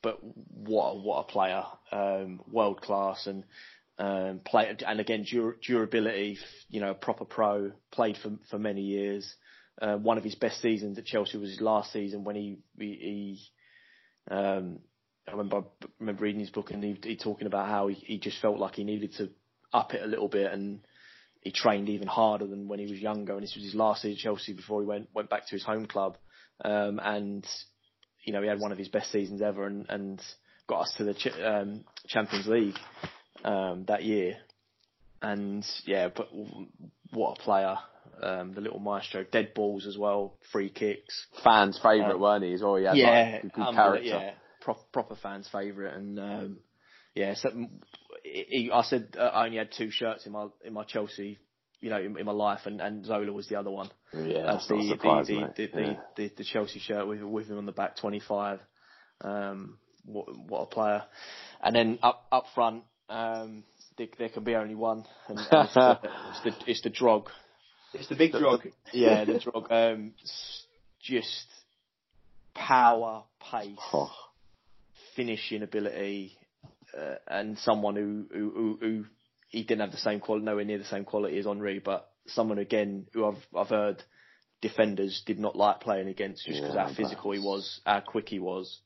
but 0.06 0.22
what 0.22 1.02
what 1.02 1.18
a 1.18 1.24
player, 1.24 1.64
um, 1.90 2.40
world 2.50 2.80
class 2.80 3.26
and. 3.26 3.44
Um, 3.98 4.42
play 4.44 4.76
and 4.86 5.00
again 5.00 5.24
dur- 5.24 5.56
durability. 5.66 6.36
You 6.68 6.82
know, 6.82 6.90
a 6.90 6.94
proper 6.94 7.24
pro. 7.24 7.72
Played 7.90 8.18
for 8.22 8.32
for 8.50 8.58
many 8.58 8.82
years. 8.82 9.34
Uh, 9.80 9.96
one 9.96 10.18
of 10.18 10.22
his 10.22 10.34
best 10.34 10.60
seasons 10.60 10.98
at 10.98 11.06
Chelsea 11.06 11.38
was 11.38 11.48
his 11.48 11.62
last 11.62 11.94
season 11.94 12.22
when 12.22 12.36
he 12.36 12.58
he, 12.78 13.40
um, 14.30 14.80
I 15.26 15.30
remember, 15.30 15.64
I 15.82 15.86
remember 15.98 16.24
reading 16.24 16.40
his 16.40 16.50
book 16.50 16.72
and 16.72 16.84
he, 16.84 16.98
he 17.02 17.16
talking 17.16 17.46
about 17.46 17.68
how 17.68 17.88
he, 17.88 17.94
he 17.94 18.18
just 18.18 18.38
felt 18.42 18.58
like 18.58 18.74
he 18.74 18.84
needed 18.84 19.14
to 19.14 19.30
up 19.72 19.94
it 19.94 20.02
a 20.02 20.06
little 20.06 20.28
bit 20.28 20.52
and 20.52 20.80
he 21.40 21.50
trained 21.50 21.88
even 21.88 22.06
harder 22.06 22.46
than 22.46 22.68
when 22.68 22.78
he 22.78 22.86
was 22.86 23.00
younger. 23.00 23.32
And 23.32 23.42
this 23.42 23.54
was 23.54 23.64
his 23.64 23.74
last 23.74 24.02
season 24.02 24.18
at 24.18 24.18
Chelsea 24.18 24.52
before 24.52 24.82
he 24.82 24.86
went 24.86 25.08
went 25.14 25.30
back 25.30 25.46
to 25.46 25.54
his 25.54 25.64
home 25.64 25.86
club. 25.86 26.18
Um, 26.62 27.00
and 27.02 27.46
you 28.26 28.32
know 28.32 28.42
he 28.42 28.48
had 28.48 28.60
one 28.60 28.72
of 28.72 28.78
his 28.78 28.88
best 28.88 29.10
seasons 29.10 29.40
ever 29.40 29.66
and, 29.66 29.86
and 29.88 30.22
got 30.66 30.82
us 30.82 30.94
to 30.98 31.04
the 31.04 31.14
ch- 31.14 31.40
um, 31.42 31.84
Champions 32.08 32.46
League 32.46 32.76
um, 33.44 33.84
that 33.88 34.02
year. 34.02 34.36
And 35.22 35.64
yeah, 35.86 36.08
but 36.14 36.28
what 37.12 37.38
a 37.38 37.42
player! 37.42 37.76
Um, 38.22 38.52
the 38.52 38.60
little 38.60 38.78
maestro, 38.78 39.24
dead 39.24 39.54
balls 39.54 39.86
as 39.86 39.96
well, 39.96 40.36
free 40.52 40.68
kicks. 40.68 41.26
Fans' 41.42 41.78
favourite, 41.82 42.14
um, 42.14 42.20
weren't 42.20 42.44
he? 42.44 42.52
As 42.52 42.62
well, 42.62 42.76
he 42.76 42.84
had 42.84 42.96
yeah, 42.96 43.30
like, 43.32 43.42
good, 43.42 43.52
good 43.52 43.74
character. 43.74 44.06
Yeah, 44.06 44.30
pro- 44.60 44.86
proper 44.92 45.16
fans' 45.16 45.48
favourite, 45.50 45.94
and 45.94 46.18
um, 46.18 46.58
yeah. 47.14 47.34
So 47.34 47.50
he, 48.22 48.70
I 48.72 48.82
said 48.82 49.16
uh, 49.18 49.22
I 49.22 49.46
only 49.46 49.58
had 49.58 49.70
two 49.76 49.90
shirts 49.90 50.26
in 50.26 50.32
my 50.32 50.48
in 50.64 50.74
my 50.74 50.84
Chelsea 50.84 51.38
you 51.80 51.90
know, 51.90 52.00
in, 52.00 52.18
in, 52.18 52.26
my 52.26 52.32
life, 52.32 52.60
and, 52.64 52.80
and 52.80 53.04
Zola 53.04 53.32
was 53.32 53.48
the 53.48 53.56
other 53.56 53.70
one. 53.70 53.90
Yeah, 54.12 54.44
that's 54.46 54.66
the, 54.66 54.86
surprise, 54.88 55.26
the, 55.26 55.52
the, 55.56 55.66
the, 55.66 55.80
yeah. 55.80 55.94
the, 56.16 56.32
the, 56.38 56.44
Chelsea 56.44 56.78
shirt 56.78 57.06
with 57.06 57.22
with 57.22 57.48
him 57.48 57.58
on 57.58 57.66
the 57.66 57.72
back, 57.72 57.96
25. 57.96 58.60
Um, 59.20 59.78
what, 60.04 60.26
what 60.48 60.60
a 60.62 60.66
player! 60.66 61.02
And 61.62 61.74
then 61.74 61.98
up 62.02 62.26
up 62.32 62.44
front, 62.54 62.84
um, 63.08 63.64
there, 63.98 64.08
there 64.18 64.28
can 64.28 64.44
be 64.44 64.54
only 64.54 64.74
one, 64.74 65.04
and, 65.28 65.38
and 65.38 65.48
it's, 65.50 65.74
the, 65.74 66.00
it's, 66.02 66.42
the, 66.44 66.70
it's 66.70 66.82
the 66.82 66.90
drog. 66.90 67.28
It's 67.92 68.08
the 68.08 68.16
big 68.16 68.32
drog. 68.32 68.66
yeah, 68.92 69.24
the 69.26 69.38
drog. 69.38 69.70
Um, 69.70 70.12
just 71.00 71.46
power, 72.54 73.24
pace, 73.52 73.78
oh. 73.92 74.10
finishing 75.14 75.62
ability, 75.62 76.36
uh, 76.98 77.16
and 77.28 77.58
someone 77.58 77.96
who, 77.96 78.26
who, 78.32 78.50
who, 78.50 78.78
who 78.80 79.04
he 79.48 79.62
didn't 79.62 79.80
have 79.80 79.92
the 79.92 79.98
same 79.98 80.20
quality, 80.20 80.44
nowhere 80.44 80.64
near 80.64 80.78
the 80.78 80.84
same 80.84 81.04
quality 81.04 81.38
as 81.38 81.46
Henry, 81.46 81.78
but 81.78 82.08
someone 82.26 82.58
again 82.58 83.06
who 83.12 83.26
I've 83.26 83.46
I've 83.56 83.68
heard 83.68 84.02
defenders 84.60 85.22
did 85.26 85.38
not 85.38 85.56
like 85.56 85.80
playing 85.80 86.08
against 86.08 86.46
just 86.46 86.60
because 86.60 86.74
yeah, 86.74 86.88
how 86.88 86.94
physical 86.94 87.32
he 87.32 87.38
was, 87.38 87.80
how 87.84 88.00
quick 88.00 88.28
he 88.28 88.38
was. 88.38 88.80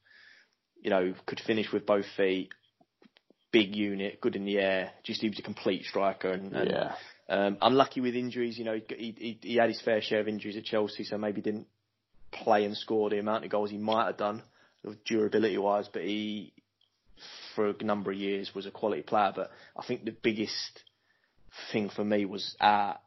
You 0.82 0.90
know, 0.90 1.14
could 1.26 1.40
finish 1.40 1.72
with 1.72 1.84
both 1.84 2.06
feet, 2.16 2.48
big 3.52 3.76
unit, 3.76 4.20
good 4.20 4.36
in 4.36 4.44
the 4.44 4.58
air. 4.58 4.92
Just 5.02 5.20
he 5.20 5.28
was 5.28 5.38
a 5.38 5.42
complete 5.42 5.84
striker 5.84 6.30
and, 6.30 6.54
and 6.54 6.70
yeah. 6.70 6.94
um, 7.28 7.58
unlucky 7.60 8.00
with 8.00 8.14
injuries. 8.14 8.58
You 8.58 8.64
know, 8.64 8.80
he, 8.88 9.14
he 9.18 9.38
he 9.42 9.56
had 9.56 9.68
his 9.68 9.80
fair 9.82 10.00
share 10.00 10.20
of 10.20 10.28
injuries 10.28 10.56
at 10.56 10.64
Chelsea, 10.64 11.04
so 11.04 11.18
maybe 11.18 11.40
didn't 11.40 11.66
play 12.32 12.64
and 12.64 12.76
score 12.76 13.10
the 13.10 13.18
amount 13.18 13.44
of 13.44 13.50
goals 13.50 13.70
he 13.70 13.78
might 13.78 14.06
have 14.06 14.16
done, 14.16 14.42
durability 15.04 15.58
wise. 15.58 15.88
But 15.92 16.02
he 16.02 16.54
for 17.54 17.70
a 17.70 17.84
number 17.84 18.10
of 18.10 18.16
years 18.16 18.54
was 18.54 18.66
a 18.66 18.70
quality 18.70 19.02
player. 19.02 19.32
But 19.34 19.50
I 19.76 19.84
think 19.84 20.04
the 20.04 20.16
biggest 20.22 20.82
thing 21.72 21.90
for 21.90 22.04
me 22.04 22.24
was 22.24 22.56
how, 22.60 22.98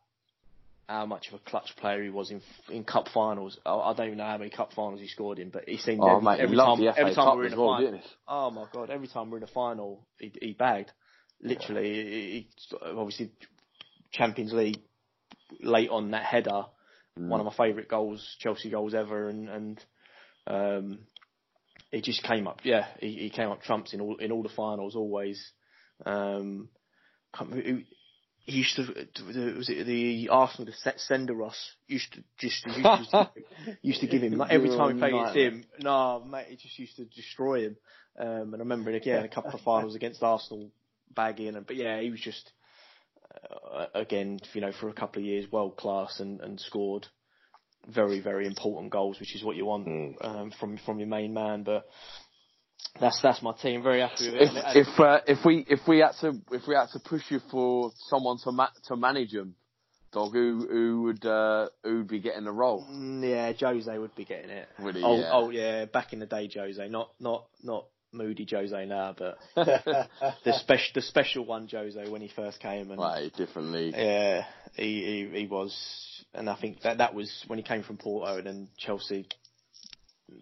how 0.87 1.05
much 1.05 1.29
of 1.29 1.35
a 1.35 1.49
clutch 1.49 1.75
player 1.77 2.03
he 2.03 2.09
was 2.09 2.31
in 2.31 2.41
in 2.69 2.83
cup 2.83 3.07
finals. 3.13 3.57
I, 3.65 3.73
I 3.73 3.93
don't 3.93 4.07
even 4.07 4.17
know 4.17 4.25
how 4.25 4.37
many 4.37 4.49
cup 4.49 4.73
finals 4.73 4.99
he 4.99 5.07
scored 5.07 5.39
in, 5.39 5.49
but 5.49 5.67
he 5.67 5.77
seemed 5.77 6.01
oh, 6.01 6.17
every, 6.17 6.23
mate, 6.23 6.39
every 6.39 6.57
time 6.57 6.93
every 6.97 7.15
time 7.15 7.37
we're 7.37 7.45
in 7.45 7.53
a 7.53 7.59
well, 7.59 7.77
final. 7.77 8.01
Oh 8.27 8.51
my 8.51 8.65
god! 8.71 8.89
Every 8.89 9.07
time 9.07 9.29
we're 9.29 9.37
in 9.37 9.43
a 9.43 9.47
final, 9.47 10.05
he, 10.19 10.31
he 10.41 10.53
bagged. 10.53 10.91
Literally, 11.41 11.97
yeah. 11.97 12.03
he, 12.03 12.47
he, 12.69 12.77
obviously 12.85 13.31
Champions 14.11 14.53
League 14.53 14.81
late 15.61 15.89
on 15.89 16.11
that 16.11 16.23
header, 16.23 16.65
mm. 17.19 17.27
one 17.27 17.39
of 17.39 17.45
my 17.45 17.53
favourite 17.53 17.87
goals, 17.87 18.35
Chelsea 18.39 18.69
goals 18.69 18.93
ever, 18.93 19.29
and 19.29 19.49
and 19.49 19.85
um, 20.47 20.99
he 21.93 22.01
just 22.01 22.23
came 22.23 22.47
up. 22.47 22.61
Yeah, 22.63 22.87
he, 22.99 23.13
he 23.13 23.29
came 23.29 23.49
up 23.49 23.61
trumps 23.61 23.93
in 23.93 24.01
all 24.01 24.17
in 24.17 24.31
all 24.31 24.43
the 24.43 24.49
finals 24.49 24.95
always. 24.95 25.51
Um, 26.05 26.69
he, 27.53 27.85
used 28.45 28.75
to 28.75 28.81
was 29.25 29.69
it 29.69 29.85
the 29.85 30.29
Arsenal 30.29 30.65
the 30.65 31.33
Ross 31.33 31.71
used 31.87 32.11
to 32.13 32.23
just 32.39 32.65
used 32.65 33.11
to, 33.11 33.29
used 33.81 34.01
to 34.01 34.07
give 34.07 34.23
him 34.23 34.33
like, 34.33 34.51
every 34.51 34.69
time 34.69 34.95
he 34.95 34.99
played 34.99 35.13
against 35.13 35.37
him. 35.37 35.65
No, 35.79 36.23
mate, 36.23 36.47
he 36.49 36.55
just 36.55 36.77
used 36.77 36.95
to 36.97 37.05
destroy 37.05 37.65
him. 37.65 37.77
Um, 38.17 38.53
and 38.53 38.55
I 38.55 38.59
remember 38.59 38.91
again 38.91 39.23
a 39.23 39.29
couple 39.29 39.53
of 39.53 39.61
finals 39.61 39.95
against 39.95 40.23
Arsenal, 40.23 40.71
bagging 41.15 41.55
and 41.55 41.65
but 41.65 41.75
yeah, 41.75 42.01
he 42.01 42.09
was 42.09 42.19
just 42.19 42.51
uh, 43.71 43.85
again 43.93 44.39
you 44.53 44.61
know 44.61 44.71
for 44.71 44.89
a 44.89 44.93
couple 44.93 45.21
of 45.21 45.25
years 45.25 45.51
world 45.51 45.77
class 45.77 46.19
and 46.19 46.41
and 46.41 46.59
scored 46.59 47.07
very, 47.87 48.19
very 48.19 48.47
important 48.47 48.91
goals, 48.91 49.19
which 49.19 49.35
is 49.35 49.43
what 49.43 49.55
you 49.55 49.65
want 49.65 49.87
mm. 49.87 50.15
um, 50.21 50.51
from 50.59 50.77
from 50.85 50.99
your 50.99 51.07
main 51.07 51.33
man. 51.33 51.63
But 51.63 51.85
that's 52.99 53.21
that's 53.21 53.41
my 53.41 53.53
team. 53.53 53.83
Very 53.83 54.01
happy 54.01 54.31
with 54.31 54.41
it. 54.41 54.49
If 54.75 54.87
if, 54.87 54.99
uh, 54.99 55.19
if 55.27 55.45
we 55.45 55.65
if 55.67 55.79
we 55.87 55.99
had 55.99 56.13
to 56.21 56.33
if 56.51 56.67
we 56.67 56.75
had 56.75 56.87
to 56.93 56.99
push 56.99 57.23
you 57.29 57.39
for 57.51 57.91
someone 58.09 58.37
to 58.43 58.51
ma- 58.51 58.69
to 58.87 58.95
manage 58.95 59.31
them, 59.31 59.55
dog, 60.11 60.33
who 60.33 60.67
who 60.69 61.01
would 61.03 61.25
uh, 61.25 61.69
who 61.83 61.97
would 61.97 62.07
be 62.07 62.19
getting 62.19 62.45
the 62.45 62.51
role? 62.51 62.85
Mm, 62.89 63.29
yeah, 63.29 63.51
Jose 63.59 63.97
would 63.97 64.15
be 64.15 64.25
getting 64.25 64.49
it. 64.49 64.67
Would 64.79 64.95
he? 64.95 65.03
Oh, 65.03 65.19
yeah. 65.19 65.29
oh 65.31 65.49
yeah, 65.49 65.85
back 65.85 66.13
in 66.13 66.19
the 66.19 66.25
day, 66.25 66.49
Jose, 66.53 66.87
not 66.89 67.11
not 67.19 67.45
not 67.63 67.85
moody 68.13 68.47
Jose 68.49 68.85
now, 68.85 69.15
but 69.17 69.37
the 69.55 70.53
special 70.53 70.91
the 70.95 71.01
special 71.01 71.45
one 71.45 71.67
Jose 71.69 72.09
when 72.09 72.21
he 72.21 72.29
first 72.35 72.59
came 72.59 72.91
and 72.91 72.99
right, 72.99 73.33
different 73.35 73.71
league. 73.71 73.95
Yeah, 73.95 74.45
he, 74.75 75.29
he 75.31 75.39
he 75.39 75.47
was, 75.47 75.75
and 76.33 76.49
I 76.49 76.55
think 76.55 76.81
that 76.81 76.99
that 76.99 77.13
was 77.13 77.43
when 77.47 77.59
he 77.59 77.63
came 77.63 77.83
from 77.83 77.97
Porto 77.97 78.37
and 78.37 78.47
then 78.47 78.67
Chelsea 78.77 79.27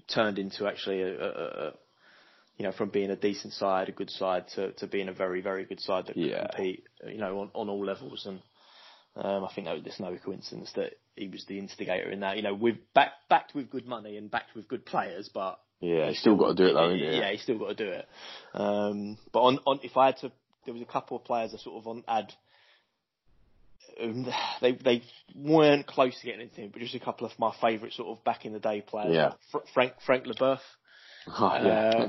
turned 0.08 0.40
into 0.40 0.68
actually 0.68 1.02
a, 1.02 1.20
a, 1.20 1.28
a 1.28 1.74
you 2.58 2.66
know 2.66 2.72
from 2.72 2.90
being 2.90 3.12
a 3.12 3.16
decent 3.16 3.54
side, 3.54 3.90
a 3.90 3.94
good 3.94 4.10
side 4.10 4.46
to 4.56 4.72
to 4.74 4.88
being 4.88 5.10
a 5.10 5.14
very 5.14 5.42
very 5.42 5.66
good 5.66 5.80
side 5.80 6.08
that 6.08 6.18
yeah. 6.18 6.42
could 6.42 6.52
compete, 6.56 6.84
you 7.08 7.18
know, 7.18 7.40
on 7.40 7.52
on 7.54 7.70
all 7.70 7.86
levels 7.86 8.26
and. 8.26 8.42
Um, 9.14 9.44
I 9.44 9.54
think 9.54 9.68
that, 9.68 9.84
there's 9.84 10.00
no 10.00 10.18
coincidence 10.24 10.72
that 10.78 10.94
he 11.18 11.28
was 11.28 11.44
the 11.46 11.60
instigator 11.60 12.10
in 12.10 12.22
that. 12.22 12.38
You 12.38 12.44
know, 12.44 12.54
with 12.54 12.78
back, 12.94 13.12
backed 13.30 13.54
with 13.54 13.70
good 13.70 13.86
money 13.86 14.16
and 14.16 14.32
backed 14.32 14.56
with 14.56 14.70
good 14.70 14.86
players, 14.86 15.30
but 15.34 15.60
yeah, 15.82 16.10
he's 16.10 16.20
still 16.20 16.36
got 16.36 16.50
to 16.50 16.54
do 16.56 16.70
it 16.70 16.74
though, 16.74 16.90
yeah, 16.90 17.12
yeah, 17.12 17.32
he's 17.32 17.42
still 17.42 17.58
got 17.58 17.76
to 17.76 17.86
do 17.86 17.90
it. 17.92 18.08
Um, 18.54 19.18
but 19.34 19.42
on, 19.42 19.60
on, 19.66 19.80
if 19.84 19.98
I 19.98 20.08
had 20.08 20.18
to, 20.18 20.32
there 20.66 20.74
was 20.74 20.84
a 20.84 20.92
couple 20.92 21.18
of 21.18 21.24
players 21.24 21.54
I 21.54 21.58
sort 21.58 21.78
of 21.82 21.88
on 21.88 22.04
ad. 22.08 22.32
Um, 24.02 24.28
they 24.62 24.74
they 24.74 25.02
weren't 25.36 25.88
close 25.88 26.18
to 26.20 26.26
getting 26.26 26.42
anything, 26.42 26.70
but 26.72 26.82
just 26.82 26.96
a 26.96 27.00
couple 27.00 27.26
of 27.26 27.38
my 27.40 27.52
favourite 27.60 27.94
sort 27.94 28.10
of 28.10 28.24
back 28.24 28.46
in 28.46 28.54
the 28.54 28.60
day 28.60 28.82
players. 28.82 29.14
Yeah. 29.14 29.34
Fr- 29.52 29.68
Frank 29.74 29.94
Frank 30.06 30.26
Leboeuf. 30.26 30.60
Oh, 31.28 31.54
yeah. 31.64 31.92
Uh, 31.96 32.08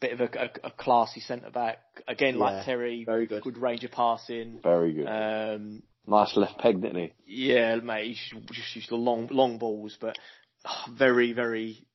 bit 0.00 0.12
of 0.12 0.20
a, 0.20 0.24
a, 0.24 0.68
a 0.68 0.70
classy 0.72 1.20
centre 1.20 1.50
back. 1.50 1.78
Again, 2.08 2.34
yeah, 2.34 2.40
like 2.40 2.64
Terry, 2.64 3.04
very 3.04 3.26
good. 3.26 3.42
Good 3.42 3.58
range 3.58 3.84
of 3.84 3.92
passing. 3.92 4.60
Very 4.62 4.92
good. 4.92 5.06
Um, 5.06 5.82
nice 6.06 6.36
left 6.36 6.58
peg, 6.58 6.80
didn't 6.82 6.96
he? 6.96 7.12
Yeah, 7.26 7.76
mate. 7.76 8.16
He 8.32 8.40
just 8.52 8.74
used 8.76 8.90
the 8.90 8.96
long 8.96 9.28
long 9.30 9.58
balls, 9.58 9.96
but 10.00 10.18
oh, 10.66 10.92
very 10.98 11.32
very 11.32 11.86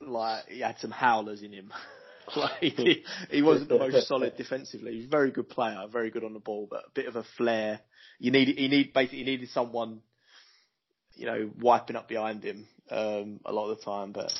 like 0.00 0.46
he 0.48 0.60
had 0.60 0.78
some 0.78 0.90
howlers 0.90 1.42
in 1.42 1.52
him. 1.52 1.72
like 2.36 2.58
he, 2.60 3.04
he 3.30 3.42
wasn't 3.42 3.68
the 3.68 3.78
most 3.78 4.06
solid 4.06 4.36
defensively. 4.36 4.92
He 4.92 4.96
was 4.98 5.06
a 5.06 5.10
very 5.10 5.30
good 5.30 5.48
player, 5.48 5.84
very 5.90 6.10
good 6.10 6.24
on 6.24 6.32
the 6.32 6.40
ball, 6.40 6.66
but 6.70 6.84
a 6.86 6.90
bit 6.94 7.06
of 7.06 7.16
a 7.16 7.24
flair. 7.36 7.80
You 8.18 8.30
need 8.30 8.48
he 8.48 8.68
need 8.68 8.92
basically 8.92 9.18
he 9.18 9.24
needed 9.24 9.48
someone, 9.50 10.00
you 11.14 11.26
know, 11.26 11.50
wiping 11.60 11.96
up 11.96 12.08
behind 12.08 12.44
him 12.44 12.66
um, 12.90 13.40
a 13.44 13.52
lot 13.52 13.70
of 13.70 13.78
the 13.78 13.84
time. 13.84 14.12
But 14.12 14.32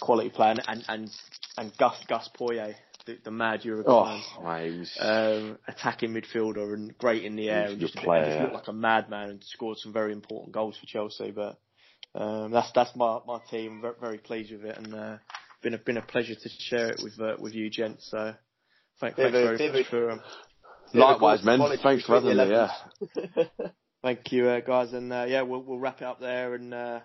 quality 0.00 0.30
player 0.30 0.56
and 0.66 0.84
and 0.88 1.10
and 1.56 1.76
Gus 1.76 1.96
Gus 2.08 2.28
Poyet, 2.38 2.74
the, 3.06 3.18
the 3.24 3.30
mad 3.30 3.64
Uruguayan, 3.64 4.22
oh, 4.38 4.44
um, 5.00 5.58
attacking 5.66 6.12
midfielder 6.12 6.74
and 6.74 6.96
great 6.98 7.24
in 7.24 7.36
the 7.36 7.50
air 7.50 7.66
and 7.66 7.80
just, 7.80 7.94
player, 7.96 8.24
just 8.24 8.40
looked 8.40 8.54
like 8.54 8.68
a 8.68 8.72
madman 8.72 9.30
and 9.30 9.44
scored 9.44 9.78
some 9.78 9.92
very 9.92 10.12
important 10.12 10.52
goals 10.52 10.76
for 10.78 10.86
Chelsea. 10.86 11.30
But 11.30 11.58
um, 12.14 12.50
that's 12.50 12.70
that's 12.74 12.94
my 12.96 13.20
my 13.26 13.40
team. 13.50 13.80
Very, 13.80 13.94
very 14.00 14.18
pleased 14.18 14.52
with 14.52 14.64
it, 14.64 14.76
and 14.76 14.94
uh, 14.94 15.16
been 15.62 15.74
a 15.74 15.78
been 15.78 15.96
a 15.96 16.02
pleasure 16.02 16.34
to 16.34 16.48
share 16.58 16.88
it 16.90 17.00
with 17.02 17.20
uh, 17.20 17.36
with 17.38 17.54
you, 17.54 17.70
gents. 17.70 18.08
So 18.10 18.34
thank, 19.00 19.16
thanks 19.16 19.32
very 19.32 19.72
much 19.72 19.86
for. 19.86 20.10
Um, 20.10 20.20
Likewise, 20.94 21.44
man. 21.44 21.60
Thanks 21.82 22.04
for 22.04 22.14
having 22.14 22.36
me. 22.36 22.50
Yeah. 22.50 22.72
Thank 24.02 24.32
you, 24.32 24.46
uh, 24.46 24.60
guys, 24.60 24.92
and 24.92 25.12
uh, 25.12 25.26
yeah, 25.28 25.42
we'll 25.42 25.62
we'll 25.62 25.78
wrap 25.78 26.00
it 26.00 26.04
up 26.04 26.20
there, 26.20 26.54
and 26.54 26.72
uh, 26.72 27.00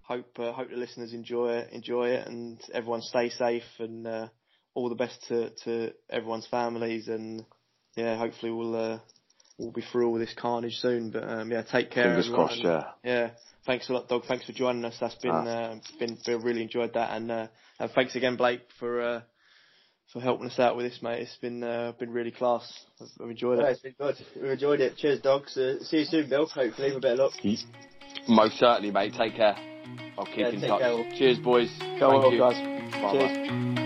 hope 0.00 0.38
uh, 0.38 0.52
hope 0.52 0.70
the 0.70 0.76
listeners 0.76 1.12
enjoy 1.12 1.54
it, 1.54 1.72
enjoy 1.72 2.10
it, 2.10 2.26
and 2.26 2.58
everyone 2.72 3.02
stay 3.02 3.28
safe, 3.28 3.64
and 3.78 4.06
uh, 4.06 4.28
all 4.72 4.88
the 4.88 4.94
best 4.94 5.18
to 5.28 5.50
to 5.64 5.92
everyone's 6.08 6.46
families, 6.46 7.08
and 7.08 7.44
yeah, 7.96 8.16
hopefully 8.16 8.52
we'll 8.52 8.76
uh, 8.76 9.00
we'll 9.58 9.72
be 9.72 9.82
through 9.82 10.08
all 10.08 10.18
this 10.18 10.32
carnage 10.34 10.76
soon. 10.76 11.10
But 11.10 11.28
um, 11.28 11.50
yeah, 11.50 11.62
take 11.62 11.90
care. 11.90 12.04
Fingers 12.04 12.30
crossed. 12.32 12.62
Yeah. 12.62 12.84
Yeah 13.04 13.30
thanks 13.66 13.88
a 13.88 13.92
lot, 13.92 14.08
Dog. 14.08 14.22
Thanks 14.26 14.46
for 14.46 14.52
joining 14.52 14.84
us. 14.84 14.96
That's 15.00 15.14
been 15.16 15.30
ah. 15.30 15.46
uh, 15.46 15.76
been, 15.98 16.18
been 16.24 16.42
really 16.42 16.62
enjoyed 16.62 16.94
that, 16.94 17.14
and, 17.16 17.30
uh, 17.30 17.46
and 17.78 17.90
thanks 17.92 18.16
again, 18.16 18.36
Blake, 18.36 18.62
for 18.78 19.00
uh, 19.00 19.20
for 20.12 20.20
helping 20.20 20.46
us 20.46 20.58
out 20.58 20.76
with 20.76 20.90
this, 20.90 21.00
mate. 21.02 21.22
It's 21.22 21.36
been 21.36 21.62
uh, 21.62 21.92
been 21.98 22.10
really 22.10 22.30
class. 22.30 22.70
I've, 23.00 23.08
I've 23.22 23.30
enjoyed 23.30 23.58
it. 23.58 23.62
Yeah, 23.62 23.70
it's 23.70 23.80
been 23.80 23.94
good. 23.98 24.16
We've 24.36 24.50
enjoyed 24.50 24.80
it. 24.80 24.96
Cheers, 24.96 25.20
dogs. 25.20 25.56
Uh, 25.56 25.82
see 25.84 25.98
you 25.98 26.04
soon, 26.04 26.28
Bill. 26.28 26.46
Hopefully, 26.46 26.88
with 26.88 26.98
a 26.98 27.00
bit 27.00 27.12
of 27.12 27.18
luck. 27.18 27.32
Most 28.28 28.58
certainly, 28.58 28.90
mate. 28.90 29.14
Take 29.16 29.36
care. 29.36 29.56
I'll 30.18 30.26
keep 30.26 30.38
yeah, 30.38 30.48
in 30.48 30.60
touch. 30.60 30.80
Care. 30.80 31.12
Cheers, 31.16 31.38
boys. 31.38 31.70
Go 31.98 32.10
on, 32.10 32.38
guys. 32.38 32.92
Bye 32.92 33.12
Cheers. 33.12 33.48
Bye. 33.48 33.79